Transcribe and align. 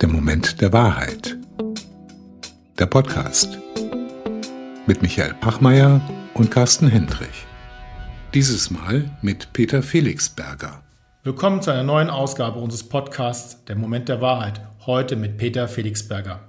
Der 0.00 0.08
Moment 0.08 0.60
der 0.60 0.72
Wahrheit. 0.72 1.36
Der 2.78 2.86
Podcast 2.86 3.58
mit 4.86 5.02
Michael 5.02 5.34
Pachmeier 5.34 6.00
und 6.34 6.50
Carsten 6.50 6.88
Hendrich. 6.88 7.46
Dieses 8.34 8.70
Mal 8.70 9.16
mit 9.22 9.52
Peter 9.52 9.82
Felixberger. 9.82 10.82
Willkommen 11.22 11.62
zu 11.62 11.70
einer 11.70 11.84
neuen 11.84 12.10
Ausgabe 12.10 12.58
unseres 12.58 12.88
Podcasts 12.88 13.64
Der 13.66 13.76
Moment 13.76 14.08
der 14.08 14.20
Wahrheit. 14.20 14.60
Heute 14.86 15.14
mit 15.16 15.36
Peter 15.36 15.68
Felixberger. 15.68 16.40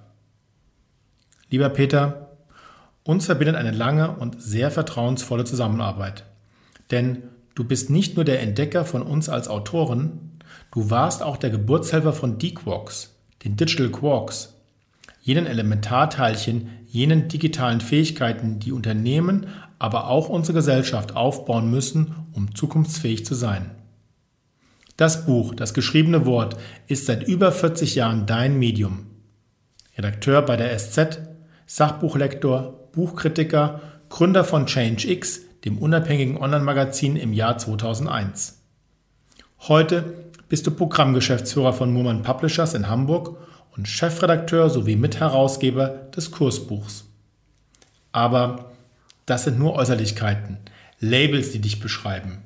Lieber 1.50 1.70
Peter, 1.70 2.38
uns 3.04 3.26
verbindet 3.28 3.56
eine 3.56 3.72
lange 3.72 4.12
und 4.12 4.42
sehr 4.42 4.72
vertrauensvolle 4.72 5.44
Zusammenarbeit. 5.44 6.26
Denn 6.92 7.24
du 7.56 7.64
bist 7.64 7.90
nicht 7.90 8.16
nur 8.16 8.26
der 8.26 8.42
Entdecker 8.42 8.86
von 8.86 9.04
uns 9.04 9.30
als 9.30 9.48
Autoren, 9.48 10.29
du 10.72 10.90
warst 10.90 11.22
auch 11.24 11.38
der 11.38 11.50
Geburtshelfer 11.50 12.14
von 12.14 12.38
D-Quarks, 12.38 13.16
den 13.44 13.56
Digital 13.56 13.90
Quarks, 13.90 14.56
jenen 15.22 15.46
Elementarteilchen, 15.46 16.70
jenen 16.88 17.28
digitalen 17.28 17.82
Fähigkeiten, 17.82 18.60
die 18.60 18.72
Unternehmen, 18.72 19.48
aber 19.78 20.08
auch 20.08 20.30
unsere 20.30 20.56
Gesellschaft 20.58 21.16
aufbauen 21.16 21.70
müssen, 21.70 22.16
um 22.34 22.56
zukunftsfähig 22.56 23.26
zu 23.26 23.36
sein. 23.36 23.72
Das 24.98 25.26
Buch, 25.26 25.56
das 25.56 25.74
geschriebene 25.74 26.26
Wort, 26.26 26.58
ist 26.88 27.06
seit 27.06 27.28
über 27.28 27.52
40 27.52 27.96
Jahren 27.96 28.26
dein 28.26 28.60
Medium. 28.60 29.08
Redakteur 29.98 30.42
bei 30.42 30.58
der 30.58 30.78
SZ, 30.78 31.20
Sachbuchlektor, 31.66 32.90
Buchkritiker, 32.92 33.82
Gründer 34.10 34.44
von 34.44 34.66
ChangeX, 34.66 35.42
dem 35.64 35.78
unabhängigen 35.78 36.38
Online-Magazin 36.38 37.16
im 37.16 37.32
Jahr 37.32 37.58
2001. 37.58 38.62
Heute 39.68 40.16
bist 40.50 40.68
du 40.68 40.72
Programmgeschäftsführer 40.72 41.74
von 41.74 41.94
Murmann 41.94 42.24
Publishers 42.24 42.74
in 42.74 42.90
Hamburg 42.90 43.38
und 43.78 43.88
Chefredakteur 43.88 44.70
sowie 44.70 44.96
Mitherausgeber 44.96 45.88
des 46.16 46.32
Kursbuchs. 46.32 47.06
Aber 48.12 48.72
das 49.26 49.44
sind 49.44 49.60
nur 49.60 49.76
Äußerlichkeiten, 49.76 50.58
Labels, 51.00 51.52
die 51.52 51.60
dich 51.60 51.80
beschreiben. 51.80 52.40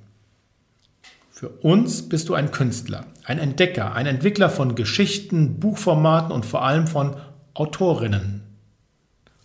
Für 1.31 1.49
uns 1.49 2.07
bist 2.07 2.29
du 2.29 2.35
ein 2.35 2.51
Künstler, 2.51 3.05
ein 3.23 3.39
Entdecker, 3.39 3.93
ein 3.95 4.05
Entwickler 4.05 4.49
von 4.49 4.75
Geschichten, 4.75 5.59
Buchformaten 5.59 6.31
und 6.31 6.45
vor 6.45 6.63
allem 6.63 6.87
von 6.87 7.15
Autorinnen. 7.53 8.43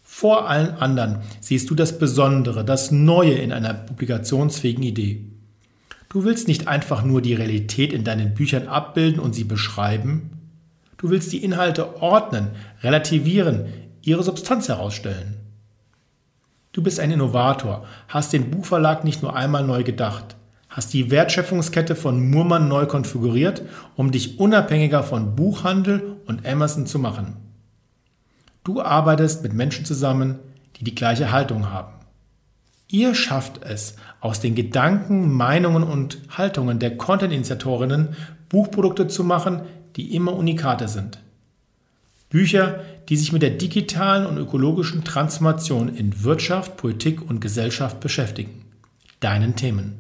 Vor 0.03 0.49
allen 0.49 0.75
anderen 0.75 1.21
siehst 1.41 1.71
du 1.71 1.77
das 1.77 1.99
Besondere, 1.99 2.65
das 2.65 2.91
Neue 2.91 3.35
in 3.35 3.53
einer 3.53 3.75
publikationsfähigen 3.75 4.83
Idee. 4.83 5.28
Du 6.09 6.25
willst 6.25 6.49
nicht 6.49 6.69
einfach 6.69 7.03
nur 7.05 7.21
die 7.21 7.35
Realität 7.35 7.93
in 7.93 8.05
deinen 8.05 8.35
Büchern 8.35 8.69
abbilden 8.69 9.21
und 9.21 9.35
sie 9.35 9.45
beschreiben. 9.45 10.31
Du 10.97 11.11
willst 11.11 11.33
die 11.33 11.45
Inhalte 11.45 12.01
ordnen, 12.01 12.51
relativieren, 12.83 13.67
ihre 14.03 14.23
Substanz 14.23 14.69
herausstellen. 14.69 15.37
Du 16.73 16.83
bist 16.83 16.99
ein 17.01 17.11
Innovator, 17.11 17.87
hast 18.09 18.33
den 18.33 18.51
Buchverlag 18.51 19.05
nicht 19.05 19.23
nur 19.23 19.37
einmal 19.37 19.65
neu 19.65 19.85
gedacht 19.85 20.37
hast 20.69 20.93
die 20.93 21.11
Wertschöpfungskette 21.11 21.97
von 21.97 22.31
Murmann 22.31 22.69
neu 22.69 22.87
konfiguriert, 22.87 23.63
um 23.97 24.13
dich 24.13 24.39
unabhängiger 24.39 25.03
von 25.03 25.35
Buchhandel 25.35 26.19
und 26.27 26.47
Amazon 26.47 26.87
zu 26.87 26.99
machen. 26.99 27.37
Du 28.65 28.81
arbeitest 28.83 29.43
mit 29.43 29.55
Menschen 29.55 29.85
zusammen, 29.85 30.39
die 30.77 30.85
die 30.85 30.95
gleiche 30.95 31.33
Haltung 31.33 31.71
haben. 31.73 31.95
Ihr 32.91 33.15
schafft 33.15 33.63
es, 33.63 33.97
aus 34.21 34.41
den 34.41 34.55
Gedanken, 34.55 35.31
Meinungen 35.31 35.83
und 35.83 36.19
Haltungen 36.31 36.79
der 36.79 36.97
Content-Initiatorinnen 36.97 38.17
Buchprodukte 38.49 39.09
zu 39.09 39.25
machen, 39.25 39.61
die 39.97 40.15
immer 40.15 40.33
Unikate 40.33 40.89
sind. 40.89 41.19
Bücher, 42.31 42.81
die 43.11 43.17
sich 43.17 43.33
mit 43.33 43.43
der 43.43 43.51
digitalen 43.51 44.25
und 44.25 44.39
ökologischen 44.39 45.05
Transformation 45.05 45.95
in 45.95 46.25
Wirtschaft, 46.25 46.79
Politik 46.79 47.29
und 47.29 47.41
Gesellschaft 47.41 48.01
beschäftigen. 48.01 48.65
Deinen 49.21 49.55
Themen. 49.55 49.99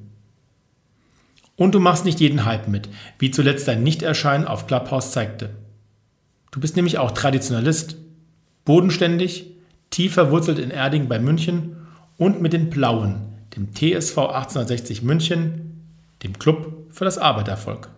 Und 1.56 1.75
du 1.75 1.81
machst 1.81 2.06
nicht 2.06 2.21
jeden 2.21 2.47
Hype 2.47 2.69
mit, 2.69 2.88
wie 3.19 3.31
zuletzt 3.31 3.69
dein 3.69 3.82
Nichterscheinen 3.82 4.47
auf 4.47 4.66
Clubhouse 4.66 5.12
zeigte. 5.12 5.50
Du 6.53 6.60
bist 6.60 6.77
nämlich 6.77 6.97
auch 6.97 7.10
Traditionalist, 7.10 7.97
bodenständig, 8.65 9.47
tief 9.91 10.15
verwurzelt 10.15 10.59
in 10.59 10.71
Erding 10.71 11.09
bei 11.09 11.19
München 11.19 11.78
und 12.18 12.42
mit 12.42 12.52
den 12.52 12.68
Blauen, 12.68 13.22
dem 13.56 13.72
TSV 13.72 14.18
1860 14.18 15.02
München, 15.02 15.86
dem 16.22 16.38
Club 16.38 16.88
für 16.90 17.06
das 17.06 17.16
Arbeitervolk. 17.16 17.88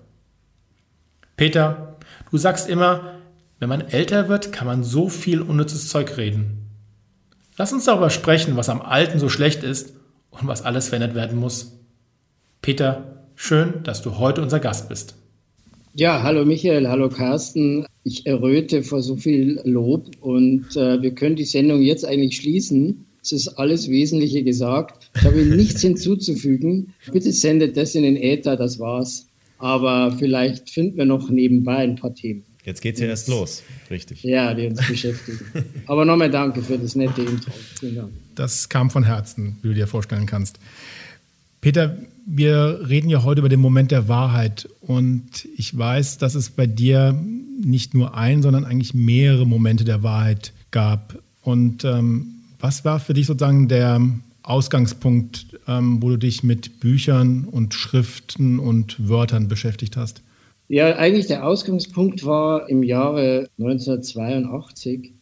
Peter, 1.36 1.96
du 2.30 2.36
sagst 2.38 2.68
immer, 2.68 3.14
wenn 3.58 3.68
man 3.68 3.80
älter 3.80 4.28
wird, 4.28 4.52
kann 4.52 4.68
man 4.68 4.84
so 4.84 5.08
viel 5.08 5.42
unnützes 5.42 5.88
Zeug 5.88 6.16
reden. 6.16 6.68
Lass 7.56 7.72
uns 7.72 7.86
darüber 7.86 8.10
sprechen, 8.10 8.56
was 8.56 8.68
am 8.68 8.80
Alten 8.80 9.18
so 9.18 9.28
schlecht 9.28 9.64
ist 9.64 9.94
und 10.30 10.46
was 10.46 10.62
alles 10.62 10.88
verändert 10.88 11.16
werden 11.16 11.38
muss. 11.38 11.72
Peter, 12.62 13.20
Schön, 13.42 13.82
dass 13.84 14.02
du 14.02 14.18
heute 14.18 14.42
unser 14.42 14.60
Gast 14.60 14.90
bist. 14.90 15.14
Ja, 15.94 16.22
hallo 16.22 16.44
Michael, 16.44 16.86
hallo 16.86 17.08
Carsten. 17.08 17.86
Ich 18.04 18.26
erröte 18.26 18.82
vor 18.82 19.00
so 19.00 19.16
viel 19.16 19.58
Lob 19.64 20.10
und 20.20 20.76
äh, 20.76 21.00
wir 21.00 21.14
können 21.14 21.36
die 21.36 21.46
Sendung 21.46 21.80
jetzt 21.80 22.04
eigentlich 22.04 22.36
schließen. 22.36 23.06
Es 23.22 23.32
ist 23.32 23.48
alles 23.48 23.88
Wesentliche 23.88 24.42
gesagt. 24.42 25.10
Ich 25.14 25.22
habe 25.22 25.44
nichts 25.44 25.82
hinzuzufügen. 25.82 26.94
Bitte 27.12 27.32
sendet 27.32 27.76
das 27.76 27.94
in 27.94 28.02
den 28.02 28.16
Äther, 28.16 28.56
das 28.56 28.78
war's. 28.78 29.26
Aber 29.58 30.12
vielleicht 30.18 30.70
finden 30.70 30.96
wir 30.96 31.04
noch 31.04 31.28
nebenbei 31.28 31.78
ein 31.78 31.96
paar 31.96 32.14
Themen. 32.14 32.44
Jetzt 32.64 32.82
geht's 32.82 33.00
ja 33.00 33.06
erst 33.06 33.28
los, 33.28 33.62
richtig. 33.90 34.22
Ja, 34.22 34.52
die 34.54 34.66
uns 34.66 34.86
beschäftigen. 34.86 35.40
Aber 35.86 36.04
nochmal 36.04 36.30
danke 36.30 36.62
für 36.62 36.78
das 36.78 36.94
nette 36.94 37.22
Intro. 37.22 37.52
Vielen 37.78 37.96
Dank. 37.96 38.12
Das 38.34 38.68
kam 38.68 38.90
von 38.90 39.04
Herzen, 39.04 39.56
wie 39.62 39.68
du 39.68 39.74
dir 39.74 39.86
vorstellen 39.86 40.26
kannst. 40.26 40.58
Peter, 41.60 41.98
wir 42.26 42.80
reden 42.88 43.10
ja 43.10 43.22
heute 43.22 43.40
über 43.40 43.48
den 43.48 43.60
Moment 43.60 43.90
der 43.90 44.08
Wahrheit 44.08 44.68
und 44.80 45.48
ich 45.56 45.76
weiß, 45.76 46.18
dass 46.18 46.34
es 46.34 46.50
bei 46.50 46.66
dir 46.66 47.12
nicht 47.62 47.94
nur 47.94 48.14
ein, 48.14 48.42
sondern 48.42 48.64
eigentlich 48.64 48.94
mehrere 48.94 49.46
Momente 49.46 49.84
der 49.84 50.02
Wahrheit 50.02 50.52
gab. 50.70 51.18
Und 51.42 51.84
ähm, 51.84 52.39
was 52.60 52.84
war 52.84 53.00
für 53.00 53.14
dich 53.14 53.26
sozusagen 53.26 53.68
der 53.68 54.00
Ausgangspunkt, 54.42 55.58
ähm, 55.68 56.02
wo 56.02 56.10
du 56.10 56.16
dich 56.16 56.42
mit 56.42 56.80
Büchern 56.80 57.44
und 57.44 57.74
Schriften 57.74 58.58
und 58.58 59.08
Wörtern 59.08 59.48
beschäftigt 59.48 59.96
hast? 59.96 60.22
Ja, 60.68 60.96
eigentlich 60.96 61.26
der 61.26 61.46
Ausgangspunkt 61.46 62.24
war 62.24 62.68
im 62.68 62.82
Jahre 62.82 63.48
1982, 63.58 65.12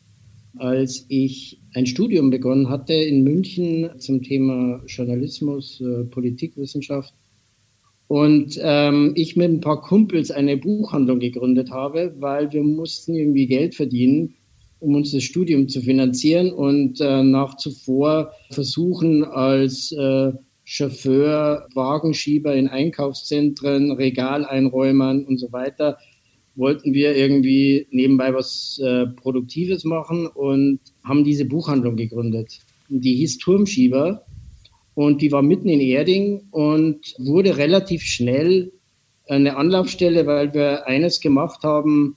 als 0.58 1.06
ich 1.08 1.60
ein 1.74 1.86
Studium 1.86 2.30
begonnen 2.30 2.68
hatte 2.68 2.92
in 2.92 3.24
München 3.24 3.90
zum 3.98 4.22
Thema 4.22 4.82
Journalismus, 4.86 5.80
äh, 5.80 6.04
Politikwissenschaft. 6.04 7.14
Und 8.08 8.58
ähm, 8.62 9.12
ich 9.14 9.36
mit 9.36 9.50
ein 9.50 9.60
paar 9.60 9.80
Kumpels 9.82 10.30
eine 10.30 10.56
Buchhandlung 10.56 11.18
gegründet 11.18 11.70
habe, 11.70 12.14
weil 12.18 12.52
wir 12.52 12.62
mussten 12.62 13.14
irgendwie 13.14 13.46
Geld 13.46 13.74
verdienen, 13.74 14.34
um 14.80 14.94
uns 14.94 15.12
das 15.12 15.22
Studium 15.22 15.68
zu 15.68 15.80
finanzieren 15.80 16.52
und 16.52 17.00
äh, 17.00 17.22
nach 17.22 17.56
zuvor 17.56 18.32
versuchen 18.50 19.24
als 19.24 19.92
äh, 19.92 20.32
Chauffeur, 20.64 21.66
Wagenschieber 21.74 22.54
in 22.54 22.68
Einkaufszentren, 22.68 23.92
Regaleinräumern 23.92 25.24
und 25.24 25.38
so 25.38 25.50
weiter 25.50 25.98
wollten 26.58 26.92
wir 26.92 27.16
irgendwie 27.16 27.86
nebenbei 27.90 28.34
was 28.34 28.80
äh, 28.84 29.06
Produktives 29.06 29.84
machen 29.84 30.26
und 30.26 30.80
haben 31.04 31.22
diese 31.24 31.44
Buchhandlung 31.44 31.96
gegründet. 31.96 32.58
Die 32.88 33.14
hieß 33.14 33.38
Turmschieber 33.38 34.26
und 34.94 35.22
die 35.22 35.30
war 35.30 35.42
mitten 35.42 35.68
in 35.68 35.80
Erding 35.80 36.48
und 36.50 37.14
wurde 37.18 37.56
relativ 37.56 38.02
schnell 38.02 38.72
eine 39.28 39.56
Anlaufstelle, 39.56 40.26
weil 40.26 40.52
wir 40.52 40.86
eines 40.86 41.20
gemacht 41.20 41.62
haben, 41.62 42.16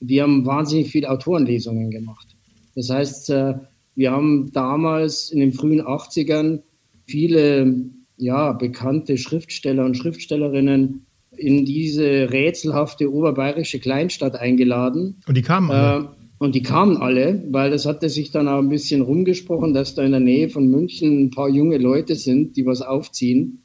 wir 0.00 0.22
haben 0.22 0.44
wahnsinnig 0.46 0.90
viele 0.90 1.10
Autorenlesungen 1.10 1.90
gemacht. 1.90 2.36
Das 2.74 2.90
heißt, 2.90 3.30
äh, 3.30 3.54
wir 3.94 4.10
haben 4.10 4.50
damals 4.52 5.30
in 5.30 5.40
den 5.40 5.52
frühen 5.52 5.80
80ern 5.80 6.60
viele 7.06 7.90
ja, 8.16 8.52
bekannte 8.52 9.18
Schriftsteller 9.18 9.84
und 9.84 9.96
Schriftstellerinnen 9.96 11.06
in 11.36 11.64
diese 11.64 12.30
rätselhafte 12.30 13.12
oberbayerische 13.12 13.80
Kleinstadt 13.80 14.36
eingeladen. 14.36 15.20
Und 15.26 15.36
die 15.36 15.42
kamen 15.42 15.70
alle? 15.70 16.04
Äh, 16.04 16.08
und 16.38 16.54
die 16.54 16.62
kamen 16.62 16.96
alle, 16.96 17.42
weil 17.50 17.70
das 17.70 17.86
hatte 17.86 18.08
sich 18.08 18.30
dann 18.30 18.48
auch 18.48 18.58
ein 18.58 18.68
bisschen 18.68 19.00
rumgesprochen, 19.00 19.72
dass 19.72 19.94
da 19.94 20.02
in 20.02 20.10
der 20.10 20.20
Nähe 20.20 20.48
von 20.48 20.66
München 20.68 21.24
ein 21.24 21.30
paar 21.30 21.48
junge 21.48 21.78
Leute 21.78 22.16
sind, 22.16 22.56
die 22.56 22.66
was 22.66 22.82
aufziehen. 22.82 23.63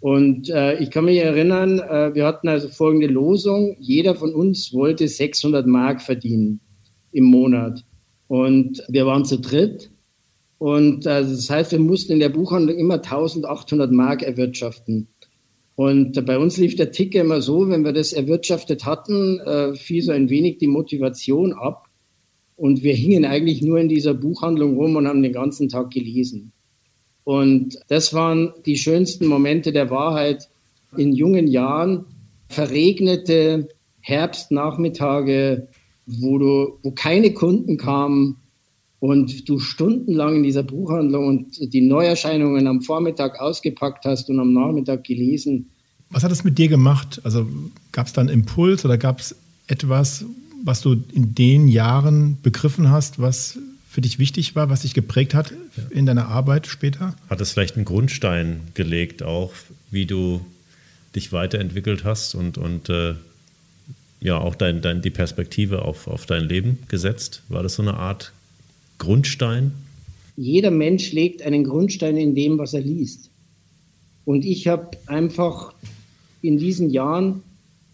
Und 0.00 0.48
äh, 0.50 0.78
ich 0.78 0.90
kann 0.90 1.06
mich 1.06 1.18
erinnern, 1.18 1.80
äh, 1.80 2.14
wir 2.14 2.24
hatten 2.24 2.48
also 2.48 2.68
folgende 2.68 3.08
Losung. 3.08 3.76
Jeder 3.80 4.14
von 4.14 4.32
uns 4.32 4.72
wollte 4.72 5.08
600 5.08 5.66
Mark 5.66 6.02
verdienen 6.02 6.60
im 7.10 7.24
Monat. 7.24 7.84
Und 8.28 8.82
wir 8.88 9.06
waren 9.06 9.24
zu 9.24 9.38
dritt. 9.38 9.90
Und 10.58 11.06
äh, 11.06 11.22
das 11.22 11.50
heißt, 11.50 11.72
wir 11.72 11.80
mussten 11.80 12.12
in 12.12 12.20
der 12.20 12.28
Buchhandlung 12.28 12.76
immer 12.76 12.94
1800 12.94 13.90
Mark 13.90 14.22
erwirtschaften. 14.22 15.08
Und 15.74 16.24
bei 16.26 16.38
uns 16.38 16.56
lief 16.56 16.74
der 16.74 16.90
Ticker 16.90 17.20
immer 17.20 17.40
so, 17.40 17.68
wenn 17.68 17.84
wir 17.84 17.92
das 17.92 18.12
erwirtschaftet 18.12 18.84
hatten, 18.84 19.38
äh, 19.40 19.74
fiel 19.76 20.02
so 20.02 20.10
ein 20.10 20.28
wenig 20.28 20.58
die 20.58 20.66
Motivation 20.66 21.52
ab. 21.52 21.86
Und 22.56 22.82
wir 22.82 22.94
hingen 22.94 23.24
eigentlich 23.24 23.62
nur 23.62 23.78
in 23.78 23.88
dieser 23.88 24.14
Buchhandlung 24.14 24.76
rum 24.76 24.96
und 24.96 25.06
haben 25.06 25.22
den 25.22 25.32
ganzen 25.32 25.68
Tag 25.68 25.90
gelesen. 25.90 26.52
Und 27.28 27.78
das 27.88 28.14
waren 28.14 28.54
die 28.64 28.78
schönsten 28.78 29.26
Momente 29.26 29.70
der 29.70 29.90
Wahrheit 29.90 30.48
in 30.96 31.12
jungen 31.12 31.46
Jahren. 31.46 32.06
Verregnete 32.48 33.68
Herbstnachmittage, 34.00 35.68
wo, 36.06 36.38
du, 36.38 36.78
wo 36.82 36.90
keine 36.92 37.34
Kunden 37.34 37.76
kamen 37.76 38.36
und 38.98 39.46
du 39.46 39.58
stundenlang 39.58 40.36
in 40.36 40.42
dieser 40.42 40.62
Buchhandlung 40.62 41.26
und 41.26 41.74
die 41.74 41.82
Neuerscheinungen 41.82 42.66
am 42.66 42.80
Vormittag 42.80 43.38
ausgepackt 43.42 44.06
hast 44.06 44.30
und 44.30 44.40
am 44.40 44.54
Nachmittag 44.54 45.04
gelesen. 45.04 45.68
Was 46.08 46.24
hat 46.24 46.32
es 46.32 46.44
mit 46.44 46.56
dir 46.56 46.68
gemacht? 46.68 47.20
Also 47.24 47.46
gab 47.92 48.06
es 48.06 48.14
da 48.14 48.22
einen 48.22 48.30
Impuls 48.30 48.86
oder 48.86 48.96
gab 48.96 49.20
es 49.20 49.36
etwas, 49.66 50.24
was 50.64 50.80
du 50.80 50.96
in 51.12 51.34
den 51.34 51.68
Jahren 51.68 52.38
begriffen 52.42 52.90
hast, 52.90 53.20
was 53.20 53.58
für 53.88 54.02
dich 54.02 54.18
wichtig 54.18 54.54
war, 54.54 54.68
was 54.68 54.82
dich 54.82 54.92
geprägt 54.92 55.34
hat 55.34 55.52
in 55.90 56.04
deiner 56.04 56.28
Arbeit 56.28 56.66
später? 56.66 57.16
Hat 57.30 57.40
es 57.40 57.52
vielleicht 57.52 57.76
einen 57.76 57.86
Grundstein 57.86 58.60
gelegt, 58.74 59.22
auch 59.22 59.52
wie 59.90 60.04
du 60.04 60.44
dich 61.16 61.32
weiterentwickelt 61.32 62.04
hast 62.04 62.34
und, 62.34 62.58
und 62.58 62.90
äh, 62.90 63.14
ja 64.20 64.36
auch 64.36 64.54
dein, 64.54 64.82
dein, 64.82 65.00
die 65.00 65.10
Perspektive 65.10 65.82
auf, 65.82 66.06
auf 66.06 66.26
dein 66.26 66.44
Leben 66.44 66.80
gesetzt? 66.88 67.42
War 67.48 67.62
das 67.62 67.76
so 67.76 67.82
eine 67.82 67.94
Art 67.94 68.32
Grundstein? 68.98 69.72
Jeder 70.36 70.70
Mensch 70.70 71.12
legt 71.12 71.42
einen 71.42 71.64
Grundstein 71.64 72.16
in 72.18 72.34
dem, 72.34 72.58
was 72.58 72.74
er 72.74 72.82
liest. 72.82 73.30
Und 74.26 74.44
ich 74.44 74.68
habe 74.68 74.90
einfach 75.06 75.72
in 76.42 76.58
diesen 76.58 76.90
Jahren 76.90 77.42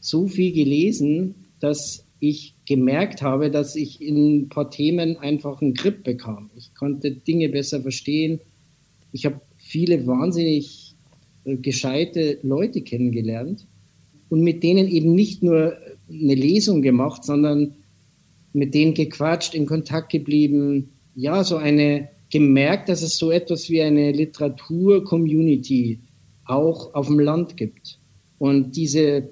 so 0.00 0.26
viel 0.26 0.52
gelesen, 0.52 1.35
dass 1.61 2.05
ich 2.19 2.53
gemerkt 2.66 3.22
habe, 3.22 3.50
dass 3.50 3.76
ich 3.76 4.00
in 4.00 4.43
ein 4.43 4.49
paar 4.49 4.70
Themen 4.70 5.16
einfach 5.16 5.61
einen 5.61 5.75
Grip 5.75 6.05
bekam. 6.05 6.50
Ich 6.56 6.75
konnte 6.75 7.11
Dinge 7.11 7.49
besser 7.49 7.82
verstehen. 7.82 8.40
Ich 9.12 9.26
habe 9.26 9.40
viele 9.56 10.06
wahnsinnig 10.06 10.94
äh, 11.44 11.56
gescheite 11.56 12.38
Leute 12.43 12.82
kennengelernt 12.82 13.66
und 14.28 14.40
mit 14.40 14.62
denen 14.62 14.88
eben 14.88 15.14
nicht 15.14 15.43
nur 15.43 15.76
eine 16.08 16.34
Lesung 16.34 16.82
gemacht, 16.82 17.25
sondern 17.25 17.75
mit 18.52 18.75
denen 18.75 18.94
gequatscht, 18.94 19.55
in 19.55 19.66
Kontakt 19.66 20.11
geblieben. 20.11 20.90
Ja, 21.14 21.44
so 21.44 21.56
eine 21.56 22.08
gemerkt, 22.31 22.88
dass 22.88 23.02
es 23.02 23.16
so 23.16 23.31
etwas 23.31 23.69
wie 23.70 23.82
eine 23.82 24.12
Literatur-Community 24.12 26.00
auch 26.46 26.94
auf 26.94 27.06
dem 27.06 27.20
Land 27.20 27.56
gibt. 27.56 27.99
Und 28.38 28.76
diese, 28.76 29.31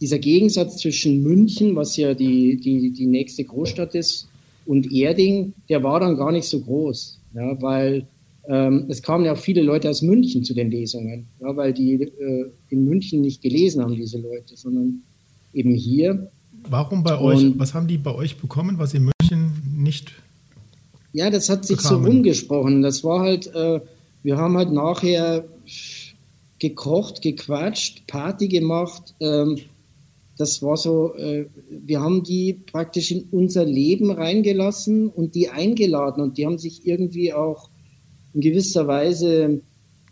dieser 0.00 0.18
Gegensatz 0.18 0.78
zwischen 0.78 1.22
München, 1.22 1.76
was 1.76 1.96
ja 1.96 2.14
die, 2.14 2.56
die, 2.56 2.90
die 2.90 3.06
nächste 3.06 3.44
Großstadt 3.44 3.94
ist, 3.94 4.28
und 4.66 4.92
Erding, 4.92 5.54
der 5.68 5.82
war 5.82 6.00
dann 6.00 6.16
gar 6.16 6.32
nicht 6.32 6.46
so 6.46 6.60
groß, 6.60 7.18
ja, 7.34 7.60
weil 7.60 8.06
ähm, 8.48 8.86
es 8.88 9.02
kamen 9.02 9.24
ja 9.24 9.32
auch 9.32 9.38
viele 9.38 9.62
Leute 9.62 9.88
aus 9.90 10.02
München 10.02 10.44
zu 10.44 10.54
den 10.54 10.70
Lesungen, 10.70 11.26
ja, 11.40 11.56
weil 11.56 11.72
die 11.72 11.94
äh, 11.94 12.50
in 12.68 12.84
München 12.84 13.20
nicht 13.20 13.42
gelesen 13.42 13.82
haben, 13.82 13.94
diese 13.94 14.18
Leute, 14.18 14.56
sondern 14.56 15.02
eben 15.52 15.74
hier. 15.74 16.30
Warum 16.68 17.02
bei 17.02 17.18
euch? 17.18 17.44
Und, 17.44 17.58
was 17.58 17.74
haben 17.74 17.88
die 17.88 17.98
bei 17.98 18.14
euch 18.14 18.36
bekommen, 18.36 18.78
was 18.78 18.94
in 18.94 19.10
München 19.20 19.52
nicht? 19.76 20.12
Ja, 21.12 21.30
das 21.30 21.48
hat 21.48 21.64
sich 21.64 21.78
bekamen? 21.78 22.04
so 22.04 22.08
rumgesprochen. 22.08 22.82
Das 22.82 23.02
war 23.02 23.20
halt, 23.20 23.52
äh, 23.54 23.80
wir 24.22 24.36
haben 24.36 24.56
halt 24.56 24.72
nachher 24.72 25.44
gekocht, 26.58 27.22
gequatscht, 27.22 28.06
Party 28.06 28.48
gemacht. 28.48 29.14
Ähm, 29.20 29.58
das 30.40 30.62
war 30.62 30.76
so, 30.76 31.14
äh, 31.16 31.46
wir 31.68 32.00
haben 32.00 32.22
die 32.22 32.54
praktisch 32.54 33.10
in 33.10 33.24
unser 33.30 33.64
Leben 33.64 34.10
reingelassen 34.10 35.08
und 35.08 35.34
die 35.34 35.50
eingeladen 35.50 36.22
und 36.22 36.38
die 36.38 36.46
haben 36.46 36.58
sich 36.58 36.86
irgendwie 36.86 37.34
auch 37.34 37.68
in 38.32 38.40
gewisser 38.40 38.86
Weise 38.86 39.60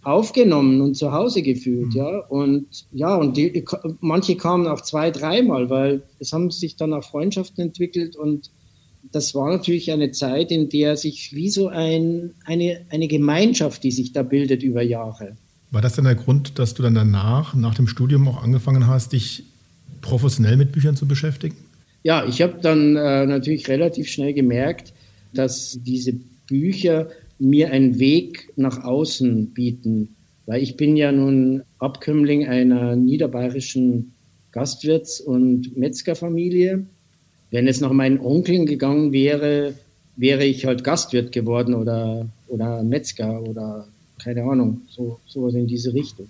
aufgenommen 0.03 0.83
und 0.83 0.97
zu 0.97 1.13
Hause 1.13 1.43
gefühlt, 1.43 1.89
mhm. 1.89 1.97
ja. 1.97 2.19
Und 2.29 2.67
ja, 2.93 3.17
und 3.17 3.37
die, 3.39 3.65
manche 4.01 4.37
kamen 4.37 4.67
auch 4.67 4.83
zwei, 4.83 5.11
dreimal, 5.11 5.71
weil 5.71 6.03
es 6.19 6.33
haben 6.33 6.51
sich 6.51 6.77
dann 6.77 6.93
auch 6.93 7.05
Freundschaften 7.05 7.65
entwickelt 7.65 8.15
und 8.15 8.51
das 9.11 9.35
war 9.35 9.51
natürlich 9.51 9.91
eine 9.93 10.11
Zeit, 10.11 10.51
in 10.51 10.69
der 10.69 10.99
sich 10.99 11.35
wie 11.35 11.49
so 11.49 11.69
ein, 11.69 12.35
eine, 12.45 12.85
eine 12.91 13.09
Gemeinschaft, 13.09 13.83
die 13.83 13.93
sich 13.93 14.13
da 14.13 14.23
bildet 14.23 14.63
über 14.63 14.83
Jahre. 14.83 15.37
War 15.71 15.81
das 15.81 15.97
dann 15.97 16.05
der 16.05 16.15
Grund, 16.15 16.59
dass 16.59 16.75
du 16.75 16.83
dann 16.83 16.95
danach, 16.95 17.55
nach 17.55 17.75
dem 17.75 17.87
Studium 17.87 18.29
auch 18.29 18.43
angefangen 18.43 18.87
hast, 18.87 19.13
dich 19.13 19.45
professionell 20.01 20.57
mit 20.57 20.73
Büchern 20.73 20.97
zu 20.97 21.07
beschäftigen? 21.07 21.57
Ja, 22.03 22.25
ich 22.27 22.43
habe 22.43 22.59
dann 22.63 22.97
äh, 22.97 23.27
natürlich 23.27 23.69
relativ 23.69 24.09
schnell 24.09 24.33
gemerkt, 24.33 24.93
dass 25.35 25.79
diese 25.83 26.15
Bücher 26.47 27.09
mir 27.39 27.71
einen 27.71 27.99
Weg 27.99 28.51
nach 28.57 28.85
außen 28.85 29.51
bieten, 29.51 30.17
weil 30.47 30.63
ich 30.63 30.77
bin 30.77 30.97
ja 30.97 31.13
nun 31.13 31.63
Abkömmling 31.79 32.47
einer 32.47 32.97
niederbayerischen 32.97 34.13
Gastwirts- 34.53 35.21
und 35.21 35.77
Metzgerfamilie. 35.77 36.87
Wenn 37.51 37.69
es 37.69 37.81
nach 37.81 37.93
meinen 37.93 38.21
Onkeln 38.21 38.67
gegangen 38.67 39.13
wäre, 39.13 39.75
wäre 40.17 40.45
ich 40.45 40.67
halt 40.67 40.85
Gastwirt 40.85 41.33
geworden 41.33 41.75
oder, 41.75 42.29
oder 42.49 42.83
Metzger 42.83 43.43
oder 43.43 43.87
keine 44.19 44.43
Ahnung, 44.43 44.83
so 44.89 45.21
sowas 45.27 45.55
in 45.55 45.67
diese 45.67 45.95
Richtung. 45.95 46.29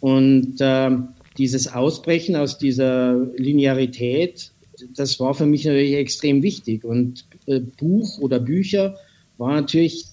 Und 0.00 0.60
äh, 0.60 0.90
dieses 1.38 1.72
Ausbrechen 1.72 2.36
aus 2.36 2.58
dieser 2.58 3.14
Linearität, 3.36 4.52
das 4.94 5.18
war 5.20 5.34
für 5.34 5.46
mich 5.46 5.64
natürlich 5.64 5.94
extrem 5.94 6.42
wichtig. 6.42 6.84
Und 6.84 7.24
äh, 7.46 7.60
Buch 7.60 8.18
oder 8.18 8.40
Bücher 8.40 8.96
war 9.38 9.54
natürlich 9.54 10.06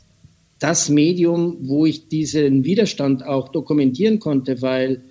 das 0.60 0.90
Medium, 0.90 1.58
wo 1.62 1.86
ich 1.86 2.08
diesen 2.08 2.64
Widerstand 2.64 3.26
auch 3.26 3.50
dokumentieren 3.50 4.20
konnte, 4.20 4.62
weil 4.62 5.02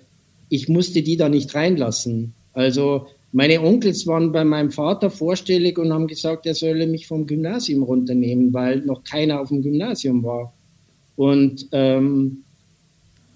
ich 0.49 0.69
musste 0.69 1.01
die 1.01 1.17
da 1.17 1.29
nicht 1.29 1.53
reinlassen. 1.55 2.33
Also 2.53 3.07
meine 3.31 3.61
Onkels 3.61 4.07
waren 4.07 4.31
bei 4.31 4.43
meinem 4.43 4.71
Vater 4.71 5.09
vorstellig 5.09 5.77
und 5.77 5.93
haben 5.93 6.07
gesagt, 6.07 6.45
er 6.45 6.55
solle 6.55 6.87
mich 6.87 7.07
vom 7.07 7.27
Gymnasium 7.27 7.83
runternehmen, 7.83 8.53
weil 8.53 8.81
noch 8.81 9.03
keiner 9.03 9.41
auf 9.41 9.49
dem 9.49 9.61
Gymnasium 9.61 10.23
war. 10.23 10.53
Und 11.15 11.67
ähm, 11.71 12.43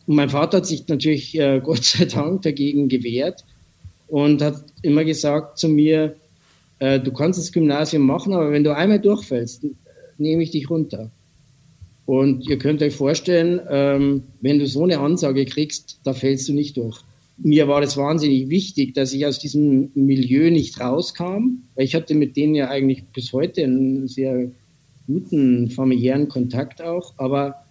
mein 0.05 0.29
Vater 0.29 0.57
hat 0.57 0.65
sich 0.65 0.87
natürlich 0.87 1.37
äh, 1.37 1.59
Gott 1.63 1.83
sei 1.83 2.05
Dank 2.05 2.41
dagegen 2.41 2.89
gewehrt 2.89 3.43
und 4.07 4.41
hat 4.41 4.63
immer 4.81 5.03
gesagt 5.03 5.57
zu 5.57 5.69
mir, 5.69 6.15
äh, 6.79 6.99
du 6.99 7.11
kannst 7.11 7.39
das 7.39 7.51
Gymnasium 7.51 8.05
machen, 8.05 8.33
aber 8.33 8.51
wenn 8.51 8.63
du 8.63 8.75
einmal 8.75 8.99
durchfällst, 8.99 9.65
nehme 10.17 10.43
ich 10.43 10.51
dich 10.51 10.69
runter. 10.69 11.11
Und 12.05 12.47
ihr 12.49 12.57
könnt 12.57 12.81
euch 12.81 12.95
vorstellen, 12.95 13.61
ähm, 13.69 14.23
wenn 14.41 14.59
du 14.59 14.67
so 14.67 14.83
eine 14.83 14.99
Ansage 14.99 15.45
kriegst, 15.45 15.99
da 16.03 16.13
fällst 16.13 16.49
du 16.49 16.53
nicht 16.53 16.75
durch. 16.75 16.99
Mir 17.37 17.67
war 17.67 17.81
das 17.81 17.97
wahnsinnig 17.97 18.49
wichtig, 18.49 18.93
dass 18.93 19.13
ich 19.13 19.25
aus 19.25 19.39
diesem 19.39 19.89
Milieu 19.95 20.51
nicht 20.51 20.79
rauskam, 20.79 21.63
weil 21.75 21.85
ich 21.85 21.95
hatte 21.95 22.13
mit 22.13 22.35
denen 22.35 22.55
ja 22.55 22.69
eigentlich 22.69 23.05
bis 23.05 23.33
heute 23.33 23.63
einen 23.63 24.07
sehr 24.07 24.51
guten 25.07 25.69
familiären 25.69 26.27
Kontakt 26.27 26.81
auch, 26.81 27.13
aber 27.17 27.65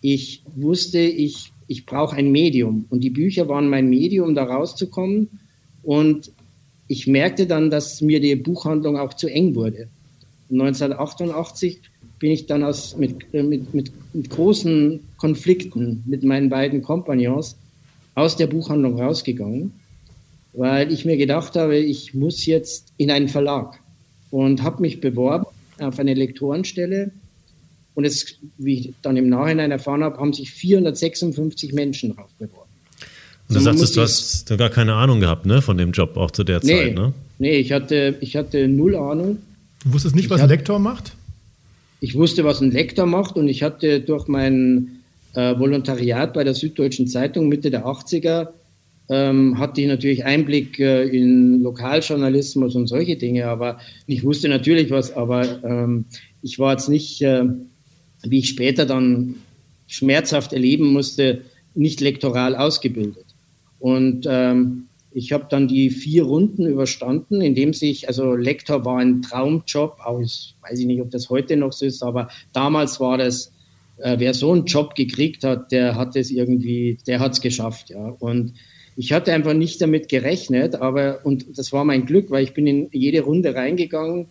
ich 0.00 0.42
wusste, 0.54 0.98
ich, 0.98 1.52
ich 1.66 1.86
brauche 1.86 2.16
ein 2.16 2.30
Medium 2.30 2.86
und 2.90 3.02
die 3.02 3.10
Bücher 3.10 3.48
waren 3.48 3.68
mein 3.68 3.88
Medium, 3.88 4.34
da 4.34 4.44
rauszukommen 4.44 5.28
und 5.82 6.32
ich 6.88 7.06
merkte 7.06 7.46
dann, 7.46 7.70
dass 7.70 8.00
mir 8.00 8.20
die 8.20 8.36
Buchhandlung 8.36 8.98
auch 8.98 9.14
zu 9.14 9.28
eng 9.28 9.54
wurde. 9.54 9.88
1988 10.50 11.80
bin 12.18 12.30
ich 12.30 12.46
dann 12.46 12.62
aus, 12.62 12.96
mit, 12.96 13.26
äh, 13.32 13.42
mit, 13.42 13.74
mit, 13.74 13.92
mit 14.14 14.30
großen 14.30 15.00
Konflikten 15.16 16.02
mit 16.06 16.22
meinen 16.22 16.48
beiden 16.48 16.82
Kompagnons 16.82 17.56
aus 18.14 18.36
der 18.36 18.46
Buchhandlung 18.46 19.00
rausgegangen, 19.00 19.72
weil 20.52 20.92
ich 20.92 21.04
mir 21.04 21.16
gedacht 21.16 21.56
habe, 21.56 21.76
ich 21.76 22.14
muss 22.14 22.46
jetzt 22.46 22.92
in 22.96 23.10
einen 23.10 23.28
Verlag 23.28 23.80
und 24.30 24.62
habe 24.62 24.82
mich 24.82 25.00
beworben 25.00 25.46
auf 25.80 25.98
eine 25.98 26.14
Lektorenstelle. 26.14 27.10
Und 27.94 28.04
es, 28.04 28.38
wie 28.58 28.78
ich 28.78 28.94
dann 29.02 29.16
im 29.16 29.28
Nachhinein 29.28 29.70
erfahren 29.70 30.02
habe, 30.02 30.18
haben 30.18 30.32
sich 30.32 30.50
456 30.50 31.72
Menschen 31.72 32.14
darauf 32.16 32.30
beworben. 32.38 32.70
Und 33.48 33.54
du 33.54 33.56
also 33.56 33.72
sagtest, 33.72 33.96
du 33.96 34.00
hast 34.00 34.58
gar 34.58 34.70
keine 34.70 34.94
Ahnung 34.94 35.20
gehabt, 35.20 35.46
ne, 35.46 35.62
von 35.62 35.78
dem 35.78 35.92
Job 35.92 36.16
auch 36.16 36.30
zu 36.30 36.44
der 36.44 36.60
nee, 36.62 36.86
Zeit, 36.86 36.94
ne? 36.94 37.12
Nee, 37.38 37.58
ich 37.58 37.72
hatte, 37.72 38.16
ich 38.20 38.36
hatte 38.36 38.68
null 38.68 38.96
Ahnung. 38.96 39.38
Du 39.84 39.92
wusstest 39.92 40.14
nicht, 40.14 40.24
ich 40.24 40.30
was 40.30 40.40
ein 40.40 40.48
Lektor 40.48 40.78
macht? 40.78 41.12
ich 42.04 42.14
wusste, 42.14 42.44
was 42.44 42.60
ein 42.60 42.70
Lektor 42.70 43.06
macht 43.06 43.36
und 43.36 43.48
ich 43.48 43.62
hatte 43.62 44.00
durch 44.00 44.28
mein 44.28 45.00
äh, 45.32 45.58
Volontariat 45.58 46.34
bei 46.34 46.44
der 46.44 46.52
Süddeutschen 46.52 47.08
Zeitung 47.08 47.48
Mitte 47.48 47.70
der 47.70 47.86
80er 47.86 48.48
ähm, 49.08 49.58
hatte 49.58 49.80
ich 49.80 49.86
natürlich 49.86 50.22
Einblick 50.22 50.78
äh, 50.78 51.04
in 51.04 51.62
Lokaljournalismus 51.62 52.74
und 52.74 52.88
solche 52.88 53.16
Dinge, 53.16 53.46
aber 53.46 53.78
ich 54.06 54.22
wusste 54.22 54.50
natürlich 54.50 54.90
was, 54.90 55.16
aber 55.16 55.64
ähm, 55.64 56.04
ich 56.42 56.58
war 56.58 56.72
jetzt 56.72 56.90
nicht, 56.90 57.22
äh, 57.22 57.44
wie 58.30 58.40
ich 58.40 58.48
später 58.48 58.86
dann 58.86 59.36
schmerzhaft 59.86 60.52
erleben 60.52 60.92
musste, 60.92 61.42
nicht 61.74 62.00
lektoral 62.00 62.56
ausgebildet. 62.56 63.26
Und 63.78 64.26
ähm, 64.28 64.88
ich 65.12 65.32
habe 65.32 65.46
dann 65.48 65.68
die 65.68 65.90
vier 65.90 66.24
Runden 66.24 66.66
überstanden, 66.66 67.40
indem 67.40 67.72
sich, 67.72 68.08
also 68.08 68.34
Lektor 68.34 68.84
war 68.84 68.98
ein 68.98 69.22
Traumjob, 69.22 69.98
auch 70.04 70.20
ich 70.20 70.56
weiß 70.62 70.80
ich 70.80 70.86
nicht, 70.86 71.00
ob 71.00 71.10
das 71.10 71.30
heute 71.30 71.56
noch 71.56 71.72
so 71.72 71.86
ist, 71.86 72.02
aber 72.02 72.28
damals 72.52 72.98
war 72.98 73.18
das, 73.18 73.52
äh, 73.98 74.16
wer 74.18 74.34
so 74.34 74.52
einen 74.52 74.64
Job 74.64 74.96
gekriegt 74.96 75.44
hat, 75.44 75.70
der 75.70 75.94
hat 75.96 76.16
es 76.16 76.30
irgendwie, 76.30 76.98
der 77.06 77.20
hat 77.20 77.32
es 77.32 77.40
geschafft, 77.40 77.90
ja. 77.90 78.08
Und 78.18 78.54
ich 78.96 79.12
hatte 79.12 79.32
einfach 79.32 79.54
nicht 79.54 79.80
damit 79.80 80.08
gerechnet, 80.08 80.76
aber, 80.76 81.20
und 81.24 81.58
das 81.58 81.72
war 81.72 81.84
mein 81.84 82.06
Glück, 82.06 82.30
weil 82.30 82.44
ich 82.44 82.54
bin 82.54 82.66
in 82.66 82.88
jede 82.92 83.20
Runde 83.20 83.54
reingegangen, 83.54 84.26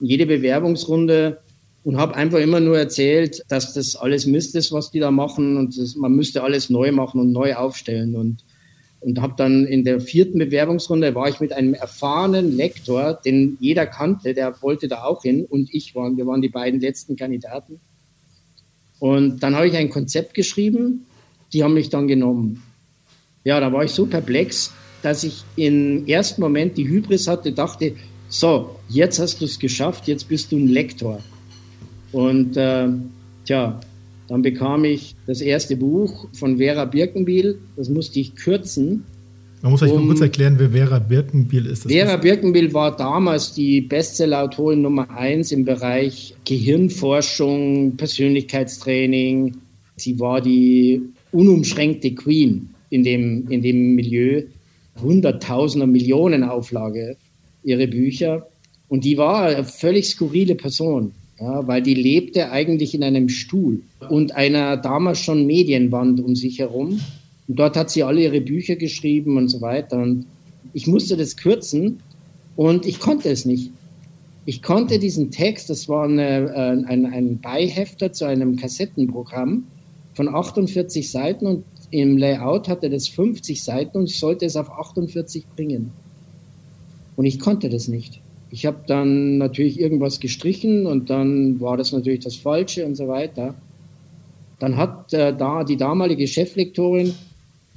in 0.00 0.06
jede 0.06 0.26
Bewerbungsrunde 0.26 1.38
und 1.84 1.98
habe 1.98 2.16
einfach 2.16 2.38
immer 2.38 2.60
nur 2.60 2.78
erzählt, 2.78 3.44
dass 3.48 3.74
das 3.74 3.94
alles 3.94 4.26
Mist 4.26 4.56
ist, 4.56 4.72
was 4.72 4.90
die 4.90 5.00
da 5.00 5.10
machen 5.10 5.56
und 5.56 5.78
das, 5.78 5.94
man 5.94 6.12
müsste 6.12 6.42
alles 6.42 6.70
neu 6.70 6.90
machen 6.92 7.20
und 7.20 7.32
neu 7.32 7.54
aufstellen 7.54 8.16
und 8.16 8.44
und 9.04 9.20
habe 9.20 9.34
dann 9.36 9.66
in 9.66 9.84
der 9.84 10.00
vierten 10.00 10.38
Bewerbungsrunde 10.38 11.14
war 11.14 11.28
ich 11.28 11.38
mit 11.38 11.52
einem 11.52 11.74
erfahrenen 11.74 12.56
Lektor, 12.56 13.12
den 13.12 13.58
jeder 13.60 13.86
kannte, 13.86 14.32
der 14.32 14.62
wollte 14.62 14.88
da 14.88 15.04
auch 15.04 15.22
hin 15.22 15.44
und 15.44 15.68
ich 15.74 15.94
waren, 15.94 16.16
wir 16.16 16.26
waren 16.26 16.40
die 16.40 16.48
beiden 16.48 16.80
letzten 16.80 17.14
Kandidaten. 17.14 17.80
Und 19.00 19.42
dann 19.42 19.56
habe 19.56 19.68
ich 19.68 19.76
ein 19.76 19.90
Konzept 19.90 20.32
geschrieben, 20.32 21.04
die 21.52 21.62
haben 21.62 21.74
mich 21.74 21.90
dann 21.90 22.08
genommen. 22.08 22.62
Ja, 23.44 23.60
da 23.60 23.70
war 23.74 23.84
ich 23.84 23.90
so 23.90 24.06
perplex, 24.06 24.72
dass 25.02 25.22
ich 25.22 25.44
im 25.56 26.06
ersten 26.06 26.40
Moment 26.40 26.78
die 26.78 26.88
Hybris 26.88 27.28
hatte, 27.28 27.52
dachte, 27.52 27.96
so, 28.30 28.76
jetzt 28.88 29.18
hast 29.18 29.42
du 29.42 29.44
es 29.44 29.58
geschafft, 29.58 30.08
jetzt 30.08 30.30
bist 30.30 30.50
du 30.50 30.56
ein 30.56 30.68
Lektor. 30.68 31.22
Und 32.14 32.56
äh, 32.56 32.86
tja, 33.44 33.80
dann 34.28 34.42
bekam 34.42 34.84
ich 34.84 35.16
das 35.26 35.40
erste 35.40 35.76
Buch 35.76 36.28
von 36.32 36.58
Vera 36.58 36.84
Birkenbiel, 36.84 37.58
das 37.76 37.88
musste 37.88 38.20
ich 38.20 38.36
kürzen. 38.36 39.02
Man 39.62 39.72
muss 39.72 39.82
euch 39.82 39.90
um, 39.90 40.06
kurz 40.06 40.20
erklären, 40.20 40.54
wer 40.58 40.70
Vera 40.70 41.00
Birkenbiel 41.00 41.66
ist. 41.66 41.90
Vera 41.90 42.16
Birkenbiel 42.16 42.72
war 42.72 42.96
damals 42.96 43.52
die 43.52 43.80
Bestsellerautorin 43.80 44.80
Nummer 44.80 45.10
eins 45.10 45.50
im 45.50 45.64
Bereich 45.64 46.36
Gehirnforschung, 46.44 47.96
Persönlichkeitstraining. 47.96 49.56
Sie 49.96 50.20
war 50.20 50.40
die 50.40 51.02
unumschränkte 51.32 52.14
Queen 52.14 52.70
in 52.90 53.02
dem, 53.02 53.50
in 53.50 53.60
dem 53.60 53.96
Milieu. 53.96 54.44
Hunderttausender 55.02 55.88
Millionen 55.88 56.44
Auflage 56.44 57.16
ihre 57.64 57.88
Bücher. 57.88 58.46
Und 58.86 59.04
die 59.04 59.18
war 59.18 59.46
eine 59.46 59.64
völlig 59.64 60.06
skurrile 60.06 60.54
Person 60.54 61.12
ja, 61.40 61.66
weil 61.66 61.82
die 61.82 61.94
lebte 61.94 62.50
eigentlich 62.50 62.94
in 62.94 63.02
einem 63.02 63.28
Stuhl 63.28 63.82
und 64.08 64.34
einer 64.36 64.76
damals 64.76 65.20
schon 65.20 65.46
Medienwand 65.46 66.20
um 66.20 66.36
sich 66.36 66.58
herum. 66.58 67.00
Und 67.48 67.58
dort 67.58 67.76
hat 67.76 67.90
sie 67.90 68.02
alle 68.02 68.22
ihre 68.22 68.40
Bücher 68.40 68.76
geschrieben 68.76 69.36
und 69.36 69.48
so 69.48 69.60
weiter. 69.60 69.98
Und 69.98 70.26
ich 70.72 70.86
musste 70.86 71.16
das 71.16 71.36
kürzen 71.36 72.00
und 72.56 72.86
ich 72.86 73.00
konnte 73.00 73.30
es 73.30 73.44
nicht. 73.44 73.70
Ich 74.46 74.62
konnte 74.62 74.98
diesen 74.98 75.30
Text, 75.30 75.70
das 75.70 75.88
war 75.88 76.04
eine, 76.04 76.50
äh, 76.50 76.86
ein, 76.86 77.06
ein 77.06 77.40
Beihefter 77.40 78.12
zu 78.12 78.26
einem 78.26 78.56
Kassettenprogramm 78.56 79.64
von 80.14 80.28
48 80.28 81.10
Seiten 81.10 81.46
und 81.46 81.64
im 81.90 82.18
Layout 82.18 82.68
hatte 82.68 82.90
das 82.90 83.08
50 83.08 83.62
Seiten 83.62 83.98
und 83.98 84.10
ich 84.10 84.18
sollte 84.18 84.44
es 84.44 84.56
auf 84.56 84.70
48 84.70 85.46
bringen. 85.56 85.92
Und 87.16 87.24
ich 87.24 87.38
konnte 87.38 87.68
das 87.68 87.88
nicht. 87.88 88.20
Ich 88.54 88.66
habe 88.66 88.84
dann 88.86 89.36
natürlich 89.38 89.80
irgendwas 89.80 90.20
gestrichen 90.20 90.86
und 90.86 91.10
dann 91.10 91.60
war 91.60 91.76
das 91.76 91.90
natürlich 91.90 92.20
das 92.20 92.36
Falsche 92.36 92.86
und 92.86 92.94
so 92.94 93.08
weiter. 93.08 93.56
Dann 94.60 94.76
hat 94.76 95.12
äh, 95.12 95.36
da 95.36 95.64
die 95.64 95.76
damalige 95.76 96.28
Cheflektorin 96.28 97.14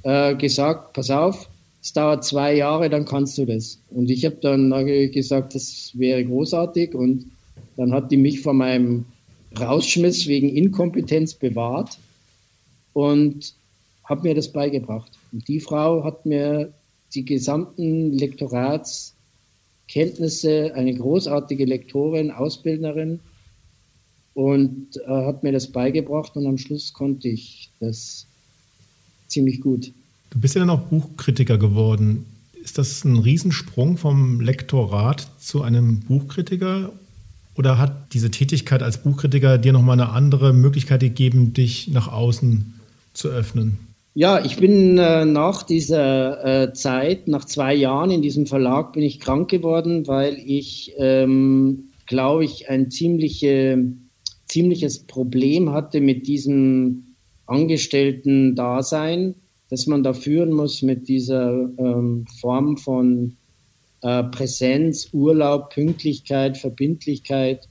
äh, 0.04 0.36
gesagt, 0.36 0.92
pass 0.92 1.10
auf, 1.10 1.50
es 1.82 1.92
dauert 1.94 2.24
zwei 2.24 2.54
Jahre, 2.54 2.88
dann 2.88 3.06
kannst 3.06 3.36
du 3.38 3.44
das. 3.44 3.80
Und 3.90 4.08
ich 4.08 4.24
habe 4.24 4.36
dann 4.40 4.70
gesagt, 5.10 5.56
das 5.56 5.90
wäre 5.94 6.24
großartig 6.24 6.94
und 6.94 7.26
dann 7.76 7.92
hat 7.92 8.12
die 8.12 8.16
mich 8.16 8.40
vor 8.40 8.54
meinem 8.54 9.04
Rausschmiss 9.58 10.28
wegen 10.28 10.48
Inkompetenz 10.48 11.34
bewahrt 11.34 11.98
und 12.92 13.52
hat 14.04 14.22
mir 14.22 14.36
das 14.36 14.52
beigebracht. 14.52 15.10
Und 15.32 15.48
die 15.48 15.58
Frau 15.58 16.04
hat 16.04 16.24
mir 16.24 16.72
die 17.14 17.24
gesamten 17.24 18.12
Lektorats 18.12 19.17
Kenntnisse, 19.88 20.72
eine 20.74 20.94
großartige 20.94 21.64
Lektorin, 21.64 22.30
Ausbildnerin 22.30 23.20
und 24.34 24.96
äh, 24.98 25.08
hat 25.08 25.42
mir 25.42 25.52
das 25.52 25.72
beigebracht 25.72 26.36
und 26.36 26.46
am 26.46 26.58
Schluss 26.58 26.92
konnte 26.92 27.28
ich 27.28 27.70
das 27.80 28.26
ziemlich 29.26 29.60
gut. 29.60 29.92
Du 30.30 30.38
bist 30.38 30.54
ja 30.54 30.60
dann 30.60 30.70
auch 30.70 30.82
Buchkritiker 30.82 31.58
geworden. 31.58 32.26
Ist 32.62 32.76
das 32.78 33.04
ein 33.04 33.16
Riesensprung 33.16 33.96
vom 33.96 34.40
Lektorat 34.40 35.28
zu 35.40 35.62
einem 35.62 36.00
Buchkritiker? 36.00 36.92
Oder 37.56 37.78
hat 37.78 38.12
diese 38.12 38.30
Tätigkeit 38.30 38.82
als 38.82 39.02
Buchkritiker 39.02 39.58
dir 39.58 39.72
nochmal 39.72 40.00
eine 40.00 40.10
andere 40.10 40.52
Möglichkeit 40.52 41.00
gegeben, 41.00 41.54
dich 41.54 41.88
nach 41.88 42.08
außen 42.08 42.74
zu 43.14 43.28
öffnen? 43.28 43.87
Ja, 44.14 44.44
ich 44.44 44.56
bin 44.56 44.98
äh, 44.98 45.24
nach 45.24 45.62
dieser 45.62 46.62
äh, 46.64 46.72
Zeit, 46.72 47.28
nach 47.28 47.44
zwei 47.44 47.74
Jahren 47.74 48.10
in 48.10 48.22
diesem 48.22 48.46
Verlag, 48.46 48.92
bin 48.92 49.02
ich 49.02 49.20
krank 49.20 49.48
geworden, 49.48 50.06
weil 50.08 50.38
ich, 50.44 50.92
ähm, 50.98 51.90
glaube 52.06 52.44
ich, 52.44 52.68
ein 52.68 52.90
ziemliche, 52.90 53.92
ziemliches 54.46 55.00
Problem 55.00 55.70
hatte 55.72 56.00
mit 56.00 56.26
diesem 56.26 57.14
Angestellten-Dasein, 57.46 59.36
das 59.70 59.86
man 59.86 60.02
da 60.02 60.14
führen 60.14 60.52
muss 60.52 60.82
mit 60.82 61.08
dieser 61.08 61.70
ähm, 61.78 62.26
Form 62.40 62.76
von 62.76 63.36
äh, 64.02 64.24
Präsenz, 64.24 65.10
Urlaub, 65.12 65.70
Pünktlichkeit, 65.70 66.56
Verbindlichkeit. 66.56 67.68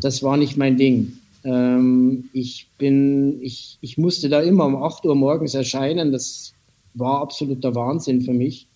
Das 0.00 0.22
war 0.22 0.36
nicht 0.36 0.56
mein 0.56 0.76
Ding. 0.76 1.14
Ähm, 1.44 2.28
ich 2.32 2.68
bin, 2.78 3.42
ich, 3.42 3.78
ich 3.80 3.98
musste 3.98 4.28
da 4.28 4.40
immer 4.40 4.66
um 4.66 4.82
8 4.82 5.04
Uhr 5.04 5.14
morgens 5.14 5.54
erscheinen. 5.54 6.12
Das 6.12 6.54
war 6.94 7.20
absoluter 7.20 7.74
Wahnsinn 7.74 8.20
für 8.20 8.32
mich, 8.32 8.68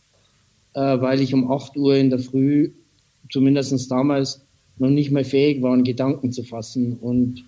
äh, 0.75 1.01
weil 1.01 1.21
ich 1.21 1.35
um 1.35 1.51
8 1.51 1.77
Uhr 1.77 1.97
in 1.97 2.11
der 2.11 2.19
Früh, 2.19 2.71
zumindest 3.31 3.91
damals, 3.91 4.43
noch 4.79 4.91
nicht 4.91 5.11
mehr 5.11 5.25
fähig 5.25 5.63
war, 5.63 5.77
Gedanken 5.79 6.33
zu 6.33 6.43
fassen. 6.43 6.99
Und 7.01 7.45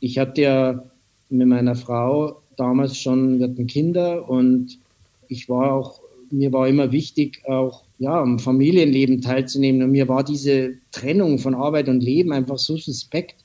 ich 0.00 0.18
hatte 0.18 0.42
ja 0.42 0.84
mit 1.28 1.46
meiner 1.46 1.76
Frau 1.76 2.42
damals 2.56 2.98
schon, 2.98 3.38
wir 3.38 3.48
hatten 3.48 3.66
Kinder 3.66 4.28
und 4.28 4.78
ich 5.28 5.48
war 5.48 5.72
auch, 5.72 6.00
mir 6.30 6.52
war 6.52 6.68
immer 6.68 6.90
wichtig, 6.90 7.42
auch 7.46 7.84
ja, 7.98 8.20
am 8.20 8.38
Familienleben 8.38 9.20
teilzunehmen. 9.20 9.82
Und 9.82 9.92
mir 9.92 10.08
war 10.08 10.24
diese 10.24 10.74
Trennung 10.90 11.38
von 11.38 11.54
Arbeit 11.54 11.88
und 11.88 12.02
Leben 12.02 12.32
einfach 12.32 12.58
so 12.58 12.76
suspekt 12.76 13.43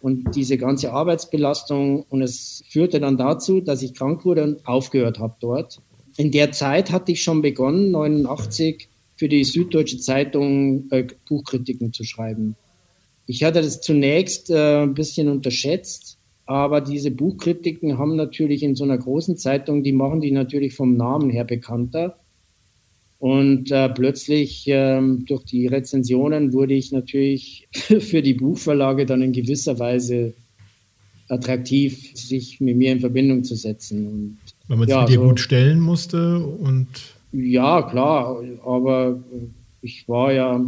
und 0.00 0.34
diese 0.34 0.58
ganze 0.58 0.92
Arbeitsbelastung. 0.92 2.04
Und 2.08 2.22
es 2.22 2.62
führte 2.68 3.00
dann 3.00 3.16
dazu, 3.16 3.60
dass 3.60 3.82
ich 3.82 3.94
krank 3.94 4.24
wurde 4.24 4.44
und 4.44 4.66
aufgehört 4.66 5.18
habe 5.18 5.36
dort. 5.40 5.80
In 6.16 6.30
der 6.30 6.52
Zeit 6.52 6.90
hatte 6.90 7.12
ich 7.12 7.22
schon 7.22 7.42
begonnen, 7.42 7.90
89 7.90 8.88
für 9.16 9.28
die 9.28 9.44
Süddeutsche 9.44 9.98
Zeitung 9.98 10.90
äh, 10.90 11.06
Buchkritiken 11.28 11.92
zu 11.92 12.04
schreiben. 12.04 12.56
Ich 13.26 13.44
hatte 13.44 13.62
das 13.62 13.80
zunächst 13.80 14.50
äh, 14.50 14.82
ein 14.82 14.94
bisschen 14.94 15.28
unterschätzt, 15.28 16.18
aber 16.46 16.80
diese 16.80 17.10
Buchkritiken 17.10 17.98
haben 17.98 18.16
natürlich 18.16 18.62
in 18.62 18.74
so 18.74 18.84
einer 18.84 18.98
großen 18.98 19.36
Zeitung, 19.36 19.82
die 19.82 19.92
machen 19.92 20.20
die 20.20 20.32
natürlich 20.32 20.74
vom 20.74 20.96
Namen 20.96 21.30
her 21.30 21.44
bekannter. 21.44 22.18
Und 23.20 23.70
äh, 23.70 23.90
plötzlich 23.90 24.64
ähm, 24.66 25.26
durch 25.26 25.44
die 25.44 25.66
Rezensionen 25.66 26.54
wurde 26.54 26.72
ich 26.72 26.90
natürlich 26.90 27.68
für 27.72 28.22
die 28.22 28.32
Buchverlage 28.32 29.04
dann 29.04 29.20
in 29.20 29.32
gewisser 29.32 29.78
Weise 29.78 30.32
attraktiv, 31.28 32.16
sich 32.16 32.60
mit 32.60 32.76
mir 32.76 32.92
in 32.92 33.00
Verbindung 33.00 33.44
zu 33.44 33.54
setzen. 33.54 34.06
Und, 34.06 34.38
Weil 34.68 34.78
man 34.78 34.88
ja, 34.88 35.06
sich 35.06 35.14
dir 35.14 35.20
so, 35.20 35.28
gut 35.28 35.38
stellen 35.38 35.80
musste 35.80 36.38
und 36.38 36.88
ja 37.32 37.82
klar, 37.82 38.42
aber 38.64 39.22
ich 39.82 40.08
war 40.08 40.32
ja, 40.32 40.64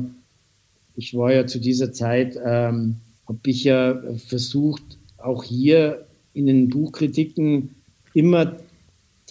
ich 0.95 1.17
war 1.17 1.33
ja 1.33 1.47
zu 1.47 1.59
dieser 1.59 1.93
Zeit, 1.93 2.37
ähm, 2.45 2.97
habe 3.27 3.39
ich 3.47 3.65
ja 3.65 4.01
versucht, 4.29 4.83
auch 5.17 5.43
hier 5.43 6.07
in 6.35 6.47
den 6.47 6.69
Buchkritiken 6.69 7.71
immer 8.15 8.57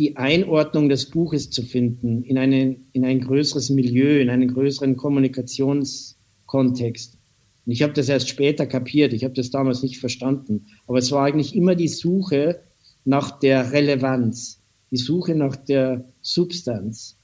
die 0.01 0.17
Einordnung 0.17 0.89
des 0.89 1.09
Buches 1.11 1.51
zu 1.51 1.61
finden 1.61 2.23
in, 2.23 2.39
eine, 2.39 2.75
in 2.91 3.05
ein 3.05 3.21
größeres 3.21 3.69
Milieu, 3.69 4.19
in 4.19 4.31
einen 4.31 4.51
größeren 4.51 4.97
Kommunikationskontext. 4.97 7.19
Und 7.67 7.71
ich 7.71 7.83
habe 7.83 7.93
das 7.93 8.09
erst 8.09 8.27
später 8.27 8.65
kapiert, 8.65 9.13
ich 9.13 9.23
habe 9.23 9.35
das 9.35 9.51
damals 9.51 9.83
nicht 9.83 9.99
verstanden. 9.99 10.65
Aber 10.87 10.97
es 10.97 11.11
war 11.11 11.23
eigentlich 11.23 11.55
immer 11.55 11.75
die 11.75 11.87
Suche 11.87 12.61
nach 13.05 13.39
der 13.39 13.73
Relevanz, 13.73 14.63
die 14.89 14.97
Suche 14.97 15.35
nach 15.35 15.55
der 15.55 16.05
Substanz. 16.23 17.19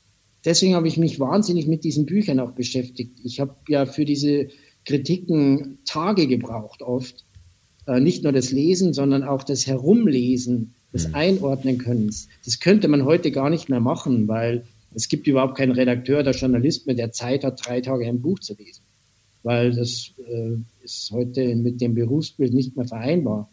Deswegen 0.46 0.75
habe 0.75 0.88
ich 0.88 0.98
mich 0.98 1.19
wahnsinnig 1.19 1.65
mit 1.65 1.84
diesen 1.84 2.05
Büchern 2.05 2.39
auch 2.39 2.51
beschäftigt. 2.51 3.19
Ich 3.24 3.39
habe 3.39 3.55
ja 3.69 3.88
für 3.88 4.05
diese 4.05 4.50
Kritiken 4.86 5.79
Tage 5.84 6.27
gebraucht 6.27 6.84
oft. 6.84 7.25
Äh, 7.88 8.01
nicht 8.01 8.22
nur 8.22 8.34
das 8.34 8.51
Lesen, 8.51 8.93
sondern 8.93 9.24
auch 9.24 9.41
das 9.41 9.65
Herumlesen 9.65 10.75
des 10.98 11.08
mhm. 11.08 11.16
Einordnen-Könnens. 11.16 12.27
Das 12.44 12.60
könnte 12.60 12.88
man 12.88 13.06
heute 13.06 13.32
gar 13.32 13.50
nicht 13.50 13.70
mehr 13.70 13.80
machen, 13.80 14.27
weil 14.27 14.63
es 14.94 15.08
gibt 15.08 15.27
überhaupt 15.27 15.58
keinen 15.58 15.72
Redakteur 15.72 16.22
oder 16.22 16.32
Journalist 16.32 16.88
mehr, 16.88 16.96
der 16.96 17.12
Zeit 17.12 17.44
hat, 17.44 17.66
drei 17.66 17.82
Tage 17.82 18.06
ein 18.08 18.22
Buch 18.22 18.39
zu 18.39 18.56
lesen. 18.56 18.82
Weil 19.44 19.74
das 19.74 20.12
äh, 20.27 20.58
ist 20.84 21.12
heute 21.12 21.56
mit 21.56 21.80
dem 21.80 21.94
Berufsbild 21.94 22.54
nicht 22.54 22.75
mehr 22.75 22.88
vereinbar. 22.88 23.50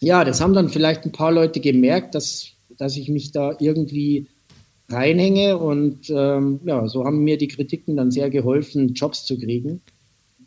Ja, 0.00 0.24
das 0.24 0.40
haben 0.40 0.54
dann 0.54 0.68
vielleicht 0.68 1.04
ein 1.04 1.12
paar 1.12 1.32
Leute 1.32 1.60
gemerkt, 1.60 2.14
dass, 2.14 2.52
dass 2.76 2.96
ich 2.96 3.08
mich 3.08 3.32
da 3.32 3.56
irgendwie 3.58 4.26
reinhänge 4.88 5.58
und 5.58 6.08
ähm, 6.08 6.60
ja, 6.64 6.88
so 6.88 7.04
haben 7.04 7.22
mir 7.22 7.36
die 7.36 7.48
Kritiken 7.48 7.96
dann 7.96 8.10
sehr 8.10 8.30
geholfen, 8.30 8.94
Jobs 8.94 9.26
zu 9.26 9.38
kriegen. 9.38 9.82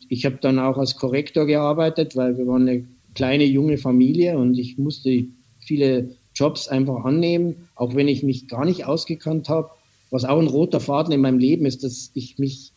Ich 0.09 0.25
habe 0.25 0.39
dann 0.41 0.57
auch 0.57 0.77
als 0.77 0.95
Korrektor 0.95 1.45
gearbeitet, 1.45 2.15
weil 2.15 2.37
wir 2.37 2.47
waren 2.47 2.67
eine 2.67 2.85
kleine 3.13 3.43
junge 3.43 3.77
Familie 3.77 4.37
und 4.37 4.57
ich 4.57 4.77
musste 4.77 5.25
viele 5.59 6.15
Jobs 6.35 6.67
einfach 6.67 7.05
annehmen, 7.05 7.67
auch 7.75 7.95
wenn 7.95 8.07
ich 8.07 8.23
mich 8.23 8.47
gar 8.47 8.65
nicht 8.65 8.85
ausgekannt 8.85 9.49
habe. 9.49 9.69
Was 10.09 10.25
auch 10.25 10.39
ein 10.39 10.47
roter 10.47 10.79
Faden 10.79 11.13
in 11.13 11.21
meinem 11.21 11.39
Leben 11.39 11.65
ist, 11.65 11.83
dass 11.83 12.11
ich 12.13 12.37
mich 12.37 12.73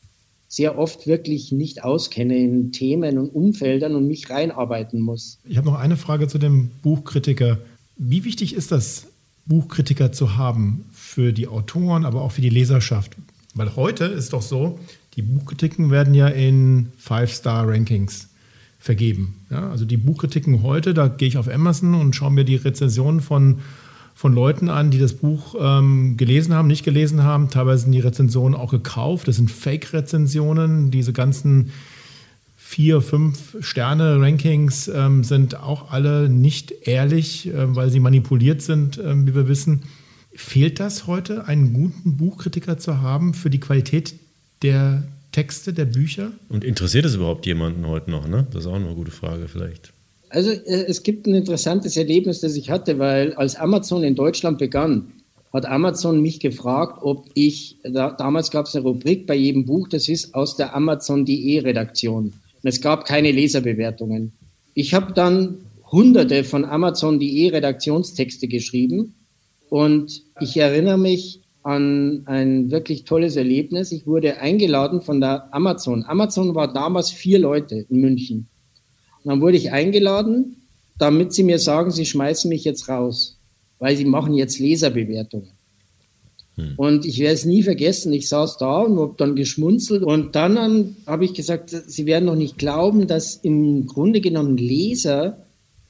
sehr 0.48 0.78
oft 0.78 1.06
wirklich 1.06 1.50
nicht 1.50 1.82
auskenne 1.82 2.36
in 2.38 2.70
Themen 2.70 3.18
und 3.18 3.30
Umfeldern 3.30 3.96
und 3.96 4.06
mich 4.06 4.30
reinarbeiten 4.30 5.00
muss. 5.00 5.38
Ich 5.44 5.56
habe 5.56 5.66
noch 5.66 5.78
eine 5.78 5.96
Frage 5.96 6.28
zu 6.28 6.38
dem 6.38 6.70
Buchkritiker. 6.82 7.58
Wie 7.96 8.24
wichtig 8.24 8.54
ist 8.54 8.70
das, 8.70 9.08
Buchkritiker 9.46 10.12
zu 10.12 10.36
haben 10.36 10.86
für 10.92 11.32
die 11.32 11.48
Autoren, 11.48 12.04
aber 12.04 12.22
auch 12.22 12.32
für 12.32 12.40
die 12.40 12.50
Leserschaft? 12.50 13.16
Weil 13.54 13.76
heute 13.76 14.04
ist 14.04 14.32
doch 14.32 14.42
so, 14.42 14.78
die 15.16 15.22
Buchkritiken 15.22 15.90
werden 15.90 16.14
ja 16.14 16.28
in 16.28 16.92
Five-Star-Rankings 16.96 18.28
vergeben. 18.84 19.36
Ja, 19.48 19.70
also 19.70 19.86
die 19.86 19.96
Buchkritiken 19.96 20.62
heute, 20.62 20.92
da 20.92 21.08
gehe 21.08 21.26
ich 21.26 21.38
auf 21.38 21.48
Amazon 21.48 21.94
und 21.94 22.14
schaue 22.14 22.30
mir 22.30 22.44
die 22.44 22.56
Rezensionen 22.56 23.22
von, 23.22 23.60
von 24.14 24.34
Leuten 24.34 24.68
an, 24.68 24.90
die 24.90 24.98
das 24.98 25.14
Buch 25.14 25.54
ähm, 25.58 26.18
gelesen 26.18 26.52
haben, 26.52 26.68
nicht 26.68 26.84
gelesen 26.84 27.22
haben. 27.22 27.48
Teilweise 27.48 27.84
sind 27.84 27.92
die 27.92 28.00
Rezensionen 28.00 28.54
auch 28.54 28.70
gekauft. 28.70 29.26
Das 29.26 29.36
sind 29.36 29.50
Fake-Rezensionen. 29.50 30.90
Diese 30.90 31.14
ganzen 31.14 31.70
vier, 32.58 33.00
fünf 33.00 33.56
Sterne-Rankings 33.58 34.88
ähm, 34.88 35.24
sind 35.24 35.58
auch 35.58 35.90
alle 35.90 36.28
nicht 36.28 36.86
ehrlich, 36.86 37.48
äh, 37.48 37.74
weil 37.74 37.88
sie 37.88 38.00
manipuliert 38.00 38.60
sind, 38.60 38.98
äh, 38.98 39.26
wie 39.26 39.34
wir 39.34 39.48
wissen. 39.48 39.84
Fehlt 40.34 40.78
das 40.78 41.06
heute, 41.06 41.48
einen 41.48 41.72
guten 41.72 42.18
Buchkritiker 42.18 42.76
zu 42.76 43.00
haben 43.00 43.32
für 43.32 43.48
die 43.48 43.60
Qualität 43.60 44.14
der 44.60 45.04
Texte 45.34 45.72
der 45.72 45.84
Bücher? 45.84 46.30
Und 46.48 46.62
interessiert 46.62 47.04
es 47.04 47.16
überhaupt 47.16 47.44
jemanden 47.44 47.88
heute 47.88 48.08
noch? 48.08 48.28
Ne? 48.28 48.46
Das 48.52 48.64
ist 48.64 48.70
auch 48.70 48.76
eine 48.76 48.94
gute 48.94 49.10
Frage 49.10 49.48
vielleicht. 49.48 49.92
Also 50.28 50.50
äh, 50.50 50.84
es 50.86 51.02
gibt 51.02 51.26
ein 51.26 51.34
interessantes 51.34 51.96
Erlebnis, 51.96 52.40
das 52.40 52.54
ich 52.54 52.70
hatte, 52.70 53.00
weil 53.00 53.34
als 53.34 53.56
Amazon 53.56 54.04
in 54.04 54.14
Deutschland 54.14 54.58
begann, 54.58 55.12
hat 55.52 55.66
Amazon 55.66 56.22
mich 56.22 56.38
gefragt, 56.38 57.00
ob 57.02 57.26
ich, 57.34 57.78
da, 57.82 58.12
damals 58.12 58.52
gab 58.52 58.66
es 58.66 58.76
eine 58.76 58.84
Rubrik 58.84 59.26
bei 59.26 59.34
jedem 59.34 59.64
Buch, 59.64 59.88
das 59.88 60.08
ist 60.08 60.34
aus 60.34 60.56
der 60.56 60.74
Amazon.de 60.74 61.58
Redaktion. 61.60 62.26
Und 62.26 62.68
es 62.68 62.80
gab 62.80 63.04
keine 63.04 63.32
Leserbewertungen. 63.32 64.32
Ich 64.74 64.94
habe 64.94 65.12
dann 65.14 65.58
hunderte 65.90 66.44
von 66.44 66.64
Amazon.de 66.64 67.48
Redaktionstexte 67.48 68.46
geschrieben 68.46 69.14
und 69.68 70.22
ich 70.40 70.56
erinnere 70.56 70.98
mich, 70.98 71.40
an 71.64 72.22
ein 72.26 72.70
wirklich 72.70 73.04
tolles 73.04 73.36
Erlebnis. 73.36 73.90
Ich 73.90 74.06
wurde 74.06 74.38
eingeladen 74.38 75.00
von 75.00 75.20
der 75.20 75.52
Amazon. 75.52 76.04
Amazon 76.04 76.54
war 76.54 76.72
damals 76.72 77.10
vier 77.10 77.38
Leute 77.38 77.86
in 77.88 78.00
München. 78.00 78.46
Und 79.22 79.30
dann 79.30 79.40
wurde 79.40 79.56
ich 79.56 79.72
eingeladen, 79.72 80.68
damit 80.98 81.32
sie 81.32 81.42
mir 81.42 81.58
sagen, 81.58 81.90
sie 81.90 82.04
schmeißen 82.04 82.48
mich 82.48 82.64
jetzt 82.64 82.88
raus, 82.88 83.38
weil 83.78 83.96
sie 83.96 84.04
machen 84.04 84.34
jetzt 84.34 84.58
Leserbewertungen. 84.58 85.52
Hm. 86.56 86.74
Und 86.76 87.06
ich 87.06 87.18
werde 87.18 87.34
es 87.34 87.46
nie 87.46 87.62
vergessen. 87.62 88.12
Ich 88.12 88.28
saß 88.28 88.58
da 88.58 88.82
und 88.82 88.98
habe 88.98 89.14
dann 89.16 89.34
geschmunzelt. 89.34 90.02
Und 90.02 90.36
dann 90.36 90.96
habe 91.06 91.24
ich 91.24 91.32
gesagt, 91.32 91.70
Sie 91.70 92.06
werden 92.06 92.26
noch 92.26 92.36
nicht 92.36 92.58
glauben, 92.58 93.06
dass 93.06 93.36
im 93.36 93.86
Grunde 93.86 94.20
genommen 94.20 94.58
Leser 94.58 95.38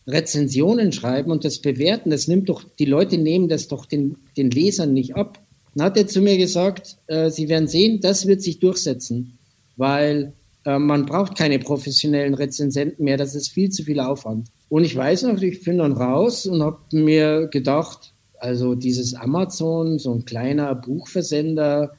Rezensionen 0.07 0.93
schreiben 0.93 1.31
und 1.31 1.45
das 1.45 1.59
bewerten. 1.59 2.11
Das 2.11 2.29
nimmt 2.29 2.49
doch, 2.49 2.63
die 2.79 2.85
Leute 2.85 3.19
nehmen 3.19 3.49
das 3.49 3.69
doch 3.69 3.87
den, 3.87 4.17
den 4.37 4.51
Lesern 4.51 4.93
nicht 4.93 5.17
ab. 5.17 5.44
Dann 5.75 5.87
hat 5.87 5.97
er 5.97 6.07
zu 6.07 6.21
mir 6.21 6.37
gesagt, 6.39 6.99
äh, 7.07 7.31
Sie 7.31 7.49
werden 7.49 7.69
sehen, 7.69 8.01
das 8.01 8.27
wird 8.27 8.43
sich 8.43 8.61
durchsetzen, 8.61 9.39
weil 9.77 10.33
äh, 10.65 10.79
man 10.79 11.07
braucht 11.07 11.37
keine 11.37 11.59
professionellen 11.59 12.35
Rezensenten 12.35 13.05
mehr, 13.05 13.17
das 13.17 13.35
ist 13.35 13.49
viel 13.49 13.71
zu 13.71 13.83
viel 13.83 14.01
Aufwand. 14.01 14.49
Und 14.69 14.85
ich 14.85 14.95
weiß 14.97 15.25
noch, 15.25 15.41
ich 15.41 15.63
bin 15.63 15.79
dann 15.79 15.93
raus 15.93 16.47
und 16.47 16.63
habe 16.63 16.79
mir 16.93 17.49
gedacht, 17.49 18.15
also 18.39 18.75
dieses 18.75 19.15
Amazon, 19.15 19.99
so 19.99 20.13
ein 20.15 20.25
kleiner 20.25 20.75
Buchversender, 20.75 21.97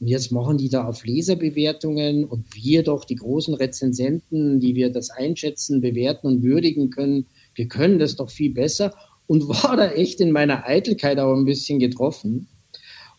und 0.00 0.06
jetzt 0.08 0.32
machen 0.32 0.56
die 0.56 0.70
da 0.70 0.86
auf 0.86 1.04
Leserbewertungen 1.04 2.24
und 2.24 2.46
wir 2.54 2.82
doch 2.82 3.04
die 3.04 3.16
großen 3.16 3.52
Rezensenten, 3.52 4.58
die 4.58 4.74
wir 4.74 4.90
das 4.90 5.10
einschätzen, 5.10 5.82
bewerten 5.82 6.26
und 6.26 6.42
würdigen 6.42 6.88
können, 6.88 7.26
wir 7.54 7.68
können 7.68 7.98
das 7.98 8.16
doch 8.16 8.30
viel 8.30 8.54
besser 8.54 8.94
und 9.26 9.46
war 9.48 9.76
da 9.76 9.90
echt 9.90 10.20
in 10.20 10.32
meiner 10.32 10.66
Eitelkeit 10.66 11.18
auch 11.18 11.34
ein 11.34 11.44
bisschen 11.44 11.78
getroffen 11.78 12.48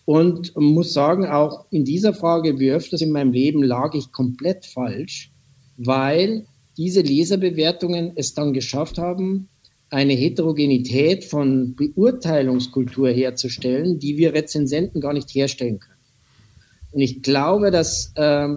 und 0.05 0.55
muss 0.55 0.93
sagen, 0.93 1.25
auch 1.25 1.65
in 1.71 1.85
dieser 1.85 2.13
Frage, 2.13 2.59
wie 2.59 2.71
öfters 2.71 3.01
in 3.01 3.11
meinem 3.11 3.31
Leben, 3.31 3.63
lag 3.63 3.93
ich 3.93 4.11
komplett 4.11 4.65
falsch, 4.65 5.31
weil 5.77 6.45
diese 6.77 7.01
Leserbewertungen 7.01 8.13
es 8.15 8.33
dann 8.33 8.53
geschafft 8.53 8.97
haben, 8.97 9.49
eine 9.89 10.13
Heterogenität 10.13 11.25
von 11.25 11.75
Beurteilungskultur 11.75 13.09
herzustellen, 13.09 13.99
die 13.99 14.17
wir 14.17 14.33
Rezensenten 14.33 15.01
gar 15.01 15.13
nicht 15.13 15.29
herstellen 15.29 15.79
können. 15.79 15.99
Und 16.93 17.01
ich 17.01 17.21
glaube, 17.21 17.71
dass, 17.71 18.11
äh, 18.15 18.47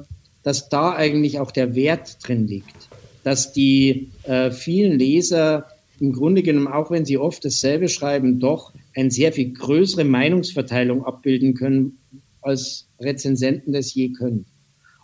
dass 0.42 0.68
da 0.68 0.94
eigentlich 0.94 1.40
auch 1.40 1.50
der 1.50 1.74
Wert 1.74 2.18
drin 2.26 2.46
liegt, 2.46 2.88
dass 3.24 3.52
die 3.52 4.10
äh, 4.24 4.50
vielen 4.52 4.98
Leser 4.98 5.66
im 6.00 6.12
Grunde 6.12 6.42
genommen, 6.42 6.68
auch 6.68 6.90
wenn 6.90 7.04
sie 7.04 7.18
oft 7.18 7.44
dasselbe 7.44 7.88
schreiben, 7.88 8.38
doch 8.38 8.72
eine 8.94 9.10
sehr 9.10 9.32
viel 9.32 9.52
größere 9.52 10.04
Meinungsverteilung 10.04 11.04
abbilden 11.04 11.54
können, 11.54 11.98
als 12.40 12.88
Rezensenten 13.00 13.72
das 13.72 13.94
je 13.94 14.12
können. 14.12 14.46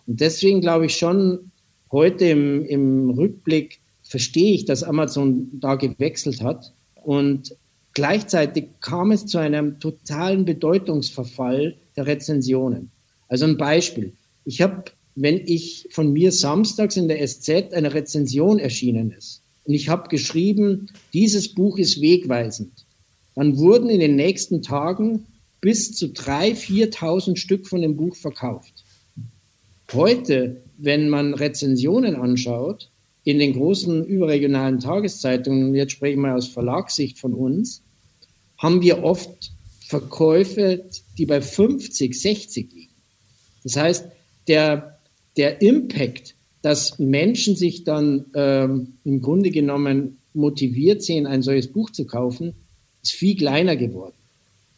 Und 0.07 0.21
deswegen 0.21 0.61
glaube 0.61 0.87
ich 0.87 0.97
schon, 0.97 1.51
heute 1.91 2.27
im, 2.27 2.65
im 2.65 3.11
Rückblick 3.11 3.81
verstehe 4.03 4.55
ich, 4.55 4.65
dass 4.65 4.83
Amazon 4.83 5.49
da 5.61 5.77
gewechselt 5.77 6.43
hat. 6.43 6.73
Und 6.95 7.57
gleichzeitig 7.95 8.67
kam 8.81 9.11
es 9.11 9.27
zu 9.27 9.39
einem 9.39 9.79
totalen 9.81 10.45
Bedeutungsverfall 10.45 11.77
der 11.97 12.07
Rezensionen. 12.07 12.91
Also 13.29 13.47
ein 13.47 13.57
Beispiel. 13.57 14.13
Ich 14.45 14.61
habe, 14.61 14.85
wenn 15.15 15.41
ich 15.47 15.89
von 15.91 16.13
mir 16.13 16.33
samstags 16.33 16.97
in 16.97 17.09
der 17.09 17.27
SZ 17.27 17.73
eine 17.73 17.95
Rezension 17.95 18.59
erschienen 18.59 19.13
ist 19.13 19.43
und 19.65 19.75
ich 19.75 19.89
habe 19.89 20.09
geschrieben, 20.09 20.89
dieses 21.13 21.55
Buch 21.55 21.79
ist 21.79 22.01
wegweisend, 22.01 22.87
dann 23.35 23.59
wurden 23.59 23.91
in 23.91 24.01
den 24.01 24.17
nächsten 24.17 24.63
Tagen 24.63 25.27
bis 25.61 25.93
zu 25.93 26.07
3.000, 26.07 26.93
4.000 26.95 27.37
Stück 27.37 27.67
von 27.69 27.83
dem 27.83 27.97
Buch 27.97 28.17
verkauft. 28.17 28.85
Heute, 29.93 30.63
wenn 30.79 31.09
man 31.09 31.35
Rezensionen 31.35 32.17
anschaut, 32.17 32.91
in 33.25 33.39
den 33.39 33.53
großen 33.53 34.05
überregionalen 34.05 34.79
Tageszeitungen, 34.79 35.75
jetzt 35.75 35.93
spreche 35.93 36.13
ich 36.13 36.19
mal 36.19 36.37
aus 36.37 36.49
Verlagssicht 36.49 37.19
von 37.19 37.35
uns, 37.35 37.83
haben 38.57 38.83
wir 38.83 39.03
oft 39.03 39.53
Verkäufe, 39.87 40.85
die 41.19 41.27
bei 41.27 41.41
50, 41.41 42.19
60 42.19 42.73
liegen. 42.73 42.93
Das 43.65 43.77
heißt, 43.77 44.07
der, 44.49 44.99
der 45.37 45.61
Impact, 45.61 46.35
dass 46.63 46.99
Menschen 46.99 47.57
sich 47.57 47.85
dann 47.85 48.27
ähm, 48.35 48.95
im 49.05 49.21
Grunde 49.21 49.51
genommen 49.51 50.19
motiviert 50.33 51.03
sehen, 51.03 51.27
ein 51.27 51.43
solches 51.43 51.73
Buch 51.73 51.91
zu 51.91 52.07
kaufen, 52.07 52.55
ist 53.03 53.13
viel 53.13 53.37
kleiner 53.37 53.77
geworden. 53.77 54.15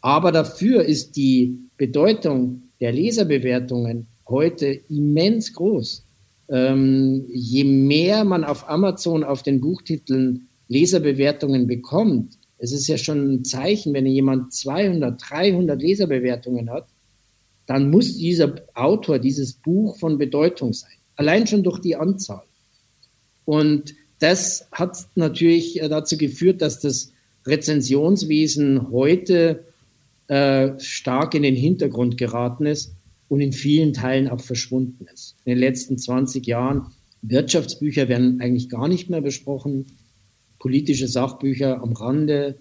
Aber 0.01 0.33
dafür 0.33 0.85
ist 0.85 1.17
die 1.17 1.59
Bedeutung 1.77 2.63
der 2.81 2.93
Leserbewertungen 2.93 4.07
heute 4.29 4.81
immens 4.89 5.53
groß. 5.53 6.05
Ähm, 6.49 7.25
je 7.33 7.65
mehr 7.65 8.25
man 8.25 8.45
auf 8.45 8.69
Amazon 8.69 9.25
auf 9.25 9.43
den 9.43 9.61
Buchtiteln 9.61 10.49
Leserbewertungen 10.69 11.67
bekommt, 11.67 12.39
es 12.59 12.73
ist 12.73 12.87
ja 12.87 12.97
schon 12.97 13.35
ein 13.35 13.45
Zeichen, 13.45 13.93
wenn 13.93 14.07
jemand 14.07 14.53
200, 14.53 15.21
300 15.31 15.83
Leserbewertungen 15.83 16.71
hat, 16.71 16.87
dann 17.67 17.91
muss 17.91 18.17
dieser 18.17 18.55
Autor, 18.75 19.19
dieses 19.19 19.55
Buch 19.55 19.99
von 19.99 20.19
Bedeutung 20.19 20.73
sein. 20.73 20.93
Allein 21.17 21.47
schon 21.47 21.65
durch 21.65 21.81
die 21.81 21.97
Anzahl. 21.97 22.43
Und 23.45 23.95
das 24.21 24.69
hat 24.71 24.97
natürlich 25.17 25.81
dazu 25.89 26.17
geführt, 26.17 26.63
dass 26.63 26.79
das 26.79 27.12
Rezensionswesen 27.47 28.91
heute 28.91 29.65
äh, 30.29 30.79
stark 30.79 31.35
in 31.35 31.43
den 31.43 31.57
Hintergrund 31.57 32.17
geraten 32.17 32.67
ist 32.67 32.95
und 33.29 33.41
in 33.41 33.53
vielen 33.53 33.93
Teilen 33.93 34.29
auch 34.29 34.41
verschwunden 34.41 35.07
ist. 35.13 35.37
In 35.45 35.51
den 35.51 35.59
letzten 35.59 35.99
20 35.99 36.47
Jahren 36.47 36.87
Wirtschaftsbücher 37.23 38.09
werden 38.09 38.41
eigentlich 38.41 38.69
gar 38.69 38.89
nicht 38.89 39.09
mehr 39.09 39.21
besprochen, 39.21 39.87
politische 40.59 41.09
Sachbücher 41.09 41.83
am 41.83 41.93
Rande, 41.93 42.59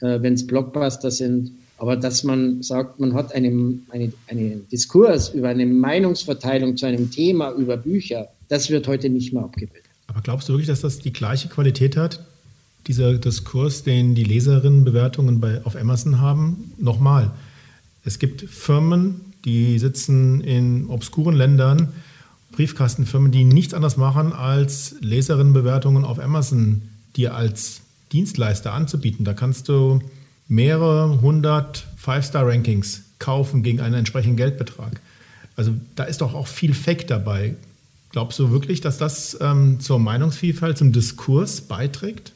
äh, 0.00 0.20
wenn 0.20 0.34
es 0.34 0.46
Blockbuster 0.46 1.10
sind. 1.10 1.52
Aber 1.78 1.96
dass 1.96 2.22
man 2.22 2.62
sagt, 2.62 3.00
man 3.00 3.14
hat 3.14 3.34
einen 3.34 3.86
eine, 3.90 4.12
eine 4.28 4.56
Diskurs 4.70 5.30
über 5.30 5.48
eine 5.48 5.66
Meinungsverteilung 5.66 6.76
zu 6.76 6.86
einem 6.86 7.10
Thema 7.10 7.52
über 7.52 7.76
Bücher, 7.76 8.28
das 8.48 8.70
wird 8.70 8.86
heute 8.86 9.08
nicht 9.10 9.32
mehr 9.32 9.42
abgebildet. 9.42 9.84
Aber 10.06 10.20
glaubst 10.20 10.48
du 10.48 10.52
wirklich, 10.52 10.68
dass 10.68 10.82
das 10.82 10.98
die 10.98 11.12
gleiche 11.12 11.48
Qualität 11.48 11.96
hat, 11.96 12.24
dieser 12.86 13.14
Diskurs, 13.14 13.82
den 13.82 14.14
die 14.14 14.24
Leserinnenbewertungen 14.24 15.40
bei, 15.40 15.64
auf 15.64 15.76
Amazon 15.76 16.20
haben? 16.20 16.72
Nochmal, 16.78 17.32
es 18.04 18.18
gibt 18.18 18.42
Firmen, 18.42 19.20
die 19.44 19.78
sitzen 19.78 20.40
in 20.40 20.86
obskuren 20.88 21.34
Ländern, 21.34 21.88
Briefkastenfirmen, 22.52 23.32
die 23.32 23.44
nichts 23.44 23.74
anderes 23.74 23.96
machen, 23.96 24.32
als 24.32 24.94
Leserinnenbewertungen 25.00 26.04
auf 26.04 26.18
Amazon 26.18 26.82
dir 27.16 27.34
als 27.34 27.80
Dienstleister 28.12 28.72
anzubieten. 28.72 29.24
Da 29.24 29.34
kannst 29.34 29.68
du 29.68 30.00
mehrere 30.48 31.20
hundert 31.20 31.86
Five-Star-Rankings 31.96 33.02
kaufen 33.18 33.62
gegen 33.62 33.80
einen 33.80 33.94
entsprechenden 33.94 34.36
Geldbetrag. 34.36 35.00
Also 35.56 35.72
da 35.94 36.04
ist 36.04 36.20
doch 36.20 36.34
auch 36.34 36.46
viel 36.46 36.74
Fake 36.74 37.06
dabei. 37.06 37.56
Glaubst 38.10 38.38
du 38.38 38.50
wirklich, 38.50 38.80
dass 38.80 38.98
das 38.98 39.36
ähm, 39.40 39.80
zur 39.80 39.98
Meinungsvielfalt, 39.98 40.78
zum 40.78 40.92
Diskurs 40.92 41.62
beiträgt? 41.62 42.32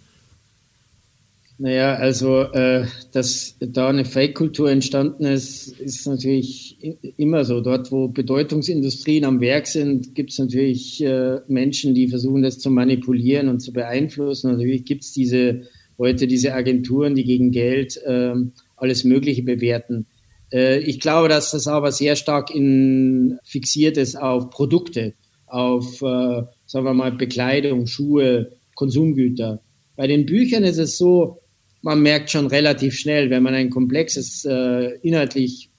Naja, 1.61 1.95
also 1.95 2.43
äh, 2.43 2.87
dass 3.13 3.57
da 3.59 3.89
eine 3.89 4.05
Fake-Kultur 4.05 4.71
entstanden 4.71 5.25
ist, 5.25 5.69
ist 5.81 6.07
natürlich 6.07 6.79
immer 7.17 7.45
so. 7.45 7.61
Dort, 7.61 7.91
wo 7.91 8.07
Bedeutungsindustrien 8.07 9.25
am 9.25 9.41
Werk 9.41 9.67
sind, 9.67 10.15
gibt 10.15 10.31
es 10.31 10.39
natürlich 10.39 11.03
äh, 11.03 11.41
Menschen, 11.49 11.95
die 11.95 12.07
versuchen, 12.07 12.43
das 12.43 12.61
zu 12.61 12.71
manipulieren 12.71 13.49
und 13.49 13.59
zu 13.59 13.73
beeinflussen. 13.73 14.51
Und 14.51 14.59
natürlich 14.59 14.85
gibt 14.85 15.03
es 15.03 15.13
diese 15.13 15.63
heute 15.99 16.27
diese 16.29 16.55
Agenturen, 16.55 17.15
die 17.15 17.25
gegen 17.25 17.51
Geld 17.51 17.97
äh, 18.05 18.35
alles 18.77 19.05
Mögliche 19.05 19.43
bewerten. 19.43 20.07
Äh, 20.53 20.79
ich 20.79 21.01
glaube, 21.01 21.29
dass 21.29 21.51
das 21.51 21.67
aber 21.67 21.93
sehr 21.93 22.17
stark 22.17 22.55
in, 22.55 23.39
fixiert 23.43 23.97
ist 23.97 24.17
auf 24.17 24.51
Produkte, 24.51 25.15
auf, 25.47 26.01
äh, 26.03 26.43
sagen 26.67 26.85
wir 26.85 26.95
mal, 26.95 27.13
Bekleidung, 27.13 27.87
Schuhe, 27.87 28.53
Konsumgüter. 28.75 29.61
Bei 29.97 30.07
den 30.07 30.27
Büchern 30.27 30.63
ist 30.63 30.79
es 30.79 30.97
so, 30.97 31.41
man 31.83 32.03
merkt 32.03 32.31
schon 32.31 32.47
relativ 32.47 32.95
schnell, 32.95 33.31
wenn 33.31 33.43
man 33.43 33.55
ein 33.55 33.71
komplexes, 33.71 34.45
äh, 34.45 34.99
inhaltlich 35.03 35.71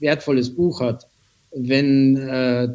wertvolles 0.00 0.54
Buch 0.54 0.80
hat, 0.80 1.06
wenn 1.54 2.16
äh, 2.16 2.68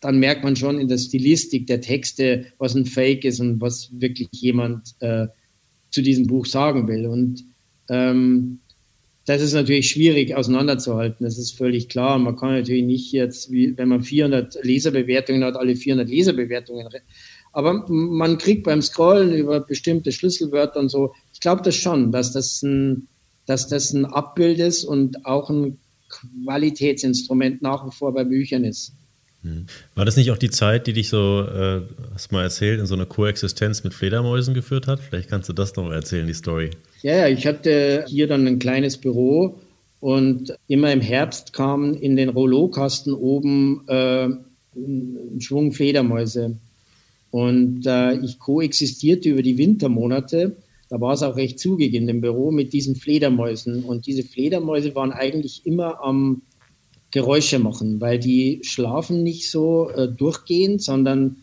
dann 0.00 0.18
merkt 0.18 0.42
man 0.42 0.56
schon 0.56 0.80
in 0.80 0.88
der 0.88 0.98
Stilistik 0.98 1.68
der 1.68 1.80
Texte, 1.80 2.46
was 2.58 2.74
ein 2.74 2.86
Fake 2.86 3.24
ist 3.24 3.38
und 3.38 3.60
was 3.60 3.88
wirklich 3.92 4.28
jemand 4.32 4.96
äh, 4.98 5.28
zu 5.90 6.02
diesem 6.02 6.26
Buch 6.26 6.46
sagen 6.46 6.88
will. 6.88 7.06
Und 7.06 7.44
ähm, 7.88 8.58
das 9.26 9.40
ist 9.40 9.52
natürlich 9.52 9.90
schwierig 9.90 10.34
auseinanderzuhalten, 10.34 11.24
das 11.24 11.38
ist 11.38 11.56
völlig 11.56 11.88
klar. 11.88 12.18
Man 12.18 12.34
kann 12.34 12.50
natürlich 12.50 12.82
nicht 12.82 13.12
jetzt, 13.12 13.52
wenn 13.52 13.88
man 13.88 14.02
400 14.02 14.58
Leserbewertungen 14.64 15.44
hat, 15.44 15.56
alle 15.56 15.76
400 15.76 16.08
Leserbewertungen. 16.08 16.88
Aber 17.52 17.84
man 17.88 18.38
kriegt 18.38 18.64
beim 18.64 18.82
Scrollen 18.82 19.32
über 19.32 19.60
bestimmte 19.60 20.10
Schlüsselwörter 20.10 20.80
und 20.80 20.88
so 20.88 21.14
glaube 21.42 21.62
das 21.62 21.74
schon, 21.74 22.10
dass 22.10 22.32
das, 22.32 22.62
ein, 22.62 23.08
dass 23.46 23.68
das 23.68 23.92
ein 23.92 24.06
Abbild 24.06 24.58
ist 24.58 24.84
und 24.84 25.26
auch 25.26 25.50
ein 25.50 25.78
Qualitätsinstrument 26.08 27.60
nach 27.60 27.86
wie 27.86 27.92
vor 27.92 28.14
bei 28.14 28.24
Büchern 28.24 28.64
ist. 28.64 28.92
Hm. 29.42 29.66
War 29.94 30.04
das 30.04 30.16
nicht 30.16 30.30
auch 30.30 30.38
die 30.38 30.50
Zeit, 30.50 30.86
die 30.86 30.92
dich 30.92 31.08
so, 31.08 31.42
äh, 31.42 31.82
hast 32.14 32.30
du 32.30 32.34
mal 32.36 32.44
erzählt, 32.44 32.78
in 32.80 32.86
so 32.86 32.94
eine 32.94 33.06
Koexistenz 33.06 33.82
mit 33.82 33.92
Fledermäusen 33.92 34.54
geführt 34.54 34.86
hat? 34.86 35.00
Vielleicht 35.00 35.28
kannst 35.28 35.48
du 35.48 35.52
das 35.52 35.74
noch 35.74 35.90
erzählen, 35.90 36.26
die 36.26 36.34
Story. 36.34 36.70
Ja, 37.02 37.16
ja, 37.16 37.28
ich 37.28 37.46
hatte 37.46 38.04
hier 38.08 38.28
dann 38.28 38.46
ein 38.46 38.58
kleines 38.60 38.98
Büro 38.98 39.58
und 40.00 40.54
immer 40.68 40.92
im 40.92 41.00
Herbst 41.00 41.52
kamen 41.52 41.94
in 41.94 42.14
den 42.14 42.28
Rollokasten 42.28 43.12
oben 43.14 43.82
äh, 43.88 44.28
ein 44.76 45.40
Schwung 45.40 45.72
Fledermäuse. 45.72 46.56
Und 47.30 47.86
äh, 47.86 48.14
ich 48.18 48.38
koexistierte 48.38 49.30
über 49.30 49.42
die 49.42 49.58
Wintermonate 49.58 50.56
da 50.92 51.00
war 51.00 51.14
es 51.14 51.22
auch 51.22 51.36
recht 51.36 51.58
zugig 51.58 51.94
in 51.94 52.06
dem 52.06 52.20
Büro 52.20 52.50
mit 52.50 52.74
diesen 52.74 52.96
Fledermäusen. 52.96 53.82
Und 53.82 54.06
diese 54.06 54.22
Fledermäuse 54.22 54.94
waren 54.94 55.10
eigentlich 55.10 55.64
immer 55.64 56.04
am 56.04 56.42
Geräusche 57.10 57.58
machen, 57.58 57.98
weil 58.02 58.18
die 58.18 58.60
schlafen 58.62 59.22
nicht 59.22 59.50
so 59.50 59.88
äh, 59.88 60.06
durchgehend, 60.06 60.82
sondern 60.82 61.36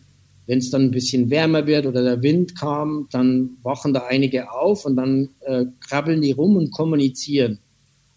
wenn 0.45 0.59
es 0.59 0.69
dann 0.69 0.83
ein 0.83 0.91
bisschen 0.91 1.31
wärmer 1.31 1.65
wird 1.65 1.88
oder 1.88 2.03
der 2.03 2.21
Wind 2.21 2.59
kam, 2.59 3.07
dann 3.12 3.57
wachen 3.63 3.91
da 3.91 4.05
einige 4.07 4.51
auf 4.51 4.85
und 4.85 4.95
dann 4.95 5.29
äh, 5.39 5.65
krabbeln 5.79 6.21
die 6.21 6.33
rum 6.33 6.55
und 6.55 6.69
kommunizieren. 6.69 7.57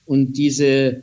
Und 0.04 0.36
diese 0.36 0.66
äh, 0.66 1.02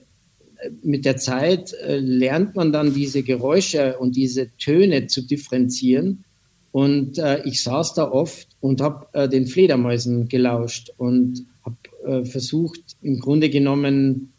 mit 0.84 1.06
der 1.06 1.18
Zeit 1.18 1.74
äh, 1.74 1.98
lernt 1.98 2.56
man 2.56 2.72
dann 2.72 2.94
diese 2.94 3.24
Geräusche 3.24 3.98
und 3.98 4.16
diese 4.16 4.56
Töne 4.58 5.08
zu 5.08 5.24
differenzieren. 5.24 6.24
Und 6.72 7.18
äh, 7.18 7.42
ich 7.46 7.64
saß 7.64 7.96
da 7.96 8.12
oft 8.12 8.49
und 8.62 8.82
habe 8.82 9.08
äh, 9.14 9.30
den 9.30 9.48
Fledermäusen 9.48 10.28
gelauscht 10.28 10.92
und 10.98 11.46
habe 11.64 11.78
äh, 12.06 12.26
versucht, 12.26 12.98
im 13.02 13.20
Grunde 13.20 13.50
genommen 13.50 14.34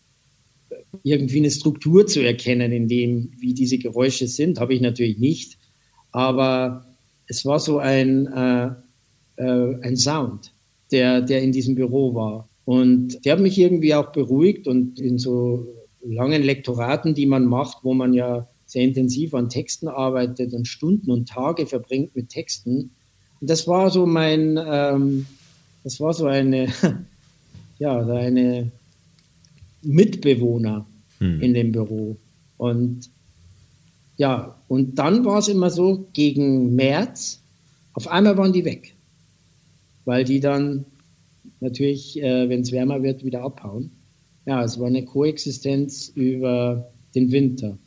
irgendwie 1.02 1.38
eine 1.38 1.50
Struktur 1.50 2.06
zu 2.06 2.20
erkennen, 2.20 2.72
in 2.72 2.88
dem, 2.88 3.32
wie 3.38 3.54
diese 3.54 3.78
Geräusche 3.78 4.26
sind. 4.26 4.60
Habe 4.60 4.74
ich 4.74 4.80
natürlich 4.80 5.18
nicht, 5.18 5.58
aber 6.12 6.86
es 7.26 7.44
war 7.44 7.60
so 7.60 7.78
ein, 7.78 8.26
äh, 8.26 8.70
äh, 9.36 9.76
ein 9.82 9.96
Sound, 9.96 10.52
der, 10.90 11.22
der 11.22 11.42
in 11.42 11.52
diesem 11.52 11.74
Büro 11.74 12.14
war. 12.14 12.48
Und 12.64 13.24
der 13.24 13.34
hat 13.34 13.40
mich 13.40 13.58
irgendwie 13.58 13.94
auch 13.94 14.12
beruhigt 14.12 14.66
und 14.66 15.00
in 15.00 15.18
so 15.18 15.66
langen 16.02 16.42
Lektoraten, 16.42 17.14
die 17.14 17.26
man 17.26 17.46
macht, 17.46 17.78
wo 17.84 17.94
man 17.94 18.12
ja 18.12 18.48
sehr 18.66 18.82
intensiv 18.82 19.34
an 19.34 19.48
Texten 19.48 19.88
arbeitet 19.88 20.52
und 20.52 20.68
Stunden 20.68 21.10
und 21.10 21.28
Tage 21.28 21.66
verbringt 21.66 22.14
mit 22.14 22.28
Texten, 22.28 22.92
das 23.40 23.66
war 23.66 23.90
so 23.90 24.06
mein, 24.06 24.58
ähm, 24.62 25.26
das 25.84 26.00
war 26.00 26.12
so 26.12 26.26
eine, 26.26 26.68
ja, 27.78 27.98
eine 28.06 28.70
Mitbewohner 29.82 30.86
hm. 31.18 31.40
in 31.40 31.54
dem 31.54 31.72
Büro. 31.72 32.16
Und 32.58 33.10
ja, 34.16 34.54
und 34.68 34.98
dann 34.98 35.24
war 35.24 35.38
es 35.38 35.48
immer 35.48 35.70
so, 35.70 36.06
gegen 36.12 36.74
März, 36.74 37.40
auf 37.94 38.06
einmal 38.08 38.36
waren 38.36 38.52
die 38.52 38.66
weg. 38.66 38.94
Weil 40.04 40.24
die 40.24 40.40
dann 40.40 40.84
natürlich, 41.60 42.22
äh, 42.22 42.48
wenn 42.48 42.60
es 42.60 42.72
wärmer 42.72 43.02
wird, 43.02 43.24
wieder 43.24 43.42
abhauen. 43.42 43.90
Ja, 44.44 44.62
es 44.62 44.78
war 44.78 44.88
eine 44.88 45.04
Koexistenz 45.04 46.12
über 46.14 46.90
den 47.14 47.30
Winter. 47.32 47.78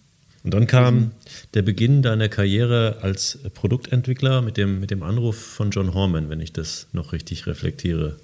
Und 0.44 0.54
dann 0.54 0.68
kam 0.68 1.12
der 1.54 1.62
Beginn 1.62 2.02
deiner 2.02 2.28
Karriere 2.28 2.98
als 3.02 3.40
Produktentwickler 3.54 4.42
mit 4.42 4.58
dem, 4.58 4.80
mit 4.80 4.92
dem 4.92 5.02
Anruf 5.02 5.38
von 5.38 5.72
John 5.72 5.94
Horman, 5.94 6.30
wenn 6.30 6.42
ich 6.42 6.52
das 6.52 6.88
noch 6.92 7.14
richtig 7.14 7.48
reflektiere. 7.48 8.18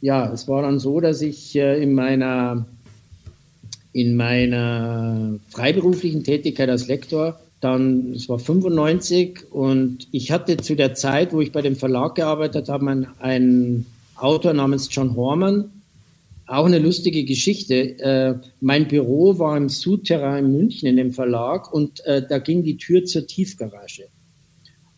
Ja, 0.00 0.32
es 0.32 0.48
war 0.48 0.62
dann 0.62 0.78
so, 0.78 1.00
dass 1.00 1.20
ich 1.20 1.54
äh, 1.54 1.80
in 1.80 1.94
meiner, 1.94 2.66
in 3.92 4.16
meiner 4.16 5.38
freiberuflichen 5.50 6.24
Tätigkeit 6.24 6.70
als 6.70 6.88
Lektor 6.88 7.38
dann, 7.60 8.12
es 8.14 8.28
war 8.28 8.40
95 8.40 9.52
und 9.52 10.08
ich 10.10 10.32
hatte 10.32 10.56
zu 10.56 10.74
der 10.74 10.94
Zeit, 10.94 11.32
wo 11.32 11.40
ich 11.40 11.52
bei 11.52 11.62
dem 11.62 11.76
Verlag 11.76 12.16
gearbeitet 12.16 12.68
habe, 12.68 12.90
einen, 12.90 13.06
einen 13.20 13.86
Autor 14.16 14.52
namens 14.54 14.88
John 14.90 15.14
Horman, 15.14 15.70
auch 16.46 16.66
eine 16.66 16.78
lustige 16.78 17.24
Geschichte. 17.24 17.98
Äh, 17.98 18.38
mein 18.60 18.88
Büro 18.88 19.38
war 19.38 19.56
im 19.56 19.68
Souterrain 19.68 20.44
in 20.44 20.52
München 20.52 20.88
in 20.88 20.96
dem 20.96 21.12
Verlag 21.12 21.72
und 21.72 22.04
äh, 22.04 22.26
da 22.26 22.38
ging 22.38 22.62
die 22.62 22.76
Tür 22.76 23.04
zur 23.04 23.26
Tiefgarage. 23.26 24.08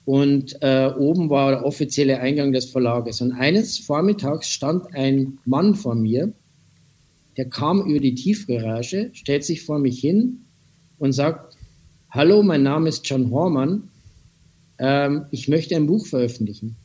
Und 0.04 0.56
äh, 0.60 0.90
oben 0.98 1.30
war 1.30 1.50
der 1.50 1.64
offizielle 1.64 2.20
Eingang 2.20 2.52
des 2.52 2.66
Verlages. 2.66 3.20
Und 3.20 3.32
eines 3.32 3.78
Vormittags 3.78 4.48
stand 4.48 4.94
ein 4.94 5.38
Mann 5.44 5.74
vor 5.74 5.94
mir, 5.94 6.32
der 7.36 7.48
kam 7.48 7.86
über 7.88 8.00
die 8.00 8.14
Tiefgarage, 8.14 9.10
stellt 9.12 9.44
sich 9.44 9.62
vor 9.62 9.78
mich 9.78 9.98
hin 9.98 10.44
und 10.98 11.12
sagt, 11.12 11.56
Hallo, 12.10 12.42
mein 12.42 12.62
Name 12.62 12.88
ist 12.88 13.08
John 13.08 13.30
Hormann, 13.30 13.88
ähm, 14.78 15.26
ich 15.30 15.48
möchte 15.48 15.74
ein 15.74 15.86
Buch 15.86 16.06
veröffentlichen. 16.06 16.76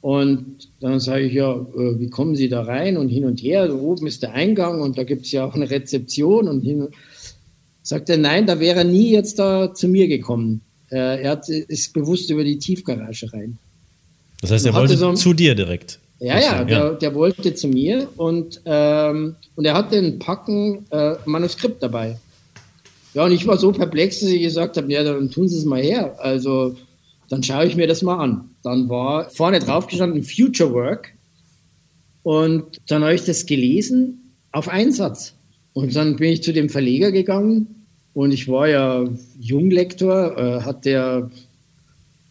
Und 0.00 0.70
dann 0.80 0.98
sage 0.98 1.24
ich, 1.24 1.34
ja, 1.34 1.52
äh, 1.52 1.98
wie 1.98 2.08
kommen 2.08 2.34
Sie 2.34 2.48
da 2.48 2.62
rein 2.62 2.96
und 2.96 3.08
hin 3.08 3.24
und 3.26 3.42
her? 3.42 3.74
Oben 3.74 4.06
ist 4.06 4.22
der 4.22 4.32
Eingang 4.32 4.80
und 4.80 4.96
da 4.96 5.04
gibt 5.04 5.26
es 5.26 5.32
ja 5.32 5.44
auch 5.44 5.54
eine 5.54 5.70
Rezeption 5.70 6.48
und 6.48 6.62
hin. 6.62 6.88
Sagt 7.82 8.08
er, 8.08 8.16
nein, 8.16 8.46
da 8.46 8.60
wäre 8.60 8.78
er 8.78 8.84
nie 8.84 9.10
jetzt 9.10 9.38
da 9.38 9.74
zu 9.74 9.88
mir 9.88 10.08
gekommen. 10.08 10.62
Äh, 10.90 11.22
er 11.22 11.30
hat, 11.32 11.48
ist 11.48 11.92
bewusst 11.92 12.30
über 12.30 12.44
die 12.44 12.58
Tiefgarage 12.58 13.32
rein. 13.32 13.58
Das 14.40 14.50
heißt, 14.50 14.66
er 14.66 14.74
wollte 14.74 14.96
so, 14.96 15.12
zu 15.12 15.34
dir 15.34 15.54
direkt. 15.54 16.00
Ja, 16.18 16.38
ja, 16.38 16.64
der, 16.64 16.94
der, 16.94 17.14
wollte 17.14 17.54
zu 17.54 17.68
mir 17.68 18.08
und, 18.16 18.60
ähm, 18.66 19.36
und 19.56 19.64
er 19.64 19.74
hatte 19.74 19.96
ein 19.96 20.18
Packen 20.18 20.86
äh, 20.90 21.14
Manuskript 21.24 21.82
dabei. 21.82 22.18
Ja, 23.14 23.24
und 23.24 23.32
ich 23.32 23.46
war 23.46 23.56
so 23.56 23.72
perplex, 23.72 24.20
dass 24.20 24.28
ich 24.28 24.42
gesagt 24.42 24.76
habe, 24.76 24.92
ja, 24.92 25.02
dann 25.02 25.30
tun 25.30 25.48
Sie 25.48 25.56
es 25.56 25.64
mal 25.64 25.80
her. 25.80 26.14
Also 26.18 26.76
dann 27.28 27.42
schaue 27.42 27.66
ich 27.66 27.76
mir 27.76 27.86
das 27.86 28.02
mal 28.02 28.18
an. 28.18 28.49
Dann 28.62 28.88
war 28.88 29.30
vorne 29.30 29.58
drauf 29.58 29.86
gestanden 29.86 30.22
Future 30.22 30.72
Work 30.72 31.14
Und 32.22 32.80
dann 32.88 33.02
habe 33.02 33.14
ich 33.14 33.24
das 33.24 33.46
gelesen 33.46 34.34
auf 34.52 34.68
Einsatz. 34.68 35.34
Und 35.72 35.94
dann 35.94 36.16
bin 36.16 36.32
ich 36.32 36.42
zu 36.42 36.52
dem 36.52 36.68
Verleger 36.68 37.12
gegangen 37.12 37.86
und 38.12 38.32
ich 38.32 38.48
war 38.48 38.68
ja 38.68 39.04
Junglektor, 39.38 40.36
äh, 40.36 40.60
hatte 40.62 40.90
ja 40.90 41.30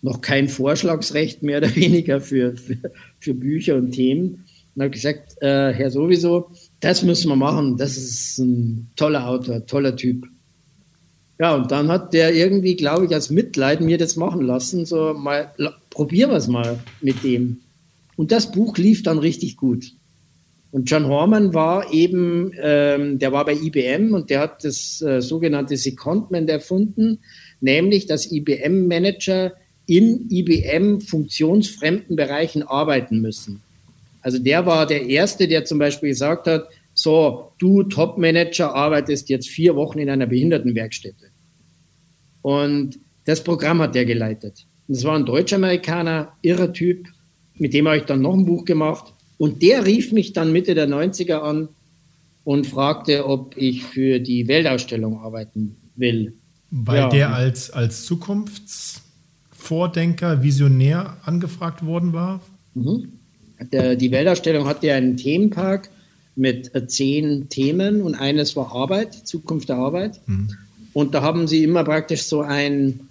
noch 0.01 0.21
kein 0.21 0.49
Vorschlagsrecht 0.49 1.43
mehr 1.43 1.59
oder 1.59 1.75
weniger 1.75 2.21
für, 2.21 2.55
für, 2.55 2.77
für 3.19 3.33
Bücher 3.33 3.75
und 3.75 3.91
Themen. 3.91 4.45
Und 4.75 4.81
habe 4.83 4.91
gesagt, 4.91 5.41
äh, 5.41 5.73
Herr 5.73 5.89
sowieso, 5.89 6.51
das 6.79 7.03
müssen 7.03 7.29
wir 7.29 7.35
machen. 7.35 7.77
Das 7.77 7.97
ist 7.97 8.37
ein 8.39 8.89
toller 8.95 9.27
Autor, 9.27 9.65
toller 9.65 9.95
Typ. 9.95 10.27
Ja, 11.39 11.55
und 11.55 11.71
dann 11.71 11.87
hat 11.87 12.13
der 12.13 12.35
irgendwie, 12.35 12.75
glaube 12.75 13.05
ich, 13.05 13.13
als 13.13 13.29
Mitleid 13.29 13.81
mir 13.81 13.97
das 13.97 14.17
machen 14.17 14.41
lassen. 14.41 14.85
So, 14.85 15.13
mal, 15.13 15.51
probieren 15.99 16.29
wir 16.29 16.37
es 16.37 16.47
mal 16.47 16.79
mit 17.01 17.25
dem. 17.25 17.59
Und 18.15 18.31
das 18.31 18.53
Buch 18.53 18.77
lief 18.77 19.03
dann 19.03 19.17
richtig 19.17 19.57
gut. 19.57 19.91
Und 20.71 20.89
John 20.89 21.07
Horman 21.07 21.53
war 21.53 21.91
eben, 21.91 22.53
ähm, 22.57 23.19
der 23.19 23.33
war 23.33 23.43
bei 23.43 23.53
IBM 23.53 24.13
und 24.13 24.29
der 24.29 24.39
hat 24.39 24.63
das 24.63 25.01
äh, 25.01 25.21
sogenannte 25.21 25.75
Secondment 25.75 26.49
erfunden, 26.49 27.19
nämlich 27.59 28.05
dass 28.05 28.31
IBM-Manager 28.31 29.51
in 29.87 30.29
IBM-funktionsfremden 30.29 32.15
Bereichen 32.15 32.63
arbeiten 32.63 33.19
müssen. 33.19 33.61
Also 34.21 34.39
der 34.39 34.65
war 34.65 34.87
der 34.87 35.05
Erste, 35.05 35.49
der 35.49 35.65
zum 35.65 35.79
Beispiel 35.79 36.11
gesagt 36.11 36.47
hat, 36.47 36.69
so, 36.93 37.51
du 37.59 37.83
Top-Manager 37.83 38.73
arbeitest 38.73 39.27
jetzt 39.27 39.49
vier 39.49 39.75
Wochen 39.75 39.99
in 39.99 40.09
einer 40.09 40.27
Behindertenwerkstätte. 40.27 41.25
Und 42.41 42.97
das 43.25 43.43
Programm 43.43 43.81
hat 43.81 43.95
der 43.95 44.05
geleitet. 44.05 44.65
Das 44.89 45.05
war 45.05 45.15
ein 45.15 45.25
Deutsch-Amerikaner, 45.25 46.33
irrer 46.41 46.73
Typ, 46.73 47.07
mit 47.59 47.75
dem 47.75 47.87
habe 47.87 47.97
ich 47.97 48.05
dann 48.05 48.21
noch 48.21 48.33
ein 48.33 48.45
Buch 48.45 48.65
gemacht. 48.65 49.13
Und 49.37 49.61
der 49.61 49.85
rief 49.85 50.11
mich 50.11 50.33
dann 50.33 50.51
Mitte 50.51 50.73
der 50.73 50.89
90er 50.89 51.41
an 51.41 51.69
und 52.43 52.65
fragte, 52.65 53.27
ob 53.27 53.55
ich 53.55 53.83
für 53.83 54.19
die 54.19 54.47
Weltausstellung 54.47 55.19
arbeiten 55.19 55.75
will. 55.95 56.33
Weil 56.71 56.97
ja. 56.97 57.09
der 57.09 57.35
als, 57.35 57.69
als 57.69 58.05
Zukunftsvordenker, 58.05 60.41
Visionär 60.41 61.17
angefragt 61.23 61.85
worden 61.85 62.13
war? 62.13 62.41
Mhm. 62.73 63.09
Der, 63.71 63.95
die 63.95 64.09
Weltausstellung 64.11 64.65
hatte 64.65 64.91
einen 64.93 65.17
Themenpark 65.17 65.91
mit 66.35 66.73
äh, 66.73 66.87
zehn 66.87 67.47
Themen 67.49 68.01
und 68.01 68.15
eines 68.15 68.55
war 68.55 68.73
Arbeit, 68.73 69.13
Zukunft 69.13 69.69
der 69.69 69.75
Arbeit. 69.75 70.19
Mhm. 70.25 70.49
Und 70.93 71.13
da 71.13 71.21
haben 71.21 71.47
sie 71.47 71.63
immer 71.63 71.83
praktisch 71.83 72.23
so 72.23 72.41
einen 72.41 73.08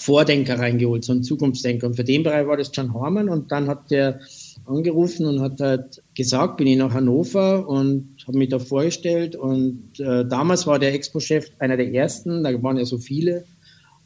Vordenker 0.00 0.58
reingeholt, 0.58 1.04
so 1.04 1.12
einen 1.12 1.22
Zukunftsdenker. 1.22 1.86
Und 1.86 1.94
für 1.94 2.04
den 2.04 2.22
Bereich 2.22 2.46
war 2.46 2.56
das 2.56 2.70
John 2.72 2.94
Horman 2.94 3.28
und 3.28 3.52
dann 3.52 3.68
hat 3.68 3.90
der 3.90 4.20
angerufen 4.66 5.26
und 5.26 5.40
hat 5.40 5.60
halt 5.60 6.02
gesagt, 6.14 6.56
bin 6.56 6.66
ich 6.66 6.76
nach 6.76 6.94
Hannover 6.94 7.68
und 7.68 8.16
habe 8.26 8.38
mich 8.38 8.48
da 8.48 8.58
vorgestellt. 8.58 9.36
Und 9.36 9.98
äh, 9.98 10.24
damals 10.26 10.66
war 10.66 10.78
der 10.78 10.94
Expo-Chef 10.94 11.50
einer 11.58 11.76
der 11.76 11.92
ersten, 11.92 12.42
da 12.44 12.62
waren 12.62 12.78
ja 12.78 12.84
so 12.84 12.98
viele, 12.98 13.44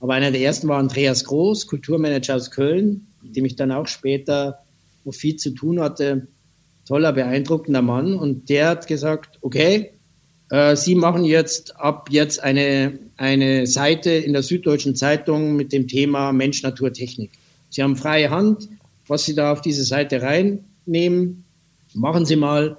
aber 0.00 0.14
einer 0.14 0.30
der 0.30 0.40
ersten 0.40 0.68
war 0.68 0.78
Andreas 0.78 1.24
Groß, 1.24 1.66
Kulturmanager 1.66 2.37
aus 2.37 2.50
Köln, 2.50 3.07
mit 3.22 3.37
dem 3.37 3.44
ich 3.44 3.57
dann 3.57 3.72
auch 3.72 3.87
später 3.87 4.59
noch 5.04 5.14
viel 5.14 5.37
zu 5.37 5.50
tun 5.50 5.80
hatte. 5.80 6.28
Toller, 6.87 7.12
beeindruckender 7.12 7.83
Mann. 7.83 8.14
Und 8.14 8.50
der 8.50 8.68
hat 8.68 8.87
gesagt, 8.87 9.38
okay, 9.40 9.93
Sie 10.74 10.94
machen 10.94 11.24
jetzt 11.24 11.76
ab 11.76 12.09
jetzt 12.11 12.42
eine, 12.42 12.98
eine 13.16 13.66
Seite 13.66 14.11
in 14.11 14.35
der 14.35 14.42
Süddeutschen 14.42 14.94
Zeitung 14.94 15.57
mit 15.57 15.72
dem 15.72 15.88
Thema 15.88 16.33
Mensch, 16.33 16.62
Natur, 16.62 16.92
Technik. 16.92 17.30
Sie 17.70 17.83
haben 17.83 17.96
freie 17.96 18.30
Hand, 18.30 18.68
was 19.07 19.24
Sie 19.24 19.35
da 19.35 19.52
auf 19.52 19.62
diese 19.62 19.85
Seite 19.85 20.22
reinnehmen, 20.22 21.44
machen 21.94 22.26
Sie 22.26 22.37
mal 22.37 22.76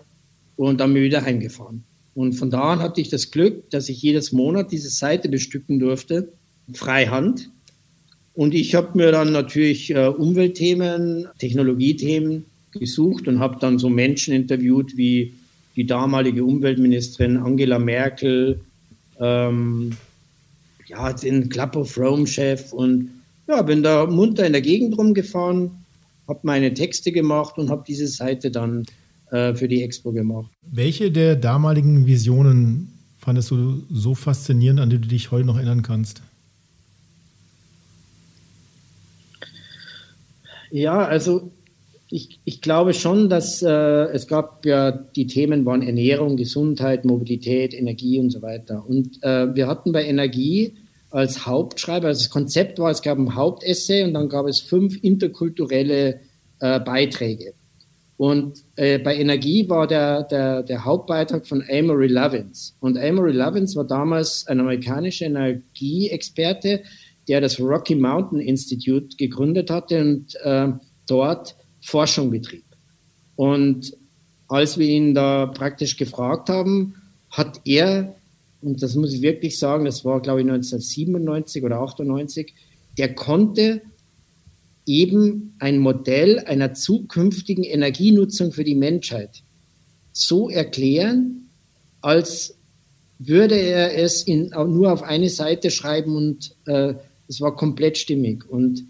und 0.56 0.80
dann 0.80 0.94
bin 0.94 1.04
ich 1.04 1.10
wieder 1.10 1.24
heimgefahren. 1.24 1.84
Und 2.14 2.34
von 2.34 2.50
da 2.50 2.62
an 2.62 2.80
hatte 2.80 3.02
ich 3.02 3.10
das 3.10 3.30
Glück, 3.32 3.70
dass 3.72 3.90
ich 3.90 4.02
jedes 4.02 4.32
Monat 4.32 4.72
diese 4.72 4.90
Seite 4.90 5.28
bestücken 5.28 5.80
durfte, 5.80 6.32
freihand. 6.74 7.50
Und 8.34 8.54
ich 8.54 8.74
habe 8.74 8.98
mir 8.98 9.12
dann 9.12 9.32
natürlich 9.32 9.92
äh, 9.92 10.08
Umweltthemen, 10.08 11.28
Technologiethemen 11.40 12.46
gesucht 12.72 13.28
und 13.28 13.40
habe 13.40 13.58
dann 13.60 13.80
so 13.80 13.90
Menschen 13.90 14.34
interviewt 14.34 14.98
wie 14.98 15.34
die 15.76 15.86
damalige 15.86 16.44
Umweltministerin 16.44 17.38
Angela 17.38 17.80
Merkel, 17.80 18.62
ähm, 19.20 19.92
ja, 20.88 21.12
den 21.14 21.50
Club 21.50 21.76
of 21.76 21.98
Rome-Chef 21.98 22.72
und 22.74 23.10
ja, 23.48 23.62
bin 23.62 23.84
da 23.84 24.06
munter 24.06 24.46
in 24.46 24.54
der 24.54 24.62
Gegend 24.62 24.98
rumgefahren, 24.98 25.72
habe 26.28 26.40
meine 26.44 26.74
Texte 26.74 27.12
gemacht 27.12 27.58
und 27.58 27.70
habe 27.70 27.84
diese 27.88 28.08
Seite 28.08 28.52
dann 28.52 28.86
äh, 29.32 29.54
für 29.54 29.68
die 29.68 29.84
Expo 29.84 30.12
gemacht. 30.12 30.50
Welche 30.62 31.12
der 31.12 31.36
damaligen 31.36 32.08
Visionen 32.08 32.92
fandest 33.18 33.52
du 33.52 33.84
so 33.92 34.16
faszinierend, 34.16 34.80
an 34.80 34.90
die 34.90 35.00
du 35.00 35.08
dich 35.08 35.32
heute 35.32 35.46
noch 35.46 35.58
erinnern 35.58 35.82
kannst? 35.82 36.22
Ja, 40.72 41.06
also 41.06 41.52
ich, 42.10 42.40
ich 42.44 42.62
glaube 42.62 42.94
schon, 42.94 43.30
dass 43.30 43.62
äh, 43.62 43.70
es 43.70 44.28
gab 44.28 44.66
ja, 44.66 44.92
die 44.92 45.28
Themen 45.28 45.66
waren 45.66 45.82
Ernährung, 45.82 46.38
Gesundheit, 46.38 47.04
Mobilität, 47.06 47.74
Energie 47.74 48.20
und 48.20 48.30
so 48.30 48.42
weiter. 48.42 48.86
Und 48.88 49.22
äh, 49.24 49.54
wir 49.56 49.68
hatten 49.68 49.92
bei 49.92 50.06
Energie 50.06 50.76
als 51.10 51.46
Hauptschreiber, 51.46 52.08
also 52.08 52.24
das 52.24 52.30
Konzept 52.30 52.78
war, 52.78 52.92
es 52.92 53.02
gab 53.02 53.18
ein 53.18 53.36
Hauptessay 53.36 54.04
und 54.04 54.14
dann 54.14 54.30
gab 54.30 54.46
es 54.48 54.60
fünf 54.60 55.02
interkulturelle 55.02 56.20
äh, 56.60 56.80
Beiträge. 56.80 57.54
Und 58.18 58.64
äh, 58.76 59.00
bei 59.00 59.16
Energie 59.16 59.68
war 59.68 59.88
der, 59.88 60.24
der, 60.24 60.64
der 60.64 60.86
Hauptbeitrag 60.86 61.46
von 61.46 61.64
Amory 61.70 62.08
Lovins. 62.08 62.78
Und 62.80 62.98
Amory 62.98 63.34
Lovins 63.34 63.76
war 63.76 63.86
damals 63.86 64.48
ein 64.48 64.60
amerikanischer 64.60 65.26
Energieexperte, 65.26 66.84
der 67.28 67.42
das 67.42 67.60
Rocky 67.60 67.96
Mountain 67.96 68.40
Institute 68.40 69.18
gegründet 69.18 69.70
hatte 69.70 70.00
und 70.02 70.36
äh, 70.44 70.68
dort 71.08 71.56
Forschung 71.86 72.32
betrieb. 72.32 72.66
Und 73.36 73.96
als 74.48 74.78
wir 74.78 74.88
ihn 74.88 75.14
da 75.14 75.46
praktisch 75.46 75.98
gefragt 75.98 76.50
haben, 76.50 76.96
hat 77.30 77.62
er, 77.66 78.16
und 78.62 78.82
das 78.82 78.96
muss 78.96 79.14
ich 79.14 79.22
wirklich 79.22 79.60
sagen, 79.60 79.86
das 79.86 80.04
war 80.04 80.22
glaube 80.22 80.42
ich 80.42 80.48
1997 80.48 81.64
oder 81.64 81.80
98, 81.82 82.54
der 82.98 83.14
konnte 83.14 83.82
eben 84.86 85.56
ein 85.60 85.80
Modell 85.80 86.40
einer 86.40 86.74
zukünftigen 86.74 87.64
Energienutzung 87.64 88.52
für 88.52 88.64
die 88.64 88.76
Menschheit 88.76 89.44
so 90.12 90.50
erklären, 90.50 91.50
als 92.02 92.58
würde 93.20 93.56
er 93.56 93.98
es 93.98 94.24
in, 94.24 94.50
nur 94.50 94.92
auf 94.92 95.04
eine 95.04 95.30
Seite 95.30 95.72
schreiben 95.72 96.16
und 96.16 96.56
äh, 96.66 96.96
es 97.28 97.42
war 97.42 97.56
komplett 97.56 97.98
stimmig. 97.98 98.48
Und 98.48 98.86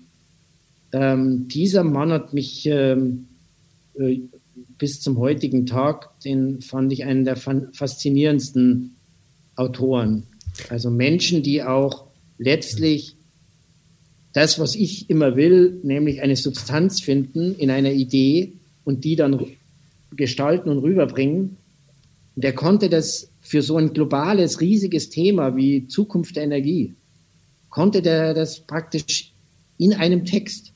ähm, 0.95 1.49
dieser 1.49 1.83
Mann 1.83 2.13
hat 2.13 2.33
mich 2.33 2.65
ähm, 2.67 3.27
äh, 3.99 4.21
bis 4.77 5.01
zum 5.01 5.17
heutigen 5.17 5.65
Tag, 5.65 6.17
den 6.21 6.61
fand 6.61 6.93
ich 6.93 7.03
einen 7.03 7.25
der 7.25 7.35
faszinierendsten 7.35 8.95
Autoren. 9.57 10.23
Also 10.69 10.89
Menschen, 10.89 11.43
die 11.43 11.63
auch 11.63 12.05
letztlich 12.37 13.17
das, 14.31 14.57
was 14.57 14.75
ich 14.75 15.09
immer 15.09 15.35
will, 15.35 15.81
nämlich 15.83 16.21
eine 16.21 16.37
Substanz 16.37 17.01
finden 17.01 17.55
in 17.55 17.69
einer 17.69 17.91
Idee 17.91 18.53
und 18.85 19.03
die 19.03 19.17
dann 19.17 19.45
gestalten 20.15 20.69
und 20.69 20.79
rüberbringen. 20.79 21.57
Der 22.37 22.53
konnte 22.53 22.89
das 22.89 23.31
für 23.41 23.61
so 23.61 23.75
ein 23.75 23.91
globales, 23.91 24.61
riesiges 24.61 25.09
Thema 25.09 25.57
wie 25.57 25.87
Zukunft 25.87 26.37
der 26.37 26.43
Energie, 26.43 26.95
konnte 27.69 28.01
der 28.01 28.33
das 28.33 28.61
praktisch 28.61 29.33
in 29.77 29.93
einem 29.93 30.23
Text 30.23 30.71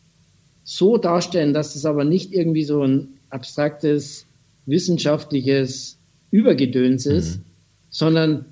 so 0.69 0.99
darstellen, 0.99 1.51
dass 1.51 1.75
es 1.75 1.84
aber 1.84 2.03
nicht 2.03 2.32
irgendwie 2.32 2.63
so 2.63 2.84
ein 2.84 3.15
abstraktes, 3.32 4.27
wissenschaftliches 4.67 5.97
Übergedöns 6.29 7.08
ist, 7.08 7.38
mhm. 7.38 7.43
sondern 7.89 8.45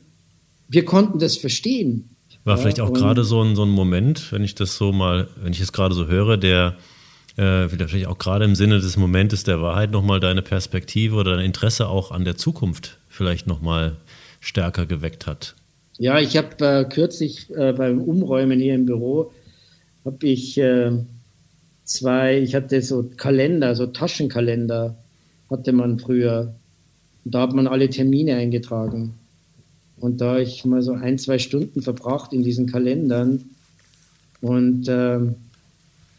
wir 0.67 0.84
konnten 0.84 1.19
das 1.19 1.38
verstehen. 1.38 2.10
War 2.43 2.56
ja, 2.56 2.62
vielleicht 2.62 2.80
auch 2.80 2.91
gerade 2.91 3.23
so 3.23 3.43
ein, 3.43 3.56
so 3.56 3.62
ein 3.62 3.69
Moment, 3.69 4.32
wenn 4.32 4.43
ich 4.43 4.56
das 4.56 4.77
so 4.77 4.91
mal, 4.91 5.27
wenn 5.43 5.53
ich 5.53 5.62
es 5.62 5.71
gerade 5.71 5.93
so 5.93 6.08
höre, 6.08 6.38
der 6.38 6.77
äh, 7.36 7.69
vielleicht 7.69 8.08
auch 8.08 8.17
gerade 8.17 8.45
im 8.45 8.56
Sinne 8.56 8.80
des 8.80 8.97
Momentes 8.97 9.43
der 9.43 9.62
Wahrheit 9.62 9.91
nochmal 9.91 10.19
deine 10.19 10.41
Perspektive 10.41 11.17
oder 11.17 11.36
dein 11.36 11.45
Interesse 11.45 11.88
auch 11.88 12.10
an 12.10 12.25
der 12.25 12.36
Zukunft 12.36 12.97
vielleicht 13.10 13.45
nochmal 13.45 13.95
stärker 14.39 14.88
geweckt 14.88 15.27
hat. 15.27 15.53
Ja, 15.99 16.19
ich 16.19 16.36
habe 16.36 16.65
äh, 16.65 16.86
kürzlich 16.86 17.56
äh, 17.56 17.73
beim 17.73 18.01
Umräumen 18.01 18.60
hier 18.60 18.73
im 18.73 18.88
Büro, 18.88 19.32
habe 20.03 20.25
ich 20.25 20.58
äh, 20.58 20.93
zwei, 21.88 22.39
ich 22.39 22.54
hatte 22.54 22.82
so 22.82 23.10
Kalender, 23.15 23.73
so 23.73 23.88
Taschenkalender 23.88 24.95
hatte 25.50 25.71
man 25.71 26.00
früher. 26.00 26.54
Und 27.26 27.34
da 27.34 27.41
hat 27.41 27.54
man 27.54 27.65
alle 27.65 27.89
Termine 27.89 28.36
eingetragen. 28.36 29.13
Und 30.00 30.21
da 30.21 30.38
ich 30.38 30.63
mal 30.65 30.84
so 30.84 30.91
ein, 30.91 31.17
zwei 31.17 31.39
Stunden 31.39 31.82
verbracht 31.82 32.34
in 32.34 32.43
diesen 32.43 32.67
Kalendern 32.67 33.45
und 34.41 34.88
äh, 34.88 35.19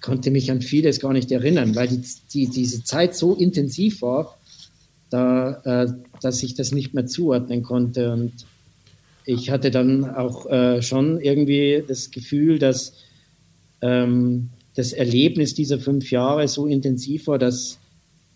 konnte 0.00 0.30
mich 0.30 0.50
an 0.50 0.62
vieles 0.62 0.98
gar 0.98 1.12
nicht 1.12 1.30
erinnern, 1.30 1.76
weil 1.76 1.88
die, 1.88 2.02
die, 2.32 2.48
diese 2.48 2.82
Zeit 2.82 3.14
so 3.14 3.34
intensiv 3.34 4.02
war. 4.02 4.36
da, 5.10 5.60
äh, 5.64 5.92
dass 6.22 6.42
ich 6.42 6.54
das 6.54 6.72
nicht 6.72 6.94
mehr 6.94 7.06
zuordnen 7.06 7.62
konnte. 7.62 8.12
Und 8.12 8.32
ich 9.24 9.50
hatte 9.50 9.70
dann 9.70 10.04
auch 10.08 10.46
äh, 10.46 10.82
schon 10.82 11.20
irgendwie 11.20 11.84
das 11.86 12.10
Gefühl, 12.10 12.58
dass 12.58 12.94
ähm, 13.80 14.50
das 14.78 14.92
Erlebnis 14.92 15.54
dieser 15.54 15.80
fünf 15.80 16.12
Jahre 16.12 16.46
so 16.46 16.68
intensiv 16.68 17.26
war, 17.26 17.36
dass 17.36 17.80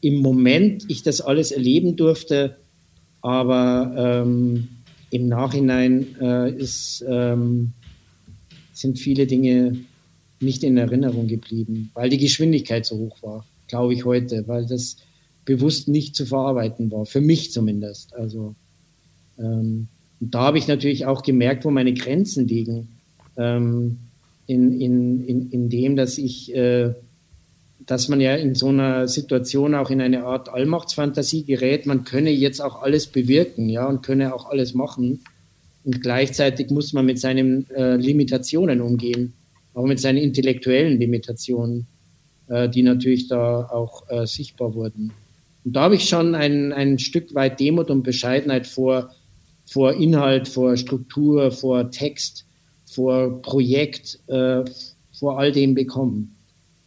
im 0.00 0.16
Moment 0.16 0.84
ich 0.88 1.04
das 1.04 1.20
alles 1.20 1.52
erleben 1.52 1.94
durfte, 1.94 2.56
aber 3.20 4.24
ähm, 4.26 4.66
im 5.10 5.28
Nachhinein 5.28 6.16
äh, 6.20 6.50
ist, 6.50 7.04
ähm, 7.08 7.74
sind 8.72 8.98
viele 8.98 9.28
Dinge 9.28 9.84
nicht 10.40 10.64
in 10.64 10.76
Erinnerung 10.78 11.28
geblieben, 11.28 11.92
weil 11.94 12.10
die 12.10 12.18
Geschwindigkeit 12.18 12.86
so 12.86 12.98
hoch 12.98 13.22
war, 13.22 13.46
glaube 13.68 13.94
ich 13.94 14.04
heute, 14.04 14.48
weil 14.48 14.66
das 14.66 14.96
bewusst 15.44 15.86
nicht 15.86 16.16
zu 16.16 16.26
verarbeiten 16.26 16.90
war, 16.90 17.06
für 17.06 17.20
mich 17.20 17.52
zumindest. 17.52 18.16
Also 18.16 18.56
ähm, 19.38 19.86
da 20.18 20.40
habe 20.40 20.58
ich 20.58 20.66
natürlich 20.66 21.06
auch 21.06 21.22
gemerkt, 21.22 21.64
wo 21.64 21.70
meine 21.70 21.94
Grenzen 21.94 22.48
liegen, 22.48 22.88
ähm, 23.36 23.98
in, 24.52 24.80
in, 24.80 25.24
in, 25.24 25.50
in 25.50 25.68
dem, 25.70 25.96
dass 25.96 26.18
ich, 26.18 26.54
äh, 26.54 26.92
dass 27.80 28.08
man 28.08 28.20
ja 28.20 28.34
in 28.34 28.54
so 28.54 28.68
einer 28.68 29.08
Situation 29.08 29.74
auch 29.74 29.90
in 29.90 30.00
eine 30.00 30.24
Art 30.24 30.50
Allmachtsfantasie 30.50 31.44
gerät, 31.44 31.86
man 31.86 32.04
könne 32.04 32.30
jetzt 32.30 32.60
auch 32.60 32.82
alles 32.82 33.06
bewirken, 33.06 33.68
ja, 33.68 33.88
und 33.88 34.02
könne 34.02 34.34
auch 34.34 34.50
alles 34.50 34.74
machen. 34.74 35.20
Und 35.84 36.02
gleichzeitig 36.02 36.70
muss 36.70 36.92
man 36.92 37.06
mit 37.06 37.18
seinen 37.18 37.68
äh, 37.70 37.96
Limitationen 37.96 38.80
umgehen, 38.82 39.32
auch 39.74 39.86
mit 39.86 39.98
seinen 39.98 40.18
intellektuellen 40.18 40.98
Limitationen, 40.98 41.86
äh, 42.48 42.68
die 42.68 42.82
natürlich 42.82 43.28
da 43.28 43.66
auch 43.66 44.08
äh, 44.10 44.26
sichtbar 44.26 44.74
wurden. 44.74 45.12
Und 45.64 45.76
da 45.76 45.82
habe 45.82 45.94
ich 45.94 46.08
schon 46.08 46.34
ein, 46.34 46.72
ein 46.72 46.98
Stück 46.98 47.34
weit 47.34 47.58
Demut 47.58 47.90
und 47.90 48.02
Bescheidenheit 48.02 48.66
vor, 48.66 49.10
vor 49.64 49.94
Inhalt, 49.94 50.46
vor 50.46 50.76
Struktur, 50.76 51.50
vor 51.50 51.90
Text, 51.90 52.44
vor 52.94 53.42
Projekt, 53.42 54.18
äh, 54.28 54.64
vor 55.12 55.38
all 55.38 55.52
dem 55.52 55.74
bekommen. 55.74 56.36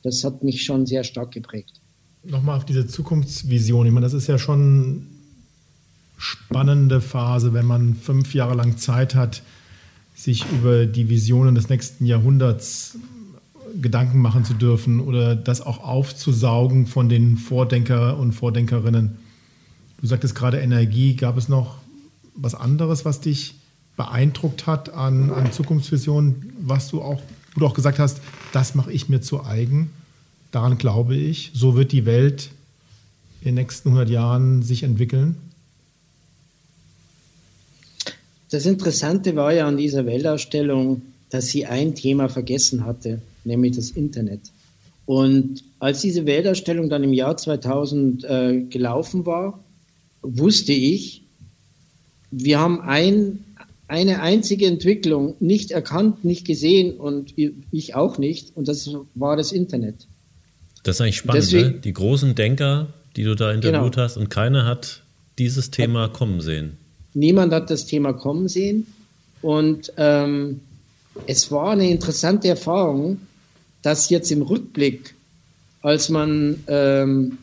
Das 0.03 0.23
hat 0.23 0.43
mich 0.43 0.63
schon 0.63 0.85
sehr 0.85 1.03
stark 1.03 1.31
geprägt. 1.31 1.81
Nochmal 2.23 2.57
auf 2.57 2.65
diese 2.65 2.87
Zukunftsvision. 2.87 3.85
Ich 3.85 3.91
meine, 3.91 4.05
das 4.05 4.13
ist 4.13 4.27
ja 4.27 4.37
schon 4.37 5.07
spannende 6.17 7.01
Phase, 7.01 7.53
wenn 7.53 7.65
man 7.65 7.95
fünf 7.95 8.33
Jahre 8.33 8.55
lang 8.55 8.77
Zeit 8.77 9.15
hat, 9.15 9.41
sich 10.15 10.45
über 10.51 10.85
die 10.85 11.09
Visionen 11.09 11.55
des 11.55 11.69
nächsten 11.69 12.05
Jahrhunderts 12.05 12.97
Gedanken 13.81 14.19
machen 14.19 14.45
zu 14.45 14.53
dürfen 14.53 15.01
oder 15.01 15.35
das 15.35 15.61
auch 15.61 15.83
aufzusaugen 15.83 16.87
von 16.87 17.09
den 17.09 17.37
Vordenker 17.37 18.17
und 18.17 18.31
Vordenkerinnen. 18.31 19.17
Du 19.99 20.07
sagtest 20.07 20.35
gerade 20.35 20.59
Energie. 20.59 21.15
Gab 21.15 21.37
es 21.37 21.49
noch 21.49 21.77
was 22.35 22.55
anderes, 22.55 23.05
was 23.05 23.21
dich 23.21 23.55
beeindruckt 23.95 24.67
hat 24.67 24.93
an, 24.93 25.31
an 25.31 25.51
Zukunftsvisionen, 25.51 26.53
was 26.59 26.89
du 26.89 27.01
auch, 27.01 27.21
wo 27.53 27.59
du 27.61 27.67
auch 27.67 27.73
gesagt 27.73 27.99
hast, 27.99 28.19
das 28.51 28.75
mache 28.75 28.91
ich 28.91 29.09
mir 29.09 29.21
zu 29.21 29.43
eigen. 29.43 29.91
Daran 30.51 30.77
glaube 30.77 31.15
ich. 31.15 31.51
So 31.53 31.75
wird 31.75 31.91
die 31.91 32.05
Welt 32.05 32.49
in 33.41 33.47
den 33.47 33.55
nächsten 33.55 33.89
100 33.89 34.09
Jahren 34.09 34.63
sich 34.63 34.83
entwickeln. 34.83 35.37
Das 38.49 38.65
Interessante 38.65 39.35
war 39.35 39.53
ja 39.53 39.67
an 39.67 39.77
dieser 39.77 40.05
Weltausstellung, 40.05 41.01
dass 41.29 41.47
sie 41.47 41.65
ein 41.65 41.95
Thema 41.95 42.29
vergessen 42.29 42.85
hatte 42.85 43.19
nämlich 43.45 43.75
das 43.75 43.91
Internet. 43.91 44.41
Und 45.05 45.63
als 45.79 46.01
diese 46.01 46.25
Weltausstellung 46.25 46.89
dann 46.89 47.03
im 47.03 47.13
Jahr 47.13 47.37
2000 47.37 48.23
äh, 48.23 48.61
gelaufen 48.69 49.25
war, 49.25 49.59
wusste 50.21 50.73
ich, 50.73 51.21
wir 52.31 52.59
haben 52.59 52.81
ein, 52.81 53.44
eine 53.87 54.21
einzige 54.21 54.65
Entwicklung 54.65 55.35
nicht 55.39 55.71
erkannt, 55.71 56.25
nicht 56.25 56.45
gesehen 56.45 56.97
und 56.97 57.33
ich 57.71 57.95
auch 57.95 58.17
nicht, 58.17 58.55
und 58.55 58.67
das 58.67 58.89
war 59.13 59.37
das 59.37 59.51
Internet. 59.51 60.07
Das 60.83 60.97
ist 60.97 61.01
eigentlich 61.01 61.17
spannend, 61.17 61.43
Deswegen, 61.43 61.69
ne? 61.69 61.79
die 61.83 61.93
großen 61.93 62.35
Denker, 62.35 62.93
die 63.15 63.23
du 63.23 63.35
da 63.35 63.51
interviewt 63.51 63.93
genau. 63.93 64.03
hast, 64.03 64.17
und 64.17 64.29
keiner 64.29 64.65
hat 64.65 65.03
dieses 65.37 65.71
Thema 65.71 66.07
kommen 66.07 66.41
sehen. 66.41 66.77
Niemand 67.13 67.53
hat 67.53 67.69
das 67.69 67.85
Thema 67.85 68.13
kommen 68.13 68.47
sehen. 68.47 68.87
Und 69.41 69.93
ähm, 69.97 70.61
es 71.27 71.51
war 71.51 71.71
eine 71.71 71.89
interessante 71.89 72.47
Erfahrung, 72.47 73.19
dass 73.81 74.09
jetzt 74.09 74.31
im 74.31 74.41
Rückblick, 74.41 75.13
als 75.81 76.09
man, 76.09 76.63
ähm, 76.67 77.37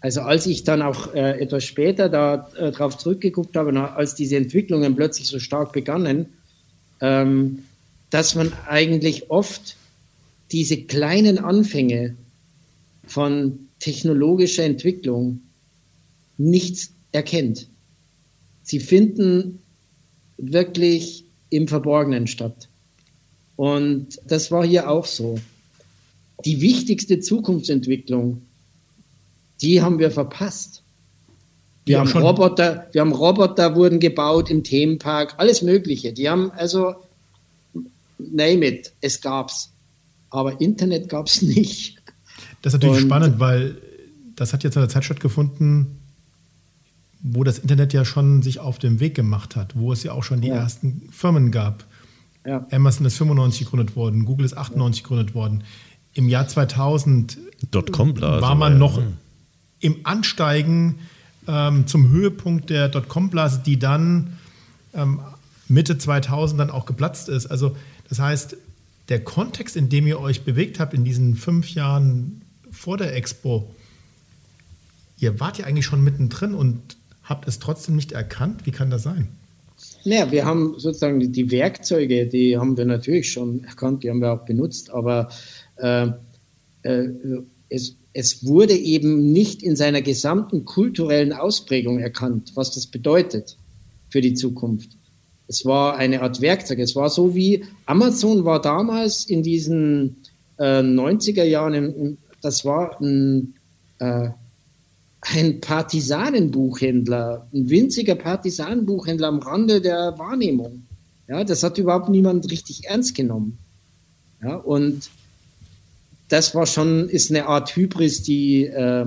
also 0.00 0.22
als 0.22 0.46
ich 0.46 0.64
dann 0.64 0.82
auch 0.82 1.14
äh, 1.14 1.40
etwas 1.40 1.64
später 1.64 2.08
darauf 2.08 2.94
äh, 2.94 2.98
zurückgeguckt 2.98 3.56
habe, 3.56 3.78
als 3.94 4.14
diese 4.14 4.36
Entwicklungen 4.36 4.96
plötzlich 4.96 5.28
so 5.28 5.38
stark 5.38 5.72
begannen, 5.72 6.26
ähm, 7.00 7.64
dass 8.08 8.34
man 8.34 8.52
eigentlich 8.66 9.30
oft 9.30 9.76
diese 10.52 10.78
kleinen 10.82 11.38
Anfänge 11.38 12.16
von 13.06 13.68
technologischer 13.78 14.64
Entwicklung 14.64 15.40
nicht 16.38 16.90
erkennt. 17.12 17.68
Sie 18.62 18.80
finden 18.80 19.60
wirklich 20.38 21.24
im 21.50 21.68
Verborgenen 21.68 22.26
statt. 22.26 22.68
Und 23.56 24.18
das 24.26 24.50
war 24.50 24.64
hier 24.64 24.88
auch 24.88 25.04
so 25.04 25.38
die 26.44 26.60
wichtigste 26.62 27.20
Zukunftsentwicklung, 27.20 28.42
die 29.62 29.82
haben 29.82 29.98
wir 29.98 30.10
verpasst. 30.10 30.82
Wir 31.84 31.94
ja, 31.94 32.00
haben 32.00 32.08
schon. 32.08 32.22
Roboter, 32.22 32.88
wir 32.92 33.00
haben 33.00 33.12
Roboter 33.12 33.74
wurden 33.74 34.00
gebaut 34.00 34.50
im 34.50 34.62
Themenpark, 34.62 35.34
alles 35.38 35.62
Mögliche. 35.62 36.12
Die 36.12 36.28
haben 36.28 36.50
also, 36.52 36.94
name 38.18 38.66
it, 38.66 38.92
es 39.00 39.20
gab's. 39.20 39.72
Aber 40.30 40.60
Internet 40.60 41.08
gab 41.08 41.26
es 41.26 41.42
nicht. 41.42 41.96
Das 42.62 42.74
ist 42.74 42.80
natürlich 42.80 43.02
Und, 43.02 43.08
spannend, 43.08 43.40
weil 43.40 43.76
das 44.36 44.52
hat 44.52 44.64
jetzt 44.64 44.76
in 44.76 44.82
der 44.82 44.88
Zeit 44.88 45.04
stattgefunden, 45.04 45.98
wo 47.22 47.44
das 47.44 47.58
Internet 47.58 47.92
ja 47.92 48.04
schon 48.04 48.42
sich 48.42 48.60
auf 48.60 48.78
den 48.78 49.00
Weg 49.00 49.14
gemacht 49.14 49.56
hat, 49.56 49.76
wo 49.76 49.92
es 49.92 50.02
ja 50.02 50.12
auch 50.12 50.24
schon 50.24 50.40
die 50.40 50.48
ja. 50.48 50.56
ersten 50.56 51.08
Firmen 51.10 51.50
gab. 51.50 51.84
Ja. 52.46 52.66
Amazon 52.70 53.06
ist 53.06 53.18
95 53.18 53.66
gegründet 53.66 53.96
worden, 53.96 54.24
Google 54.24 54.46
ist 54.46 54.56
98 54.56 55.02
ja. 55.02 55.08
gegründet 55.08 55.34
worden 55.34 55.64
im 56.14 56.28
Jahr 56.28 56.46
2000 56.46 57.38
war 57.72 58.54
man 58.54 58.78
noch 58.78 58.96
hm. 58.96 59.16
Im 59.80 59.96
Ansteigen 60.04 60.98
ähm, 61.48 61.86
zum 61.86 62.10
Höhepunkt 62.10 62.70
der 62.70 62.88
Dotcom-Blase, 62.88 63.62
die 63.64 63.78
dann 63.78 64.38
ähm, 64.94 65.20
Mitte 65.68 65.98
2000 65.98 66.60
dann 66.60 66.70
auch 66.70 66.86
geplatzt 66.86 67.28
ist. 67.28 67.46
Also 67.46 67.76
das 68.08 68.18
heißt, 68.18 68.56
der 69.08 69.24
Kontext, 69.24 69.76
in 69.76 69.88
dem 69.88 70.06
ihr 70.06 70.20
euch 70.20 70.42
bewegt 70.42 70.78
habt 70.78 70.94
in 70.94 71.04
diesen 71.04 71.34
fünf 71.34 71.70
Jahren 71.70 72.42
vor 72.70 72.96
der 72.96 73.14
Expo, 73.16 73.74
ihr 75.18 75.40
wart 75.40 75.58
ja 75.58 75.66
eigentlich 75.66 75.86
schon 75.86 76.02
mittendrin 76.02 76.54
und 76.54 76.96
habt 77.24 77.46
es 77.48 77.58
trotzdem 77.58 77.96
nicht 77.96 78.12
erkannt. 78.12 78.66
Wie 78.66 78.70
kann 78.70 78.90
das 78.90 79.02
sein? 79.02 79.28
Naja, 80.04 80.30
wir 80.30 80.44
haben 80.44 80.74
sozusagen 80.78 81.32
die, 81.32 81.50
Werkzeuge, 81.50 82.26
die 82.26 82.56
haben 82.56 82.76
wir 82.76 82.84
natürlich 82.84 83.32
schon 83.32 83.64
erkannt, 83.64 84.02
die 84.02 84.10
haben 84.10 84.20
wir 84.20 84.32
auch 84.32 84.44
benutzt, 84.44 84.90
aber 84.90 85.28
äh, 85.76 86.08
äh, 86.82 87.08
es, 87.68 87.96
es 88.12 88.44
wurde 88.44 88.74
eben 88.74 89.32
nicht 89.32 89.62
in 89.62 89.76
seiner 89.76 90.02
gesamten 90.02 90.64
kulturellen 90.64 91.32
Ausprägung 91.32 92.00
erkannt, 92.00 92.52
was 92.54 92.72
das 92.74 92.86
bedeutet 92.86 93.56
für 94.08 94.20
die 94.20 94.34
Zukunft. 94.34 94.90
Es 95.46 95.64
war 95.64 95.96
eine 95.96 96.22
Art 96.22 96.40
Werkzeug. 96.40 96.78
Es 96.78 96.94
war 96.96 97.08
so 97.08 97.34
wie 97.34 97.64
Amazon 97.86 98.44
war 98.44 98.60
damals 98.60 99.24
in 99.24 99.42
diesen 99.42 100.16
äh, 100.58 100.80
90er 100.80 101.44
Jahren, 101.44 101.74
im, 101.74 102.18
das 102.42 102.64
war 102.64 103.00
ein, 103.00 103.54
äh, 103.98 104.30
ein 105.22 105.60
Partisanenbuchhändler, 105.60 107.48
ein 107.52 107.68
winziger 107.68 108.14
Partisanenbuchhändler 108.14 109.28
am 109.28 109.38
Rande 109.38 109.80
der 109.80 110.18
Wahrnehmung. 110.18 110.86
Ja, 111.28 111.44
das 111.44 111.62
hat 111.62 111.78
überhaupt 111.78 112.08
niemand 112.08 112.50
richtig 112.50 112.86
ernst 112.86 113.14
genommen. 113.14 113.58
Ja, 114.42 114.56
und 114.56 115.10
das 116.30 116.54
war 116.54 116.66
schon, 116.66 117.08
ist 117.08 117.30
eine 117.30 117.46
Art 117.46 117.74
Hybris, 117.76 118.22
die 118.22 118.64
äh, 118.64 119.04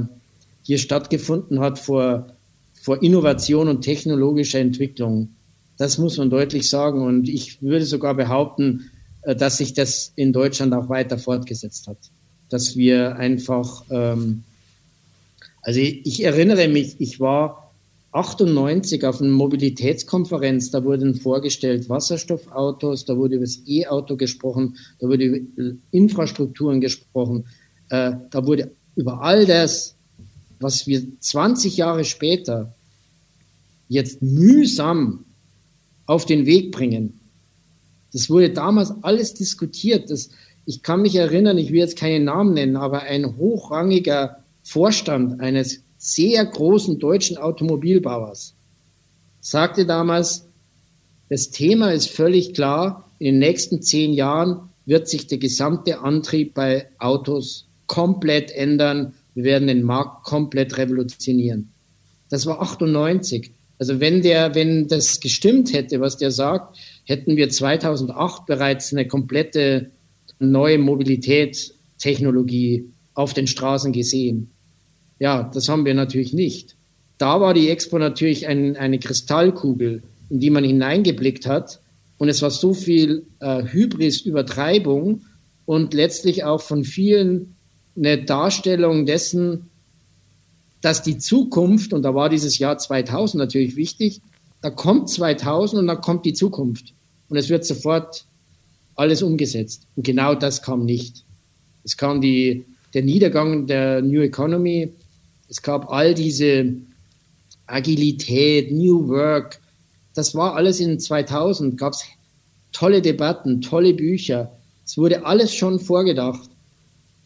hier 0.62 0.78
stattgefunden 0.78 1.62
hat 1.62 1.80
vor, 1.80 2.28
vor 2.74 3.02
Innovation 3.02 3.70
und 3.70 3.82
technologischer 3.82 4.60
Entwicklung. 4.60 5.30
Das 5.78 5.98
muss 5.98 6.18
man 6.18 6.30
deutlich 6.30 6.70
sagen. 6.70 7.02
Und 7.02 7.30
ich 7.30 7.62
würde 7.62 7.86
sogar 7.86 8.14
behaupten, 8.14 8.92
äh, 9.22 9.36
dass 9.36 9.58
sich 9.58 9.74
das 9.74 10.12
in 10.16 10.34
Deutschland 10.34 10.74
auch 10.74 10.90
weiter 10.90 11.18
fortgesetzt 11.18 11.88
hat. 11.88 11.98
Dass 12.50 12.76
wir 12.76 13.16
einfach, 13.16 13.84
ähm, 13.90 14.44
also 15.62 15.80
ich, 15.80 16.06
ich 16.06 16.24
erinnere 16.26 16.68
mich, 16.68 17.00
ich 17.00 17.22
war 17.22 17.63
98 18.14 19.06
auf 19.06 19.22
einer 19.22 19.32
Mobilitätskonferenz, 19.32 20.72
da 20.72 20.84
wurden 20.84 21.16
vorgestellt 21.16 21.90
Wasserstoffautos, 21.90 23.06
da 23.06 23.18
wurde 23.18 23.36
über 23.36 23.46
das 23.46 23.62
E-Auto 23.66 24.18
gesprochen, 24.18 24.78
da 25.00 25.08
wurde 25.08 25.26
über 25.26 25.76
Infrastrukturen 25.92 26.82
gesprochen, 26.82 27.46
äh, 27.90 28.14
da 28.30 28.46
wurde 28.46 28.72
über 28.96 29.22
all 29.22 29.46
das 29.46 29.96
was 30.64 30.88
wir 30.88 31.04
20 31.20 31.78
Jahre 31.78 32.06
später 32.06 32.74
jetzt 33.88 34.24
mühsam 34.24 35.26
auf 36.08 36.26
den 36.26 36.48
Weg 36.48 36.72
bringen. 36.72 37.20
Das 38.12 38.30
wurde 38.30 38.50
damals 38.50 38.92
alles 39.04 39.34
diskutiert. 39.36 40.10
Das, 40.10 40.30
ich 40.66 40.82
kann 40.82 41.02
mich 41.02 41.16
erinnern, 41.16 41.58
ich 41.58 41.72
will 41.72 41.80
jetzt 41.80 41.98
keinen 41.98 42.26
Namen 42.26 42.54
nennen, 42.54 42.78
aber 42.78 43.02
ein 43.04 43.38
hochrangiger 43.38 44.44
Vorstand 44.64 45.42
eines 45.42 45.83
sehr 46.04 46.46
großen 46.46 47.00
deutschen 47.00 47.38
Automobilbauers 47.38 48.54
sagte 49.40 49.86
damals, 49.86 50.50
das 51.30 51.50
Thema 51.50 51.94
ist 51.94 52.10
völlig 52.10 52.54
klar, 52.54 53.10
in 53.20 53.28
den 53.28 53.40
nächsten 53.40 53.82
zehn 53.82 54.12
Jahren 54.12 54.68
wird 54.86 55.08
sich 55.08 55.28
der 55.28 55.38
gesamte 55.38 56.00
Antrieb 56.00 56.56
bei 56.56 56.90
Autos 57.00 57.70
komplett 57.88 58.52
ändern. 58.52 59.14
Wir 59.34 59.46
werden 59.46 59.70
den 59.70 59.84
Markt 59.84 60.26
komplett 60.26 60.78
revolutionieren. 60.78 61.72
Das 62.30 62.46
war 62.46 62.62
98. 62.62 63.52
Also 63.80 64.02
wenn 64.02 64.22
der, 64.22 64.56
wenn 64.56 64.90
das 64.90 65.22
gestimmt 65.22 65.72
hätte, 65.72 66.02
was 66.02 66.18
der 66.18 66.32
sagt, 66.32 66.78
hätten 67.06 67.38
wir 67.38 67.48
2008 67.48 68.46
bereits 68.46 68.92
eine 68.92 69.08
komplette 69.08 69.92
neue 70.38 70.80
Mobilitätstechnologie 70.80 72.90
auf 73.14 73.34
den 73.34 73.48
Straßen 73.48 73.94
gesehen. 73.94 74.53
Ja, 75.24 75.50
das 75.54 75.70
haben 75.70 75.86
wir 75.86 75.94
natürlich 75.94 76.34
nicht. 76.34 76.76
Da 77.18 77.40
war 77.40 77.54
die 77.54 77.70
Expo 77.70 77.98
natürlich 77.98 78.46
ein, 78.46 78.76
eine 78.76 79.00
Kristallkugel, 79.00 80.04
in 80.30 80.42
die 80.42 80.50
man 80.50 80.66
hineingeblickt 80.66 81.46
hat. 81.46 81.80
Und 82.18 82.28
es 82.28 82.42
war 82.42 82.52
so 82.52 82.74
viel 82.74 83.26
äh, 83.40 83.64
Hybris, 83.64 84.20
Übertreibung 84.20 85.22
und 85.66 85.94
letztlich 85.94 86.44
auch 86.44 86.60
von 86.60 86.84
vielen 86.84 87.56
eine 87.96 88.22
Darstellung 88.22 89.06
dessen, 89.06 89.70
dass 90.82 91.04
die 91.04 91.20
Zukunft, 91.20 91.94
und 91.94 92.02
da 92.02 92.14
war 92.14 92.28
dieses 92.28 92.58
Jahr 92.58 92.78
2000 92.78 93.40
natürlich 93.40 93.78
wichtig, 93.78 94.20
da 94.62 94.72
kommt 94.72 95.10
2000 95.10 95.80
und 95.80 95.88
dann 95.88 96.02
kommt 96.02 96.26
die 96.26 96.34
Zukunft. 96.34 96.94
Und 97.30 97.38
es 97.38 97.48
wird 97.48 97.64
sofort 97.64 98.26
alles 98.96 99.24
umgesetzt. 99.24 99.88
Und 99.96 100.06
genau 100.06 100.36
das 100.36 100.62
kam 100.62 100.84
nicht. 100.84 101.24
Es 101.86 101.96
kam 101.96 102.20
die, 102.20 102.66
der 102.94 103.04
Niedergang 103.04 103.68
der 103.68 104.02
New 104.02 104.20
Economy. 104.20 104.92
Es 105.54 105.62
gab 105.62 105.92
all 105.92 106.16
diese 106.16 106.74
Agilität, 107.68 108.72
New 108.72 109.08
Work. 109.08 109.62
Das 110.16 110.34
war 110.34 110.56
alles 110.56 110.80
in 110.80 111.00
2000. 111.00 111.78
Gab 111.78 111.94
es 111.94 112.06
tolle 112.72 113.04
Debatten, 113.04 113.62
tolle 113.62 113.94
Bücher. 113.94 114.58
Es 114.84 114.98
wurde 114.98 115.28
alles 115.28 115.54
schon 115.54 115.80
vorgedacht. 115.80 116.50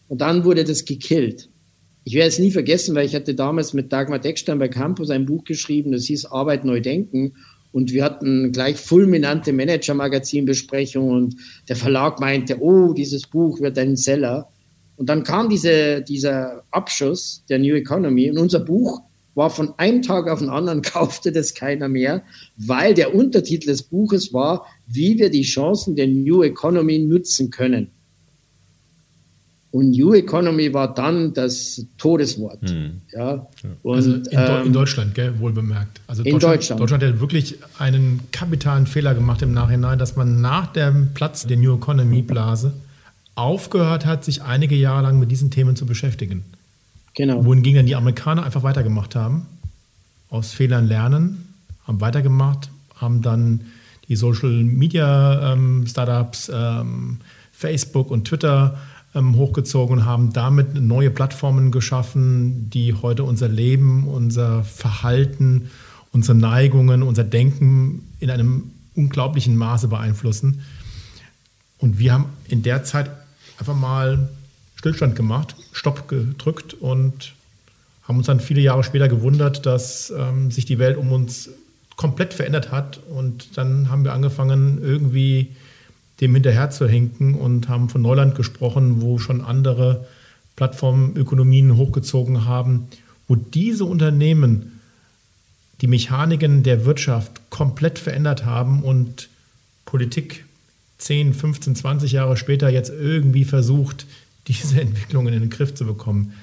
Und 0.09 0.19
dann 0.19 0.43
wurde 0.43 0.65
das 0.65 0.84
gekillt. 0.84 1.47
Ich 2.03 2.15
werde 2.15 2.28
es 2.28 2.38
nie 2.38 2.51
vergessen, 2.51 2.95
weil 2.95 3.05
ich 3.05 3.15
hatte 3.15 3.34
damals 3.34 3.73
mit 3.73 3.93
Dagmar 3.93 4.19
Deckstein 4.19 4.59
bei 4.59 4.67
Campus 4.67 5.09
ein 5.09 5.25
Buch 5.25 5.45
geschrieben, 5.45 5.93
das 5.93 6.03
hieß 6.03 6.25
Arbeit 6.25 6.65
neu 6.65 6.82
denken. 6.82 7.32
Und 7.71 7.93
wir 7.93 8.03
hatten 8.03 8.51
gleich 8.51 8.75
fulminante 8.75 9.53
Manager-Magazin-Besprechungen 9.53 11.15
und 11.15 11.36
der 11.69 11.78
Verlag 11.78 12.19
meinte, 12.19 12.59
oh, 12.59 12.91
dieses 12.91 13.25
Buch 13.25 13.61
wird 13.61 13.78
ein 13.78 13.95
Seller. 13.95 14.49
Und 14.98 15.08
dann 15.08 15.24
kam 15.24 15.48
diese, 15.50 16.02
dieser 16.02 16.64
Abschuss 16.72 17.43
der 17.50 17.60
New 17.60 17.76
Economy 17.76 18.30
und 18.30 18.38
unser 18.38 18.60
Buch 18.60 19.02
war 19.36 19.52
von 19.52 19.76
einem 19.78 20.02
Tag 20.02 20.28
auf 20.28 20.39
den 20.39 20.50
anderen, 20.50 20.82
kaufte 20.82 21.32
das 21.32 21.54
keiner 21.54 21.88
mehr, 21.88 22.24
weil 22.58 22.93
der 22.93 23.14
Untertitel 23.14 23.68
des 23.68 23.84
Buches 23.84 24.34
war, 24.34 24.66
wie 24.88 25.20
wir 25.20 25.30
die 25.30 25.43
Chancen 25.43 25.95
der 25.95 26.08
New 26.08 26.43
Economy 26.43 27.00
nutzen 27.00 27.52
können. 27.52 27.91
Und 29.70 29.91
New 29.91 30.14
Economy 30.14 30.74
war 30.74 30.91
dann 30.91 31.34
das 31.34 31.86
Todeswort. 32.00 32.68
Hm. 32.68 33.02
Ja. 33.14 33.48
Und, 33.84 33.95
also 33.95 34.14
in, 34.14 34.24
ähm, 34.32 34.66
in, 34.66 34.74
Deutschland, 34.74 35.14
gell, 35.14 35.39
wohl 35.39 35.52
bemerkt. 35.52 36.02
Also 36.08 36.24
in 36.24 36.39
Deutschland. 36.39 36.82
Deutschland 36.82 37.04
hat 37.04 37.20
wirklich 37.20 37.60
einen 37.78 38.22
kapitalen 38.32 38.88
Fehler 38.88 39.14
gemacht 39.14 39.43
im 39.43 39.54
Nachhinein, 39.54 40.00
dass 40.00 40.16
man 40.16 40.41
nach 40.41 40.74
dem 40.74 41.14
Platz 41.14 41.45
der 41.45 41.58
New 41.58 41.76
Economy 41.76 42.24
Blase 42.24 42.74
aufgehört 43.38 44.06
hat, 44.06 44.26
sich 44.26 44.42
einige 44.42 44.76
Jahre 44.76 45.04
lang 45.04 45.20
mit 45.20 45.32
diesen 45.32 45.52
Themen 45.52 45.76
zu 45.76 45.86
beschäftigen. 45.86 46.44
Genau. 47.14 47.46
Wohingegen 47.46 47.78
dann 47.78 47.86
die 47.86 47.96
Amerikaner 47.96 48.44
einfach 48.44 48.64
weitergemacht 48.64 49.16
haben, 49.16 49.48
aus 50.30 50.52
Fehlern 50.52 50.88
lernen, 50.88 51.54
haben 51.86 52.02
weitergemacht, 52.02 52.70
haben 52.96 53.22
dann 53.22 53.62
die 54.08 54.16
Social 54.16 54.64
Media 54.64 55.54
ähm, 55.54 55.86
Startups, 55.88 56.52
ähm, 56.54 57.18
Facebook 57.52 58.12
und 58.12 58.26
Twitter 58.26 58.78
ähm, 59.14 59.36
hochgezogen 59.36 60.00
und 60.00 60.06
haben 60.06 60.34
damit 60.34 60.76
neue 60.76 61.12
Plattformen 61.12 61.72
geschaffen, 61.72 62.70
die 62.70 62.94
heute 62.94 63.24
unser 63.24 63.50
Leben, 63.50 64.08
unser 64.08 64.64
Verhalten, 64.64 65.70
unsere 66.12 66.38
Neigungen, 66.38 67.04
unser 67.04 67.24
Denken 67.24 68.04
in 68.20 68.30
einem 68.30 68.72
unglaublichen 68.96 69.56
Maße 69.58 69.88
beeinflussen. 69.88 70.62
Und 71.78 72.00
wir 72.00 72.14
haben 72.14 72.26
in 72.48 72.64
der 72.64 72.84
Zeit 72.84 73.10
einfach 73.58 73.76
mal 73.76 74.30
Stillstand 74.76 75.16
gemacht, 75.16 75.55
Stopp 75.72 76.08
gedrückt 76.08 76.74
und 76.74 77.34
haben 78.08 78.18
uns 78.18 78.28
dann 78.28 78.39
viele 78.39 78.62
Jahre 78.62 78.84
später 78.84 79.10
gewundert, 79.10 79.66
dass 79.66 80.12
ähm, 80.12 80.49
sich 80.51 80.66
die 80.66 80.80
Welt 80.80 80.97
um 80.97 81.12
uns 81.12 81.49
komplett 81.97 82.34
verändert 82.34 82.72
hat. 82.72 82.99
Und 83.10 83.58
dann 83.58 83.89
haben 83.89 84.05
wir 84.05 84.14
angefangen, 84.14 84.80
irgendwie 84.82 85.55
dem 86.22 86.34
hinterher 86.34 86.70
zu 86.70 86.88
hinken 86.88 87.36
und 87.36 87.68
haben 87.68 87.89
von 87.89 88.01
Neuland 88.01 88.36
gesprochen, 88.36 89.01
wo 89.01 89.20
schon 89.20 89.41
andere 89.41 90.08
Plattformökonomien 90.55 91.76
hochgezogen 91.76 92.45
haben, 92.45 92.88
wo 93.28 93.36
diese 93.36 93.86
Unternehmen 93.86 94.80
die 95.82 95.88
Mechaniken 95.88 96.64
der 96.64 96.86
Wirtschaft 96.86 97.49
komplett 97.51 97.99
verändert 97.99 98.45
haben 98.45 98.82
und 98.84 99.30
Politik 99.86 100.47
10, 100.98 101.34
15, 101.34 101.76
20 101.76 102.12
Jahre 102.12 102.38
später 102.38 102.70
jetzt 102.70 102.89
irgendwie 102.89 103.45
versucht, 103.45 104.06
diese 104.48 104.82
Entwicklungen 104.82 105.34
in 105.34 105.41
den 105.41 105.50
Griff 105.50 105.74
zu 105.74 105.86
bekommen. 105.86 106.34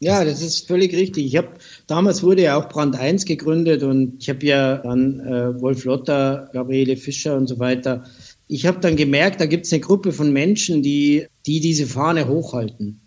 Ja, 0.00 0.24
das 0.24 0.42
ist 0.42 0.66
völlig 0.66 0.92
richtig. 0.94 1.26
Ich 1.26 1.36
habe 1.36 1.48
damals 1.86 2.24
wurde 2.24 2.42
ja 2.42 2.56
auch 2.56 2.68
Brand 2.68 2.96
1 2.96 3.24
gegründet 3.24 3.84
und 3.84 4.20
ich 4.20 4.28
habe 4.28 4.44
ja 4.44 4.78
dann 4.78 5.20
äh, 5.20 5.60
Wolf 5.60 5.84
Lotter, 5.84 6.50
Gabriele 6.52 6.96
Fischer 6.96 7.36
und 7.36 7.46
so 7.46 7.60
weiter 7.60 8.04
ich 8.52 8.66
habe 8.66 8.80
dann 8.80 8.96
gemerkt, 8.96 9.40
da 9.40 9.46
gibt 9.46 9.64
es 9.64 9.72
eine 9.72 9.80
Gruppe 9.80 10.12
von 10.12 10.30
Menschen, 10.30 10.82
die, 10.82 11.26
die 11.46 11.60
diese 11.60 11.86
Fahne 11.86 12.28
hochhalten 12.28 13.00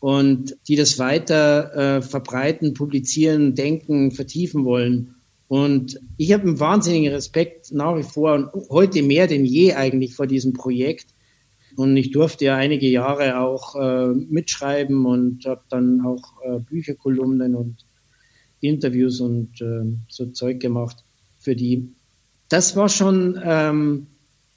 und 0.00 0.56
die 0.66 0.74
das 0.74 0.98
weiter 0.98 1.98
äh, 1.98 2.02
verbreiten, 2.02 2.74
publizieren, 2.74 3.54
denken, 3.54 4.10
vertiefen 4.10 4.64
wollen. 4.64 5.14
Und 5.48 6.00
ich 6.16 6.32
habe 6.32 6.42
einen 6.42 6.60
wahnsinnigen 6.60 7.12
Respekt 7.12 7.72
nach 7.72 7.96
wie 7.96 8.02
vor 8.02 8.34
und 8.34 8.68
heute 8.68 9.02
mehr 9.02 9.26
denn 9.26 9.44
je 9.44 9.74
eigentlich 9.74 10.14
vor 10.14 10.26
diesem 10.26 10.52
Projekt. 10.52 11.06
Und 11.76 11.96
ich 11.96 12.10
durfte 12.10 12.46
ja 12.46 12.56
einige 12.56 12.88
Jahre 12.88 13.38
auch 13.38 13.76
äh, 13.76 14.08
mitschreiben 14.08 15.04
und 15.04 15.44
habe 15.44 15.62
dann 15.68 16.00
auch 16.00 16.22
äh, 16.42 16.58
Bücherkolumnen 16.58 17.54
und 17.54 17.84
Interviews 18.60 19.20
und 19.20 19.60
äh, 19.60 19.84
so 20.08 20.26
Zeug 20.26 20.58
gemacht 20.60 21.04
für 21.38 21.54
die. 21.54 21.92
Das 22.48 22.76
war 22.76 22.88
schon 22.88 23.38
ähm, 23.44 24.06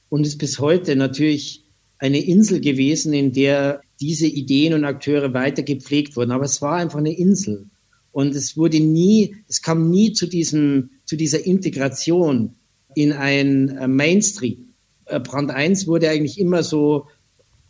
und 0.09 0.25
ist 0.25 0.37
bis 0.37 0.59
heute 0.59 0.95
natürlich 0.95 1.65
eine 1.97 2.19
Insel 2.19 2.61
gewesen, 2.61 3.13
in 3.13 3.33
der 3.33 3.81
diese 3.99 4.27
Ideen 4.27 4.73
und 4.73 4.85
Akteure 4.85 5.33
weiter 5.33 5.63
gepflegt 5.63 6.15
wurden. 6.15 6.31
Aber 6.31 6.45
es 6.45 6.61
war 6.61 6.77
einfach 6.77 6.99
eine 6.99 7.15
Insel. 7.15 7.67
Und 8.11 8.35
es 8.35 8.57
wurde 8.57 8.79
nie, 8.79 9.35
es 9.47 9.61
kam 9.61 9.89
nie 9.89 10.13
zu 10.13 10.27
diesem, 10.27 10.91
zu 11.05 11.15
dieser 11.15 11.45
Integration 11.45 12.55
in 12.95 13.13
ein 13.13 13.69
äh, 13.77 13.87
Mainstream. 13.87 14.73
Äh, 15.05 15.19
Brand 15.19 15.51
1 15.51 15.87
wurde 15.87 16.09
eigentlich 16.09 16.39
immer 16.39 16.63
so 16.63 17.07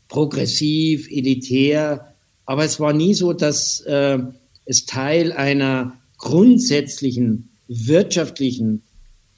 progressiv, 0.08 1.08
elitär, 1.12 2.16
aber 2.46 2.66
es 2.66 2.80
war 2.80 2.94
nie 2.94 3.14
so, 3.14 3.34
dass 3.34 3.82
äh, 3.82 4.20
es 4.66 4.86
Teil 4.86 5.32
einer 5.34 6.00
grundsätzlichen 6.18 7.50
wirtschaftlichen, 7.68 8.82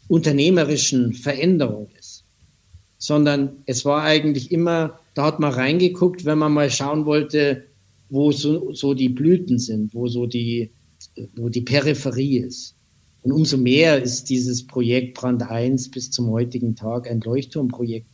unternehmerischen 0.07 1.13
Veränderung 1.13 1.89
ist 1.97 2.11
sondern 3.01 3.63
es 3.65 3.83
war 3.83 4.03
eigentlich 4.03 4.51
immer, 4.51 4.99
da 5.15 5.25
hat 5.25 5.39
man 5.39 5.51
reingeguckt, 5.51 6.23
wenn 6.23 6.37
man 6.37 6.53
mal 6.53 6.69
schauen 6.69 7.07
wollte, 7.07 7.65
wo 8.09 8.31
so, 8.31 8.73
so 8.73 8.93
die 8.93 9.09
Blüten 9.09 9.57
sind, 9.57 9.95
wo 9.95 10.07
so 10.07 10.27
die, 10.27 10.69
wo 11.35 11.49
die 11.49 11.61
Peripherie 11.61 12.39
ist. 12.39 12.75
Und 13.23 13.31
umso 13.31 13.57
mehr 13.57 14.01
ist 14.01 14.29
dieses 14.29 14.65
Projekt 14.65 15.15
Brand 15.15 15.43
1 15.43 15.91
bis 15.91 16.09
zum 16.11 16.29
heutigen 16.31 16.75
Tag 16.75 17.09
ein 17.09 17.21
Leuchtturmprojekt. 17.21 18.09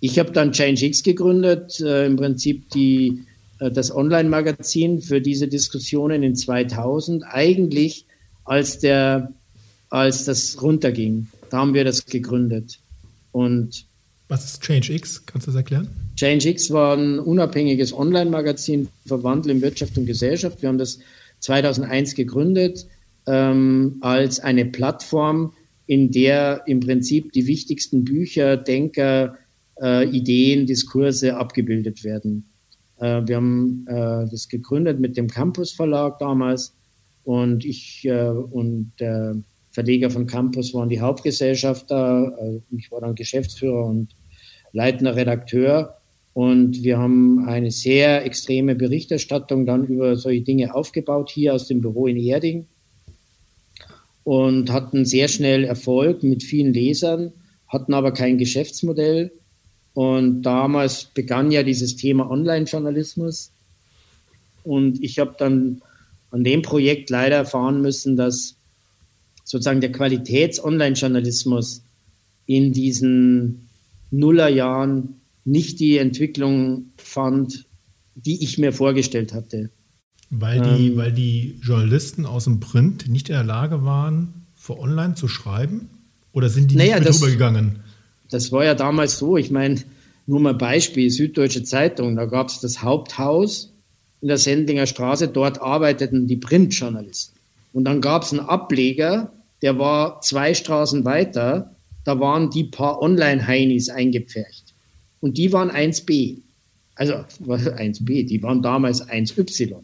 Ich 0.00 0.18
habe 0.18 0.32
dann 0.32 0.52
ChangeX 0.52 1.02
gegründet, 1.02 1.80
äh, 1.80 2.06
im 2.06 2.16
Prinzip 2.16 2.68
die, 2.70 3.24
äh, 3.60 3.70
das 3.70 3.94
Online-Magazin 3.94 5.00
für 5.00 5.20
diese 5.20 5.48
Diskussionen 5.48 6.22
in 6.22 6.34
2000, 6.34 7.24
eigentlich 7.24 8.06
als, 8.44 8.80
der, 8.80 9.32
als 9.88 10.24
das 10.24 10.60
runterging. 10.60 11.28
Da 11.50 11.58
haben 11.58 11.74
wir 11.74 11.84
das 11.84 12.04
gegründet. 12.04 12.80
Und 13.30 13.86
was 14.28 14.44
ist 14.44 14.62
ChangeX? 14.62 15.24
Kannst 15.26 15.46
du 15.46 15.52
das 15.52 15.56
erklären? 15.56 15.88
ChangeX 16.18 16.70
war 16.70 16.96
ein 16.96 17.18
unabhängiges 17.18 17.92
Online-Magazin 17.92 18.88
für 19.06 19.22
Wandel 19.22 19.52
in 19.52 19.62
Wirtschaft 19.62 19.96
und 19.96 20.06
Gesellschaft. 20.06 20.60
Wir 20.60 20.68
haben 20.68 20.78
das 20.78 20.98
2001 21.44 22.14
gegründet 22.14 22.86
ähm, 23.26 23.98
als 24.00 24.40
eine 24.40 24.64
Plattform, 24.64 25.52
in 25.86 26.10
der 26.10 26.62
im 26.66 26.80
Prinzip 26.80 27.32
die 27.32 27.46
wichtigsten 27.46 28.04
Bücher, 28.04 28.56
Denker, 28.56 29.36
äh, 29.80 30.08
Ideen, 30.08 30.66
Diskurse 30.66 31.36
abgebildet 31.36 32.04
werden. 32.04 32.48
Äh, 32.98 33.22
wir 33.26 33.36
haben 33.36 33.86
äh, 33.86 34.26
das 34.30 34.48
gegründet 34.48 35.00
mit 35.00 35.16
dem 35.16 35.28
Campus 35.28 35.72
Verlag 35.72 36.18
damals 36.18 36.74
und 37.24 37.64
ich 37.64 38.04
äh, 38.04 38.28
und 38.28 38.92
der 38.98 39.36
Verleger 39.70 40.08
von 40.08 40.26
Campus 40.26 40.72
waren 40.72 40.88
die 40.88 41.00
Hauptgesellschafter. 41.00 42.32
Äh, 42.40 42.76
ich 42.76 42.90
war 42.90 43.00
dann 43.00 43.14
Geschäftsführer 43.14 43.84
und 43.84 44.14
leitender 44.72 45.16
Redakteur. 45.16 45.98
Und 46.34 46.82
wir 46.82 46.98
haben 46.98 47.46
eine 47.46 47.70
sehr 47.70 48.26
extreme 48.26 48.74
Berichterstattung 48.74 49.66
dann 49.66 49.86
über 49.86 50.16
solche 50.16 50.42
Dinge 50.42 50.74
aufgebaut 50.74 51.30
hier 51.30 51.54
aus 51.54 51.68
dem 51.68 51.80
Büro 51.80 52.08
in 52.08 52.16
Erding 52.16 52.66
und 54.24 54.72
hatten 54.72 55.04
sehr 55.04 55.28
schnell 55.28 55.62
Erfolg 55.64 56.24
mit 56.24 56.42
vielen 56.42 56.72
Lesern, 56.72 57.32
hatten 57.68 57.94
aber 57.94 58.12
kein 58.12 58.38
Geschäftsmodell. 58.38 59.30
Und 59.92 60.42
damals 60.42 61.04
begann 61.04 61.52
ja 61.52 61.62
dieses 61.62 61.94
Thema 61.94 62.28
Online-Journalismus. 62.28 63.52
Und 64.64 65.04
ich 65.04 65.20
habe 65.20 65.36
dann 65.38 65.82
an 66.32 66.42
dem 66.42 66.62
Projekt 66.62 67.10
leider 67.10 67.36
erfahren 67.36 67.80
müssen, 67.80 68.16
dass 68.16 68.56
sozusagen 69.44 69.80
der 69.80 69.92
Qualitäts-Online-Journalismus 69.92 71.82
in 72.46 72.72
diesen 72.72 73.68
Nullerjahren 74.10 75.20
nicht 75.44 75.80
die 75.80 75.98
Entwicklung 75.98 76.92
fand, 76.96 77.66
die 78.14 78.42
ich 78.42 78.58
mir 78.58 78.72
vorgestellt 78.72 79.32
hatte. 79.32 79.70
Weil 80.30 80.60
die, 80.60 80.88
ähm, 80.88 80.96
weil 80.96 81.12
die 81.12 81.60
Journalisten 81.62 82.26
aus 82.26 82.44
dem 82.44 82.60
Print 82.60 83.08
nicht 83.08 83.28
in 83.28 83.34
der 83.34 83.44
Lage 83.44 83.84
waren, 83.84 84.46
für 84.54 84.78
online 84.78 85.14
zu 85.14 85.28
schreiben? 85.28 85.90
Oder 86.32 86.48
sind 86.48 86.70
die 86.70 86.76
naja, 86.76 86.96
nicht 86.96 87.08
das, 87.08 87.20
rübergegangen? 87.20 87.80
Das 88.30 88.50
war 88.50 88.64
ja 88.64 88.74
damals 88.74 89.18
so. 89.18 89.36
Ich 89.36 89.50
meine, 89.50 89.80
nur 90.26 90.40
mal 90.40 90.54
Beispiel, 90.54 91.10
Süddeutsche 91.10 91.62
Zeitung, 91.64 92.16
da 92.16 92.24
gab 92.24 92.48
es 92.48 92.60
das 92.60 92.82
Haupthaus 92.82 93.74
in 94.20 94.28
der 94.28 94.38
Sendlinger 94.38 94.86
Straße, 94.86 95.28
dort 95.28 95.60
arbeiteten 95.60 96.26
die 96.26 96.38
Printjournalisten. 96.38 97.38
Und 97.74 97.84
dann 97.84 98.00
gab 98.00 98.22
es 98.22 98.32
einen 98.32 98.40
Ableger, 98.40 99.32
der 99.60 99.78
war 99.78 100.22
zwei 100.22 100.54
Straßen 100.54 101.04
weiter, 101.04 101.76
da 102.04 102.18
waren 102.20 102.48
die 102.48 102.64
paar 102.64 103.02
Online-Heinis 103.02 103.90
eingepfercht. 103.90 104.63
Und 105.24 105.38
die 105.38 105.54
waren 105.54 105.70
1b. 105.70 106.42
Also 106.96 107.14
1b, 107.14 108.26
die 108.26 108.42
waren 108.42 108.60
damals 108.60 109.08
1y. 109.08 109.74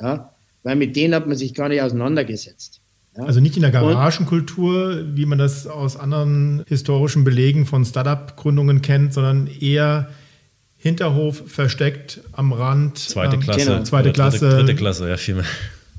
Ja? 0.00 0.32
Weil 0.62 0.76
mit 0.76 0.96
denen 0.96 1.14
hat 1.14 1.26
man 1.26 1.36
sich 1.36 1.52
gar 1.52 1.68
nicht 1.68 1.82
auseinandergesetzt. 1.82 2.80
Ja? 3.14 3.24
Also 3.24 3.40
nicht 3.40 3.54
in 3.56 3.60
der 3.60 3.70
Garagenkultur, 3.70 5.04
wie 5.14 5.26
man 5.26 5.36
das 5.36 5.66
aus 5.66 5.98
anderen 5.98 6.64
historischen 6.66 7.22
Belegen 7.22 7.66
von 7.66 7.84
Startup-Gründungen 7.84 8.80
kennt, 8.80 9.12
sondern 9.12 9.46
eher 9.60 10.08
Hinterhof 10.78 11.42
versteckt 11.46 12.22
am 12.32 12.54
Rand. 12.54 12.96
Zweite 12.96 13.34
ähm, 13.34 13.42
Klasse. 13.42 13.66
Genau. 13.66 13.82
Zweite 13.82 14.12
Klasse. 14.12 14.38
Dritte, 14.38 14.56
dritte 14.56 14.74
Klasse, 14.74 15.10
ja, 15.10 15.18
vielmehr. 15.18 15.44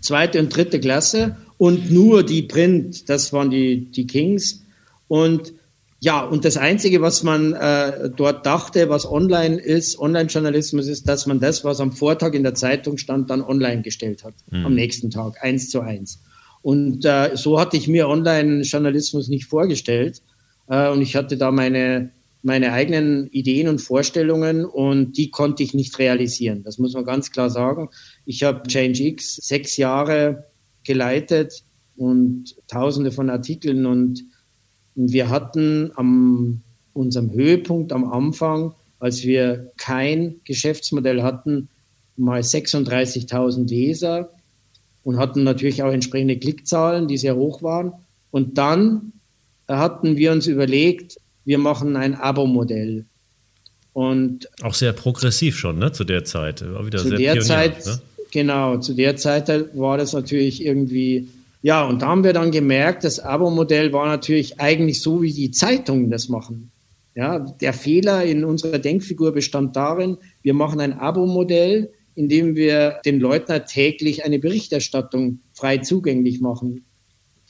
Zweite 0.02 0.40
und 0.40 0.50
dritte 0.50 0.80
Klasse 0.80 1.36
und 1.60 1.92
nur 1.92 2.24
die 2.24 2.42
Print, 2.42 3.08
das 3.08 3.34
waren 3.34 3.52
die, 3.52 3.86
die 3.92 4.08
Kings. 4.08 4.64
Und 5.08 5.54
ja, 6.02 6.22
und 6.24 6.45
das 6.45 6.56
Einzige, 6.56 7.02
was 7.02 7.24
man 7.24 7.54
äh, 7.54 8.10
dort 8.16 8.45
dachte, 8.45 8.88
was 8.88 9.06
online 9.06 9.60
ist, 9.60 10.00
Online-Journalismus 10.00 10.88
ist, 10.88 11.10
dass 11.10 11.26
man 11.26 11.41
das, 11.41 11.66
was 11.66 11.82
am 11.82 11.91
Vortag 11.91 12.34
in 12.34 12.43
der 12.43 12.56
Zeitung 12.56 12.97
stand, 12.97 13.30
dann 13.30 13.41
online 13.41 13.82
gestellt 13.82 14.24
hat, 14.24 14.34
mhm. 14.50 14.66
am 14.66 14.76
nächsten 14.76 15.10
Tag, 15.10 15.43
eins 15.43 15.70
zu 15.70 15.82
eins. 15.82 16.22
Und 16.62 17.04
äh, 17.04 17.32
so 17.36 17.60
hatte 17.60 17.76
ich 17.76 17.89
mir 17.89 18.08
Online-Journalismus 18.08 19.28
nicht 19.28 19.45
vorgestellt. 19.45 20.22
Äh, 20.68 20.89
und 20.89 21.02
ich 21.02 21.18
hatte 21.18 21.36
da 21.36 21.52
meine, 21.52 22.12
meine 22.43 22.72
eigenen 22.72 23.28
Ideen 23.28 23.68
und 23.68 23.80
Vorstellungen 23.80 24.64
und 24.64 25.18
die 25.18 25.32
konnte 25.32 25.64
ich 25.64 25.74
nicht 25.74 26.00
realisieren. 26.00 26.64
Das 26.64 26.78
muss 26.78 26.93
man 26.93 27.04
ganz 27.04 27.32
klar 27.32 27.50
sagen. 27.50 27.89
Ich 28.26 28.43
habe 28.43 28.64
ChangeX 28.70 29.36
sechs 29.36 29.76
Jahre 29.76 30.45
geleitet 30.86 31.64
und 31.97 32.56
tausende 32.70 33.12
von 33.12 33.30
Artikeln 33.30 33.86
und 33.86 34.24
und 34.26 34.29
wir 35.08 35.30
hatten 35.30 35.91
am 35.95 36.62
unserem 36.93 37.32
Höhepunkt 37.32 37.93
am 37.93 38.12
Anfang, 38.12 38.74
als 39.00 39.24
wir 39.24 39.72
kein 39.78 40.36
Geschäftsmodell 40.43 41.24
hatten, 41.24 41.70
mal 42.18 42.41
36.000 42.41 43.70
Leser 43.70 44.30
und 45.04 45.18
hatten 45.18 45.43
natürlich 45.43 45.82
auch 45.84 45.91
entsprechende 45.91 46.38
Klickzahlen, 46.38 47.08
die 47.08 47.18
sehr 47.18 47.36
hoch 47.36 47.64
waren. 47.64 47.93
Und 48.32 48.58
dann 48.58 49.14
hatten 49.68 50.18
wir 50.18 50.32
uns 50.32 50.47
überlegt, 50.47 51.18
wir 51.45 51.58
machen 51.58 51.95
ein 51.95 52.16
Abo-Modell. 52.16 53.06
Und 53.93 54.50
auch 54.62 54.74
sehr 54.74 54.93
progressiv 54.93 55.58
schon, 55.58 55.80
ne, 55.80 55.91
zu 55.91 56.04
der 56.04 56.26
Zeit. 56.26 56.62
War 56.62 56.86
wieder 56.86 57.00
zu 57.00 57.16
der 57.16 57.39
Zeit, 57.39 57.86
ne? 57.86 58.02
genau, 58.32 58.78
zu 58.78 58.93
der 58.93 59.16
Zeit 59.16 59.50
war 59.76 59.97
das 59.97 60.14
natürlich 60.14 60.64
irgendwie 60.64 61.28
ja, 61.62 61.86
und 61.86 62.01
da 62.01 62.07
haben 62.07 62.24
wir 62.24 62.34
dann 62.34 62.51
gemerkt, 62.51 63.03
das 63.03 63.20
Abo-Modell 63.20 63.91
war 63.91 64.07
natürlich 64.07 64.60
eigentlich 64.60 65.01
so, 65.01 65.22
wie 65.22 65.34
die 65.34 65.51
Zeitungen 65.51 66.10
das 66.10 66.30
machen. 66.30 66.72
Ja, 67.16 67.39
der 67.39 67.74
Fehler 67.74 68.24
in 68.24 68.45
unserer 68.45 68.80
Denkfigur 68.80 69.34
bestand 69.34 69.76
darin, 69.76 70.18
wir 70.41 70.53
machen 70.53 70.80
ein 70.80 70.93
Abo-Modell, 70.93 71.91
in 72.16 72.30
dem 72.30 72.55
wir 72.55 72.99
den 73.05 73.20
Leuten 73.20 73.62
täglich 73.66 74.24
eine 74.24 74.39
Berichterstattung 74.39 75.39
frei 75.53 75.80
zugänglich 75.80 76.39
machen. 76.39 76.86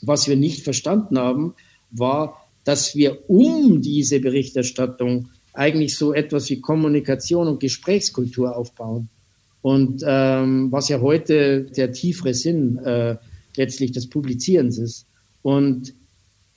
Was 0.02 0.28
wir 0.28 0.38
nicht 0.38 0.64
verstanden 0.64 1.20
haben, 1.20 1.54
war, 1.92 2.46
dass 2.64 2.96
wir 2.96 3.30
um 3.30 3.82
diese 3.82 4.20
Berichterstattung 4.20 5.30
eigentlich 5.54 5.96
so 5.96 6.14
etwas 6.14 6.50
wie 6.50 6.62
Kommunikation 6.62 7.48
und 7.48 7.60
Gesprächskultur 7.60 8.56
aufbauen. 8.56 9.10
Und 9.62 10.04
ähm, 10.06 10.72
was 10.72 10.88
ja 10.88 11.02
heute 11.02 11.64
der 11.64 11.92
tiefere 11.92 12.34
Sinn 12.34 12.78
äh, 12.78 13.18
letztlich 13.60 13.92
des 13.92 14.10
Publizierens 14.10 14.80
ist. 14.80 15.06
Und 15.44 15.94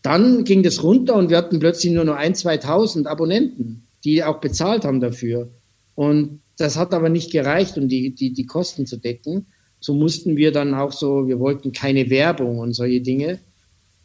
dann 0.00 0.44
ging 0.44 0.62
das 0.62 0.82
runter 0.82 1.14
und 1.16 1.28
wir 1.30 1.36
hatten 1.36 1.58
plötzlich 1.58 1.92
nur 1.92 2.04
noch 2.04 2.16
ein, 2.16 2.34
2000 2.34 3.06
Abonnenten, 3.06 3.86
die 4.04 4.24
auch 4.24 4.40
bezahlt 4.40 4.84
haben 4.84 5.00
dafür. 5.00 5.50
Und 5.94 6.40
das 6.56 6.76
hat 6.76 6.94
aber 6.94 7.08
nicht 7.08 7.30
gereicht, 7.30 7.76
um 7.76 7.88
die, 7.88 8.14
die, 8.14 8.32
die 8.32 8.46
Kosten 8.46 8.86
zu 8.86 8.96
decken. 8.96 9.46
So 9.80 9.94
mussten 9.94 10.36
wir 10.36 10.52
dann 10.52 10.74
auch 10.74 10.92
so, 10.92 11.28
wir 11.28 11.38
wollten 11.40 11.72
keine 11.72 12.08
Werbung 12.08 12.58
und 12.58 12.72
solche 12.72 13.00
Dinge. 13.00 13.40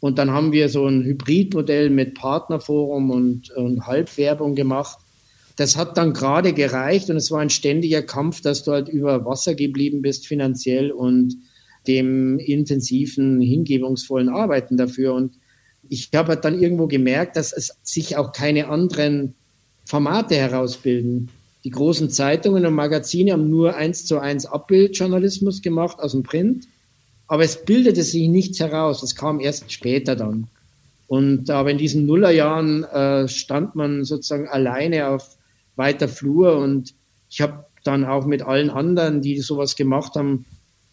Und 0.00 0.18
dann 0.18 0.30
haben 0.30 0.52
wir 0.52 0.68
so 0.68 0.86
ein 0.86 1.04
Hybridmodell 1.04 1.90
mit 1.90 2.14
Partnerforum 2.14 3.10
und, 3.10 3.50
und 3.50 3.86
Halbwerbung 3.86 4.54
gemacht. 4.54 4.98
Das 5.56 5.76
hat 5.76 5.96
dann 5.96 6.12
gerade 6.12 6.52
gereicht 6.52 7.10
und 7.10 7.16
es 7.16 7.30
war 7.32 7.40
ein 7.40 7.50
ständiger 7.50 8.02
Kampf, 8.02 8.40
dass 8.40 8.62
du 8.62 8.72
halt 8.72 8.88
über 8.88 9.24
Wasser 9.24 9.56
geblieben 9.56 10.02
bist 10.02 10.26
finanziell 10.26 10.92
und 10.92 11.36
dem 11.86 12.38
intensiven, 12.38 13.40
hingebungsvollen 13.40 14.28
Arbeiten 14.28 14.76
dafür. 14.76 15.14
Und 15.14 15.38
ich 15.88 16.10
habe 16.14 16.36
dann 16.36 16.60
irgendwo 16.60 16.86
gemerkt, 16.86 17.36
dass 17.36 17.52
es 17.52 17.76
sich 17.82 18.16
auch 18.16 18.32
keine 18.32 18.68
anderen 18.68 19.34
Formate 19.84 20.36
herausbilden. 20.36 21.30
Die 21.64 21.70
großen 21.70 22.10
Zeitungen 22.10 22.64
und 22.66 22.74
Magazine 22.74 23.32
haben 23.32 23.50
nur 23.50 23.74
eins 23.74 24.04
zu 24.04 24.18
eins 24.18 24.46
Abbildjournalismus 24.46 25.62
gemacht 25.62 25.98
aus 25.98 26.12
dem 26.12 26.22
Print, 26.22 26.66
aber 27.26 27.44
es 27.44 27.64
bildete 27.64 28.02
sich 28.02 28.28
nichts 28.28 28.60
heraus. 28.60 29.00
Das 29.00 29.14
kam 29.14 29.40
erst 29.40 29.70
später 29.72 30.14
dann. 30.14 30.48
Und 31.08 31.50
aber 31.50 31.70
in 31.70 31.78
diesen 31.78 32.06
Nullerjahren 32.06 32.84
äh, 32.84 33.28
stand 33.28 33.74
man 33.74 34.04
sozusagen 34.04 34.46
alleine 34.46 35.08
auf 35.08 35.36
weiter 35.74 36.08
Flur 36.08 36.58
und 36.58 36.94
ich 37.30 37.40
habe 37.40 37.64
dann 37.84 38.04
auch 38.04 38.26
mit 38.26 38.42
allen 38.42 38.70
anderen, 38.70 39.22
die 39.22 39.38
sowas 39.38 39.74
gemacht 39.74 40.14
haben, 40.16 40.44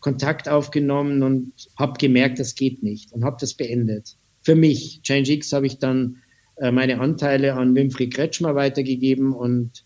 Kontakt 0.06 0.48
aufgenommen 0.48 1.24
und 1.24 1.52
habe 1.80 1.98
gemerkt, 1.98 2.38
das 2.38 2.54
geht 2.54 2.84
nicht 2.84 3.12
und 3.12 3.26
habe 3.26 3.38
das 3.40 3.56
beendet. 3.56 4.18
Für 4.44 4.54
mich, 4.54 5.02
ChangeX, 5.04 5.52
habe 5.52 5.66
ich 5.66 5.80
dann 5.80 6.18
äh, 6.58 6.70
meine 6.70 7.00
Anteile 7.00 7.56
an 7.56 7.74
Winfried 7.74 8.14
Kretschmer 8.14 8.54
weitergegeben 8.54 9.34
und 9.34 9.84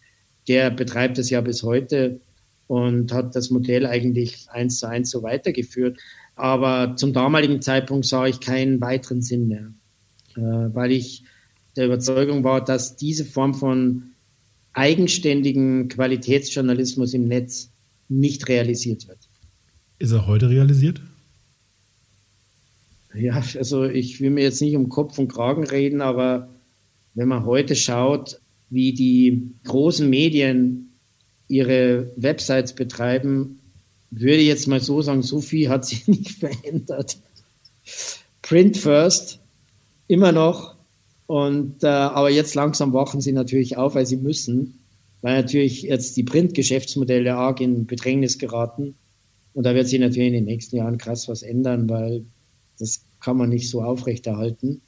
der 0.49 0.71
betreibt 0.71 1.17
es 1.19 1.29
ja 1.29 1.39
bis 1.39 1.63
heute 1.63 2.19
und 2.67 3.13
hat 3.13 3.33
das 3.33 3.49
Modell 3.49 3.85
eigentlich 3.85 4.47
eins 4.49 4.79
zu 4.79 4.89
eins 4.89 5.09
so 5.09 5.23
weitergeführt. 5.23 5.97
Aber 6.35 6.97
zum 6.97 7.13
damaligen 7.13 7.61
Zeitpunkt 7.61 8.05
sah 8.05 8.27
ich 8.27 8.41
keinen 8.41 8.81
weiteren 8.81 9.21
Sinn 9.21 9.47
mehr, 9.47 9.71
äh, 10.35 10.41
weil 10.75 10.91
ich 10.91 11.23
der 11.77 11.85
Überzeugung 11.85 12.43
war, 12.43 12.61
dass 12.61 12.97
diese 12.97 13.23
Form 13.23 13.53
von 13.53 14.11
eigenständigen 14.73 15.87
Qualitätsjournalismus 15.87 17.13
im 17.13 17.29
Netz 17.29 17.71
nicht 18.09 18.49
realisiert 18.49 19.07
wird. 19.07 19.28
Ist 19.99 20.13
er 20.13 20.27
heute 20.27 20.49
realisiert? 20.49 21.01
Ja, 23.13 23.43
also 23.57 23.83
ich 23.83 24.21
will 24.21 24.29
mir 24.29 24.43
jetzt 24.43 24.61
nicht 24.61 24.75
um 24.75 24.87
Kopf 24.89 25.17
und 25.19 25.27
Kragen 25.27 25.65
reden, 25.65 26.01
aber 26.01 26.49
wenn 27.15 27.27
man 27.27 27.45
heute 27.45 27.75
schaut, 27.75 28.39
wie 28.69 28.93
die 28.93 29.51
großen 29.65 30.09
Medien 30.09 30.93
ihre 31.47 32.11
Websites 32.15 32.73
betreiben, 32.73 33.59
würde 34.11 34.41
jetzt 34.41 34.67
mal 34.67 34.79
so 34.79 35.01
sagen, 35.01 35.21
so 35.21 35.41
viel 35.41 35.69
hat 35.69 35.85
sich 35.85 36.07
nicht 36.07 36.31
verändert. 36.31 37.17
Print 38.41 38.77
first, 38.77 39.39
immer 40.07 40.31
noch. 40.31 40.75
Und, 41.27 41.83
äh, 41.83 41.87
aber 41.87 42.29
jetzt 42.29 42.55
langsam 42.55 42.93
wachen 42.93 43.21
sie 43.21 43.33
natürlich 43.33 43.77
auf, 43.77 43.95
weil 43.95 44.05
sie 44.05 44.17
müssen, 44.17 44.79
weil 45.21 45.41
natürlich 45.41 45.83
jetzt 45.83 46.17
die 46.17 46.23
Print-Geschäftsmodelle 46.23 47.35
arg 47.35 47.61
in 47.61 47.85
Bedrängnis 47.85 48.39
geraten. 48.39 48.95
Und 49.59 49.65
da 49.65 49.75
wird 49.75 49.89
sich 49.89 49.99
natürlich 49.99 50.29
in 50.29 50.35
den 50.35 50.45
nächsten 50.45 50.77
Jahren 50.77 50.97
krass 50.97 51.27
was 51.27 51.41
ändern, 51.43 51.89
weil 51.89 52.23
das 52.79 53.05
kann 53.19 53.35
man 53.35 53.49
nicht 53.49 53.69
so 53.69 53.81
aufrechterhalten. 53.81 54.79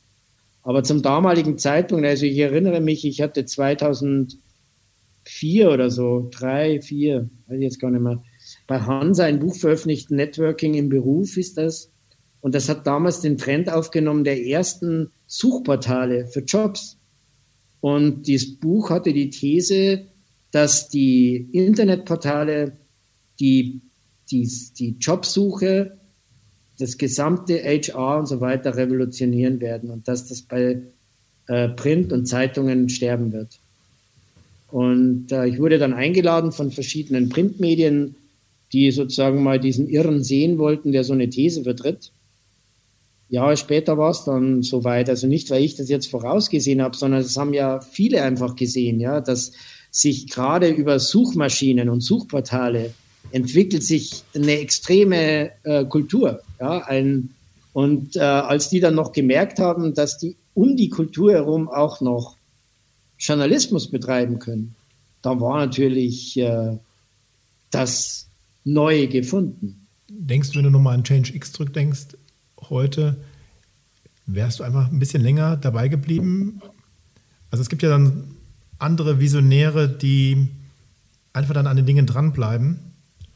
Aber 0.63 0.81
zum 0.81 1.01
damaligen 1.01 1.57
Zeitpunkt, 1.57 2.05
also 2.05 2.25
ich 2.25 2.37
erinnere 2.37 2.79
mich, 2.79 3.03
ich 3.03 3.19
hatte 3.19 3.43
2004 3.43 4.39
oder 5.69 5.89
so, 5.89 6.29
drei, 6.31 6.79
vier, 6.79 7.29
weiß 7.47 7.57
ich 7.57 7.63
jetzt 7.63 7.81
gar 7.81 7.91
nicht 7.91 7.99
mehr, 7.99 8.23
bei 8.65 8.79
Hansa 8.79 9.25
ein 9.25 9.39
Buch 9.39 9.57
veröffentlicht, 9.57 10.09
Networking 10.09 10.75
im 10.75 10.87
Beruf 10.87 11.35
ist 11.35 11.57
das. 11.57 11.91
Und 12.39 12.55
das 12.55 12.69
hat 12.69 12.87
damals 12.87 13.19
den 13.19 13.37
Trend 13.37 13.69
aufgenommen 13.69 14.23
der 14.23 14.41
ersten 14.41 15.11
Suchportale 15.27 16.27
für 16.27 16.45
Jobs. 16.45 16.97
Und 17.81 18.25
dieses 18.25 18.57
Buch 18.57 18.89
hatte 18.89 19.11
die 19.11 19.31
These, 19.31 20.07
dass 20.51 20.87
die 20.87 21.49
Internetportale 21.51 22.77
die, 23.41 23.81
die, 24.31 24.49
die 24.77 24.95
Jobsuche, 24.99 25.97
das 26.79 26.97
gesamte 26.97 27.61
HR 27.63 28.19
und 28.19 28.27
so 28.27 28.41
weiter 28.41 28.75
revolutionieren 28.75 29.59
werden 29.59 29.91
und 29.91 30.07
dass 30.07 30.27
das 30.27 30.41
bei 30.41 30.81
äh, 31.47 31.69
Print 31.69 32.11
und 32.11 32.25
Zeitungen 32.25 32.89
sterben 32.89 33.31
wird. 33.31 33.59
Und 34.71 35.31
äh, 35.31 35.47
ich 35.47 35.59
wurde 35.59 35.77
dann 35.77 35.93
eingeladen 35.93 36.51
von 36.51 36.71
verschiedenen 36.71 37.29
Printmedien, 37.29 38.15
die 38.71 38.91
sozusagen 38.91 39.43
mal 39.43 39.59
diesen 39.59 39.87
Irren 39.89 40.23
sehen 40.23 40.57
wollten, 40.57 40.91
der 40.91 41.03
so 41.03 41.13
eine 41.13 41.29
These 41.29 41.63
vertritt. 41.63 42.11
Jahre 43.27 43.57
später 43.57 43.97
war 43.97 44.11
es 44.11 44.23
dann 44.23 44.63
soweit. 44.63 45.09
Also 45.09 45.27
nicht, 45.27 45.49
weil 45.49 45.63
ich 45.63 45.75
das 45.75 45.89
jetzt 45.89 46.07
vorausgesehen 46.09 46.81
habe, 46.81 46.97
sondern 46.97 47.21
das 47.21 47.37
haben 47.37 47.53
ja 47.53 47.81
viele 47.81 48.23
einfach 48.23 48.55
gesehen, 48.55 48.99
ja, 48.99 49.21
dass 49.21 49.51
sich 49.89 50.29
gerade 50.29 50.69
über 50.69 50.99
Suchmaschinen 50.99 51.89
und 51.89 52.01
Suchportale 52.01 52.93
entwickelt 53.31 53.83
sich 53.83 54.23
eine 54.35 54.59
extreme 54.59 55.51
äh, 55.63 55.85
Kultur. 55.85 56.41
Ja, 56.59 56.79
ein, 56.85 57.29
und 57.73 58.15
äh, 58.15 58.19
als 58.19 58.69
die 58.69 58.79
dann 58.79 58.95
noch 58.95 59.11
gemerkt 59.11 59.59
haben, 59.59 59.93
dass 59.93 60.17
die 60.17 60.35
um 60.53 60.75
die 60.75 60.89
Kultur 60.89 61.31
herum 61.31 61.69
auch 61.69 62.01
noch 62.01 62.35
Journalismus 63.17 63.89
betreiben 63.89 64.39
können, 64.39 64.75
da 65.21 65.39
war 65.39 65.65
natürlich 65.65 66.37
äh, 66.37 66.77
das 67.69 68.27
Neue 68.63 69.07
gefunden. 69.07 69.87
Denkst 70.09 70.51
du, 70.51 70.57
wenn 70.57 70.65
du 70.65 70.71
nochmal 70.71 70.95
an 70.95 71.03
Change 71.03 71.33
X 71.33 71.53
zurückdenkst, 71.53 72.17
heute, 72.69 73.17
wärst 74.25 74.59
du 74.59 74.63
einfach 74.63 74.91
ein 74.91 74.99
bisschen 74.99 75.21
länger 75.21 75.55
dabei 75.57 75.87
geblieben? 75.87 76.61
Also 77.49 77.61
es 77.61 77.69
gibt 77.69 77.81
ja 77.81 77.89
dann 77.89 78.35
andere 78.77 79.19
Visionäre, 79.19 79.89
die 79.89 80.47
einfach 81.33 81.53
dann 81.53 81.67
an 81.67 81.77
den 81.77 81.85
Dingen 81.85 82.05
dranbleiben 82.05 82.90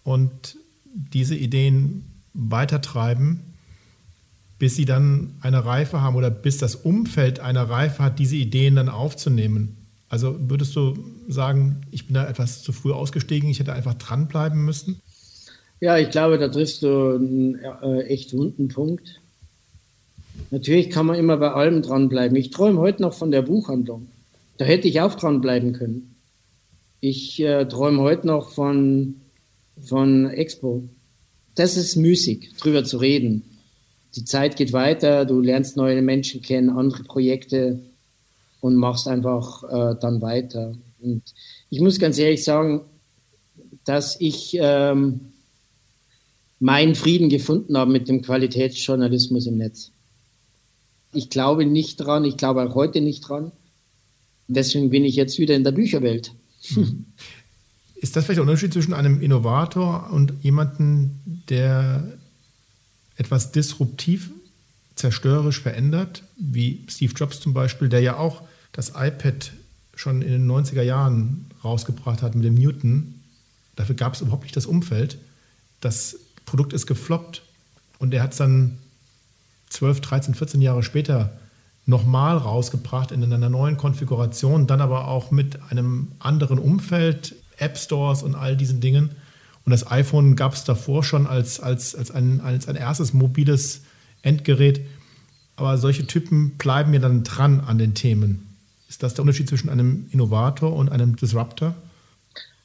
und 0.05 0.55
diese 0.93 1.35
Ideen 1.35 2.05
weitertreiben, 2.33 3.41
bis 4.57 4.77
sie 4.77 4.85
dann 4.85 5.33
eine 5.41 5.65
Reife 5.65 5.99
haben 5.99 6.15
oder 6.15 6.29
bis 6.29 6.57
das 6.57 6.75
Umfeld 6.75 7.41
eine 7.41 7.69
Reife 7.69 8.01
hat, 8.01 8.19
diese 8.19 8.37
Ideen 8.37 8.75
dann 8.75 8.87
aufzunehmen. 8.87 9.75
Also 10.07 10.37
würdest 10.39 10.75
du 10.77 10.93
sagen, 11.27 11.81
ich 11.91 12.05
bin 12.05 12.13
da 12.13 12.25
etwas 12.27 12.61
zu 12.61 12.71
früh 12.71 12.93
ausgestiegen, 12.93 13.49
ich 13.49 13.59
hätte 13.59 13.73
einfach 13.73 13.95
dranbleiben 13.95 14.63
müssen? 14.63 15.01
Ja, 15.81 15.97
ich 15.97 16.09
glaube, 16.11 16.37
da 16.37 16.47
triffst 16.47 16.83
du 16.83 17.15
einen 17.15 17.55
äh, 17.55 18.03
echt 18.03 18.33
wunden 18.33 18.69
Punkt. 18.69 19.19
Natürlich 20.51 20.89
kann 20.89 21.07
man 21.07 21.17
immer 21.17 21.37
bei 21.37 21.51
allem 21.51 21.81
dranbleiben. 21.81 22.37
Ich 22.37 22.51
träume 22.51 22.79
heute 22.79 23.01
noch 23.01 23.13
von 23.13 23.31
der 23.31 23.41
Buchhandlung. 23.41 24.07
Da 24.57 24.65
hätte 24.65 24.87
ich 24.87 25.01
auch 25.01 25.15
dranbleiben 25.15 25.73
können. 25.73 26.15
Ich 27.01 27.41
äh, 27.41 27.65
träume 27.65 27.99
heute 28.01 28.27
noch 28.27 28.51
von, 28.51 29.15
von 29.81 30.29
Expo. 30.29 30.83
Das 31.55 31.77
ist 31.77 31.95
müßig, 31.95 32.53
drüber 32.59 32.83
zu 32.83 32.97
reden. 32.97 33.43
Die 34.15 34.25
Zeit 34.25 34.55
geht 34.55 34.73
weiter, 34.73 35.25
du 35.25 35.41
lernst 35.41 35.77
neue 35.77 36.01
Menschen 36.01 36.41
kennen, 36.41 36.69
andere 36.69 37.03
Projekte 37.03 37.81
und 38.61 38.75
machst 38.75 39.07
einfach 39.07 39.63
äh, 39.63 39.95
dann 39.99 40.21
weiter. 40.21 40.73
Und 41.01 41.21
ich 41.69 41.81
muss 41.81 41.99
ganz 41.99 42.17
ehrlich 42.17 42.43
sagen, 42.43 42.81
dass 43.83 44.19
ich 44.19 44.57
ähm, 44.59 45.19
meinen 46.59 46.95
Frieden 46.95 47.29
gefunden 47.29 47.77
habe 47.77 47.91
mit 47.91 48.07
dem 48.07 48.21
Qualitätsjournalismus 48.21 49.47
im 49.47 49.57
Netz. 49.57 49.91
Ich 51.13 51.29
glaube 51.29 51.65
nicht 51.65 51.97
dran, 51.97 52.25
ich 52.25 52.37
glaube 52.37 52.63
auch 52.63 52.75
heute 52.75 53.01
nicht 53.01 53.21
dran. 53.21 53.51
Deswegen 54.47 54.89
bin 54.89 55.05
ich 55.05 55.15
jetzt 55.15 55.39
wieder 55.39 55.55
in 55.55 55.63
der 55.63 55.71
Bücherwelt. 55.71 56.33
Ist 57.95 58.15
das 58.15 58.25
vielleicht 58.25 58.37
der 58.37 58.43
Unterschied 58.43 58.73
zwischen 58.73 58.93
einem 58.93 59.21
Innovator 59.21 60.09
und 60.11 60.33
jemandem, 60.41 61.19
der 61.25 62.03
etwas 63.15 63.51
disruptiv, 63.51 64.31
zerstörerisch 64.95 65.61
verändert, 65.61 66.23
wie 66.37 66.85
Steve 66.87 67.13
Jobs 67.13 67.39
zum 67.39 67.53
Beispiel, 67.53 67.89
der 67.89 68.01
ja 68.01 68.17
auch 68.17 68.43
das 68.71 68.93
iPad 68.95 69.51
schon 69.95 70.21
in 70.21 70.31
den 70.31 70.49
90er 70.49 70.81
Jahren 70.81 71.47
rausgebracht 71.63 72.21
hat 72.21 72.35
mit 72.35 72.45
dem 72.45 72.55
Newton. 72.55 73.21
Dafür 73.75 73.95
gab 73.95 74.13
es 74.13 74.21
überhaupt 74.21 74.43
nicht 74.43 74.55
das 74.55 74.65
Umfeld. 74.65 75.17
Das 75.81 76.17
Produkt 76.45 76.73
ist 76.73 76.87
gefloppt 76.87 77.43
und 77.99 78.13
er 78.13 78.23
hat 78.23 78.31
es 78.31 78.37
dann 78.37 78.77
12, 79.69 80.01
13, 80.01 80.35
14 80.35 80.61
Jahre 80.61 80.83
später 80.83 81.37
nochmal 81.85 82.37
rausgebracht 82.37 83.11
in 83.11 83.23
einer 83.23 83.49
neuen 83.49 83.77
Konfiguration, 83.77 84.67
dann 84.67 84.81
aber 84.81 85.07
auch 85.07 85.31
mit 85.31 85.59
einem 85.69 86.11
anderen 86.19 86.57
Umfeld, 86.59 87.35
App 87.57 87.77
Stores 87.77 88.23
und 88.23 88.35
all 88.35 88.55
diesen 88.55 88.79
Dingen. 88.79 89.11
Und 89.65 89.71
das 89.71 89.89
iPhone 89.89 90.35
gab 90.35 90.53
es 90.53 90.63
davor 90.63 91.03
schon 91.03 91.25
als, 91.27 91.59
als, 91.59 91.95
als, 91.95 92.11
ein, 92.11 92.41
als 92.41 92.67
ein 92.67 92.75
erstes 92.75 93.13
mobiles 93.13 93.81
Endgerät. 94.21 94.81
Aber 95.55 95.77
solche 95.77 96.05
Typen 96.05 96.57
bleiben 96.57 96.93
ja 96.93 96.99
dann 96.99 97.23
dran 97.23 97.61
an 97.61 97.77
den 97.77 97.93
Themen. 97.93 98.55
Ist 98.87 99.03
das 99.03 99.13
der 99.13 99.23
Unterschied 99.23 99.49
zwischen 99.49 99.69
einem 99.69 100.07
Innovator 100.11 100.73
und 100.75 100.89
einem 100.89 101.15
Disruptor? 101.15 101.75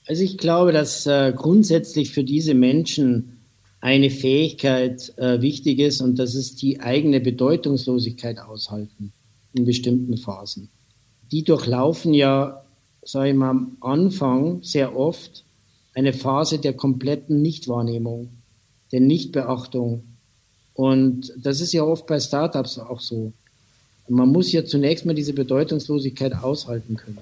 Also 0.07 0.23
ich 0.23 0.39
glaube, 0.39 0.73
dass 0.73 1.07
äh, 1.07 1.33
grundsätzlich 1.35 2.11
für 2.11 2.25
diese 2.25 2.55
Menschen 2.55 3.39
eine 3.81 4.11
Fähigkeit 4.11 5.17
äh, 5.17 5.41
wichtig 5.41 5.79
ist 5.79 6.01
und 6.01 6.19
das 6.19 6.35
ist 6.35 6.61
die 6.63 6.81
eigene 6.81 7.21
Bedeutungslosigkeit 7.21 8.39
aushalten 8.39 9.13
in 9.55 9.65
bestimmten 9.65 10.17
Phasen. 10.17 10.69
Die 11.33 11.45
durchlaufen 11.45 12.13
ja, 12.13 12.63
sage 13.03 13.31
ich 13.31 13.37
mal, 13.37 13.51
am 13.51 13.77
Anfang 13.81 14.63
sehr 14.63 14.97
oft 14.97 15.45
eine 15.95 16.13
Phase 16.13 16.59
der 16.59 16.73
kompletten 16.75 17.43
Nichtwahrnehmung, 17.43 18.31
der 18.93 19.01
Nichtbeachtung. 19.01 20.05
Und 20.75 21.33
das 21.37 21.61
ist 21.61 21.73
ja 21.73 21.83
oft 21.83 22.07
bei 22.07 22.21
Startups 22.21 22.79
auch 22.79 23.01
so. 23.01 23.33
Man 24.09 24.31
muss 24.31 24.51
ja 24.53 24.65
zunächst 24.65 25.07
mal 25.07 25.15
diese 25.15 25.33
Bedeutungslosigkeit 25.33 26.35
aushalten 26.35 26.97
können. 26.97 27.19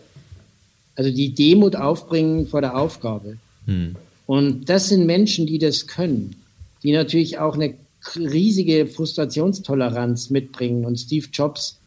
Also 0.94 1.10
die 1.10 1.34
Demut 1.34 1.76
aufbringen 1.76 2.46
vor 2.46 2.60
der 2.60 2.76
Aufgabe. 2.76 3.36
Hm. 3.66 3.94
Und 4.26 4.68
das 4.68 4.88
sind 4.88 5.06
Menschen, 5.06 5.46
die 5.46 5.58
das 5.58 5.86
können 5.86 6.34
die 6.82 6.92
natürlich 6.92 7.38
auch 7.38 7.54
eine 7.54 7.74
riesige 8.16 8.86
Frustrationstoleranz 8.86 10.30
mitbringen. 10.30 10.84
Und 10.84 10.98
Steve 10.98 11.26
Jobs 11.32 11.78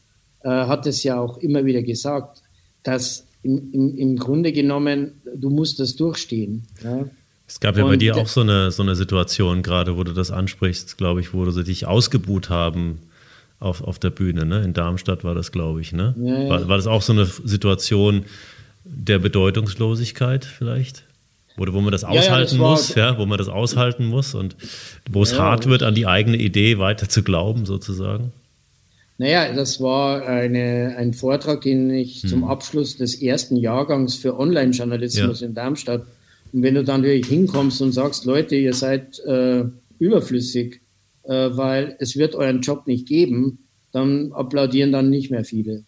äh, 0.43 0.49
hat 0.49 0.85
es 0.85 1.03
ja 1.03 1.19
auch 1.19 1.37
immer 1.37 1.65
wieder 1.65 1.81
gesagt, 1.81 2.41
dass 2.83 3.25
im, 3.43 3.71
im, 3.71 3.97
im 3.97 4.17
Grunde 4.17 4.51
genommen, 4.51 5.21
du 5.35 5.49
musst 5.49 5.79
das 5.79 5.95
durchstehen. 5.95 6.63
Ja? 6.83 7.05
Es 7.47 7.59
gab 7.59 7.75
ja 7.75 7.83
und 7.83 7.89
bei 7.89 7.97
dir 7.97 8.15
auch 8.15 8.27
so 8.27 8.41
eine, 8.41 8.71
so 8.71 8.81
eine 8.81 8.95
Situation, 8.95 9.61
gerade 9.61 9.97
wo 9.97 10.03
du 10.03 10.13
das 10.13 10.31
ansprichst, 10.31 10.97
glaube 10.97 11.19
ich, 11.19 11.33
wo 11.33 11.49
sie 11.51 11.63
dich 11.63 11.85
ausgebuht 11.85 12.49
haben 12.49 12.99
auf, 13.59 13.83
auf 13.83 13.99
der 13.99 14.09
Bühne. 14.09 14.45
Ne? 14.45 14.63
In 14.63 14.73
Darmstadt 14.73 15.23
war 15.23 15.35
das, 15.35 15.51
glaube 15.51 15.81
ich. 15.81 15.91
Ne? 15.91 16.15
Ja, 16.17 16.39
ja. 16.39 16.49
War, 16.49 16.67
war 16.69 16.77
das 16.77 16.87
auch 16.87 17.01
so 17.01 17.13
eine 17.13 17.25
Situation 17.25 18.23
der 18.83 19.19
Bedeutungslosigkeit 19.19 20.45
vielleicht? 20.45 21.03
Oder 21.57 21.73
wo 21.73 21.81
man 21.81 21.91
das 21.91 22.03
aushalten 22.03 22.25
ja, 22.25 22.37
ja, 22.37 22.41
das 22.41 22.53
muss, 22.53 22.95
ja, 22.95 23.17
wo 23.17 23.25
man 23.25 23.37
das 23.37 23.49
aushalten 23.49 24.05
muss 24.05 24.33
und 24.33 24.55
wo 25.09 25.21
es 25.21 25.31
ja, 25.31 25.39
hart 25.39 25.67
wird, 25.67 25.83
an 25.83 25.93
die 25.93 26.07
eigene 26.07 26.37
Idee 26.37 26.79
weiter 26.79 27.09
zu 27.09 27.23
glauben, 27.23 27.65
sozusagen? 27.65 28.31
Naja, 29.21 29.53
das 29.53 29.79
war 29.79 30.25
eine, 30.25 30.95
ein 30.97 31.13
Vortrag, 31.13 31.61
den 31.61 31.91
ich 31.91 32.23
hm. 32.23 32.29
zum 32.29 32.43
Abschluss 32.43 32.97
des 32.97 33.21
ersten 33.21 33.55
Jahrgangs 33.55 34.15
für 34.15 34.39
Online-Journalismus 34.39 35.43
in 35.43 35.53
Darmstadt. 35.53 36.07
Und 36.51 36.63
wenn 36.63 36.73
du 36.73 36.83
dann 36.83 37.03
wirklich 37.03 37.27
hinkommst 37.27 37.83
und 37.83 37.91
sagst, 37.91 38.25
Leute, 38.25 38.55
ihr 38.55 38.73
seid 38.73 39.19
äh, 39.19 39.65
überflüssig, 39.99 40.81
äh, 41.21 41.49
weil 41.51 41.95
es 41.99 42.17
wird 42.17 42.33
euren 42.33 42.61
Job 42.61 42.87
nicht 42.87 43.07
geben, 43.07 43.59
dann 43.91 44.31
applaudieren 44.31 44.91
dann 44.91 45.11
nicht 45.11 45.29
mehr 45.29 45.45
viele. 45.45 45.83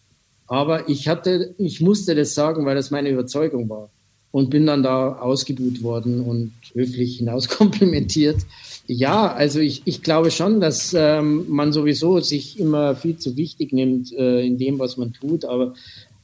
Aber 0.46 0.88
ich 0.88 1.08
hatte, 1.08 1.56
ich 1.58 1.80
musste 1.80 2.14
das 2.14 2.34
sagen, 2.34 2.64
weil 2.64 2.76
das 2.76 2.92
meine 2.92 3.08
Überzeugung 3.08 3.68
war. 3.68 3.90
und 4.30 4.50
bin 4.50 4.64
dann 4.64 4.84
da 4.84 5.16
ausgebuht 5.18 5.82
worden 5.82 6.20
und 6.20 6.52
höflich 6.72 7.16
hinauskomplimentiert. 7.16 8.36
Ja, 8.86 9.32
also 9.32 9.60
ich, 9.60 9.82
ich 9.86 10.02
glaube 10.02 10.30
schon, 10.30 10.60
dass 10.60 10.94
ähm, 10.94 11.46
man 11.48 11.72
sowieso 11.72 12.20
sich 12.20 12.58
immer 12.58 12.94
viel 12.94 13.16
zu 13.16 13.36
wichtig 13.36 13.72
nimmt 13.72 14.12
äh, 14.12 14.44
in 14.44 14.58
dem, 14.58 14.78
was 14.78 14.98
man 14.98 15.12
tut, 15.12 15.46
aber 15.46 15.74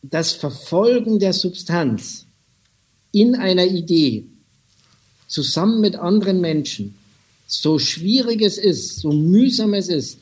das 0.02 0.32
Verfolgen 0.32 1.18
der 1.18 1.32
Substanz 1.32 2.26
in 3.12 3.34
einer 3.34 3.66
Idee 3.66 4.24
zusammen 5.26 5.80
mit 5.80 5.96
anderen 5.96 6.40
Menschen, 6.40 6.94
so 7.46 7.78
schwierig 7.78 8.42
es 8.42 8.58
ist, 8.58 9.00
so 9.00 9.11
mühsam 9.11 9.74
es 9.74 9.88
ist, 9.88 10.18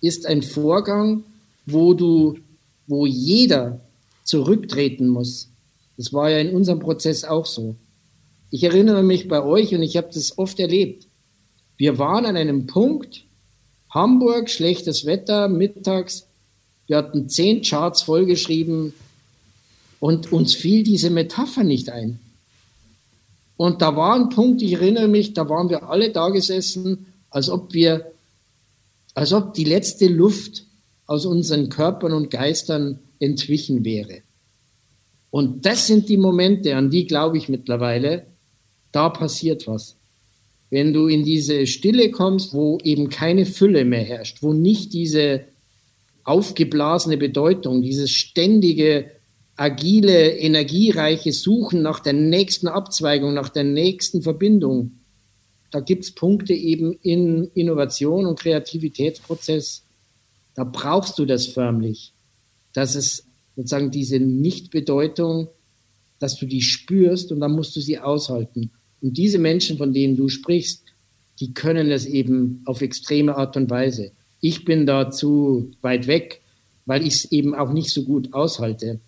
ist 0.00 0.26
ein 0.26 0.42
Vorgang, 0.42 1.24
wo 1.66 1.94
du, 1.94 2.38
wo 2.86 3.06
jeder 3.06 3.80
zurücktreten 4.24 5.08
muss. 5.08 5.48
Das 5.96 6.12
war 6.12 6.30
ja 6.30 6.38
in 6.38 6.54
unserem 6.54 6.80
Prozess 6.80 7.24
auch 7.24 7.46
so. 7.46 7.76
Ich 8.50 8.64
erinnere 8.64 9.02
mich 9.02 9.28
bei 9.28 9.42
euch 9.42 9.74
und 9.74 9.82
ich 9.82 9.96
habe 9.96 10.08
das 10.12 10.38
oft 10.38 10.58
erlebt. 10.60 11.07
Wir 11.78 11.98
waren 11.98 12.26
an 12.26 12.36
einem 12.36 12.66
Punkt, 12.66 13.24
Hamburg, 13.88 14.50
schlechtes 14.50 15.06
Wetter, 15.06 15.48
mittags, 15.48 16.26
wir 16.88 16.96
hatten 16.96 17.28
zehn 17.28 17.62
Charts 17.62 18.02
vollgeschrieben 18.02 18.92
und 20.00 20.32
uns 20.32 20.54
fiel 20.54 20.82
diese 20.82 21.10
Metapher 21.10 21.62
nicht 21.62 21.88
ein. 21.88 22.18
Und 23.56 23.80
da 23.80 23.94
war 23.96 24.14
ein 24.14 24.28
Punkt, 24.28 24.60
ich 24.62 24.72
erinnere 24.72 25.08
mich, 25.08 25.34
da 25.34 25.48
waren 25.48 25.68
wir 25.68 25.88
alle 25.88 26.10
da 26.10 26.30
gesessen, 26.30 27.06
als 27.30 27.48
ob 27.48 27.74
wir, 27.74 28.12
als 29.14 29.32
ob 29.32 29.54
die 29.54 29.64
letzte 29.64 30.08
Luft 30.08 30.64
aus 31.06 31.26
unseren 31.26 31.68
Körpern 31.68 32.12
und 32.12 32.30
Geistern 32.30 32.98
entwichen 33.20 33.84
wäre. 33.84 34.22
Und 35.30 35.64
das 35.66 35.86
sind 35.86 36.08
die 36.08 36.16
Momente, 36.16 36.74
an 36.74 36.90
die 36.90 37.06
glaube 37.06 37.38
ich 37.38 37.48
mittlerweile, 37.48 38.26
da 38.90 39.10
passiert 39.10 39.66
was. 39.66 39.97
Wenn 40.70 40.92
du 40.92 41.06
in 41.06 41.24
diese 41.24 41.66
Stille 41.66 42.10
kommst, 42.10 42.52
wo 42.52 42.78
eben 42.82 43.08
keine 43.08 43.46
Fülle 43.46 43.84
mehr 43.84 44.04
herrscht, 44.04 44.42
wo 44.42 44.52
nicht 44.52 44.92
diese 44.92 45.44
aufgeblasene 46.24 47.16
Bedeutung, 47.16 47.80
dieses 47.82 48.10
ständige 48.10 49.10
agile, 49.56 50.36
energiereiche 50.36 51.32
Suchen 51.32 51.82
nach 51.82 52.00
der 52.00 52.12
nächsten 52.12 52.68
Abzweigung, 52.68 53.34
nach 53.34 53.48
der 53.48 53.64
nächsten 53.64 54.22
Verbindung. 54.22 55.00
Da 55.70 55.80
gibt 55.80 56.04
es 56.04 56.14
Punkte 56.14 56.54
eben 56.54 56.92
in 57.02 57.50
Innovation 57.54 58.26
und 58.26 58.38
Kreativitätsprozess, 58.38 59.84
da 60.54 60.64
brauchst 60.64 61.18
du 61.18 61.24
das 61.24 61.46
förmlich, 61.46 62.14
dass 62.72 62.94
es 62.94 63.26
sozusagen 63.56 63.90
diese 63.90 64.18
Nichtbedeutung, 64.18 65.48
dass 66.18 66.36
du 66.36 66.46
die 66.46 66.62
spürst 66.62 67.32
und 67.32 67.40
dann 67.40 67.52
musst 67.52 67.76
du 67.76 67.80
sie 67.80 67.98
aushalten. 67.98 68.72
Und 69.00 69.16
diese 69.16 69.38
Menschen, 69.38 69.78
von 69.78 69.92
denen 69.92 70.16
du 70.16 70.28
sprichst, 70.28 70.82
die 71.40 71.54
können 71.54 71.90
es 71.90 72.06
eben 72.06 72.62
auf 72.64 72.82
extreme 72.82 73.36
Art 73.36 73.56
und 73.56 73.70
Weise. 73.70 74.12
Ich 74.40 74.64
bin 74.64 74.86
da 74.86 75.10
zu 75.10 75.70
weit 75.82 76.06
weg, 76.06 76.40
weil 76.86 77.06
ich 77.06 77.14
es 77.14 77.32
eben 77.32 77.54
auch 77.54 77.72
nicht 77.72 77.90
so 77.90 78.02
gut 78.04 78.32
aushalte 78.32 79.00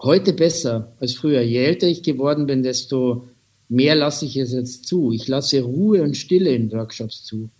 heute 0.00 0.32
besser 0.32 0.92
als 1.00 1.14
früher. 1.14 1.42
Je 1.42 1.64
älter 1.64 1.86
ich 1.86 2.02
geworden 2.02 2.46
bin, 2.46 2.62
desto 2.62 3.28
mehr 3.68 3.94
lasse 3.94 4.26
ich 4.26 4.36
es 4.36 4.52
jetzt 4.52 4.86
zu. 4.86 5.12
Ich 5.12 5.28
lasse 5.28 5.62
Ruhe 5.62 6.02
und 6.02 6.16
Stille 6.16 6.54
in 6.54 6.72
Workshops 6.72 7.24
zu. 7.24 7.50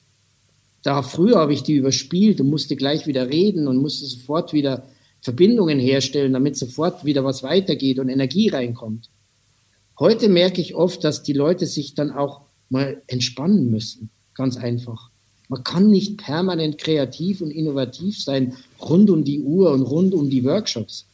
Da 0.83 1.03
früher 1.03 1.37
habe 1.37 1.53
ich 1.53 1.63
die 1.63 1.75
überspielt 1.75 2.41
und 2.41 2.51
musste 2.51 2.77
gleich 2.77 3.07
wieder 3.07 3.29
reden 3.29 3.69
und 3.69 3.77
musste 3.77 4.07
sofort 4.07 4.53
wieder 4.53 4.85
Verbindungen 5.21 5.79
herstellen, 5.79 6.33
damit 6.33 6.57
sofort 6.57 7.05
wieder 7.05 7.25
was 7.25 7.45
weitergeht 7.45 8.01
und 8.01 8.09
Energie 8.09 8.49
reinkommt. 8.49 9.09
Heute 9.99 10.29
merke 10.29 10.61
ich 10.61 10.75
oft, 10.75 11.05
dass 11.05 11.23
die 11.23 11.33
Leute 11.33 11.67
sich 11.67 11.95
dann 11.95 12.11
auch 12.11 12.43
mal 12.69 13.03
entspannen 13.07 13.71
müssen. 13.71 14.11
Ganz 14.35 14.57
einfach. 14.57 15.11
Man 15.49 15.65
kann 15.65 15.91
nicht 15.91 16.17
permanent 16.17 16.79
kreativ 16.79 17.43
und 17.43 17.51
innovativ 17.51 18.23
sein, 18.23 18.57
rund 18.81 19.11
um 19.11 19.23
die 19.23 19.43
Uhr 19.43 19.71
und 19.73 19.83
rund 19.83 20.15
um 20.15 20.31
die 20.31 20.45
Workshops. 20.45 21.07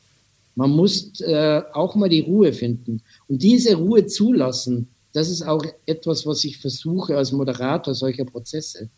Man 0.54 0.70
muss 0.70 1.20
äh, 1.20 1.62
auch 1.72 1.94
mal 1.96 2.08
die 2.08 2.20
Ruhe 2.20 2.52
finden. 2.52 3.02
Und 3.26 3.42
diese 3.42 3.74
Ruhe 3.74 4.06
zulassen, 4.06 4.88
das 5.12 5.28
ist 5.28 5.42
auch 5.42 5.64
etwas, 5.86 6.26
was 6.26 6.44
ich 6.44 6.58
versuche 6.58 7.16
als 7.16 7.32
Moderator 7.32 7.94
solcher 7.94 8.24
Prozesse. 8.24 8.90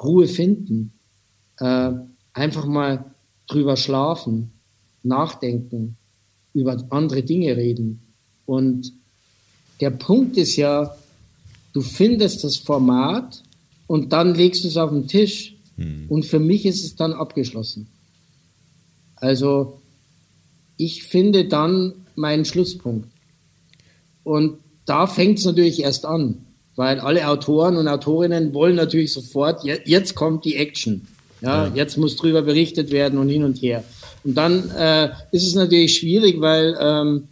Ruhe 0.00 0.28
finden. 0.28 0.92
Äh, 1.58 1.92
einfach 2.32 2.66
mal 2.66 3.14
drüber 3.48 3.76
schlafen, 3.76 4.52
nachdenken, 5.02 5.96
über 6.54 6.76
andere 6.90 7.22
Dinge 7.22 7.56
reden. 7.56 8.00
Und 8.46 8.92
der 9.80 9.90
Punkt 9.90 10.36
ist 10.36 10.56
ja, 10.56 10.94
du 11.72 11.80
findest 11.80 12.44
das 12.44 12.56
Format 12.56 13.42
und 13.86 14.12
dann 14.12 14.34
legst 14.34 14.64
du 14.64 14.68
es 14.68 14.76
auf 14.76 14.90
den 14.90 15.08
Tisch. 15.08 15.54
Hm. 15.76 16.06
Und 16.08 16.26
für 16.26 16.38
mich 16.38 16.66
ist 16.66 16.84
es 16.84 16.96
dann 16.96 17.12
abgeschlossen. 17.12 17.88
Also 19.16 19.80
ich 20.76 21.04
finde 21.04 21.46
dann 21.46 21.94
meinen 22.14 22.44
Schlusspunkt. 22.44 23.08
Und 24.24 24.58
da 24.86 25.06
fängt 25.06 25.38
es 25.38 25.44
natürlich 25.44 25.82
erst 25.82 26.04
an, 26.06 26.44
weil 26.76 27.00
alle 27.00 27.26
Autoren 27.28 27.76
und 27.76 27.88
Autorinnen 27.88 28.54
wollen 28.54 28.76
natürlich 28.76 29.12
sofort, 29.12 29.64
jetzt 29.64 30.14
kommt 30.14 30.44
die 30.44 30.56
Action. 30.56 31.06
Ja, 31.40 31.66
ja. 31.66 31.72
jetzt 31.74 31.96
muss 31.96 32.16
drüber 32.16 32.42
berichtet 32.42 32.90
werden 32.90 33.18
und 33.18 33.28
hin 33.28 33.44
und 33.44 33.62
her. 33.62 33.82
Und 34.24 34.34
dann 34.34 34.70
äh, 34.70 35.08
ist 35.32 35.46
es 35.46 35.54
natürlich 35.54 35.96
schwierig, 35.96 36.40
weil 36.40 36.76
ähm, 36.78 37.28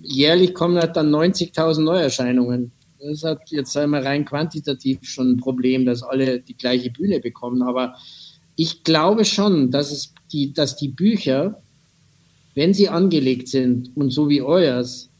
jährlich 0.00 0.54
kommen 0.54 0.78
halt 0.78 0.96
dann 0.96 1.14
90.000 1.14 1.82
Neuerscheinungen. 1.82 2.72
Das 3.00 3.22
halt 3.22 3.40
jetzt 3.48 3.76
einmal 3.76 4.02
rein 4.02 4.24
quantitativ 4.24 5.00
schon 5.02 5.32
ein 5.32 5.36
Problem, 5.36 5.84
dass 5.84 6.02
alle 6.02 6.40
die 6.40 6.56
gleiche 6.56 6.90
Bühne 6.90 7.20
bekommen. 7.20 7.62
Aber 7.62 7.94
ich 8.56 8.82
glaube 8.82 9.24
schon, 9.24 9.70
dass 9.70 9.90
es 9.92 10.14
die, 10.32 10.52
dass 10.52 10.76
die 10.76 10.88
Bücher 10.88 11.60
wenn 12.54 12.72
sie 12.72 12.88
angelegt 12.88 13.48
sind 13.48 13.90
und 13.96 14.10
so 14.10 14.28
wie 14.28 14.42
euers 14.42 15.10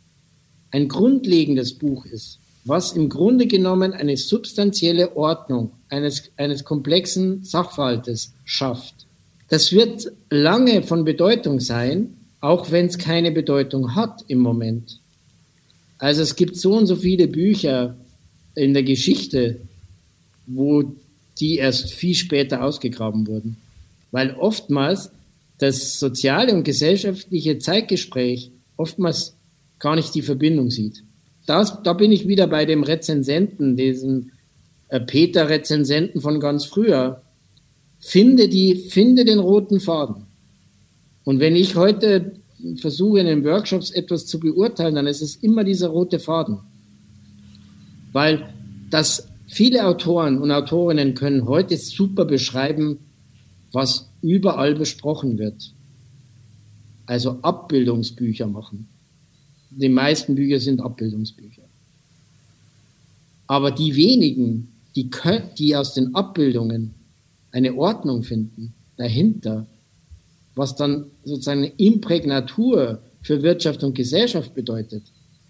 ein 0.70 0.88
grundlegendes 0.88 1.74
Buch 1.74 2.06
ist, 2.06 2.38
was 2.64 2.92
im 2.92 3.08
Grunde 3.08 3.46
genommen 3.46 3.92
eine 3.92 4.16
substanzielle 4.16 5.16
Ordnung 5.16 5.72
eines, 5.88 6.30
eines 6.36 6.64
komplexen 6.64 7.44
Sachverhaltes 7.44 8.32
schafft. 8.44 9.06
Das 9.48 9.72
wird 9.72 10.10
lange 10.30 10.82
von 10.82 11.04
Bedeutung 11.04 11.60
sein, 11.60 12.13
auch 12.44 12.70
wenn 12.70 12.84
es 12.84 12.98
keine 12.98 13.32
Bedeutung 13.32 13.94
hat 13.94 14.22
im 14.28 14.38
Moment. 14.38 15.00
Also 15.96 16.20
es 16.20 16.36
gibt 16.36 16.58
so 16.58 16.76
und 16.76 16.84
so 16.84 16.94
viele 16.94 17.26
Bücher 17.26 17.96
in 18.54 18.74
der 18.74 18.82
Geschichte, 18.82 19.62
wo 20.46 20.84
die 21.40 21.56
erst 21.56 21.94
viel 21.94 22.14
später 22.14 22.62
ausgegraben 22.62 23.26
wurden. 23.26 23.56
Weil 24.10 24.34
oftmals 24.34 25.10
das 25.56 25.98
soziale 25.98 26.52
und 26.52 26.64
gesellschaftliche 26.64 27.58
Zeitgespräch 27.60 28.50
oftmals 28.76 29.36
gar 29.78 29.96
nicht 29.96 30.14
die 30.14 30.20
Verbindung 30.20 30.70
sieht. 30.70 31.02
Das, 31.46 31.82
da 31.82 31.94
bin 31.94 32.12
ich 32.12 32.28
wieder 32.28 32.46
bei 32.46 32.66
dem 32.66 32.82
Rezensenten, 32.82 33.74
diesem 33.74 34.32
äh, 34.88 35.00
Peter-Rezensenten 35.00 36.20
von 36.20 36.40
ganz 36.40 36.66
früher. 36.66 37.22
Finde, 38.00 38.50
die, 38.50 38.76
finde 38.90 39.24
den 39.24 39.38
roten 39.38 39.80
Faden. 39.80 40.23
Und 41.24 41.40
wenn 41.40 41.56
ich 41.56 41.74
heute 41.74 42.32
versuche, 42.76 43.20
in 43.20 43.26
den 43.26 43.44
Workshops 43.44 43.90
etwas 43.90 44.26
zu 44.26 44.38
beurteilen, 44.38 44.94
dann 44.94 45.06
ist 45.06 45.22
es 45.22 45.36
immer 45.36 45.64
dieser 45.64 45.88
rote 45.88 46.18
Faden. 46.18 46.58
Weil 48.12 48.48
das 48.90 49.28
viele 49.46 49.86
Autoren 49.86 50.38
und 50.38 50.50
Autorinnen 50.50 51.14
können 51.14 51.46
heute 51.46 51.76
super 51.76 52.24
beschreiben, 52.24 52.98
was 53.72 54.08
überall 54.22 54.74
besprochen 54.74 55.38
wird. 55.38 55.72
Also 57.06 57.38
Abbildungsbücher 57.42 58.46
machen. 58.46 58.88
Die 59.70 59.88
meisten 59.88 60.36
Bücher 60.36 60.60
sind 60.60 60.80
Abbildungsbücher. 60.80 61.62
Aber 63.46 63.70
die 63.70 63.96
wenigen, 63.96 64.68
die, 64.94 65.10
können, 65.10 65.50
die 65.58 65.76
aus 65.76 65.94
den 65.94 66.14
Abbildungen 66.14 66.94
eine 67.50 67.74
Ordnung 67.74 68.22
finden, 68.22 68.74
dahinter, 68.96 69.66
was 70.54 70.76
dann 70.76 71.06
sozusagen 71.24 71.64
eine 71.64 71.72
Imprägnatur 71.76 73.02
für 73.22 73.42
Wirtschaft 73.42 73.82
und 73.82 73.94
Gesellschaft 73.94 74.54
bedeutet, 74.54 75.02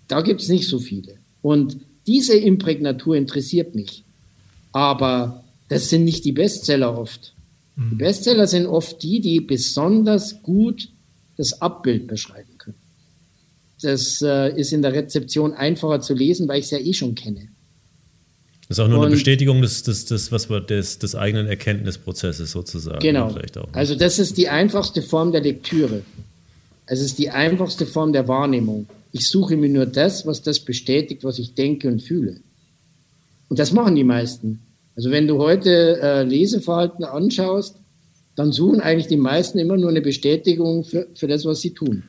da 0.09 0.21
gibt 0.21 0.41
es 0.41 0.49
nicht 0.49 0.69
so 0.69 0.79
viele. 0.79 1.19
Und 1.43 1.79
diese 2.07 2.37
Imprägnatur 2.37 3.17
interessiert 3.17 3.75
mich. 3.75 4.05
Aber 4.73 5.45
das 5.69 5.89
sind 5.89 6.05
nicht 6.05 6.25
die 6.25 6.33
Bestseller 6.33 6.99
oft. 6.99 7.35
Mhm. 7.77 7.91
Die 7.91 7.97
Bestseller 7.97 8.47
sind 8.47 8.67
oft 8.67 9.03
die, 9.03 9.21
die 9.21 9.41
besonders 9.41 10.43
gut 10.43 10.89
das 11.37 11.61
Abbild 11.61 12.07
beschreiben 12.07 12.59
können. 12.59 12.77
Das 13.83 14.23
äh, 14.23 14.59
ist 14.59 14.73
in 14.73 14.83
der 14.83 14.93
Rezeption 14.93 15.53
einfacher 15.53 16.01
zu 16.01 16.15
lesen, 16.15 16.49
weil 16.49 16.61
ich 16.61 16.67
es 16.67 16.71
ja 16.71 16.79
eh 16.79 16.93
schon 16.93 17.15
kenne. 17.15 17.49
Das 18.69 18.79
ist 18.79 18.85
auch 18.85 18.89
nur 18.89 18.99
Und, 18.99 19.07
eine 19.07 19.15
Bestätigung 19.15 19.61
des, 19.61 19.83
des, 19.83 20.07
des, 20.07 20.33
was 20.33 20.49
wir, 20.49 20.61
des, 20.61 20.99
des 20.99 21.15
eigenen 21.15 21.47
Erkenntnisprozesses 21.47 22.51
sozusagen. 22.51 23.01
Genau. 23.01 23.31
Ne? 23.31 23.43
Also 23.73 23.95
das 23.95 24.19
ist 24.19 24.39
die 24.39 24.49
einfachste 24.49 25.03
Form 25.03 25.33
der 25.33 25.43
Lektüre. 25.43 26.03
Es 26.87 27.01
ist 27.01 27.19
die 27.19 27.31
einfachste 27.31 27.87
Form 27.87 28.13
der 28.13 28.27
Wahrnehmung. 28.29 28.87
Ich 29.13 29.29
suche 29.29 29.57
mir 29.57 29.69
nur 29.69 29.87
das, 29.87 30.27
was 30.27 30.43
das 30.43 30.61
bestätigt, 30.61 31.25
was 31.25 31.39
ich 31.39 31.55
denke 31.55 31.89
und 31.89 32.03
fühle. 32.03 32.41
Und 33.49 33.59
das 33.59 33.73
machen 33.73 33.95
die 33.95 34.05
meisten. 34.05 34.61
Also 34.97 35.11
wenn 35.11 35.27
du 35.27 35.39
heute 35.39 36.01
äh, 36.01 36.23
Leseverhalten 36.23 37.05
anschaust, 37.05 37.77
dann 38.37 38.53
suchen 38.53 38.81
eigentlich 38.81 39.07
die 39.07 39.17
meisten 39.17 39.59
immer 39.59 39.77
nur 39.77 39.91
eine 39.91 40.01
Bestätigung 40.01 40.85
für, 40.85 41.07
für 41.15 41.29
das, 41.29 41.45
was 41.45 41.61
sie 41.61 41.73
tun. 41.73 42.05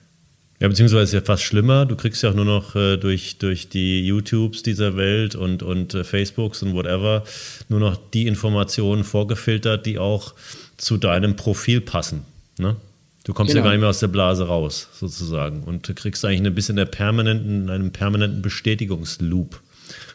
Ja, 0.60 0.70
beziehungsweise 0.70 1.04
ist 1.04 1.14
ja 1.14 1.22
fast 1.22 1.44
schlimmer. 1.44 1.86
Du 1.86 1.96
kriegst 1.96 2.24
ja 2.24 2.30
auch 2.30 2.34
nur 2.34 2.46
noch 2.46 2.76
äh, 2.76 2.96
durch, 2.98 3.38
durch 3.40 3.68
die 3.68 4.06
YouTubes 4.06 4.64
dieser 4.64 4.96
Welt 4.96 5.36
und, 5.36 5.64
und 5.64 5.94
äh, 5.94 6.04
Facebooks 6.04 6.64
und 6.64 6.74
whatever 6.74 7.24
nur 7.68 7.82
noch 7.82 7.98
die 8.14 8.26
Informationen 8.28 9.04
vorgefiltert, 9.04 9.86
die 9.86 10.00
auch 10.00 10.34
zu 10.78 10.98
deinem 10.98 11.36
Profil 11.36 11.82
passen. 11.82 12.22
Ne? 12.58 12.78
Du 13.26 13.34
kommst 13.34 13.52
genau. 13.52 13.64
ja 13.64 13.64
gar 13.66 13.72
nicht 13.72 13.82
mehr 13.82 13.90
aus 13.90 14.00
der 14.00 14.08
Blase 14.08 14.48
raus, 14.48 14.88
sozusagen. 14.94 15.64
Und 15.64 15.90
du 15.90 15.94
kriegst 15.94 16.24
eigentlich 16.24 16.42
ein 16.42 16.56
bisschen 16.56 16.78
der 16.78 16.86
permanenten, 16.86 17.70
einem 17.70 17.92
permanenten 17.92 18.42
Bestätigungsloop. 18.42 19.60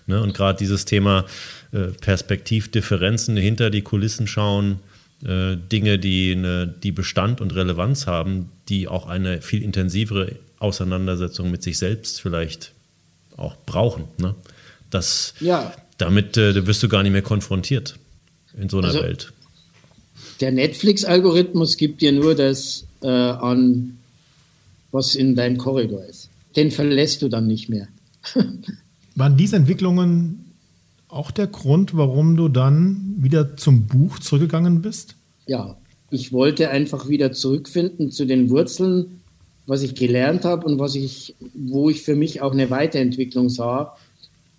Ne? 0.07 0.22
Und 0.22 0.32
gerade 0.32 0.59
dieses 0.59 0.86
Thema 0.86 1.26
äh, 1.72 1.88
Perspektivdifferenzen 2.01 3.36
hinter 3.36 3.68
die 3.68 3.82
Kulissen 3.82 4.26
schauen, 4.26 4.78
äh, 5.24 5.56
Dinge, 5.56 5.98
die, 5.98 6.32
eine, 6.32 6.66
die 6.66 6.92
Bestand 6.92 7.40
und 7.40 7.54
Relevanz 7.54 8.06
haben, 8.06 8.50
die 8.68 8.88
auch 8.88 9.06
eine 9.06 9.42
viel 9.42 9.62
intensivere 9.62 10.36
Auseinandersetzung 10.58 11.50
mit 11.50 11.62
sich 11.62 11.78
selbst 11.78 12.20
vielleicht 12.20 12.72
auch 13.36 13.56
brauchen. 13.66 14.04
Ne? 14.18 14.34
Das, 14.90 15.34
ja. 15.40 15.74
Damit 15.98 16.36
äh, 16.36 16.66
wirst 16.66 16.82
du 16.82 16.88
gar 16.88 17.02
nicht 17.02 17.12
mehr 17.12 17.22
konfrontiert 17.22 17.98
in 18.58 18.68
so 18.68 18.78
einer 18.78 18.88
also, 18.88 19.02
Welt. 19.02 19.32
Der 20.40 20.52
Netflix-Algorithmus 20.52 21.76
gibt 21.76 22.00
dir 22.00 22.12
nur 22.12 22.34
das 22.34 22.86
äh, 23.02 23.08
an, 23.08 23.98
was 24.90 25.14
in 25.14 25.36
deinem 25.36 25.58
Korridor 25.58 26.04
ist. 26.04 26.30
Den 26.56 26.70
verlässt 26.70 27.22
du 27.22 27.28
dann 27.28 27.46
nicht 27.46 27.68
mehr. 27.68 27.88
Waren 29.14 29.36
diese 29.36 29.56
Entwicklungen 29.56 30.49
auch 31.12 31.30
der 31.30 31.46
Grund, 31.46 31.96
warum 31.96 32.36
du 32.36 32.48
dann 32.48 33.14
wieder 33.18 33.56
zum 33.56 33.86
Buch 33.86 34.18
zurückgegangen 34.18 34.82
bist? 34.82 35.16
Ja, 35.46 35.76
ich 36.11 36.32
wollte 36.32 36.70
einfach 36.70 37.08
wieder 37.08 37.32
zurückfinden 37.32 38.11
zu 38.11 38.26
den 38.26 38.50
Wurzeln, 38.50 39.20
was 39.66 39.82
ich 39.82 39.94
gelernt 39.94 40.44
habe 40.44 40.66
und 40.66 40.78
was 40.78 40.94
ich, 40.94 41.36
wo 41.54 41.90
ich 41.90 42.02
für 42.02 42.16
mich 42.16 42.42
auch 42.42 42.52
eine 42.52 42.70
Weiterentwicklung 42.70 43.48
sah, 43.48 43.96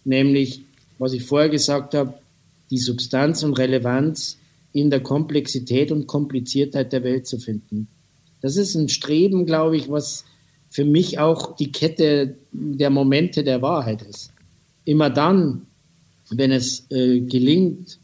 nämlich, 0.06 0.64
was 0.97 1.14
ich 1.14 1.24
vorher 1.24 1.49
gesagt 1.49 1.93
habe, 1.93 2.14
die 2.70 2.78
Substanz 2.78 3.43
und 3.43 3.58
Relevanz 3.58 4.38
in 4.74 4.89
der 4.89 5.02
Komplexität 5.02 5.91
und 5.91 6.08
Kompliziertheit 6.08 6.93
der 6.93 7.04
Welt 7.04 7.28
zu 7.28 7.38
finden. 7.39 7.88
Das 8.41 8.56
ist 8.56 8.76
ein 8.76 8.89
Streben, 8.89 9.45
glaube 9.45 9.76
ich, 9.76 9.89
was 9.89 10.24
für 10.70 10.86
mich 10.86 11.20
auch 11.20 11.56
die 11.58 11.72
Kette 11.72 12.38
der 12.54 12.89
Momente 12.89 13.43
der 13.43 13.62
Wahrheit 13.62 14.02
ist. 14.04 14.32
Immer 14.86 15.10
dann, 15.10 15.68
wenn 16.32 16.52
es 16.52 16.90
äh, 16.90 17.20
gelingt, 17.22 18.00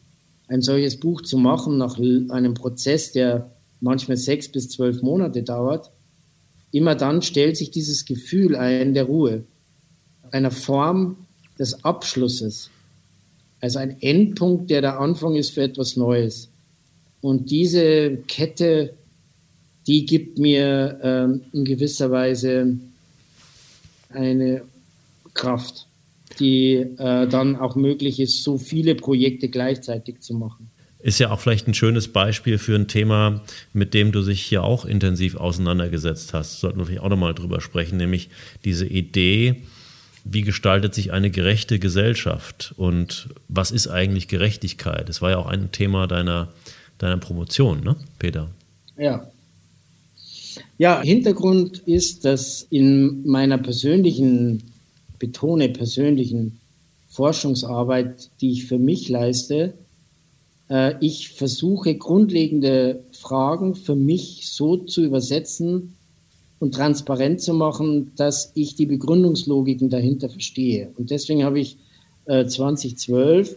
ein 0.48 0.62
solches 0.62 1.00
Buch 1.00 1.22
zu 1.22 1.38
machen 1.38 1.78
nach 1.78 1.98
einem 1.98 2.54
Prozess, 2.54 3.12
der 3.12 3.52
manchmal 3.80 4.18
sechs 4.18 4.50
bis 4.50 4.70
zwölf 4.70 5.02
Monate 5.02 5.44
dauert, 5.44 5.92
immer 6.72 6.96
dann 6.96 7.22
stellt 7.22 7.58
sich 7.58 7.72
dieses 7.72 8.06
Gefühl 8.06 8.56
ein 8.56 8.94
der 8.94 9.06
Ruhe, 9.06 9.44
einer 10.32 10.52
Form 10.52 11.18
des 11.60 11.84
Abschlusses, 11.84 12.70
also 13.60 13.80
ein 13.80 14.02
Endpunkt, 14.02 14.70
der 14.70 14.82
der 14.82 15.00
Anfang 15.00 15.36
ist 15.36 15.52
für 15.52 15.64
etwas 15.64 15.96
Neues. 15.96 16.50
Und 17.22 17.50
diese 17.50 18.18
Kette, 18.28 18.94
die 19.88 20.06
gibt 20.06 20.38
mir 20.38 21.00
äh, 21.02 21.58
in 21.58 21.66
gewisser 21.66 22.12
Weise 22.12 22.78
eine 24.10 24.62
Kraft 25.34 25.87
die 26.40 26.76
äh, 26.76 27.28
dann 27.28 27.56
auch 27.56 27.76
möglich 27.76 28.20
ist, 28.20 28.44
so 28.44 28.58
viele 28.58 28.96
Projekte 28.96 29.50
gleichzeitig 29.50 30.22
zu 30.22 30.34
machen. 30.34 30.70
Ist 31.00 31.20
ja 31.20 31.32
auch 31.32 31.40
vielleicht 31.40 31.68
ein 31.68 31.74
schönes 31.74 32.08
Beispiel 32.08 32.58
für 32.58 32.76
ein 32.76 32.88
Thema, 32.88 33.44
mit 33.72 33.94
dem 33.94 34.12
du 34.12 34.24
dich 34.24 34.42
hier 34.42 34.64
auch 34.64 34.84
intensiv 34.84 35.36
auseinandergesetzt 35.36 36.34
hast. 36.34 36.60
Sollten 36.60 36.80
wir 36.80 36.86
vielleicht 36.86 37.04
auch 37.04 37.10
nochmal 37.10 37.36
drüber 37.36 37.62
sprechen, 37.62 37.98
nämlich 37.98 38.30
diese 38.66 38.88
Idee, 38.88 39.62
wie 40.24 40.42
gestaltet 40.42 40.94
sich 40.96 41.14
eine 41.14 41.30
gerechte 41.30 41.80
Gesellschaft 41.80 42.74
und 42.78 43.30
was 43.48 43.72
ist 43.72 43.88
eigentlich 43.88 44.28
Gerechtigkeit? 44.28 45.08
Das 45.08 45.22
war 45.22 45.30
ja 45.32 45.38
auch 45.38 45.46
ein 45.46 45.72
Thema 45.72 46.08
deiner, 46.08 46.50
deiner 46.98 47.18
Promotion, 47.18 47.84
ne, 47.84 47.96
Peter? 48.20 48.50
Ja. 48.98 49.28
Ja, 50.80 51.02
Hintergrund 51.02 51.80
ist, 51.86 52.26
dass 52.26 52.68
in 52.70 53.26
meiner 53.26 53.58
persönlichen 53.58 54.64
betone, 55.20 55.70
persönlichen 55.70 56.60
Forschungsarbeit, 57.08 58.30
die 58.42 58.52
ich 58.52 58.66
für 58.66 58.80
mich 58.80 59.10
leiste, 59.10 59.74
äh, 60.70 60.96
ich 61.00 61.30
versuche 61.30 61.96
grundlegende 61.96 63.04
Fragen 63.12 63.76
für 63.76 63.96
mich 63.96 64.50
so 64.50 64.78
zu 64.78 65.04
übersetzen 65.04 65.96
und 66.60 66.74
transparent 66.74 67.42
zu 67.42 67.54
machen, 67.54 68.12
dass 68.16 68.52
ich 68.56 68.76
die 68.76 68.86
Begründungslogiken 68.86 69.90
dahinter 69.90 70.30
verstehe. 70.30 70.92
Und 70.98 71.12
deswegen 71.12 71.44
habe 71.44 71.60
ich 71.60 71.78
2012 72.26 73.52
äh, 73.52 73.56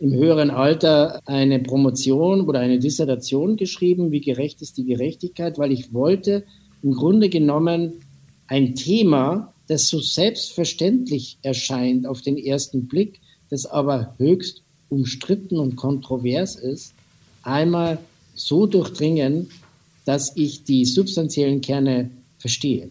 im 0.00 0.12
höheren 0.12 0.50
Alter 0.50 1.20
eine 1.26 1.58
Promotion 1.58 2.42
oder 2.42 2.60
eine 2.60 2.78
Dissertation 2.78 3.56
geschrieben, 3.56 4.12
wie 4.12 4.20
gerecht 4.20 4.62
ist 4.62 4.76
die 4.76 4.84
Gerechtigkeit, 4.84 5.58
weil 5.58 5.72
ich 5.72 5.92
wollte 5.92 6.44
im 6.82 6.92
Grunde 6.92 7.28
genommen 7.28 7.94
ein 8.46 8.74
Thema, 8.74 9.52
das 9.68 9.88
so 9.88 10.00
selbstverständlich 10.00 11.38
erscheint 11.42 12.06
auf 12.06 12.22
den 12.22 12.36
ersten 12.36 12.88
Blick, 12.88 13.20
das 13.50 13.66
aber 13.66 14.14
höchst 14.18 14.62
umstritten 14.88 15.58
und 15.58 15.76
kontrovers 15.76 16.56
ist, 16.56 16.94
einmal 17.42 17.98
so 18.34 18.66
durchdringen, 18.66 19.48
dass 20.04 20.34
ich 20.36 20.64
die 20.64 20.84
substanziellen 20.84 21.60
Kerne 21.60 22.10
verstehe. 22.38 22.90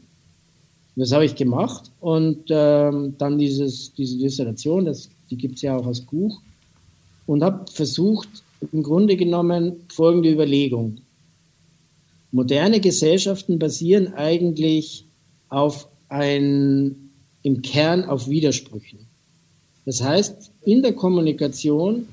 das 0.96 1.12
habe 1.12 1.26
ich 1.26 1.36
gemacht 1.36 1.92
und 2.00 2.46
ähm, 2.50 3.16
dann 3.18 3.38
dieses, 3.38 3.94
diese 3.94 4.18
Dissertation, 4.18 4.86
das, 4.86 5.10
die 5.30 5.38
gibt 5.38 5.56
es 5.56 5.64
ja 5.64 5.76
auch 5.76 5.86
als 5.86 6.02
Buch, 6.02 6.42
und 7.26 7.44
habe 7.44 7.70
versucht, 7.72 8.30
im 8.72 8.84
Grunde 8.84 9.18
genommen 9.18 9.86
folgende 9.90 10.32
Überlegung. 10.32 11.02
Moderne 12.32 12.80
Gesellschaften 12.80 13.60
basieren 13.60 14.14
eigentlich 14.14 15.06
auf 15.50 15.88
ein, 16.10 17.12
im 17.44 17.62
Kern 17.62 18.06
auf 18.06 18.30
Widersprüchen. 18.30 19.00
Das 19.86 20.04
heißt, 20.04 20.52
in 20.64 20.82
der 20.82 20.94
Kommunikation 20.94 22.08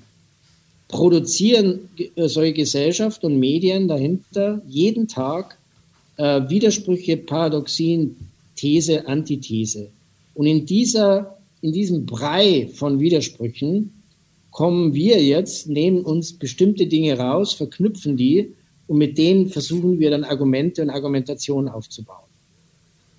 produzieren 0.88 1.88
äh, 1.99 2.28
solche 2.28 2.53
Gesellschaft 2.53 3.24
und 3.24 3.38
Medien 3.38 3.88
dahinter 3.88 4.62
jeden 4.68 5.09
Tag 5.09 5.59
äh, 6.16 6.49
Widersprüche, 6.49 7.16
Paradoxien, 7.16 8.16
These, 8.55 9.09
Antithese. 9.09 9.90
Und 10.34 10.47
in, 10.47 10.66
dieser, 10.66 11.38
in 11.62 11.72
diesem 11.72 12.07
Brei 12.07 12.70
von 12.74 13.01
Widersprüchen 13.01 13.92
kommen 14.51 14.95
wir 14.95 15.22
jetzt, 15.22 15.68
nehmen 15.68 16.03
uns 16.03 16.32
bestimmte 16.32 16.86
Dinge 16.86 17.18
raus, 17.18 17.55
verknüpfen 17.55 18.16
die 18.16 18.53
und 18.86 18.99
mit 18.99 19.18
denen 19.18 19.49
versuchen 19.49 19.99
wir 19.99 20.11
dann 20.11 20.22
Argumente 20.22 20.82
und 20.82 20.90
Argumentation 20.90 21.68
aufzubauen. 21.68 22.24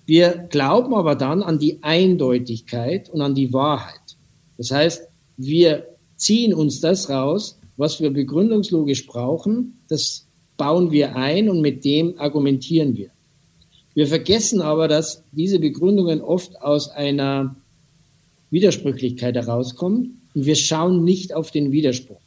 Wir 0.06 0.46
glauben 0.48 0.94
aber 0.94 1.16
dann 1.16 1.42
an 1.42 1.58
die 1.58 1.82
Eindeutigkeit 1.82 3.10
und 3.10 3.20
an 3.20 3.34
die 3.34 3.52
Wahrheit. 3.52 4.16
Das 4.56 4.70
heißt, 4.70 5.08
wir 5.36 5.88
ziehen 6.16 6.54
uns 6.54 6.80
das 6.80 7.10
raus, 7.10 7.58
was 7.76 8.00
wir 8.00 8.10
begründungslogisch 8.10 9.06
brauchen, 9.06 9.80
das 9.88 10.26
bauen 10.56 10.90
wir 10.90 11.16
ein 11.16 11.50
und 11.50 11.60
mit 11.60 11.84
dem 11.84 12.18
argumentieren 12.18 12.96
wir. 12.96 13.10
Wir 13.94 14.06
vergessen 14.06 14.62
aber, 14.62 14.88
dass 14.88 15.24
diese 15.32 15.58
Begründungen 15.58 16.20
oft 16.20 16.60
aus 16.62 16.88
einer 16.88 17.56
Widersprüchlichkeit 18.50 19.34
herauskommen 19.34 20.22
und 20.34 20.46
wir 20.46 20.54
schauen 20.54 21.04
nicht 21.04 21.34
auf 21.34 21.50
den 21.50 21.72
Widerspruch. 21.72 22.20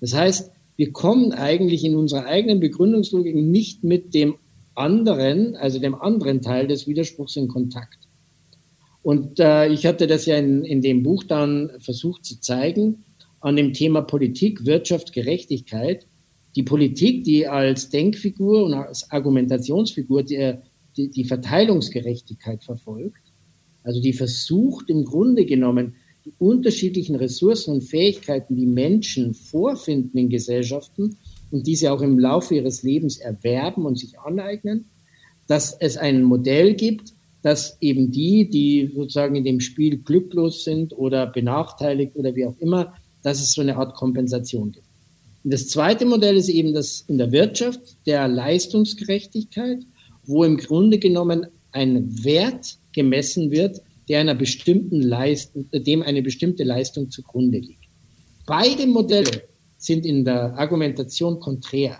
Das 0.00 0.14
heißt, 0.14 0.50
wir 0.76 0.92
kommen 0.92 1.32
eigentlich 1.32 1.84
in 1.84 1.94
unserer 1.94 2.24
eigenen 2.24 2.58
Begründungslogik 2.58 3.34
nicht 3.36 3.84
mit 3.84 4.14
dem 4.14 4.36
anderen, 4.74 5.56
also 5.56 5.78
dem 5.78 5.94
anderen 5.94 6.42
Teil 6.42 6.66
des 6.66 6.86
Widerspruchs 6.86 7.36
in 7.36 7.48
Kontakt. 7.48 7.98
Und 9.02 9.40
äh, 9.40 9.68
ich 9.68 9.86
hatte 9.86 10.06
das 10.06 10.26
ja 10.26 10.36
in, 10.36 10.64
in 10.64 10.82
dem 10.82 11.02
Buch 11.02 11.24
dann 11.24 11.70
versucht 11.78 12.24
zu 12.24 12.40
zeigen, 12.40 13.04
an 13.40 13.56
dem 13.56 13.72
Thema 13.72 14.02
Politik, 14.02 14.66
Wirtschaft, 14.66 15.12
Gerechtigkeit. 15.12 16.06
Die 16.56 16.62
Politik, 16.62 17.24
die 17.24 17.46
als 17.46 17.88
Denkfigur 17.88 18.64
und 18.64 18.74
als 18.74 19.10
Argumentationsfigur 19.10 20.24
die, 20.24 20.54
die, 20.96 21.10
die 21.10 21.24
Verteilungsgerechtigkeit 21.24 22.62
verfolgt, 22.64 23.32
also 23.82 24.00
die 24.02 24.12
versucht 24.12 24.90
im 24.90 25.04
Grunde 25.04 25.46
genommen, 25.46 25.94
die 26.24 26.34
unterschiedlichen 26.38 27.16
Ressourcen 27.16 27.74
und 27.74 27.82
Fähigkeiten, 27.82 28.56
die 28.56 28.66
Menschen 28.66 29.32
vorfinden 29.32 30.18
in 30.18 30.28
Gesellschaften, 30.28 31.16
und 31.50 31.66
diese 31.66 31.92
auch 31.92 32.00
im 32.00 32.18
Laufe 32.18 32.54
ihres 32.54 32.82
Lebens 32.82 33.18
erwerben 33.18 33.86
und 33.86 33.98
sich 33.98 34.18
aneignen, 34.18 34.86
dass 35.46 35.76
es 35.78 35.96
ein 35.96 36.22
Modell 36.22 36.74
gibt, 36.74 37.12
dass 37.42 37.76
eben 37.80 38.10
die, 38.10 38.48
die 38.48 38.90
sozusagen 38.94 39.34
in 39.34 39.44
dem 39.44 39.60
Spiel 39.60 39.98
glücklos 39.98 40.64
sind 40.64 40.96
oder 40.96 41.26
benachteiligt 41.26 42.14
oder 42.16 42.34
wie 42.34 42.46
auch 42.46 42.58
immer, 42.58 42.94
dass 43.22 43.40
es 43.40 43.52
so 43.52 43.60
eine 43.60 43.76
Art 43.76 43.94
Kompensation 43.94 44.72
gibt. 44.72 44.86
Und 45.42 45.52
das 45.52 45.68
zweite 45.68 46.04
Modell 46.04 46.36
ist 46.36 46.48
eben 46.48 46.74
das 46.74 47.04
in 47.08 47.18
der 47.18 47.32
Wirtschaft 47.32 47.96
der 48.06 48.28
Leistungsgerechtigkeit, 48.28 49.78
wo 50.24 50.44
im 50.44 50.58
Grunde 50.58 50.98
genommen 50.98 51.46
ein 51.72 52.24
Wert 52.24 52.76
gemessen 52.92 53.50
wird, 53.50 53.80
der 54.08 54.20
einer 54.20 54.34
bestimmten 54.34 55.00
Leistung, 55.00 55.66
dem 55.72 56.02
eine 56.02 56.22
bestimmte 56.22 56.64
Leistung 56.64 57.10
zugrunde 57.10 57.58
liegt. 57.58 57.84
Beide 58.46 58.86
Modelle 58.86 59.44
sind 59.80 60.06
in 60.06 60.24
der 60.24 60.56
Argumentation 60.58 61.40
konträr. 61.40 61.98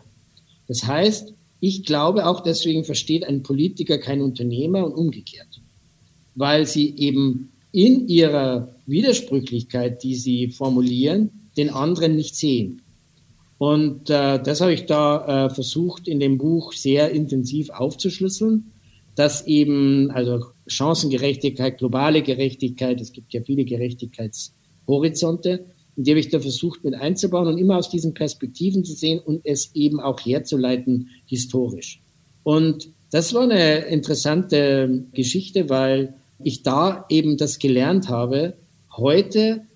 Das 0.68 0.86
heißt, 0.86 1.34
ich 1.58 1.84
glaube 1.84 2.26
auch 2.26 2.42
deswegen 2.42 2.84
versteht 2.84 3.24
ein 3.24 3.42
Politiker 3.42 3.98
kein 3.98 4.20
Unternehmer 4.20 4.84
und 4.84 4.92
umgekehrt, 4.92 5.60
weil 6.34 6.66
sie 6.66 6.94
eben 6.96 7.50
in 7.72 8.06
ihrer 8.06 8.76
Widersprüchlichkeit, 8.86 10.02
die 10.02 10.14
sie 10.14 10.48
formulieren, 10.48 11.50
den 11.56 11.70
anderen 11.70 12.16
nicht 12.16 12.36
sehen. 12.36 12.82
Und 13.58 14.10
äh, 14.10 14.42
das 14.42 14.60
habe 14.60 14.72
ich 14.72 14.86
da 14.86 15.46
äh, 15.46 15.50
versucht 15.50 16.06
in 16.06 16.20
dem 16.20 16.38
Buch 16.38 16.72
sehr 16.72 17.10
intensiv 17.10 17.70
aufzuschlüsseln, 17.70 18.72
dass 19.14 19.46
eben 19.46 20.10
also 20.10 20.44
Chancengerechtigkeit, 20.66 21.78
globale 21.78 22.22
Gerechtigkeit, 22.22 23.00
es 23.00 23.12
gibt 23.12 23.32
ja 23.32 23.42
viele 23.42 23.64
Gerechtigkeitshorizonte, 23.64 25.66
und 25.96 26.06
die 26.06 26.12
habe 26.12 26.20
ich 26.20 26.28
da 26.28 26.40
versucht 26.40 26.84
mit 26.84 26.94
einzubauen 26.94 27.48
und 27.48 27.58
immer 27.58 27.76
aus 27.76 27.90
diesen 27.90 28.14
Perspektiven 28.14 28.84
zu 28.84 28.94
sehen 28.94 29.18
und 29.18 29.40
es 29.44 29.74
eben 29.74 30.00
auch 30.00 30.20
herzuleiten 30.20 31.08
historisch. 31.26 32.00
Und 32.42 32.90
das 33.10 33.34
war 33.34 33.42
eine 33.42 33.86
interessante 33.86 35.04
Geschichte, 35.12 35.68
weil 35.68 36.14
ich 36.42 36.62
da 36.62 37.04
eben 37.08 37.36
das 37.36 37.58
gelernt 37.58 38.08
habe, 38.08 38.54
heute 38.96 39.66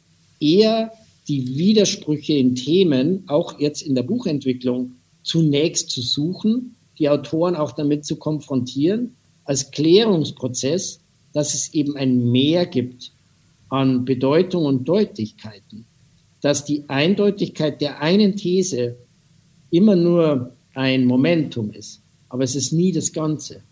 eher 0.41 0.93
die 1.29 1.57
Widersprüche 1.57 2.35
in 2.35 2.55
Themen, 2.55 3.25
auch 3.27 3.59
jetzt 3.59 3.83
in 3.83 3.95
der 3.95 4.03
Buchentwicklung, 4.03 4.93
zunächst 5.23 5.91
zu 5.91 6.01
suchen, 6.01 6.77
die 6.99 7.09
Autoren 7.09 7.57
auch 7.57 7.73
damit 7.73 8.05
zu 8.05 8.17
konfrontieren, 8.17 9.17
als 9.45 9.71
Klärungsprozess, 9.71 11.01
dass 11.33 11.55
es 11.55 11.75
eben 11.75 11.97
ein 11.97 12.31
Mehr 12.31 12.67
gibt 12.67 13.12
an 13.69 14.05
Bedeutung 14.05 14.67
und 14.67 14.89
Deutlichkeiten 14.89 15.87
dass 16.45 16.67
die 16.67 16.85
Eindeutigkeit 16.89 17.81
der 17.81 18.03
einen 18.03 18.37
These 18.37 18.97
immer 19.71 19.97
nur 19.97 20.55
ein 20.75 21.07
Momentum 21.07 21.71
ist, 21.71 22.03
aber 22.29 22.45
es 22.45 22.55
ist 22.55 22.71
nie 22.71 22.93
das 22.93 23.15
Ganze. 23.15 23.63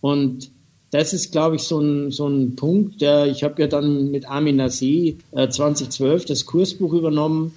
Und 0.00 0.52
das 0.92 1.12
ist, 1.12 1.32
glaube 1.32 1.56
ich, 1.56 1.62
so 1.62 1.80
ein, 1.80 2.12
so 2.12 2.28
ein 2.28 2.54
Punkt. 2.54 3.00
Der, 3.00 3.26
ich 3.26 3.42
habe 3.42 3.60
ja 3.60 3.66
dann 3.66 4.12
mit 4.12 4.30
Amin 4.30 4.54
Nassi 4.54 5.18
äh, 5.32 5.48
2012 5.48 6.26
das 6.26 6.46
Kursbuch 6.46 6.92
übernommen, 6.92 7.54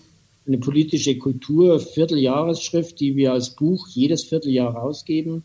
eine 0.48 0.58
politische 0.58 1.16
Kultur, 1.20 1.80
Vierteljahresschrift, 1.80 3.00
die 3.00 3.16
wir 3.16 3.34
als 3.34 3.52
Buch 3.52 3.88
jedes 3.90 4.24
Vierteljahr 4.24 4.74
rausgeben. 4.74 5.44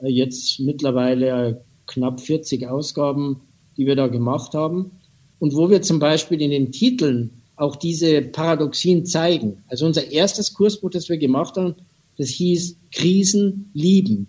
Äh, 0.00 0.10
jetzt 0.10 0.60
mittlerweile 0.60 1.64
knapp 1.86 2.20
40 2.20 2.66
Ausgaben, 2.66 3.40
die 3.78 3.86
wir 3.86 3.96
da 3.96 4.08
gemacht 4.08 4.52
haben. 4.52 4.90
Und 5.38 5.54
wo 5.54 5.70
wir 5.70 5.80
zum 5.80 6.00
Beispiel 6.00 6.42
in 6.42 6.50
den 6.50 6.70
Titeln 6.70 7.41
auch 7.62 7.76
diese 7.76 8.22
Paradoxien 8.22 9.06
zeigen. 9.06 9.62
Also 9.68 9.86
unser 9.86 10.10
erstes 10.10 10.52
Kursbuch, 10.52 10.90
das 10.90 11.08
wir 11.08 11.16
gemacht 11.16 11.56
haben, 11.56 11.76
das 12.18 12.28
hieß 12.28 12.76
Krisen 12.90 13.70
lieben. 13.72 14.26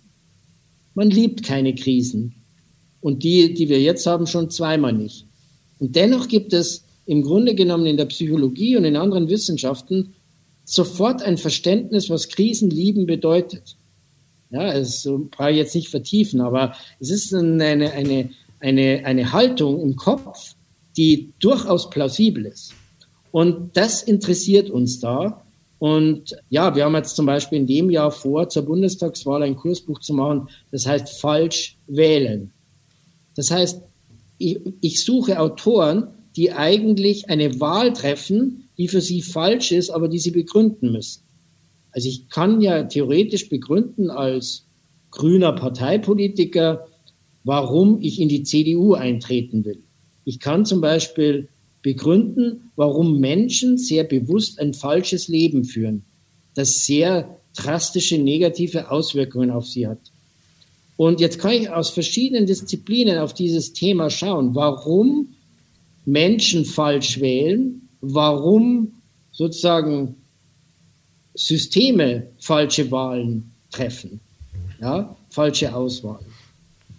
Man 0.94 1.10
liebt 1.10 1.42
keine 1.42 1.74
Krisen. 1.74 2.36
Und 3.02 3.24
die, 3.24 3.56
die 3.56 3.70
wir 3.70 3.82
jetzt 3.82 4.06
haben, 4.06 4.28
schon 4.28 4.52
zweimal 4.52 4.94
nicht. 4.94 5.26
Und 5.80 5.96
dennoch 5.96 6.28
gibt 6.28 6.54
es 6.54 6.86
im 7.08 7.24
Grunde 7.24 7.56
genommen 7.56 7.88
in 7.88 7.98
der 7.98 8.06
Psychologie 8.06 8.78
und 8.78 8.86
in 8.86 8.96
anderen 8.96 9.28
Wissenschaften 9.30 10.14
sofort 10.64 11.24
ein 11.24 11.38
Verständnis, 11.38 12.12
was 12.12 12.30
Krisen 12.30 12.70
lieben 12.70 13.08
bedeutet. 13.08 13.78
Ja, 14.52 14.72
es 14.74 15.10
brauche 15.32 15.50
ich 15.50 15.58
jetzt 15.58 15.74
nicht 15.74 15.90
vertiefen, 15.90 16.40
aber 16.40 16.76
es 17.00 17.10
ist 17.10 17.34
eine, 17.34 17.92
eine, 17.92 18.30
eine, 18.60 19.02
eine 19.06 19.32
Haltung 19.34 19.82
im 19.82 19.96
Kopf, 19.96 20.54
die 20.96 21.34
durchaus 21.40 21.90
plausibel 21.90 22.46
ist. 22.46 22.76
Und 23.34 23.76
das 23.78 24.04
interessiert 24.04 24.70
uns 24.70 25.00
da. 25.00 25.44
Und 25.80 26.36
ja, 26.50 26.76
wir 26.76 26.86
haben 26.86 26.94
jetzt 26.94 27.16
zum 27.16 27.26
Beispiel 27.26 27.58
in 27.58 27.66
dem 27.66 27.90
Jahr 27.90 28.12
vor, 28.12 28.48
zur 28.48 28.62
Bundestagswahl 28.62 29.42
ein 29.42 29.56
Kursbuch 29.56 30.00
zu 30.02 30.14
machen, 30.14 30.50
das 30.70 30.86
heißt 30.86 31.20
falsch 31.20 31.80
wählen. 31.88 32.54
Das 33.36 33.50
heißt, 33.50 33.82
ich, 34.38 34.60
ich 34.82 35.04
suche 35.04 35.40
Autoren, 35.40 36.10
die 36.36 36.52
eigentlich 36.52 37.28
eine 37.28 37.60
Wahl 37.60 37.94
treffen, 37.94 38.70
die 38.78 38.88
für 38.88 39.02
sie 39.02 39.24
falsch 39.24 39.72
ist, 39.72 39.90
aber 39.90 40.08
die 40.10 40.20
sie 40.20 40.32
begründen 40.32 40.92
müssen. 40.92 41.24
Also 41.90 42.10
ich 42.10 42.30
kann 42.30 42.62
ja 42.62 42.84
theoretisch 42.84 43.50
begründen 43.50 44.12
als 44.12 44.68
grüner 45.10 45.54
Parteipolitiker, 45.54 46.86
warum 47.44 48.00
ich 48.00 48.22
in 48.22 48.30
die 48.30 48.44
CDU 48.44 48.94
eintreten 48.94 49.66
will. 49.66 49.82
Ich 50.24 50.40
kann 50.40 50.66
zum 50.66 50.82
Beispiel 50.82 51.50
begründen, 51.84 52.72
warum 52.76 53.20
Menschen 53.20 53.78
sehr 53.78 54.04
bewusst 54.04 54.60
ein 54.60 54.74
falsches 54.74 55.28
Leben 55.28 55.66
führen, 55.66 56.04
das 56.56 56.86
sehr 56.86 57.38
drastische 57.56 58.18
negative 58.18 58.90
Auswirkungen 58.90 59.52
auf 59.52 59.68
sie 59.68 59.88
hat. 59.88 60.00
Und 60.98 61.20
jetzt 61.20 61.38
kann 61.40 61.52
ich 61.52 61.70
aus 61.70 61.92
verschiedenen 61.92 62.46
Disziplinen 62.48 63.20
auf 63.20 63.34
dieses 63.34 63.74
Thema 63.74 64.10
schauen, 64.10 64.56
warum 64.56 65.36
Menschen 66.06 66.66
falsch 66.66 67.20
wählen, 67.20 67.90
warum 68.02 68.94
sozusagen 69.32 70.16
Systeme 71.36 72.28
falsche 72.40 72.90
Wahlen 72.92 73.52
treffen, 73.72 74.20
ja, 74.80 75.16
falsche 75.30 75.76
Auswahlen. 75.76 76.26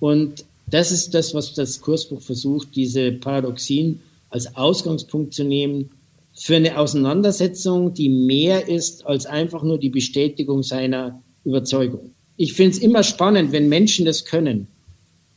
Und 0.01 0.45
das 0.67 0.91
ist 0.91 1.15
das, 1.15 1.35
was 1.35 1.55
das 1.55 1.81
Kursbuch 1.81 2.21
versucht, 2.21 2.75
diese 2.75 3.13
Paradoxien 3.13 4.01
als 4.35 4.57
Ausgangspunkt 4.57 5.33
zu 5.33 5.45
nehmen 5.45 5.91
für 6.35 6.57
eine 6.57 6.77
Auseinandersetzung, 6.77 7.95
die 7.95 8.09
mehr 8.09 8.69
ist 8.69 9.07
als 9.07 9.27
einfach 9.27 9.63
nur 9.63 9.79
die 9.79 9.91
Bestätigung 9.91 10.65
seiner 10.65 11.23
Überzeugung. 11.45 12.11
Ich 12.37 12.55
finde 12.55 12.73
es 12.77 12.83
immer 12.83 13.05
spannend, 13.05 13.53
wenn 13.53 13.69
Menschen 13.69 14.05
das 14.05 14.25
können. 14.25 14.67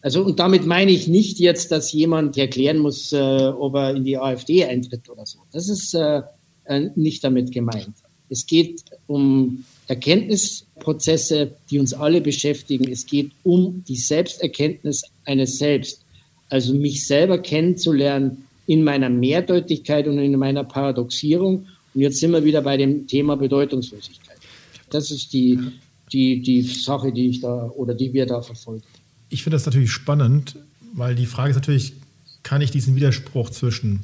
Also, 0.02 0.24
und 0.24 0.40
damit 0.40 0.66
meine 0.66 0.90
ich 0.90 1.08
nicht 1.08 1.38
jetzt, 1.38 1.72
dass 1.72 1.94
jemand 1.94 2.40
erklären 2.40 2.80
muss, 2.80 3.14
äh, 3.14 3.18
ob 3.18 3.76
er 3.76 3.96
in 3.96 4.04
die 4.04 4.18
AfD 4.18 4.66
eintritt 4.66 5.08
oder 5.10 5.28
so. 5.28 5.40
Das 5.52 5.70
ist 5.70 5.94
äh, 5.94 6.24
äh, 6.66 6.90
nicht 6.96 7.24
damit 7.24 7.52
gemeint. 7.52 7.94
Es 8.30 8.48
geht 8.48 8.82
um 9.06 9.64
Erkenntnisprozesse, 9.88 11.52
die 11.70 11.78
uns 11.78 11.94
alle 11.94 12.20
beschäftigen. 12.20 12.92
Es 12.92 13.06
geht 13.06 13.30
um 13.44 13.84
die 13.88 13.96
Selbsterkenntnis 13.96 15.04
eines 15.24 15.60
Selbst. 15.60 16.04
Also 16.50 16.74
mich 16.74 17.06
selber 17.06 17.38
kennenzulernen, 17.38 18.47
in 18.68 18.84
meiner 18.84 19.10
Mehrdeutigkeit 19.10 20.08
und 20.08 20.20
in 20.20 20.38
meiner 20.38 20.64
Paradoxierung. 20.64 21.66
Und 21.96 22.02
jetzt 22.02 22.20
sind 22.20 22.32
wir 22.32 22.44
wieder 22.44 22.62
bei 22.62 22.78
dem 22.78 23.08
Thema 23.08 23.36
Bedeutungslosigkeit. 23.36 24.38
Das 24.92 25.10
ist 25.10 25.34
die, 25.34 25.58
die, 26.12 26.42
die 26.42 26.62
Sache, 26.62 27.12
die 27.12 27.30
ich 27.30 27.42
da 27.42 27.72
oder 27.76 27.96
die 27.96 28.14
wir 28.14 28.26
da 28.26 28.42
verfolgen. 28.42 28.84
Ich 29.30 29.44
finde 29.44 29.56
das 29.56 29.66
natürlich 29.66 29.92
spannend, 29.92 30.58
weil 30.94 31.16
die 31.16 31.26
Frage 31.26 31.52
ist 31.52 31.56
natürlich, 31.56 31.94
kann 32.44 32.62
ich 32.62 32.72
diesen 32.72 32.96
Widerspruch 32.96 33.50
zwischen 33.50 34.02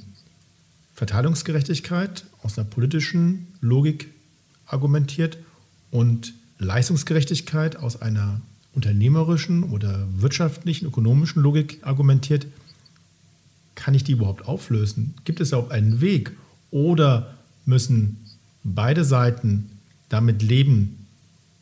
Verteilungsgerechtigkeit 0.94 2.26
aus 2.42 2.58
einer 2.58 2.68
politischen 2.68 3.48
Logik 3.62 4.10
argumentiert 4.66 5.38
und 5.92 6.34
Leistungsgerechtigkeit 6.60 7.76
aus 7.78 8.02
einer 8.02 8.42
unternehmerischen 8.74 9.64
oder 9.64 10.08
wirtschaftlichen, 10.16 10.88
ökonomischen 10.88 11.42
Logik 11.42 11.80
argumentiert, 11.84 12.48
kann 13.76 13.94
ich 13.94 14.04
die 14.04 14.14
überhaupt 14.14 14.48
auflösen? 14.48 15.16
Gibt 15.26 15.40
es 15.40 15.50
überhaupt 15.50 15.72
einen 15.72 16.02
Weg? 16.02 16.32
Oder 16.72 17.34
müssen 17.66 18.18
beide 18.64 19.04
Seiten 19.04 19.70
damit 20.10 20.42
leben, 20.42 21.06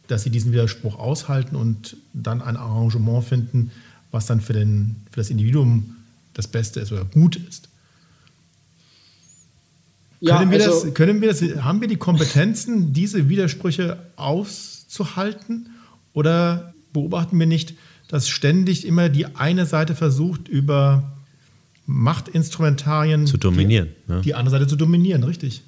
dass 0.08 0.24
sie 0.24 0.30
diesen 0.30 0.52
Widerspruch 0.52 1.00
aushalten 1.00 1.56
und 1.56 1.96
dann 2.14 2.42
ein 2.42 2.58
Arrangement 2.58 3.24
finden, 3.24 3.72
was 4.12 4.26
dann 4.26 4.42
für, 4.42 4.54
den, 4.54 4.98
für 5.10 5.22
das 5.22 5.30
Individuum 5.30 5.96
das 6.34 6.48
Beste 6.48 6.82
ist 6.82 6.92
oder 6.92 7.06
gut 7.06 7.38
ist? 7.38 7.70
Ja, 10.20 10.38
können, 10.38 10.52
wir 10.52 10.64
also, 10.64 10.86
das, 10.86 10.94
können 10.94 11.22
wir 11.22 11.30
das, 11.30 11.42
haben 11.64 11.82
wir 11.82 11.88
die 11.88 11.96
Kompetenzen, 11.96 12.94
diese 12.94 13.28
Widersprüche 13.28 13.98
auszuhalten? 14.18 15.70
Oder 16.14 16.74
beobachten 16.94 17.40
wir 17.40 17.48
nicht, 17.48 17.74
dass 18.08 18.30
ständig 18.30 18.86
immer 18.86 19.10
die 19.10 19.36
eine 19.36 19.66
Seite 19.66 19.96
versucht, 19.96 20.48
über 20.48 21.12
Machtinstrumentarien 21.86 23.28
zu 23.28 23.38
dominieren. 23.38 23.90
Die, 24.08 24.12
ne? 24.12 24.22
die 24.22 24.34
andere 24.34 24.52
Seite 24.52 24.68
zu 24.68 24.76
dominieren, 24.76 25.24
richtig. 25.24 25.62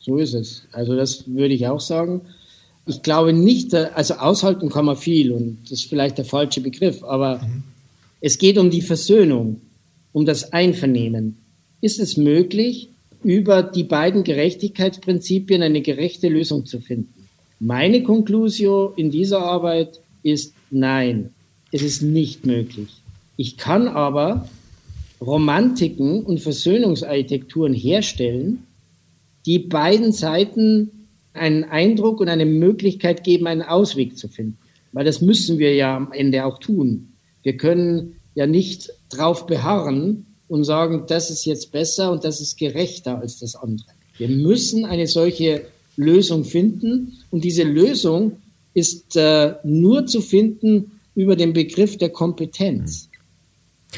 So 0.00 0.16
ist 0.16 0.34
es. 0.34 0.62
Also 0.72 0.96
das 0.96 1.24
würde 1.26 1.54
ich 1.54 1.66
auch 1.66 1.80
sagen. 1.80 2.22
Ich 2.86 3.02
glaube 3.02 3.32
nicht, 3.32 3.74
also 3.74 4.14
aushalten 4.14 4.70
kann 4.70 4.86
man 4.86 4.96
viel 4.96 5.32
und 5.32 5.58
das 5.64 5.72
ist 5.72 5.88
vielleicht 5.88 6.16
der 6.16 6.24
falsche 6.24 6.62
Begriff, 6.62 7.02
aber 7.02 7.42
mhm. 7.42 7.62
Es 8.20 8.38
geht 8.38 8.58
um 8.58 8.70
die 8.70 8.82
Versöhnung, 8.82 9.60
um 10.12 10.26
das 10.26 10.52
Einvernehmen. 10.52 11.36
Ist 11.80 12.00
es 12.00 12.16
möglich, 12.16 12.88
über 13.22 13.62
die 13.62 13.84
beiden 13.84 14.24
Gerechtigkeitsprinzipien 14.24 15.62
eine 15.62 15.82
gerechte 15.82 16.28
Lösung 16.28 16.66
zu 16.66 16.80
finden? 16.80 17.14
Meine 17.60 18.02
Konklusio 18.02 18.92
in 18.96 19.10
dieser 19.10 19.40
Arbeit 19.40 20.00
ist 20.22 20.54
nein, 20.70 21.30
es 21.70 21.82
ist 21.82 22.02
nicht 22.02 22.44
möglich. 22.44 22.88
Ich 23.36 23.56
kann 23.56 23.86
aber 23.86 24.48
Romantiken 25.20 26.22
und 26.24 26.40
Versöhnungsarchitekturen 26.40 27.74
herstellen, 27.74 28.64
die 29.46 29.58
beiden 29.58 30.12
Seiten 30.12 30.90
einen 31.32 31.64
Eindruck 31.64 32.20
und 32.20 32.28
eine 32.28 32.46
Möglichkeit 32.46 33.24
geben, 33.24 33.46
einen 33.46 33.62
Ausweg 33.62 34.16
zu 34.18 34.28
finden. 34.28 34.58
Weil 34.92 35.04
das 35.04 35.20
müssen 35.20 35.58
wir 35.58 35.74
ja 35.74 35.96
am 35.96 36.12
Ende 36.12 36.44
auch 36.44 36.58
tun. 36.58 37.12
Wir 37.42 37.56
können 37.56 38.16
ja 38.34 38.46
nicht 38.46 38.90
drauf 39.10 39.46
beharren 39.46 40.26
und 40.48 40.64
sagen, 40.64 41.04
das 41.06 41.30
ist 41.30 41.44
jetzt 41.44 41.72
besser 41.72 42.10
und 42.10 42.24
das 42.24 42.40
ist 42.40 42.56
gerechter 42.56 43.18
als 43.18 43.38
das 43.38 43.54
andere. 43.54 43.88
Wir 44.16 44.28
müssen 44.28 44.84
eine 44.84 45.06
solche 45.06 45.66
Lösung 45.96 46.44
finden 46.44 47.18
und 47.30 47.44
diese 47.44 47.64
Lösung 47.64 48.36
ist 48.74 49.16
äh, 49.16 49.54
nur 49.64 50.06
zu 50.06 50.20
finden 50.20 50.92
über 51.14 51.36
den 51.36 51.52
Begriff 51.52 51.96
der 51.98 52.10
Kompetenz. 52.10 53.07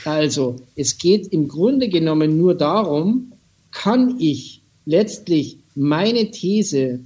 Also 0.05 0.57
es 0.77 0.99
geht 0.99 1.27
im 1.29 1.49
Grunde 1.49 1.89
genommen 1.89 2.37
nur 2.37 2.55
darum, 2.55 3.33
kann 3.71 4.17
ich 4.19 4.63
letztlich 4.85 5.59
meine 5.75 6.31
These 6.31 7.01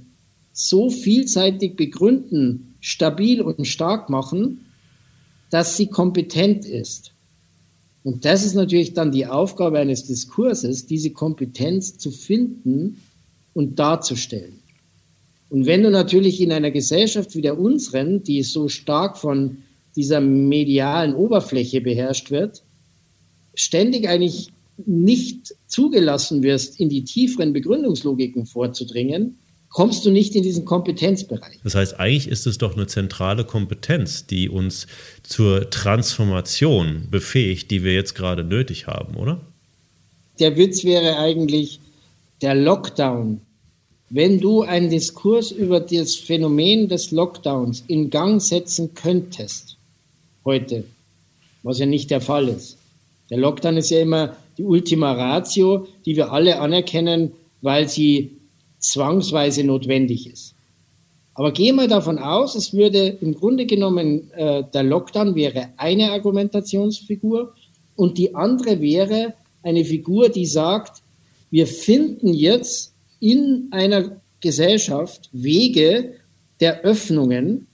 so 0.53 0.89
vielseitig 0.89 1.75
begründen, 1.75 2.75
stabil 2.79 3.41
und 3.41 3.65
stark 3.65 4.09
machen, 4.09 4.65
dass 5.49 5.77
sie 5.77 5.87
kompetent 5.87 6.65
ist. 6.65 7.11
Und 8.03 8.23
das 8.23 8.45
ist 8.45 8.53
natürlich 8.53 8.93
dann 8.93 9.11
die 9.11 9.25
Aufgabe 9.25 9.79
eines 9.79 10.05
Diskurses, 10.05 10.85
diese 10.85 11.09
Kompetenz 11.09 11.97
zu 11.97 12.11
finden 12.11 13.01
und 13.53 13.79
darzustellen. 13.79 14.59
Und 15.49 15.65
wenn 15.65 15.83
du 15.83 15.89
natürlich 15.89 16.41
in 16.41 16.51
einer 16.51 16.71
Gesellschaft 16.71 17.35
wie 17.35 17.41
der 17.41 17.59
unseren, 17.59 18.23
die 18.23 18.43
so 18.43 18.67
stark 18.67 19.17
von 19.17 19.59
dieser 19.95 20.19
medialen 20.19 21.15
Oberfläche 21.15 21.81
beherrscht 21.81 22.29
wird, 22.29 22.64
ständig 23.55 24.07
eigentlich 24.07 24.49
nicht 24.85 25.55
zugelassen 25.67 26.43
wirst, 26.43 26.79
in 26.79 26.89
die 26.89 27.03
tieferen 27.03 27.53
Begründungslogiken 27.53 28.45
vorzudringen, 28.45 29.37
kommst 29.69 30.05
du 30.05 30.11
nicht 30.11 30.35
in 30.35 30.43
diesen 30.43 30.63
Kompetenzbereich. 30.65 31.59
Das 31.63 31.75
heißt, 31.75 31.99
eigentlich 31.99 32.27
ist 32.27 32.47
es 32.47 32.57
doch 32.57 32.75
eine 32.75 32.87
zentrale 32.87 33.43
Kompetenz, 33.43 34.25
die 34.25 34.49
uns 34.49 34.87
zur 35.23 35.69
Transformation 35.69 37.07
befähigt, 37.11 37.71
die 37.71 37.83
wir 37.83 37.93
jetzt 37.93 38.15
gerade 38.15 38.43
nötig 38.43 38.87
haben, 38.87 39.15
oder? 39.15 39.41
Der 40.39 40.57
Witz 40.57 40.83
wäre 40.83 41.17
eigentlich 41.17 41.79
der 42.41 42.55
Lockdown. 42.55 43.41
Wenn 44.09 44.39
du 44.39 44.61
einen 44.61 44.89
Diskurs 44.89 45.51
über 45.51 45.79
das 45.79 46.15
Phänomen 46.15 46.87
des 46.87 47.11
Lockdowns 47.11 47.83
in 47.87 48.09
Gang 48.09 48.41
setzen 48.41 48.93
könntest, 48.93 49.77
heute, 50.45 50.85
was 51.63 51.79
ja 51.79 51.85
nicht 51.85 52.11
der 52.11 52.21
Fall 52.21 52.47
ist. 52.47 52.77
Der 53.29 53.37
Lockdown 53.37 53.77
ist 53.77 53.89
ja 53.89 54.01
immer 54.01 54.35
die 54.57 54.63
Ultima 54.63 55.13
Ratio, 55.13 55.87
die 56.05 56.15
wir 56.15 56.31
alle 56.31 56.59
anerkennen, 56.59 57.31
weil 57.61 57.89
sie 57.89 58.37
zwangsweise 58.79 59.63
notwendig 59.63 60.31
ist. 60.31 60.55
Aber 61.33 61.51
gehen 61.51 61.75
wir 61.75 61.87
davon 61.87 62.17
aus, 62.17 62.55
es 62.55 62.73
würde 62.73 63.17
im 63.21 63.33
Grunde 63.33 63.65
genommen, 63.65 64.31
äh, 64.31 64.63
der 64.73 64.83
Lockdown 64.83 65.35
wäre 65.35 65.69
eine 65.77 66.11
Argumentationsfigur 66.11 67.53
und 67.95 68.17
die 68.17 68.35
andere 68.35 68.79
wäre 68.79 69.33
eine 69.61 69.83
Figur, 69.83 70.29
die 70.29 70.45
sagt, 70.45 71.01
wir 71.49 71.67
finden 71.67 72.33
jetzt 72.33 72.93
in 73.19 73.67
einer 73.71 74.21
Gesellschaft 74.39 75.29
Wege 75.33 76.13
der 76.59 76.81
Öffnungen 76.81 77.67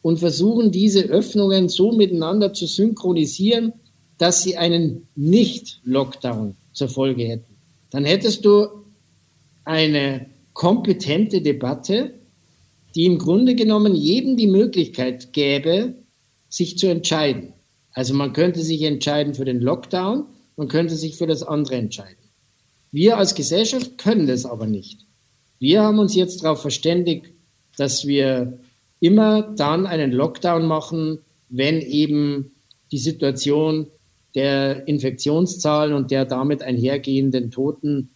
und 0.00 0.18
versuchen 0.18 0.70
diese 0.70 1.02
Öffnungen 1.04 1.68
so 1.68 1.92
miteinander 1.92 2.52
zu 2.52 2.66
synchronisieren, 2.66 3.72
dass 4.22 4.40
sie 4.44 4.56
einen 4.56 5.08
Nicht-Lockdown 5.16 6.54
zur 6.72 6.88
Folge 6.88 7.24
hätten. 7.24 7.56
Dann 7.90 8.04
hättest 8.04 8.44
du 8.44 8.68
eine 9.64 10.26
kompetente 10.52 11.42
Debatte, 11.42 12.14
die 12.94 13.06
im 13.06 13.18
Grunde 13.18 13.56
genommen 13.56 13.96
jedem 13.96 14.36
die 14.36 14.46
Möglichkeit 14.46 15.32
gäbe, 15.32 15.94
sich 16.48 16.78
zu 16.78 16.86
entscheiden. 16.86 17.54
Also 17.94 18.14
man 18.14 18.32
könnte 18.32 18.62
sich 18.62 18.82
entscheiden 18.82 19.34
für 19.34 19.44
den 19.44 19.58
Lockdown, 19.58 20.26
man 20.56 20.68
könnte 20.68 20.94
sich 20.94 21.16
für 21.16 21.26
das 21.26 21.42
andere 21.42 21.74
entscheiden. 21.74 22.22
Wir 22.92 23.18
als 23.18 23.34
Gesellschaft 23.34 23.98
können 23.98 24.28
das 24.28 24.46
aber 24.46 24.68
nicht. 24.68 25.00
Wir 25.58 25.82
haben 25.82 25.98
uns 25.98 26.14
jetzt 26.14 26.44
darauf 26.44 26.62
verständigt, 26.62 27.26
dass 27.76 28.06
wir 28.06 28.60
immer 29.00 29.42
dann 29.42 29.84
einen 29.84 30.12
Lockdown 30.12 30.64
machen, 30.64 31.18
wenn 31.48 31.80
eben 31.80 32.52
die 32.92 32.98
Situation 32.98 33.88
der 34.34 34.86
Infektionszahlen 34.88 35.94
und 35.94 36.10
der 36.10 36.24
damit 36.24 36.62
einhergehenden 36.62 37.50
Toten 37.50 38.10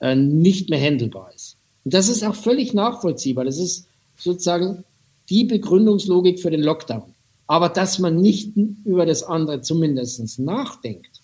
äh, 0.00 0.16
nicht 0.16 0.70
mehr 0.70 0.80
handelbar 0.80 1.32
ist. 1.34 1.56
Und 1.84 1.94
das 1.94 2.08
ist 2.08 2.24
auch 2.24 2.34
völlig 2.34 2.74
nachvollziehbar. 2.74 3.44
Das 3.44 3.58
ist 3.58 3.86
sozusagen 4.16 4.84
die 5.28 5.44
Begründungslogik 5.44 6.40
für 6.40 6.50
den 6.50 6.62
Lockdown. 6.62 7.14
Aber 7.46 7.68
dass 7.68 7.98
man 7.98 8.16
nicht 8.16 8.56
über 8.84 9.06
das 9.06 9.22
andere 9.22 9.60
zumindest 9.60 10.38
nachdenkt 10.38 11.22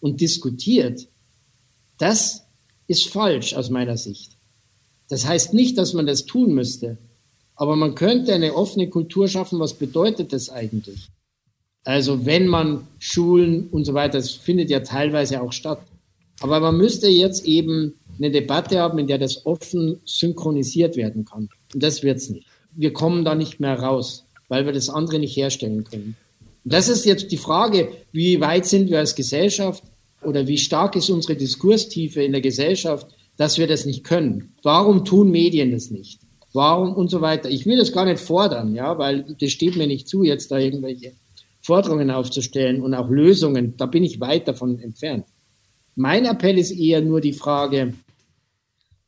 und 0.00 0.20
diskutiert, 0.20 1.08
das 1.98 2.44
ist 2.86 3.08
falsch 3.08 3.54
aus 3.54 3.70
meiner 3.70 3.96
Sicht. 3.96 4.36
Das 5.08 5.26
heißt 5.26 5.54
nicht, 5.54 5.78
dass 5.78 5.92
man 5.92 6.06
das 6.06 6.26
tun 6.26 6.54
müsste, 6.54 6.98
aber 7.54 7.76
man 7.76 7.94
könnte 7.94 8.34
eine 8.34 8.54
offene 8.54 8.88
Kultur 8.88 9.28
schaffen. 9.28 9.58
Was 9.60 9.74
bedeutet 9.74 10.32
das 10.32 10.50
eigentlich? 10.50 11.08
Also 11.86 12.26
wenn 12.26 12.48
man 12.48 12.88
Schulen 12.98 13.68
und 13.68 13.84
so 13.84 13.94
weiter, 13.94 14.18
das 14.18 14.32
findet 14.32 14.70
ja 14.70 14.80
teilweise 14.80 15.40
auch 15.40 15.52
statt. 15.52 15.78
Aber 16.40 16.58
man 16.58 16.76
müsste 16.76 17.06
jetzt 17.06 17.46
eben 17.46 17.94
eine 18.18 18.32
Debatte 18.32 18.80
haben, 18.80 18.98
in 18.98 19.06
der 19.06 19.18
das 19.18 19.46
offen 19.46 20.00
synchronisiert 20.04 20.96
werden 20.96 21.24
kann. 21.24 21.48
Und 21.72 21.82
das 21.82 22.02
wird 22.02 22.16
es 22.16 22.28
nicht. 22.28 22.48
Wir 22.72 22.92
kommen 22.92 23.24
da 23.24 23.36
nicht 23.36 23.60
mehr 23.60 23.78
raus, 23.78 24.24
weil 24.48 24.66
wir 24.66 24.72
das 24.72 24.90
andere 24.90 25.20
nicht 25.20 25.36
herstellen 25.36 25.84
können. 25.84 26.16
Und 26.64 26.72
das 26.72 26.88
ist 26.88 27.06
jetzt 27.06 27.30
die 27.30 27.36
Frage, 27.36 27.88
wie 28.10 28.40
weit 28.40 28.66
sind 28.66 28.90
wir 28.90 28.98
als 28.98 29.14
Gesellschaft 29.14 29.84
oder 30.24 30.48
wie 30.48 30.58
stark 30.58 30.96
ist 30.96 31.08
unsere 31.08 31.36
Diskurstiefe 31.36 32.20
in 32.20 32.32
der 32.32 32.40
Gesellschaft, 32.40 33.06
dass 33.36 33.58
wir 33.58 33.68
das 33.68 33.86
nicht 33.86 34.02
können. 34.02 34.54
Warum 34.64 35.04
tun 35.04 35.30
Medien 35.30 35.70
das 35.70 35.92
nicht? 35.92 36.18
Warum 36.52 36.94
und 36.94 37.10
so 37.12 37.20
weiter. 37.20 37.48
Ich 37.48 37.64
will 37.64 37.78
das 37.78 37.92
gar 37.92 38.06
nicht 38.06 38.18
fordern, 38.18 38.74
ja, 38.74 38.98
weil 38.98 39.36
das 39.38 39.52
steht 39.52 39.76
mir 39.76 39.86
nicht 39.86 40.08
zu, 40.08 40.24
jetzt 40.24 40.50
da 40.50 40.58
irgendwelche 40.58 41.12
Forderungen 41.66 42.12
aufzustellen 42.12 42.80
und 42.80 42.94
auch 42.94 43.10
Lösungen. 43.10 43.76
Da 43.76 43.86
bin 43.86 44.04
ich 44.04 44.20
weit 44.20 44.46
davon 44.46 44.78
entfernt. 44.78 45.26
Mein 45.96 46.24
Appell 46.24 46.58
ist 46.58 46.70
eher 46.70 47.00
nur 47.00 47.20
die 47.20 47.32
Frage, 47.32 47.94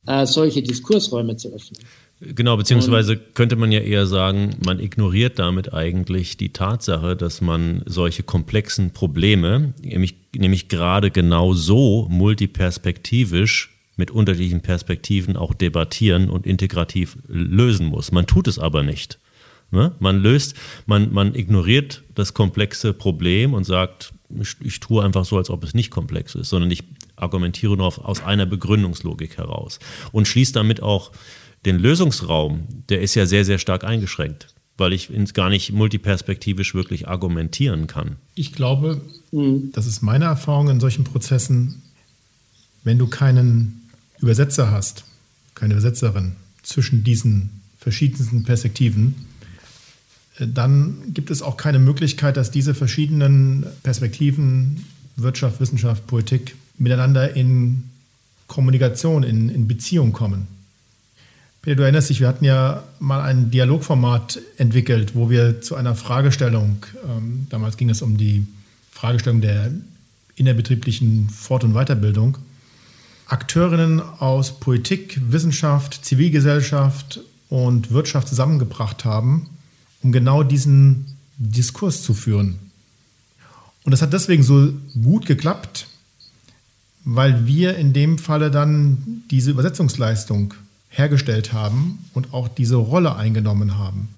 äh, 0.06 0.26
solche 0.26 0.62
Diskursräume 0.62 1.36
zu 1.36 1.52
öffnen. 1.52 1.80
Genau, 2.20 2.56
beziehungsweise 2.56 3.16
könnte 3.16 3.54
man 3.54 3.70
ja 3.70 3.78
eher 3.78 4.06
sagen, 4.06 4.56
man 4.64 4.80
ignoriert 4.80 5.38
damit 5.38 5.72
eigentlich 5.72 6.36
die 6.36 6.52
Tatsache, 6.52 7.14
dass 7.14 7.40
man 7.40 7.82
solche 7.86 8.24
komplexen 8.24 8.90
Probleme, 8.90 9.72
nämlich, 9.80 10.16
nämlich 10.34 10.68
gerade 10.68 11.12
genau 11.12 11.54
so 11.54 12.08
multiperspektivisch 12.10 13.72
mit 13.96 14.10
unterschiedlichen 14.10 14.62
Perspektiven 14.62 15.36
auch 15.36 15.54
debattieren 15.54 16.28
und 16.28 16.44
integrativ 16.44 17.18
lösen 17.28 17.86
muss. 17.86 18.10
Man 18.10 18.26
tut 18.26 18.48
es 18.48 18.58
aber 18.58 18.82
nicht. 18.82 19.20
Ne? 19.70 19.92
Man 19.98 20.20
löst, 20.20 20.54
man, 20.86 21.12
man 21.12 21.34
ignoriert 21.34 22.02
das 22.14 22.34
komplexe 22.34 22.92
Problem 22.92 23.52
und 23.52 23.64
sagt, 23.64 24.12
ich, 24.40 24.56
ich 24.60 24.80
tue 24.80 25.04
einfach 25.04 25.24
so, 25.24 25.36
als 25.36 25.50
ob 25.50 25.62
es 25.64 25.74
nicht 25.74 25.90
komplex 25.90 26.34
ist, 26.34 26.48
sondern 26.48 26.70
ich 26.70 26.84
argumentiere 27.16 27.76
nur 27.76 27.86
auf, 27.86 27.98
aus 27.98 28.22
einer 28.22 28.46
Begründungslogik 28.46 29.36
heraus 29.36 29.78
und 30.12 30.26
schließe 30.26 30.52
damit 30.52 30.82
auch 30.82 31.12
den 31.64 31.78
Lösungsraum, 31.78 32.66
der 32.88 33.02
ist 33.02 33.14
ja 33.14 33.26
sehr, 33.26 33.44
sehr 33.44 33.58
stark 33.58 33.84
eingeschränkt, 33.84 34.54
weil 34.76 34.92
ich 34.92 35.10
gar 35.34 35.50
nicht 35.50 35.72
multiperspektivisch 35.72 36.74
wirklich 36.74 37.08
argumentieren 37.08 37.86
kann. 37.86 38.16
Ich 38.34 38.52
glaube, 38.52 39.00
mhm. 39.32 39.70
das 39.72 39.86
ist 39.86 40.02
meine 40.02 40.26
Erfahrung 40.26 40.68
in 40.70 40.80
solchen 40.80 41.04
Prozessen, 41.04 41.82
wenn 42.84 42.98
du 42.98 43.08
keinen 43.08 43.82
Übersetzer 44.20 44.70
hast, 44.70 45.04
keine 45.54 45.74
Übersetzerin 45.74 46.36
zwischen 46.62 47.04
diesen 47.04 47.60
verschiedensten 47.78 48.44
Perspektiven, 48.44 49.14
dann 50.38 51.12
gibt 51.14 51.30
es 51.30 51.42
auch 51.42 51.56
keine 51.56 51.78
Möglichkeit, 51.78 52.36
dass 52.36 52.50
diese 52.50 52.74
verschiedenen 52.74 53.66
Perspektiven, 53.82 54.84
Wirtschaft, 55.16 55.60
Wissenschaft, 55.60 56.06
Politik, 56.06 56.54
miteinander 56.78 57.34
in 57.34 57.84
Kommunikation, 58.46 59.24
in, 59.24 59.48
in 59.48 59.66
Beziehung 59.66 60.12
kommen. 60.12 60.46
Peter, 61.60 61.76
du 61.76 61.82
erinnerst 61.82 62.08
dich, 62.08 62.20
wir 62.20 62.28
hatten 62.28 62.44
ja 62.44 62.84
mal 63.00 63.20
ein 63.20 63.50
Dialogformat 63.50 64.40
entwickelt, 64.58 65.14
wo 65.14 65.28
wir 65.28 65.60
zu 65.60 65.74
einer 65.74 65.94
Fragestellung, 65.94 66.86
ähm, 67.04 67.46
damals 67.50 67.76
ging 67.76 67.90
es 67.90 68.00
um 68.00 68.16
die 68.16 68.46
Fragestellung 68.92 69.40
der 69.40 69.72
innerbetrieblichen 70.36 71.28
Fort- 71.30 71.64
und 71.64 71.74
Weiterbildung 71.74 72.38
Akteurinnen 73.28 74.00
aus 74.00 74.58
Politik, 74.58 75.20
Wissenschaft, 75.30 76.02
Zivilgesellschaft 76.02 77.20
und 77.50 77.90
Wirtschaft 77.90 78.26
zusammengebracht 78.26 79.04
haben, 79.04 79.50
um 80.02 80.12
genau 80.12 80.42
diesen 80.42 81.16
Diskurs 81.38 82.02
zu 82.02 82.14
führen. 82.14 82.58
Und 83.84 83.92
das 83.92 84.02
hat 84.02 84.12
deswegen 84.12 84.42
so 84.42 84.72
gut 85.02 85.26
geklappt, 85.26 85.86
weil 87.04 87.46
wir 87.46 87.76
in 87.76 87.92
dem 87.92 88.18
Falle 88.18 88.50
dann 88.50 89.22
diese 89.30 89.50
Übersetzungsleistung 89.50 90.54
hergestellt 90.90 91.52
haben 91.52 92.04
und 92.12 92.34
auch 92.34 92.48
diese 92.48 92.76
Rolle 92.76 93.16
eingenommen 93.16 93.78
haben. 93.78 94.08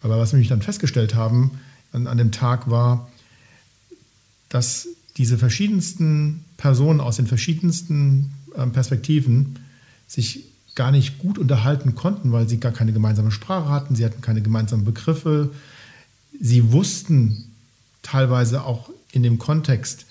Aber 0.00 0.18
was 0.18 0.32
wir 0.32 0.36
nämlich 0.36 0.48
dann 0.48 0.62
festgestellt 0.62 1.14
haben 1.14 1.50
an, 1.92 2.06
an 2.06 2.18
dem 2.18 2.32
Tag 2.32 2.70
war, 2.70 3.10
dass 4.48 4.88
diese 5.16 5.38
verschiedensten 5.38 6.44
Personen 6.56 7.00
aus 7.00 7.16
den 7.16 7.26
verschiedensten 7.26 8.32
äh, 8.54 8.66
Perspektiven 8.66 9.58
sich 10.06 10.44
gar 10.76 10.92
nicht 10.92 11.18
gut 11.18 11.38
unterhalten 11.38 11.96
konnten, 11.96 12.30
weil 12.30 12.48
sie 12.48 12.60
gar 12.60 12.70
keine 12.70 12.92
gemeinsame 12.92 13.32
Sprache 13.32 13.68
hatten, 13.68 13.96
sie 13.96 14.04
hatten 14.04 14.20
keine 14.20 14.42
gemeinsamen 14.42 14.84
Begriffe. 14.84 15.50
Sie 16.40 16.70
wussten 16.70 17.46
teilweise 18.02 18.62
auch 18.62 18.90
in 19.10 19.24
dem 19.24 19.38
Kontext 19.38 20.06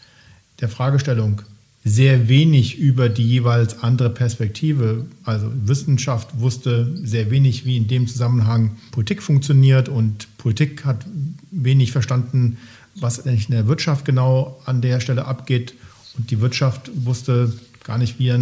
der 0.59 0.67
Fragestellung 0.67 1.43
sehr 1.87 2.27
wenig 2.27 2.79
über 2.79 3.09
die 3.09 3.27
jeweils 3.27 3.83
andere 3.83 4.09
Perspektive. 4.09 5.05
Also 5.23 5.51
Wissenschaft 5.53 6.39
wusste 6.39 6.91
sehr 7.03 7.29
wenig, 7.29 7.65
wie 7.65 7.77
in 7.77 7.87
dem 7.87 8.07
Zusammenhang 8.07 8.71
Politik 8.89 9.21
funktioniert 9.21 9.87
und 9.87 10.27
Politik 10.39 10.83
hat 10.83 11.05
wenig 11.51 11.91
verstanden, 11.91 12.57
was 12.95 13.23
eigentlich 13.23 13.49
in 13.49 13.55
der 13.55 13.67
Wirtschaft 13.67 14.03
genau 14.03 14.59
an 14.65 14.81
der 14.81 14.99
Stelle 14.99 15.25
abgeht. 15.25 15.75
Und 16.17 16.31
die 16.31 16.41
Wirtschaft 16.41 16.89
wusste 16.95 17.53
gar 17.83 17.99
nicht, 17.99 18.17
wie 18.17 18.33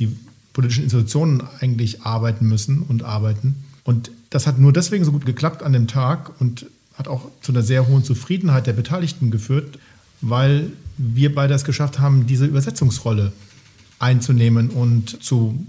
die 0.00 0.16
politischen 0.52 0.84
Institutionen 0.84 1.42
eigentlich 1.60 2.02
arbeiten 2.02 2.46
müssen 2.46 2.82
und 2.82 3.02
arbeiten. 3.02 3.64
Und 3.84 4.10
das 4.30 4.46
hat 4.46 4.58
nur 4.58 4.72
deswegen 4.72 5.04
so 5.04 5.12
gut 5.12 5.26
geklappt 5.26 5.62
an 5.62 5.72
dem 5.72 5.86
Tag 5.86 6.40
und 6.40 6.66
hat 6.94 7.08
auch 7.08 7.30
zu 7.40 7.52
einer 7.52 7.62
sehr 7.62 7.86
hohen 7.86 8.04
Zufriedenheit 8.04 8.66
der 8.66 8.72
Beteiligten 8.72 9.30
geführt, 9.30 9.78
weil 10.20 10.72
wir 10.98 11.34
beide 11.34 11.54
es 11.54 11.64
geschafft 11.64 11.98
haben, 11.98 12.26
diese 12.26 12.46
Übersetzungsrolle 12.46 13.32
einzunehmen 13.98 14.70
und 14.70 15.22
zu 15.22 15.66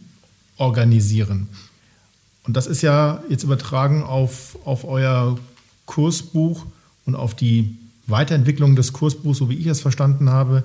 organisieren. 0.58 1.48
Und 2.44 2.58
das 2.58 2.68
ist 2.68 2.82
ja 2.82 3.24
jetzt 3.30 3.44
übertragen 3.44 4.03
auf, 4.03 4.58
auf 4.66 4.84
euer 4.84 5.38
Kursbuch 5.86 6.66
und 7.06 7.16
auf 7.16 7.36
die 7.36 7.78
Weiterentwicklung 8.08 8.76
des 8.76 8.94
Kursbuchs, 8.94 9.38
so 9.38 9.49
wie 9.49 9.56
ich 9.56 9.68
es 9.68 9.82
verstanden 9.82 10.30
habe. 10.30 10.64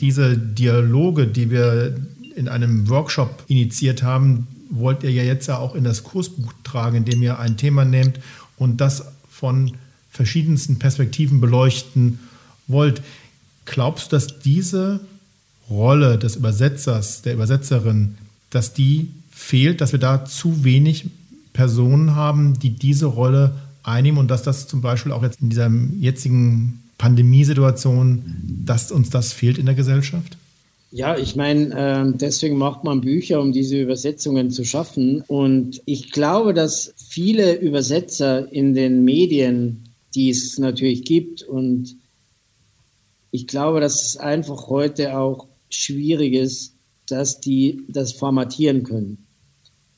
Diese 0.00 0.36
Dialoge, 0.36 1.26
die 1.26 1.50
wir 1.50 1.96
in 2.36 2.48
einem 2.48 2.88
Workshop 2.88 3.44
initiiert 3.48 4.02
haben, 4.02 4.46
wollt 4.70 5.02
ihr 5.02 5.12
ja 5.12 5.22
jetzt 5.22 5.46
ja 5.46 5.58
auch 5.58 5.74
in 5.74 5.84
das 5.84 6.02
Kursbuch 6.04 6.52
tragen, 6.64 6.96
indem 6.96 7.22
ihr 7.22 7.38
ein 7.38 7.56
Thema 7.56 7.84
nehmt 7.84 8.20
und 8.56 8.80
das 8.80 9.04
von 9.28 9.72
verschiedensten 10.10 10.78
Perspektiven 10.78 11.40
beleuchten 11.40 12.18
wollt. 12.66 13.02
Glaubst 13.64 14.12
du, 14.12 14.16
dass 14.16 14.38
diese 14.40 15.00
Rolle 15.68 16.18
des 16.18 16.36
Übersetzers, 16.36 17.22
der 17.22 17.34
Übersetzerin, 17.34 18.16
dass 18.50 18.74
die 18.74 19.08
fehlt, 19.30 19.80
dass 19.80 19.92
wir 19.92 19.98
da 19.98 20.24
zu 20.24 20.64
wenig 20.64 21.06
Personen 21.52 22.14
haben, 22.14 22.58
die 22.58 22.70
diese 22.70 23.06
Rolle 23.06 23.54
einnehmen 23.82 24.18
und 24.18 24.30
dass 24.30 24.42
das 24.42 24.66
zum 24.68 24.80
Beispiel 24.80 25.12
auch 25.12 25.22
jetzt 25.22 25.40
in 25.40 25.50
dieser 25.50 25.70
jetzigen 25.98 26.82
Pandemiesituation, 26.98 28.22
dass 28.64 28.92
uns 28.92 29.10
das 29.10 29.32
fehlt 29.32 29.58
in 29.58 29.66
der 29.66 29.74
Gesellschaft? 29.74 30.36
Ja, 30.96 31.18
ich 31.18 31.34
meine, 31.34 31.74
äh, 31.74 32.16
deswegen 32.16 32.56
macht 32.56 32.84
man 32.84 33.00
Bücher, 33.00 33.40
um 33.40 33.50
diese 33.50 33.82
Übersetzungen 33.82 34.52
zu 34.52 34.64
schaffen. 34.64 35.24
Und 35.26 35.82
ich 35.86 36.12
glaube, 36.12 36.54
dass 36.54 36.94
viele 36.96 37.56
Übersetzer 37.56 38.52
in 38.52 38.74
den 38.74 39.02
Medien, 39.02 39.88
die 40.14 40.30
es 40.30 40.56
natürlich 40.56 41.02
gibt 41.02 41.42
und 41.42 41.96
ich 43.32 43.48
glaube, 43.48 43.80
dass 43.80 44.04
es 44.04 44.16
einfach 44.18 44.68
heute 44.68 45.18
auch 45.18 45.48
schwierig 45.68 46.34
ist, 46.34 46.76
dass 47.08 47.40
die 47.40 47.82
das 47.88 48.12
formatieren 48.12 48.84
können, 48.84 49.26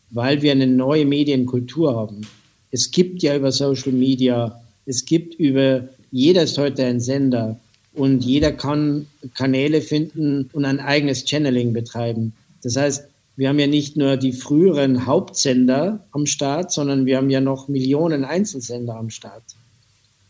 weil 0.09 0.41
wir 0.41 0.53
eine 0.53 0.67
neue 0.67 1.05
Medienkultur 1.05 1.95
haben. 1.95 2.23
Es 2.71 2.91
gibt 2.91 3.23
ja 3.23 3.37
über 3.37 3.53
Social 3.53 3.93
Media, 3.93 4.63
es 4.87 5.05
gibt 5.05 5.35
über, 5.35 5.91
jeder 6.11 6.45
ist 6.45 6.57
heute 6.57 6.87
ein 6.87 7.01
Sender 7.01 7.61
und 7.97 8.25
jeder 8.25 8.53
kann 8.53 9.07
Kanäle 9.35 9.81
finden 9.81 10.49
und 10.53 10.65
ein 10.65 10.81
eigenes 10.81 11.25
Channeling 11.25 11.73
betreiben. 11.73 12.35
Das 12.63 12.77
heißt, 12.77 13.05
wir 13.37 13.49
haben 13.49 13.59
ja 13.59 13.67
nicht 13.67 13.97
nur 13.97 14.17
die 14.17 14.33
früheren 14.33 15.07
Hauptsender 15.07 16.07
am 16.13 16.27
Start, 16.27 16.73
sondern 16.73 17.05
wir 17.07 17.19
haben 17.19 17.31
ja 17.31 17.41
noch 17.41 17.69
Millionen 17.69 18.25
Einzelsender 18.25 18.97
am 18.97 19.11
Start. 19.11 19.45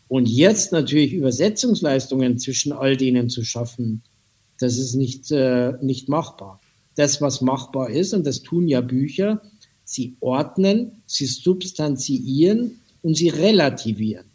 Und 0.07 0.27
jetzt 0.27 0.71
natürlich 0.71 1.13
Übersetzungsleistungen 1.13 2.37
zwischen 2.37 2.71
all 2.71 2.97
denen 2.97 3.29
zu 3.29 3.43
schaffen, 3.43 4.01
das 4.59 4.77
ist 4.77 4.95
nicht, 4.95 5.31
äh, 5.31 5.73
nicht 5.81 6.09
machbar. 6.09 6.59
Das, 6.95 7.21
was 7.21 7.41
machbar 7.41 7.89
ist, 7.89 8.13
und 8.13 8.25
das 8.25 8.41
tun 8.41 8.67
ja 8.67 8.81
Bücher, 8.81 9.41
sie 9.83 10.15
ordnen, 10.19 11.03
sie 11.05 11.25
substanziieren 11.27 12.79
und 13.03 13.15
sie 13.15 13.29
relativieren. 13.29 14.25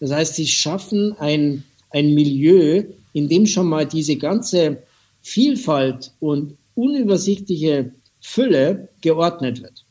Das 0.00 0.10
heißt, 0.10 0.34
sie 0.34 0.46
schaffen 0.46 1.12
ein, 1.18 1.64
ein 1.92 2.14
Milieu, 2.14 2.84
in 3.12 3.28
dem 3.28 3.46
schon 3.46 3.68
mal 3.68 3.86
diese 3.86 4.16
ganze 4.16 4.82
Vielfalt 5.20 6.12
und 6.20 6.56
unübersichtliche 6.74 7.92
Fülle 8.20 8.88
geordnet 9.00 9.62
wird. 9.62 9.84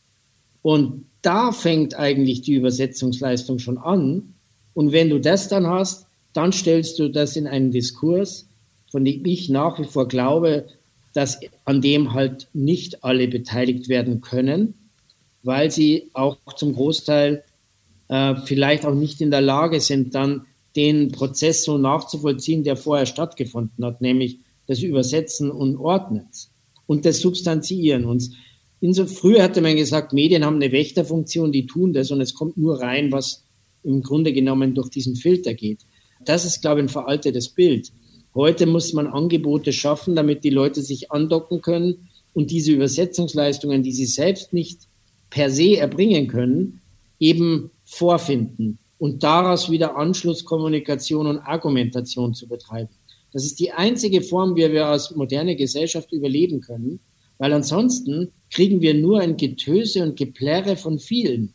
Und 0.61 1.05
da 1.21 1.51
fängt 1.51 1.95
eigentlich 1.95 2.41
die 2.41 2.53
Übersetzungsleistung 2.53 3.59
schon 3.59 3.77
an, 3.77 4.33
und 4.73 4.91
wenn 4.91 5.09
du 5.09 5.19
das 5.19 5.47
dann 5.47 5.67
hast, 5.67 6.07
dann 6.33 6.51
stellst 6.51 6.97
du 6.99 7.09
das 7.09 7.35
in 7.35 7.47
einen 7.47 7.71
Diskurs, 7.71 8.47
von 8.89 9.03
dem 9.05 9.25
ich 9.25 9.49
nach 9.49 9.79
wie 9.79 9.85
vor 9.85 10.07
glaube, 10.07 10.67
dass 11.13 11.39
an 11.65 11.81
dem 11.81 12.13
halt 12.13 12.47
nicht 12.53 13.03
alle 13.03 13.27
beteiligt 13.27 13.89
werden 13.89 14.21
können, 14.21 14.73
weil 15.43 15.71
sie 15.71 16.09
auch 16.13 16.37
zum 16.55 16.73
Großteil 16.73 17.43
äh, 18.07 18.35
vielleicht 18.45 18.85
auch 18.85 18.93
nicht 18.93 19.19
in 19.19 19.31
der 19.31 19.41
Lage 19.41 19.81
sind, 19.81 20.15
dann 20.15 20.45
den 20.75 21.11
Prozess 21.11 21.63
so 21.63 21.77
nachzuvollziehen, 21.77 22.63
der 22.63 22.75
vorher 22.75 23.05
stattgefunden 23.05 23.83
hat, 23.83 24.01
nämlich 24.01 24.39
das 24.67 24.81
Übersetzen 24.81 25.51
und 25.51 25.75
Ordnen 25.77 26.27
und 26.85 27.05
das 27.05 27.19
Substanziieren. 27.19 28.05
Und 28.05 28.31
so 28.81 29.05
früher 29.05 29.43
hatte 29.43 29.61
man 29.61 29.75
gesagt, 29.75 30.13
Medien 30.13 30.45
haben 30.45 30.55
eine 30.55 30.71
Wächterfunktion, 30.71 31.51
die 31.51 31.65
tun 31.65 31.93
das 31.93 32.11
und 32.11 32.21
es 32.21 32.33
kommt 32.33 32.57
nur 32.57 32.79
rein, 32.79 33.11
was 33.11 33.43
im 33.83 34.01
Grunde 34.01 34.31
genommen 34.33 34.73
durch 34.73 34.89
diesen 34.89 35.15
Filter 35.15 35.53
geht. 35.53 35.85
Das 36.23 36.45
ist, 36.45 36.61
glaube 36.61 36.79
ich, 36.79 36.85
ein 36.85 36.89
veraltetes 36.89 37.49
Bild. 37.49 37.91
Heute 38.33 38.65
muss 38.65 38.93
man 38.93 39.07
Angebote 39.07 39.73
schaffen, 39.73 40.15
damit 40.15 40.43
die 40.43 40.49
Leute 40.51 40.81
sich 40.81 41.11
andocken 41.11 41.61
können 41.61 42.09
und 42.33 42.51
diese 42.51 42.71
Übersetzungsleistungen, 42.71 43.83
die 43.83 43.91
sie 43.91 44.05
selbst 44.05 44.53
nicht 44.53 44.87
per 45.29 45.49
se 45.49 45.77
erbringen 45.77 46.27
können, 46.27 46.81
eben 47.19 47.71
vorfinden 47.83 48.79
und 49.01 49.23
daraus 49.23 49.71
wieder 49.71 49.97
Anschlusskommunikation 49.97 51.25
und 51.25 51.39
Argumentation 51.39 52.35
zu 52.35 52.47
betreiben. 52.47 52.91
Das 53.33 53.43
ist 53.43 53.59
die 53.59 53.71
einzige 53.71 54.21
Form, 54.21 54.55
wie 54.55 54.71
wir 54.71 54.85
als 54.85 55.15
moderne 55.15 55.55
Gesellschaft 55.55 56.11
überleben 56.11 56.61
können, 56.61 56.99
weil 57.39 57.51
ansonsten 57.51 58.31
kriegen 58.51 58.79
wir 58.81 58.93
nur 58.93 59.19
ein 59.19 59.37
Getöse 59.37 60.03
und 60.03 60.17
Geplärre 60.17 60.77
von 60.77 60.99
vielen. 60.99 61.53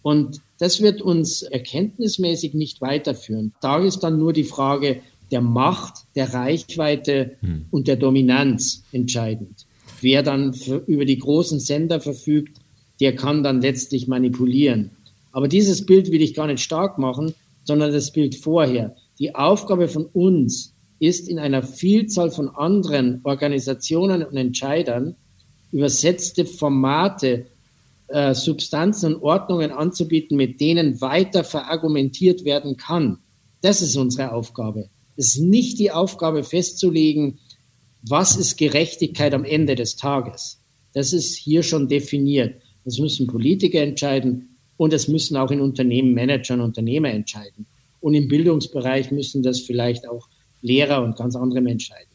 Und 0.00 0.40
das 0.58 0.80
wird 0.80 1.02
uns 1.02 1.42
erkenntnismäßig 1.42 2.54
nicht 2.54 2.80
weiterführen. 2.80 3.52
Da 3.60 3.78
ist 3.84 4.00
dann 4.00 4.18
nur 4.18 4.32
die 4.32 4.44
Frage 4.44 5.02
der 5.30 5.42
Macht, 5.42 6.06
der 6.14 6.32
Reichweite 6.32 7.36
hm. 7.40 7.66
und 7.70 7.86
der 7.86 7.96
Dominanz 7.96 8.82
entscheidend. 8.92 9.66
Wer 10.00 10.22
dann 10.22 10.54
über 10.86 11.04
die 11.04 11.18
großen 11.18 11.60
Sender 11.60 12.00
verfügt, 12.00 12.62
der 12.98 13.14
kann 13.14 13.42
dann 13.42 13.60
letztlich 13.60 14.08
manipulieren. 14.08 14.92
Aber 15.32 15.48
dieses 15.48 15.84
Bild 15.84 16.10
will 16.12 16.22
ich 16.22 16.34
gar 16.34 16.46
nicht 16.46 16.62
stark 16.62 16.98
machen, 16.98 17.34
sondern 17.64 17.92
das 17.92 18.12
Bild 18.12 18.36
vorher. 18.36 18.94
Die 19.18 19.34
Aufgabe 19.34 19.88
von 19.88 20.06
uns 20.06 20.74
ist 20.98 21.28
in 21.28 21.38
einer 21.38 21.62
Vielzahl 21.62 22.30
von 22.30 22.48
anderen 22.48 23.20
Organisationen 23.24 24.22
und 24.22 24.36
Entscheidern 24.36 25.16
übersetzte 25.72 26.44
Formate 26.44 27.46
äh, 28.08 28.34
Substanzen 28.34 29.14
und 29.14 29.22
Ordnungen 29.22 29.72
anzubieten, 29.72 30.36
mit 30.36 30.60
denen 30.60 31.00
weiter 31.00 31.44
verargumentiert 31.44 32.44
werden 32.44 32.76
kann. 32.76 33.18
Das 33.62 33.80
ist 33.80 33.96
unsere 33.96 34.32
Aufgabe. 34.32 34.90
Es 35.16 35.34
ist 35.36 35.40
nicht 35.40 35.78
die 35.78 35.90
Aufgabe 35.90 36.44
festzulegen, 36.44 37.38
was 38.02 38.36
ist 38.36 38.58
Gerechtigkeit 38.58 39.34
am 39.34 39.44
Ende 39.44 39.76
des 39.76 39.96
Tages. 39.96 40.60
Das 40.94 41.12
ist 41.12 41.36
hier 41.36 41.62
schon 41.62 41.88
definiert. 41.88 42.60
Das 42.84 42.98
müssen 42.98 43.26
Politiker 43.26 43.80
entscheiden 43.80 44.51
und 44.76 44.92
das 44.92 45.08
müssen 45.08 45.36
auch 45.36 45.50
in 45.50 45.60
Unternehmen 45.60 46.14
Manager 46.14 46.54
und 46.54 46.60
Unternehmer 46.60 47.10
entscheiden. 47.10 47.66
Und 48.00 48.14
im 48.14 48.28
Bildungsbereich 48.28 49.10
müssen 49.10 49.42
das 49.42 49.60
vielleicht 49.60 50.08
auch 50.08 50.28
Lehrer 50.60 51.02
und 51.02 51.16
ganz 51.16 51.36
andere 51.36 51.60
Menschheiten. 51.60 52.12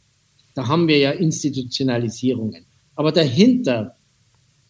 Da 0.55 0.67
haben 0.67 0.87
wir 0.87 0.97
ja 0.97 1.11
Institutionalisierungen. 1.11 2.65
Aber 2.95 3.11
dahinter 3.11 3.95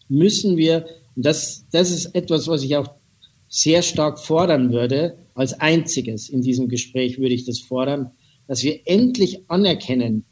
müssen 0.08 0.56
wir, 0.56 0.86
und 1.16 1.24
das, 1.24 1.66
das 1.70 1.90
ist 1.90 2.14
etwas, 2.14 2.46
was 2.46 2.62
ich 2.62 2.76
auch 2.76 2.88
sehr 3.48 3.82
stark 3.82 4.18
fordern 4.18 4.72
würde, 4.72 5.16
als 5.34 5.54
einziges 5.54 6.28
in 6.28 6.42
diesem 6.42 6.68
Gespräch 6.68 7.18
würde 7.18 7.34
ich 7.34 7.44
das 7.44 7.60
fordern, 7.60 8.10
dass 8.46 8.62
wir 8.62 8.80
endlich 8.84 9.48
anerkennen, 9.48 10.24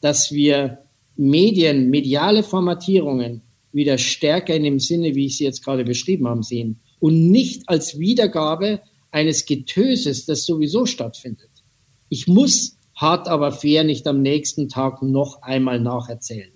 dass 0.00 0.32
wir 0.32 0.78
Medien, 1.16 1.90
mediale 1.90 2.42
Formatierungen 2.42 3.42
wieder 3.72 3.98
stärker 3.98 4.54
in 4.54 4.62
dem 4.62 4.78
Sinne, 4.78 5.14
wie 5.14 5.26
ich 5.26 5.38
sie 5.38 5.44
jetzt 5.44 5.64
gerade 5.64 5.84
beschrieben 5.84 6.28
habe, 6.28 6.42
sehen 6.42 6.80
und 7.00 7.30
nicht 7.30 7.68
als 7.68 7.98
Wiedergabe 7.98 8.80
eines 9.10 9.46
Getöses, 9.46 10.26
das 10.26 10.44
sowieso 10.44 10.86
stattfindet. 10.86 11.50
Ich 12.08 12.26
muss 12.26 12.76
hart 12.94 13.28
aber 13.28 13.52
fair 13.52 13.84
nicht 13.84 14.06
am 14.06 14.22
nächsten 14.22 14.68
Tag 14.68 15.02
noch 15.02 15.42
einmal 15.42 15.80
nacherzählen. 15.80 16.52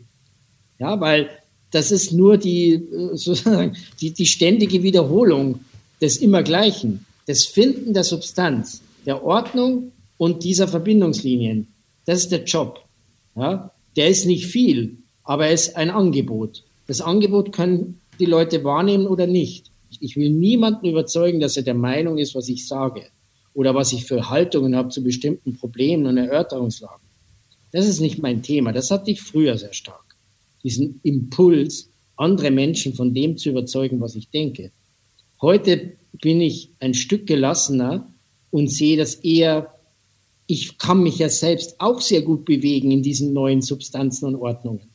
Ja, 0.78 1.01
weil 1.01 1.31
das 1.70 1.90
ist 1.90 2.12
nur 2.12 2.36
die, 2.36 2.74
äh, 2.74 2.81
sozusagen, 3.16 3.77
die, 4.01 4.12
die 4.12 4.27
ständige 4.27 4.82
Wiederholung 4.82 5.60
des 6.01 6.19
Immergleichen, 6.19 7.06
des 7.28 7.47
Finden 7.47 7.94
der 7.94 8.05
Substanz, 8.05 8.82
der 9.06 9.24
Ordnung 9.24 9.93
und 10.16 10.44
dieser 10.44 10.69
Verbindungslinien. 10.69 11.69
Das 12.05 12.20
ist 12.20 12.32
der 12.32 12.44
Job. 12.44 12.85
Ja, 13.36 13.73
der 13.97 14.09
ist 14.09 14.27
nicht 14.27 14.47
viel, 14.47 14.98
aber 15.24 15.47
er 15.47 15.52
ist 15.52 15.77
ein 15.77 15.90
Angebot. 15.90 16.64
Das 16.86 17.01
Angebot 17.01 17.52
können 17.52 18.01
die 18.19 18.27
Leute 18.27 18.62
wahrnehmen 18.64 19.06
oder 19.06 19.27
nicht. 19.27 19.72
Ich 20.01 20.16
will 20.16 20.31
niemanden 20.31 20.86
überzeugen, 20.86 21.40
dass 21.40 21.56
er 21.56 21.62
der 21.62 21.74
Meinung 21.74 22.19
ist, 22.19 22.35
was 22.35 22.48
ich 22.48 22.66
sage 22.66 23.05
oder 23.55 23.74
was 23.74 23.93
ich 23.93 24.05
für 24.05 24.31
Haltungen 24.31 24.77
habe 24.77 24.89
zu 24.89 25.02
bestimmten 25.02 25.55
Problemen 25.56 26.06
und 26.06 26.16
Erörterungslagen. 26.16 27.06
Das 27.73 27.86
ist 27.86 28.01
nicht 28.01 28.20
mein 28.20 28.43
Thema. 28.43 28.73
Das 28.73 28.90
hatte 28.90 29.10
ich 29.10 29.23
früher 29.23 29.56
sehr 29.59 29.73
stark. 29.73 30.16
Diesen 30.62 31.01
Impuls, 31.02 31.90
andere 32.16 32.51
Menschen 32.51 32.94
von 32.94 33.14
dem 33.14 33.36
zu 33.36 33.51
überzeugen, 33.51 34.01
was 34.01 34.14
ich 34.14 34.28
denke. 34.28 34.73
Heute 35.40 35.97
bin 36.12 36.40
ich 36.40 36.70
ein 36.78 36.94
Stück 36.94 37.27
gelassener 37.27 38.12
und 38.51 38.70
sehe 38.70 38.97
das 38.97 39.16
eher, 39.16 39.74
ich 40.47 40.78
kann 40.78 41.02
mich 41.02 41.19
ja 41.19 41.28
selbst 41.28 41.81
auch 41.81 42.01
sehr 42.01 42.23
gut 42.23 42.44
bewegen 42.44 42.90
in 42.90 43.02
diesen 43.02 43.32
neuen 43.32 43.62
Substanzen 43.62 44.27
und 44.27 44.36
Ordnungen, 44.36 44.90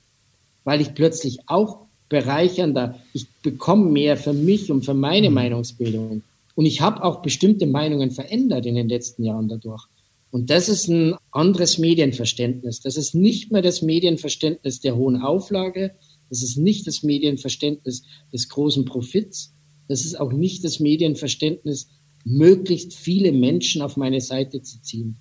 weil 0.63 0.79
ich 0.79 0.93
plötzlich 0.93 1.39
auch 1.47 1.86
bereichernder, 2.09 2.99
ich 3.13 3.27
bekomme 3.41 3.89
mehr 3.91 4.17
für 4.17 4.33
mich 4.33 4.71
und 4.71 4.85
für 4.85 4.93
meine 4.93 5.29
mhm. 5.29 5.35
Meinungsbildung. 5.35 6.23
Und 6.55 6.65
ich 6.65 6.81
habe 6.81 7.03
auch 7.03 7.21
bestimmte 7.21 7.67
Meinungen 7.67 8.11
verändert 8.11 8.65
in 8.65 8.75
den 8.75 8.89
letzten 8.89 9.23
Jahren 9.23 9.47
dadurch. 9.47 9.87
Und 10.31 10.49
das 10.49 10.69
ist 10.69 10.87
ein 10.87 11.15
anderes 11.31 11.77
Medienverständnis. 11.77 12.81
Das 12.81 12.97
ist 12.97 13.15
nicht 13.15 13.51
mehr 13.51 13.61
das 13.61 13.81
Medienverständnis 13.81 14.79
der 14.81 14.95
hohen 14.95 15.21
Auflage. 15.21 15.95
Das 16.29 16.43
ist 16.43 16.57
nicht 16.57 16.85
das 16.87 17.03
Medienverständnis 17.03 18.03
des 18.33 18.49
großen 18.49 18.85
Profits. 18.85 19.53
Das 19.87 20.03
ist 20.03 20.19
auch 20.19 20.33
nicht 20.33 20.63
das 20.63 20.79
Medienverständnis, 20.79 21.89
möglichst 22.25 22.93
viele 22.93 23.31
Menschen 23.31 23.81
auf 23.81 23.95
meine 23.95 24.19
Seite 24.19 24.61
zu 24.61 24.81
ziehen, 24.81 25.17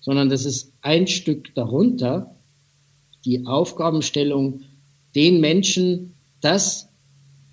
sondern 0.00 0.30
das 0.30 0.46
ist 0.46 0.72
ein 0.80 1.06
Stück 1.06 1.54
darunter, 1.54 2.36
die 3.24 3.46
Aufgabenstellung, 3.46 4.62
den 5.14 5.40
Menschen 5.40 6.14
das 6.40 6.88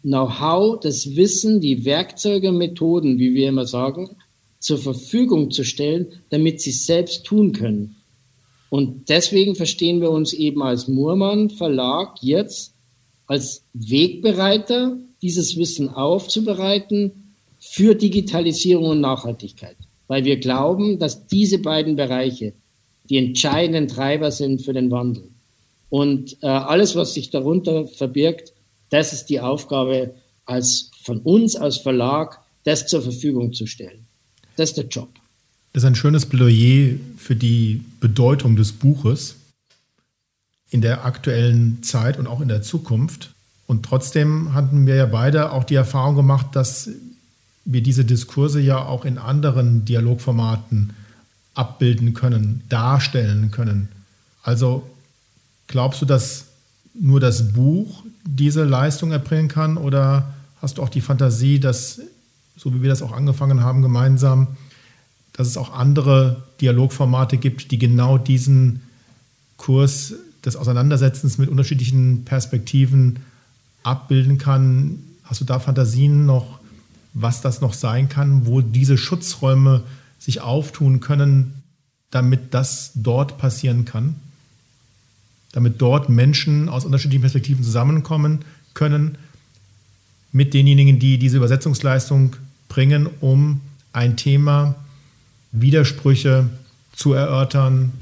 Know-how, 0.01 0.79
das 0.79 1.15
Wissen, 1.15 1.61
die 1.61 1.85
Werkzeuge, 1.85 2.51
Methoden, 2.51 3.17
wie 3.17 3.33
wir 3.33 3.49
immer 3.49 3.65
sagen, 3.65 4.11
zur 4.59 4.77
Verfügung 4.77 5.51
zu 5.51 5.63
stellen, 5.63 6.07
damit 6.29 6.61
sie 6.61 6.71
es 6.71 6.85
selbst 6.85 7.25
tun 7.25 7.53
können. 7.53 7.97
Und 8.69 9.09
deswegen 9.09 9.55
verstehen 9.55 10.01
wir 10.01 10.11
uns 10.11 10.33
eben 10.33 10.61
als 10.61 10.87
Murmann 10.87 11.49
Verlag 11.49 12.17
jetzt 12.21 12.75
als 13.27 13.63
Wegbereiter, 13.73 14.97
dieses 15.21 15.57
Wissen 15.57 15.89
aufzubereiten 15.89 17.33
für 17.59 17.95
Digitalisierung 17.95 18.85
und 18.85 19.01
Nachhaltigkeit. 19.01 19.77
Weil 20.07 20.25
wir 20.25 20.37
glauben, 20.37 20.99
dass 20.99 21.25
diese 21.27 21.57
beiden 21.59 21.95
Bereiche 21.95 22.53
die 23.09 23.17
entscheidenden 23.17 23.87
Treiber 23.87 24.31
sind 24.31 24.61
für 24.61 24.73
den 24.73 24.91
Wandel. 24.91 25.29
Und 25.89 26.37
äh, 26.41 26.47
alles, 26.47 26.95
was 26.95 27.13
sich 27.13 27.29
darunter 27.29 27.87
verbirgt, 27.87 28.53
das 28.89 29.13
ist 29.13 29.25
die 29.25 29.39
Aufgabe 29.39 30.15
als 30.45 30.91
von 31.03 31.19
uns 31.19 31.55
als 31.55 31.77
Verlag, 31.77 32.39
das 32.63 32.87
zur 32.87 33.01
Verfügung 33.01 33.53
zu 33.53 33.67
stellen. 33.67 34.05
Das 34.55 34.69
ist 34.69 34.77
der 34.77 34.87
Job. 34.87 35.09
Das 35.73 35.83
ist 35.83 35.87
ein 35.87 35.95
schönes 35.95 36.25
Plädoyer 36.25 36.97
für 37.17 37.35
die 37.35 37.83
Bedeutung 37.99 38.55
des 38.55 38.71
Buches 38.71 39.35
in 40.69 40.81
der 40.81 41.05
aktuellen 41.05 41.83
Zeit 41.83 42.17
und 42.17 42.27
auch 42.27 42.41
in 42.41 42.47
der 42.47 42.61
Zukunft. 42.61 43.33
Und 43.67 43.83
trotzdem 43.83 44.53
hatten 44.53 44.87
wir 44.87 44.95
ja 44.95 45.05
beide 45.05 45.51
auch 45.51 45.63
die 45.63 45.75
Erfahrung 45.75 46.15
gemacht, 46.15 46.47
dass 46.53 46.89
wir 47.65 47.81
diese 47.81 48.05
Diskurse 48.05 48.61
ja 48.61 48.83
auch 48.85 49.05
in 49.05 49.17
anderen 49.17 49.85
Dialogformaten 49.85 50.93
abbilden 51.55 52.13
können, 52.13 52.63
darstellen 52.69 53.51
können. 53.51 53.89
Also 54.43 54.87
glaubst 55.67 56.01
du, 56.01 56.05
dass 56.05 56.44
nur 56.99 57.19
das 57.19 57.53
Buch 57.53 58.03
diese 58.25 58.63
Leistung 58.63 59.11
erbringen 59.11 59.47
kann? 59.47 59.77
Oder 59.77 60.33
hast 60.61 60.77
du 60.77 60.83
auch 60.83 60.89
die 60.89 61.01
Fantasie, 61.01 61.59
dass, 61.59 62.01
so 62.57 62.73
wie 62.73 62.81
wir 62.81 62.89
das 62.89 63.01
auch 63.01 63.11
angefangen 63.11 63.61
haben 63.61 63.81
gemeinsam, 63.81 64.47
dass 65.33 65.47
es 65.47 65.57
auch 65.57 65.73
andere 65.73 66.43
Dialogformate 66.61 67.37
gibt, 67.37 67.71
die 67.71 67.77
genau 67.77 68.17
diesen 68.17 68.81
Kurs 69.57 70.13
des 70.45 70.55
Auseinandersetzens 70.55 71.37
mit 71.37 71.49
unterschiedlichen 71.49 72.23
Perspektiven 72.23 73.19
abbilden 73.83 74.37
kann? 74.37 74.99
Hast 75.23 75.41
du 75.41 75.45
da 75.45 75.59
Fantasien 75.59 76.25
noch, 76.25 76.59
was 77.13 77.41
das 77.41 77.61
noch 77.61 77.73
sein 77.73 78.09
kann, 78.09 78.45
wo 78.45 78.61
diese 78.61 78.97
Schutzräume 78.97 79.83
sich 80.19 80.41
auftun 80.41 80.99
können, 80.99 81.63
damit 82.11 82.53
das 82.53 82.91
dort 82.95 83.37
passieren 83.37 83.85
kann? 83.85 84.15
Damit 85.55 85.81
dort 85.81 86.09
Menschen 86.09 86.69
aus 86.69 86.85
unterschiedlichen 86.85 87.21
Perspektiven 87.21 87.63
zusammenkommen 87.63 88.39
können 88.73 89.17
mit 90.33 90.53
denjenigen, 90.53 90.99
die 90.99 91.17
diese 91.17 91.37
Übersetzungsleistung 91.37 92.35
bringen, 92.67 93.07
um 93.21 93.61
ein 93.93 94.17
Thema, 94.17 94.75
Widersprüche 95.53 96.49
zu 96.93 97.13
erörtern 97.13 97.93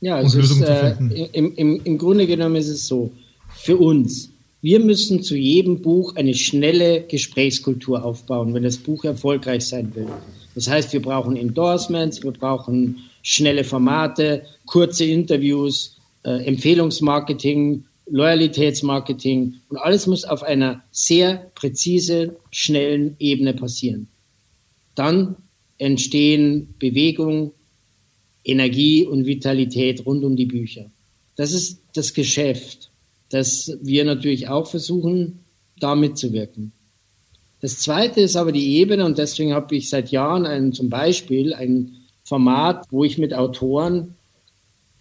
ja, 0.00 0.18
und 0.18 0.34
Lösungen 0.34 0.62
ist, 0.62 0.66
zu 0.66 0.72
äh, 0.72 0.96
finden. 0.96 1.10
Äh, 1.12 1.28
im, 1.32 1.54
im, 1.54 1.80
Im 1.84 1.98
Grunde 1.98 2.26
genommen 2.26 2.56
ist 2.56 2.68
es 2.68 2.88
so, 2.88 3.12
für 3.48 3.76
uns, 3.76 4.30
wir 4.60 4.80
müssen 4.80 5.22
zu 5.22 5.36
jedem 5.36 5.80
Buch 5.80 6.16
eine 6.16 6.34
schnelle 6.34 7.02
Gesprächskultur 7.02 8.04
aufbauen, 8.04 8.54
wenn 8.54 8.64
das 8.64 8.76
Buch 8.76 9.04
erfolgreich 9.04 9.64
sein 9.64 9.94
will. 9.94 10.08
Das 10.56 10.68
heißt, 10.68 10.92
wir 10.92 11.00
brauchen 11.00 11.36
Endorsements, 11.36 12.24
wir 12.24 12.32
brauchen 12.32 12.96
schnelle 13.22 13.62
Formate, 13.62 14.42
kurze 14.66 15.04
Interviews, 15.04 15.97
äh, 16.24 16.44
Empfehlungsmarketing, 16.44 17.84
Loyalitätsmarketing 18.10 19.54
und 19.68 19.76
alles 19.76 20.06
muss 20.06 20.24
auf 20.24 20.42
einer 20.42 20.82
sehr 20.90 21.50
präzise, 21.54 22.36
schnellen 22.50 23.16
Ebene 23.18 23.54
passieren. 23.54 24.08
Dann 24.94 25.36
entstehen 25.78 26.74
Bewegung, 26.78 27.52
Energie 28.44 29.04
und 29.04 29.26
Vitalität 29.26 30.06
rund 30.06 30.24
um 30.24 30.36
die 30.36 30.46
Bücher. 30.46 30.90
Das 31.36 31.52
ist 31.52 31.82
das 31.94 32.14
Geschäft, 32.14 32.90
das 33.28 33.78
wir 33.82 34.04
natürlich 34.04 34.48
auch 34.48 34.66
versuchen, 34.66 35.40
da 35.78 35.94
mitzuwirken. 35.94 36.72
Das 37.60 37.78
zweite 37.80 38.20
ist 38.20 38.36
aber 38.36 38.52
die 38.52 38.76
Ebene 38.76 39.04
und 39.04 39.18
deswegen 39.18 39.52
habe 39.52 39.76
ich 39.76 39.88
seit 39.88 40.10
Jahren 40.10 40.46
ein, 40.46 40.72
zum 40.72 40.88
Beispiel 40.88 41.54
ein 41.54 41.92
Format, 42.24 42.86
wo 42.90 43.04
ich 43.04 43.18
mit 43.18 43.34
Autoren 43.34 44.14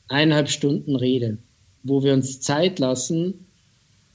eineinhalb 0.07 0.49
Stunden 0.49 0.95
Rede, 0.95 1.37
wo 1.83 2.03
wir 2.03 2.13
uns 2.13 2.41
Zeit 2.41 2.79
lassen, 2.79 3.45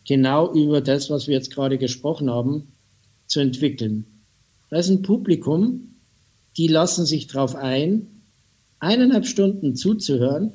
genau 0.07 0.53
über 0.53 0.81
das, 0.81 1.11
was 1.11 1.29
wir 1.29 1.35
jetzt 1.35 1.53
gerade 1.53 1.79
gesprochen 1.79 2.31
haben, 2.31 2.73
zu 3.27 3.41
entwickeln. 3.41 4.07
Da 4.71 4.79
ist 4.79 4.89
ein 4.89 5.03
Publikum, 5.03 5.95
die 6.57 6.69
lassen 6.69 7.07
sich 7.07 7.27
darauf 7.27 7.55
ein, 7.55 8.23
eineinhalb 8.79 9.27
Stunden 9.27 9.77
zuzuhören, 9.77 10.53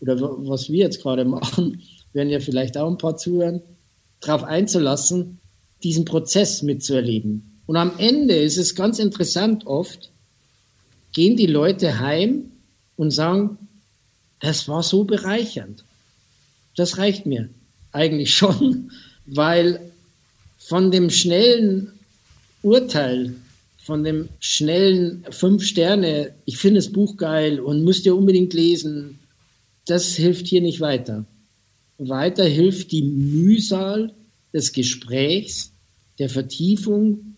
oder 0.00 0.20
was 0.20 0.70
wir 0.70 0.80
jetzt 0.80 1.02
gerade 1.02 1.24
machen, 1.24 1.82
werden 2.12 2.30
ja 2.30 2.40
vielleicht 2.40 2.76
auch 2.76 2.90
ein 2.90 2.98
paar 2.98 3.16
zuhören, 3.16 3.62
darauf 4.20 4.44
einzulassen, 4.44 5.38
diesen 5.82 6.04
Prozess 6.04 6.62
mitzuerleben. 6.62 7.60
Und 7.66 7.76
am 7.76 7.92
Ende 7.98 8.34
ist 8.36 8.58
es 8.58 8.74
ganz 8.74 8.98
interessant 8.98 9.66
oft, 9.66 10.10
gehen 11.12 11.36
die 11.36 11.46
Leute 11.46 12.00
heim 12.00 12.50
und 12.96 13.10
sagen, 13.10 13.58
es 14.40 14.68
war 14.68 14.82
so 14.82 15.04
bereichernd. 15.04 15.84
Das 16.76 16.98
reicht 16.98 17.26
mir 17.26 17.48
eigentlich 17.92 18.34
schon, 18.36 18.90
weil 19.26 19.80
von 20.58 20.90
dem 20.90 21.10
schnellen 21.10 21.92
Urteil 22.62 23.34
von 23.84 24.02
dem 24.02 24.30
schnellen 24.40 25.26
fünf 25.28 25.62
Sterne, 25.62 26.32
ich 26.46 26.56
finde 26.56 26.80
das 26.80 26.90
Buch 26.90 27.18
geil 27.18 27.60
und 27.60 27.84
müsst 27.84 28.06
ihr 28.06 28.16
unbedingt 28.16 28.54
lesen, 28.54 29.18
das 29.84 30.14
hilft 30.14 30.46
hier 30.46 30.62
nicht 30.62 30.80
weiter. 30.80 31.26
Weiter 31.98 32.44
hilft 32.46 32.92
die 32.92 33.02
Mühsal 33.02 34.14
des 34.54 34.72
Gesprächs, 34.72 35.72
der 36.18 36.30
Vertiefung 36.30 37.36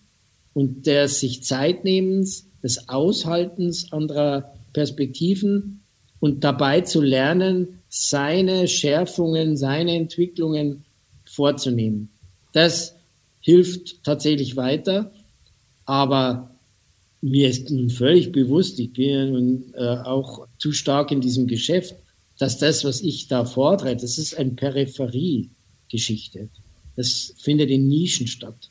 und 0.55 0.87
des 0.87 1.19
sich 1.19 1.43
Zeitnehmens, 1.43 2.47
des 2.63 2.89
Aushaltens 2.89 3.93
anderer 3.93 4.55
Perspektiven 4.73 5.81
und 6.21 6.45
dabei 6.45 6.81
zu 6.83 7.01
lernen, 7.01 7.81
seine 7.89 8.69
Schärfungen, 8.69 9.57
seine 9.57 9.95
Entwicklungen 9.97 10.85
vorzunehmen. 11.25 12.11
Das 12.53 12.97
hilft 13.41 14.03
tatsächlich 14.05 14.57
weiter. 14.57 15.13
Aber 15.85 16.51
mir 17.21 17.49
ist 17.49 17.71
nun 17.71 17.91
völlig 17.91 18.33
bewusst, 18.33 18.79
ich 18.81 18.93
bin 18.93 19.09
ja 19.09 19.27
nun 19.27 19.75
äh, 19.75 19.99
auch 20.05 20.47
zu 20.59 20.73
stark 20.73 21.11
in 21.13 21.21
diesem 21.21 21.47
Geschäft, 21.47 21.95
dass 22.39 22.59
das, 22.59 22.85
was 22.85 23.01
ich 23.01 23.29
da 23.29 23.45
fordere, 23.45 23.97
das 23.97 24.19
ist 24.19 24.37
eine 24.37 24.51
Peripherie-Geschichte. 24.51 26.49
Das 26.97 27.35
findet 27.39 27.71
in 27.71 27.89
Nischen 27.89 28.27
statt. 28.27 28.71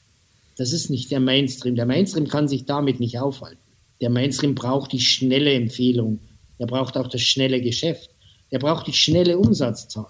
Das 0.58 0.72
ist 0.72 0.90
nicht 0.90 1.12
der 1.12 1.20
Mainstream. 1.20 1.76
Der 1.76 1.86
Mainstream 1.86 2.28
kann 2.28 2.48
sich 2.48 2.66
damit 2.66 3.00
nicht 3.00 3.20
aufhalten. 3.20 3.60
Der 4.02 4.10
Mainstream 4.10 4.56
braucht 4.56 4.92
die 4.92 5.00
schnelle 5.00 5.54
Empfehlung. 5.54 6.20
Der 6.60 6.65
braucht 6.65 6.98
auch 6.98 7.07
das 7.07 7.22
schnelle 7.22 7.61
Geschäft. 7.61 8.10
Der 8.52 8.60
braucht 8.60 8.88
die 8.88 8.94
schnelle 8.94 9.38
Umsatzzahl. 9.38 10.07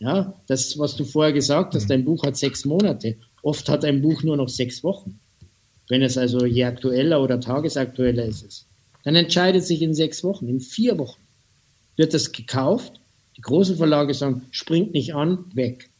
Ja, 0.00 0.34
das, 0.46 0.78
was 0.78 0.96
du 0.96 1.04
vorher 1.04 1.32
gesagt 1.32 1.74
hast, 1.74 1.88
dein 1.90 2.04
Buch 2.04 2.22
hat 2.22 2.36
sechs 2.36 2.64
Monate. 2.64 3.16
Oft 3.42 3.68
hat 3.68 3.84
ein 3.84 4.00
Buch 4.00 4.22
nur 4.22 4.36
noch 4.36 4.48
sechs 4.48 4.84
Wochen. 4.84 5.18
Wenn 5.88 6.02
es 6.02 6.16
also 6.18 6.44
je 6.44 6.64
aktueller 6.64 7.22
oder 7.22 7.40
tagesaktueller 7.40 8.24
ist, 8.24 8.66
dann 9.04 9.16
entscheidet 9.16 9.64
sich 9.64 9.82
in 9.82 9.94
sechs 9.94 10.22
Wochen, 10.22 10.48
in 10.48 10.60
vier 10.60 10.98
Wochen 10.98 11.20
wird 11.96 12.14
das 12.14 12.32
gekauft. 12.32 13.00
Die 13.36 13.42
großen 13.42 13.76
Verlage 13.76 14.14
sagen, 14.14 14.46
springt 14.50 14.92
nicht 14.94 15.14
an, 15.14 15.44
weg. 15.54 15.90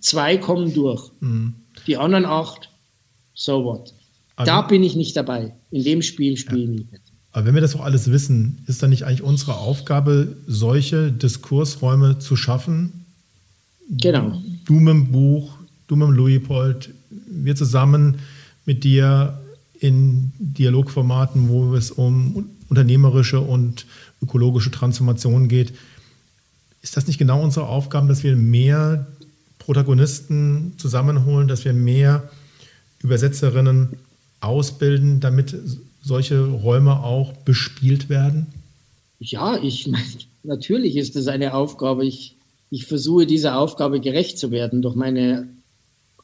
Zwei 0.00 0.38
kommen 0.38 0.72
durch. 0.72 1.10
Mhm. 1.20 1.54
Die 1.86 1.96
anderen 1.96 2.24
acht, 2.24 2.70
so 3.34 3.64
what. 3.64 3.92
Also, 4.36 4.50
da 4.50 4.62
bin 4.62 4.82
ich 4.82 4.96
nicht 4.96 5.16
dabei. 5.16 5.54
In 5.70 5.84
dem 5.84 6.02
Spiel 6.02 6.36
spiele 6.36 6.62
ich 6.62 6.68
nicht 6.68 6.92
mit. 6.92 7.02
Aber 7.34 7.46
wenn 7.46 7.54
wir 7.54 7.60
das 7.60 7.74
auch 7.74 7.84
alles 7.84 8.12
wissen, 8.12 8.58
ist 8.68 8.80
dann 8.80 8.90
nicht 8.90 9.04
eigentlich 9.04 9.22
unsere 9.22 9.56
Aufgabe, 9.56 10.36
solche 10.46 11.10
Diskursräume 11.10 12.20
zu 12.20 12.36
schaffen? 12.36 13.04
Genau. 13.90 14.40
Du 14.64 14.74
mit 14.74 14.94
dem 14.94 15.10
Buch, 15.10 15.58
du 15.88 15.96
mit 15.96 16.06
dem 16.06 16.14
Louis-Pold, 16.14 16.90
wir 17.26 17.56
zusammen 17.56 18.18
mit 18.66 18.84
dir 18.84 19.40
in 19.80 20.32
Dialogformaten, 20.38 21.48
wo 21.48 21.74
es 21.74 21.90
um 21.90 22.50
unternehmerische 22.68 23.40
und 23.40 23.84
ökologische 24.22 24.70
Transformation 24.70 25.48
geht. 25.48 25.74
Ist 26.82 26.96
das 26.96 27.08
nicht 27.08 27.18
genau 27.18 27.42
unsere 27.42 27.66
Aufgabe, 27.66 28.06
dass 28.06 28.22
wir 28.22 28.36
mehr 28.36 29.08
Protagonisten 29.58 30.74
zusammenholen, 30.76 31.48
dass 31.48 31.64
wir 31.64 31.72
mehr 31.72 32.30
Übersetzerinnen 33.02 33.88
ausbilden, 34.40 35.18
damit 35.18 35.56
solche 36.04 36.44
Räume 36.44 37.02
auch 37.02 37.32
bespielt 37.32 38.08
werden? 38.08 38.46
Ja, 39.18 39.56
ich 39.62 39.90
natürlich 40.42 40.96
ist 40.96 41.16
das 41.16 41.26
eine 41.28 41.54
Aufgabe. 41.54 42.04
Ich, 42.04 42.36
ich 42.70 42.86
versuche 42.86 43.26
dieser 43.26 43.58
Aufgabe 43.58 44.00
gerecht 44.00 44.38
zu 44.38 44.50
werden 44.50 44.82
durch 44.82 44.94
meine 44.94 45.48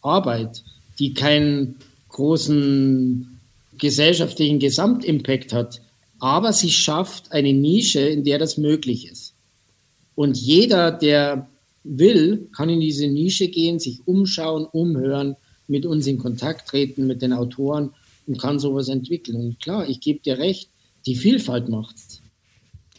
Arbeit, 0.03 0.63
die 0.99 1.15
kein 1.15 1.77
großen 2.11 3.41
gesellschaftlichen 3.79 4.59
Gesamtimpact 4.59 5.53
hat, 5.53 5.81
aber 6.19 6.53
sie 6.53 6.71
schafft 6.71 7.33
eine 7.33 7.53
Nische, 7.53 8.01
in 8.01 8.25
der 8.25 8.39
das 8.39 8.59
möglich 8.59 9.11
ist. 9.11 9.33
Und 10.15 10.37
jeder, 10.37 10.91
der 10.93 11.49
will, 11.83 12.49
kann 12.55 12.69
in 12.69 12.81
diese 12.81 13.07
Nische 13.07 13.49
gehen, 13.49 13.79
sich 13.79 14.01
umschauen, 14.05 14.67
umhören, 14.67 15.37
mit 15.67 15.87
uns 15.87 16.07
in 16.07 16.19
Kontakt 16.19 16.69
treten, 16.69 17.07
mit 17.07 17.23
den 17.23 17.33
Autoren 17.33 17.91
und 18.31 18.39
kann 18.39 18.61
sowas 18.61 18.89
entwickeln. 18.89 19.37
Und 19.37 19.61
klar, 19.61 19.89
ich 19.89 20.01
gebe 20.01 20.21
dir 20.21 20.39
recht, 20.39 20.71
die 21.05 21.17
Vielfalt 21.17 21.69
macht's. 21.69 22.23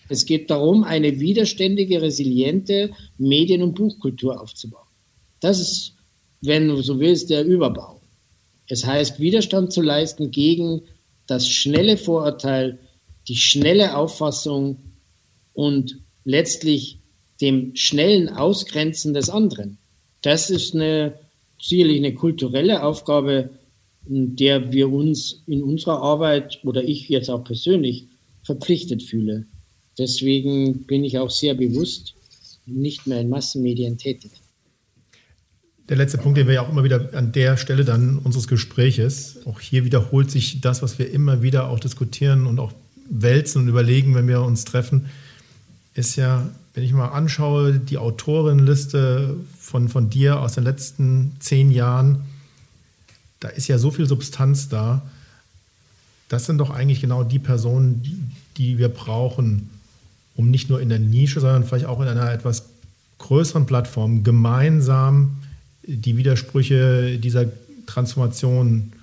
Es 0.09 0.25
geht 0.25 0.49
darum, 0.49 0.83
eine 0.83 1.21
widerständige, 1.21 2.01
resiliente 2.01 2.91
Medien- 3.17 3.63
und 3.63 3.75
Buchkultur 3.75 4.41
aufzubauen. 4.41 4.89
Das 5.39 5.61
ist, 5.61 5.93
wenn 6.41 6.67
du 6.67 6.81
so 6.81 6.99
willst, 6.99 7.29
der 7.29 7.45
Überbau. 7.45 8.01
Es 8.67 8.85
heißt, 8.85 9.21
Widerstand 9.21 9.71
zu 9.71 9.81
leisten 9.81 10.31
gegen 10.31 10.81
das 11.27 11.47
schnelle 11.47 11.95
Vorurteil, 11.95 12.79
die 13.29 13.37
schnelle 13.37 13.95
Auffassung 13.95 14.79
und 15.53 16.01
letztlich 16.25 16.99
dem 17.39 17.73
schnellen 17.77 18.27
Ausgrenzen 18.27 19.13
des 19.13 19.29
anderen. 19.29 19.77
Das 20.21 20.49
ist 20.49 20.75
eine, 20.75 21.13
sicherlich 21.57 21.99
eine 21.99 22.15
kulturelle 22.15 22.83
Aufgabe, 22.83 23.51
der 24.05 24.71
wir 24.71 24.91
uns 24.91 25.43
in 25.47 25.63
unserer 25.63 26.01
Arbeit 26.01 26.59
oder 26.63 26.83
ich 26.83 27.07
jetzt 27.09 27.29
auch 27.29 27.43
persönlich 27.43 28.07
verpflichtet 28.43 29.03
fühle. 29.03 29.45
Deswegen 29.97 30.85
bin 30.85 31.03
ich 31.03 31.19
auch 31.19 31.29
sehr 31.29 31.53
bewusst 31.53 32.15
nicht 32.65 33.07
mehr 33.07 33.21
in 33.21 33.29
Massenmedien 33.29 33.97
tätig 33.97 34.31
der 35.91 35.97
letzte 35.97 36.17
Punkt, 36.17 36.37
den 36.37 36.47
wir 36.47 36.53
ja 36.53 36.61
auch 36.61 36.69
immer 36.69 36.85
wieder 36.85 37.09
an 37.11 37.33
der 37.33 37.57
Stelle 37.57 37.83
dann 37.83 38.17
unseres 38.17 38.47
Gespräches, 38.47 39.39
auch 39.45 39.59
hier 39.59 39.83
wiederholt 39.83 40.31
sich 40.31 40.61
das, 40.61 40.81
was 40.81 40.97
wir 40.99 41.11
immer 41.11 41.41
wieder 41.41 41.69
auch 41.69 41.81
diskutieren 41.81 42.47
und 42.47 42.61
auch 42.61 42.71
wälzen 43.09 43.63
und 43.63 43.67
überlegen, 43.67 44.15
wenn 44.15 44.25
wir 44.25 44.41
uns 44.41 44.63
treffen, 44.63 45.07
ist 45.93 46.15
ja, 46.15 46.49
wenn 46.73 46.85
ich 46.85 46.93
mal 46.93 47.09
anschaue, 47.09 47.73
die 47.73 47.97
Autorinnenliste 47.97 49.35
von, 49.59 49.89
von 49.89 50.09
dir 50.09 50.39
aus 50.39 50.53
den 50.53 50.63
letzten 50.63 51.33
zehn 51.39 51.71
Jahren, 51.71 52.21
da 53.41 53.49
ist 53.49 53.67
ja 53.67 53.77
so 53.77 53.91
viel 53.91 54.07
Substanz 54.07 54.69
da. 54.69 55.01
Das 56.29 56.45
sind 56.45 56.59
doch 56.59 56.69
eigentlich 56.69 57.01
genau 57.01 57.25
die 57.25 57.39
Personen, 57.39 58.01
die, 58.03 58.17
die 58.55 58.77
wir 58.77 58.87
brauchen, 58.87 59.69
um 60.35 60.49
nicht 60.49 60.69
nur 60.69 60.79
in 60.79 60.87
der 60.87 60.99
Nische, 60.99 61.41
sondern 61.41 61.65
vielleicht 61.65 61.85
auch 61.85 61.99
in 61.99 62.07
einer 62.07 62.31
etwas 62.31 62.67
größeren 63.17 63.65
Plattform 63.65 64.23
gemeinsam 64.23 65.37
die 65.83 66.15
Widersprüche 66.15 67.17
dieser 67.17 67.47
Transformation 67.85 68.93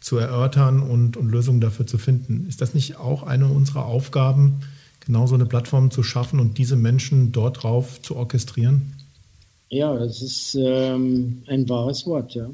zu 0.00 0.18
erörtern 0.18 0.80
und, 0.80 1.16
und 1.16 1.30
Lösungen 1.30 1.60
dafür 1.60 1.86
zu 1.86 1.98
finden. 1.98 2.46
Ist 2.48 2.60
das 2.60 2.74
nicht 2.74 2.96
auch 2.96 3.22
eine 3.22 3.48
unserer 3.48 3.86
Aufgaben, 3.86 4.60
genau 5.00 5.26
so 5.26 5.34
eine 5.34 5.46
Plattform 5.46 5.90
zu 5.90 6.02
schaffen 6.02 6.38
und 6.38 6.58
diese 6.58 6.76
Menschen 6.76 7.32
dort 7.32 7.62
drauf 7.62 8.00
zu 8.02 8.16
orchestrieren? 8.16 8.92
Ja, 9.70 9.96
das 9.96 10.20
ist 10.20 10.56
ähm, 10.58 11.42
ein 11.46 11.68
wahres 11.68 12.06
Wort, 12.06 12.34
ja. 12.34 12.48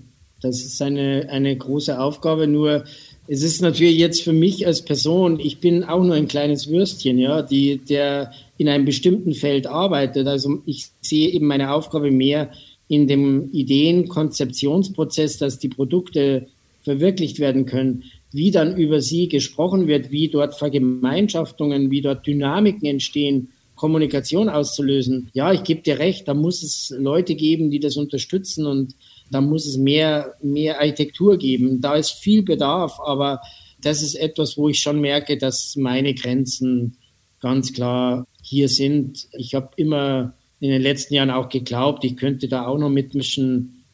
Das 0.46 0.64
ist 0.64 0.80
eine, 0.80 1.28
eine 1.28 1.56
große 1.56 1.98
Aufgabe, 1.98 2.46
nur 2.46 2.84
es 3.28 3.42
ist 3.42 3.60
natürlich 3.60 3.98
jetzt 3.98 4.22
für 4.22 4.32
mich 4.32 4.66
als 4.66 4.82
Person, 4.82 5.40
ich 5.40 5.58
bin 5.58 5.82
auch 5.84 6.02
nur 6.02 6.14
ein 6.14 6.28
kleines 6.28 6.68
Würstchen, 6.68 7.18
ja, 7.18 7.42
die, 7.42 7.78
der 7.78 8.32
in 8.56 8.68
einem 8.68 8.84
bestimmten 8.84 9.34
Feld 9.34 9.66
arbeitet. 9.66 10.28
Also 10.28 10.62
ich 10.64 10.86
sehe 11.00 11.28
eben 11.28 11.46
meine 11.46 11.72
Aufgabe 11.72 12.10
mehr 12.10 12.50
in 12.88 13.08
dem 13.08 13.50
Ideenkonzeptionsprozess, 13.52 15.38
dass 15.38 15.58
die 15.58 15.68
Produkte 15.68 16.46
verwirklicht 16.82 17.40
werden 17.40 17.66
können, 17.66 18.04
wie 18.30 18.52
dann 18.52 18.76
über 18.76 19.00
sie 19.00 19.28
gesprochen 19.28 19.88
wird, 19.88 20.12
wie 20.12 20.28
dort 20.28 20.54
Vergemeinschaftungen, 20.54 21.90
wie 21.90 22.02
dort 22.02 22.26
Dynamiken 22.26 22.86
entstehen, 22.86 23.48
Kommunikation 23.74 24.48
auszulösen. 24.48 25.28
Ja, 25.34 25.52
ich 25.52 25.64
gebe 25.64 25.82
dir 25.82 25.98
recht, 25.98 26.28
da 26.28 26.34
muss 26.34 26.62
es 26.62 26.94
Leute 26.96 27.34
geben, 27.34 27.70
die 27.70 27.80
das 27.80 27.96
unterstützen 27.96 28.66
und 28.66 28.94
da 29.30 29.40
muss 29.40 29.66
es 29.66 29.76
mehr, 29.76 30.34
mehr 30.42 30.78
Architektur 30.80 31.36
geben. 31.36 31.80
Da 31.80 31.94
ist 31.94 32.10
viel 32.10 32.42
Bedarf, 32.42 32.98
aber 33.04 33.40
das 33.80 34.02
ist 34.02 34.14
etwas, 34.14 34.56
wo 34.56 34.68
ich 34.68 34.78
schon 34.78 35.00
merke, 35.00 35.36
dass 35.36 35.76
meine 35.76 36.14
Grenzen 36.14 36.96
ganz 37.40 37.72
klar 37.72 38.26
hier 38.42 38.68
sind. 38.68 39.26
Ich 39.32 39.54
habe 39.54 39.70
immer 39.76 40.34
in 40.60 40.70
den 40.70 40.82
letzten 40.82 41.14
Jahren 41.14 41.30
auch 41.30 41.48
geglaubt, 41.48 42.04
ich 42.04 42.16
könnte 42.16 42.48
da 42.48 42.66
auch 42.66 42.78
noch 42.78 42.88
mitmischen. 42.88 43.84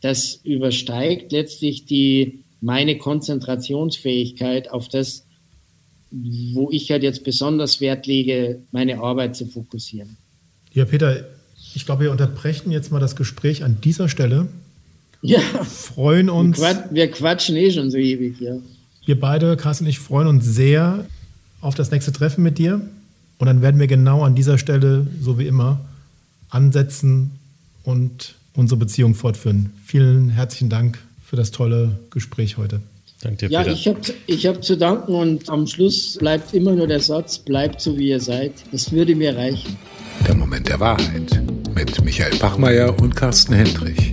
Das 0.00 0.40
übersteigt 0.42 1.32
letztlich 1.32 1.84
die, 1.84 2.44
meine 2.60 2.98
Konzentrationsfähigkeit 2.98 4.70
auf 4.70 4.88
das, 4.88 5.26
wo 6.10 6.70
ich 6.70 6.90
halt 6.90 7.02
jetzt 7.02 7.24
besonders 7.24 7.80
Wert 7.80 8.06
lege, 8.06 8.62
meine 8.70 9.00
Arbeit 9.00 9.36
zu 9.36 9.46
fokussieren. 9.46 10.16
Ja, 10.72 10.84
Peter, 10.84 11.26
ich 11.74 11.84
glaube, 11.84 12.04
wir 12.04 12.10
unterbrechen 12.10 12.70
jetzt 12.70 12.90
mal 12.90 13.00
das 13.00 13.16
Gespräch 13.16 13.62
an 13.64 13.80
dieser 13.82 14.08
Stelle. 14.08 14.48
Ja. 15.22 15.40
Freuen 15.40 16.30
uns. 16.30 16.58
Wir, 16.58 16.64
quat 16.64 16.94
wir 16.94 17.10
quatschen 17.10 17.56
eh 17.56 17.70
schon 17.70 17.90
so 17.90 17.96
ewig, 17.96 18.40
ja. 18.40 18.56
Wir 19.04 19.18
beide, 19.18 19.56
Carsten 19.56 19.84
und 19.84 19.90
ich, 19.90 19.98
freuen 19.98 20.28
uns 20.28 20.44
sehr 20.44 21.06
auf 21.60 21.74
das 21.74 21.90
nächste 21.90 22.12
Treffen 22.12 22.42
mit 22.44 22.58
dir. 22.58 22.80
Und 23.38 23.46
dann 23.46 23.62
werden 23.62 23.80
wir 23.80 23.86
genau 23.86 24.22
an 24.22 24.34
dieser 24.34 24.58
Stelle, 24.58 25.06
so 25.20 25.38
wie 25.38 25.46
immer, 25.46 25.80
ansetzen 26.50 27.32
und 27.84 28.34
unsere 28.54 28.78
Beziehung 28.78 29.14
fortführen. 29.14 29.72
Vielen 29.84 30.28
herzlichen 30.28 30.68
Dank 30.68 30.98
für 31.24 31.36
das 31.36 31.50
tolle 31.52 31.98
Gespräch 32.10 32.56
heute. 32.56 32.80
Danke 33.20 33.48
dir, 33.48 33.52
ja, 33.52 33.62
Peter. 33.62 33.72
ich 33.72 33.88
habe 33.88 34.00
ich 34.26 34.46
hab 34.46 34.62
zu 34.62 34.76
danken 34.76 35.14
und 35.14 35.48
am 35.48 35.66
Schluss 35.66 36.16
bleibt 36.18 36.54
immer 36.54 36.72
nur 36.72 36.86
der 36.86 37.00
Satz, 37.00 37.38
bleibt 37.38 37.80
so 37.80 37.96
wie 37.98 38.10
ihr 38.10 38.20
seid. 38.20 38.52
Das 38.72 38.92
würde 38.92 39.14
mir 39.14 39.36
reichen. 39.36 39.76
Der 40.26 40.34
Moment 40.34 40.68
der 40.68 40.78
Wahrheit 40.80 41.42
mit 41.74 42.04
Michael 42.04 42.36
Bachmeier 42.38 42.96
und 43.00 43.14
Carsten 43.14 43.54
Hendrich. 43.54 44.12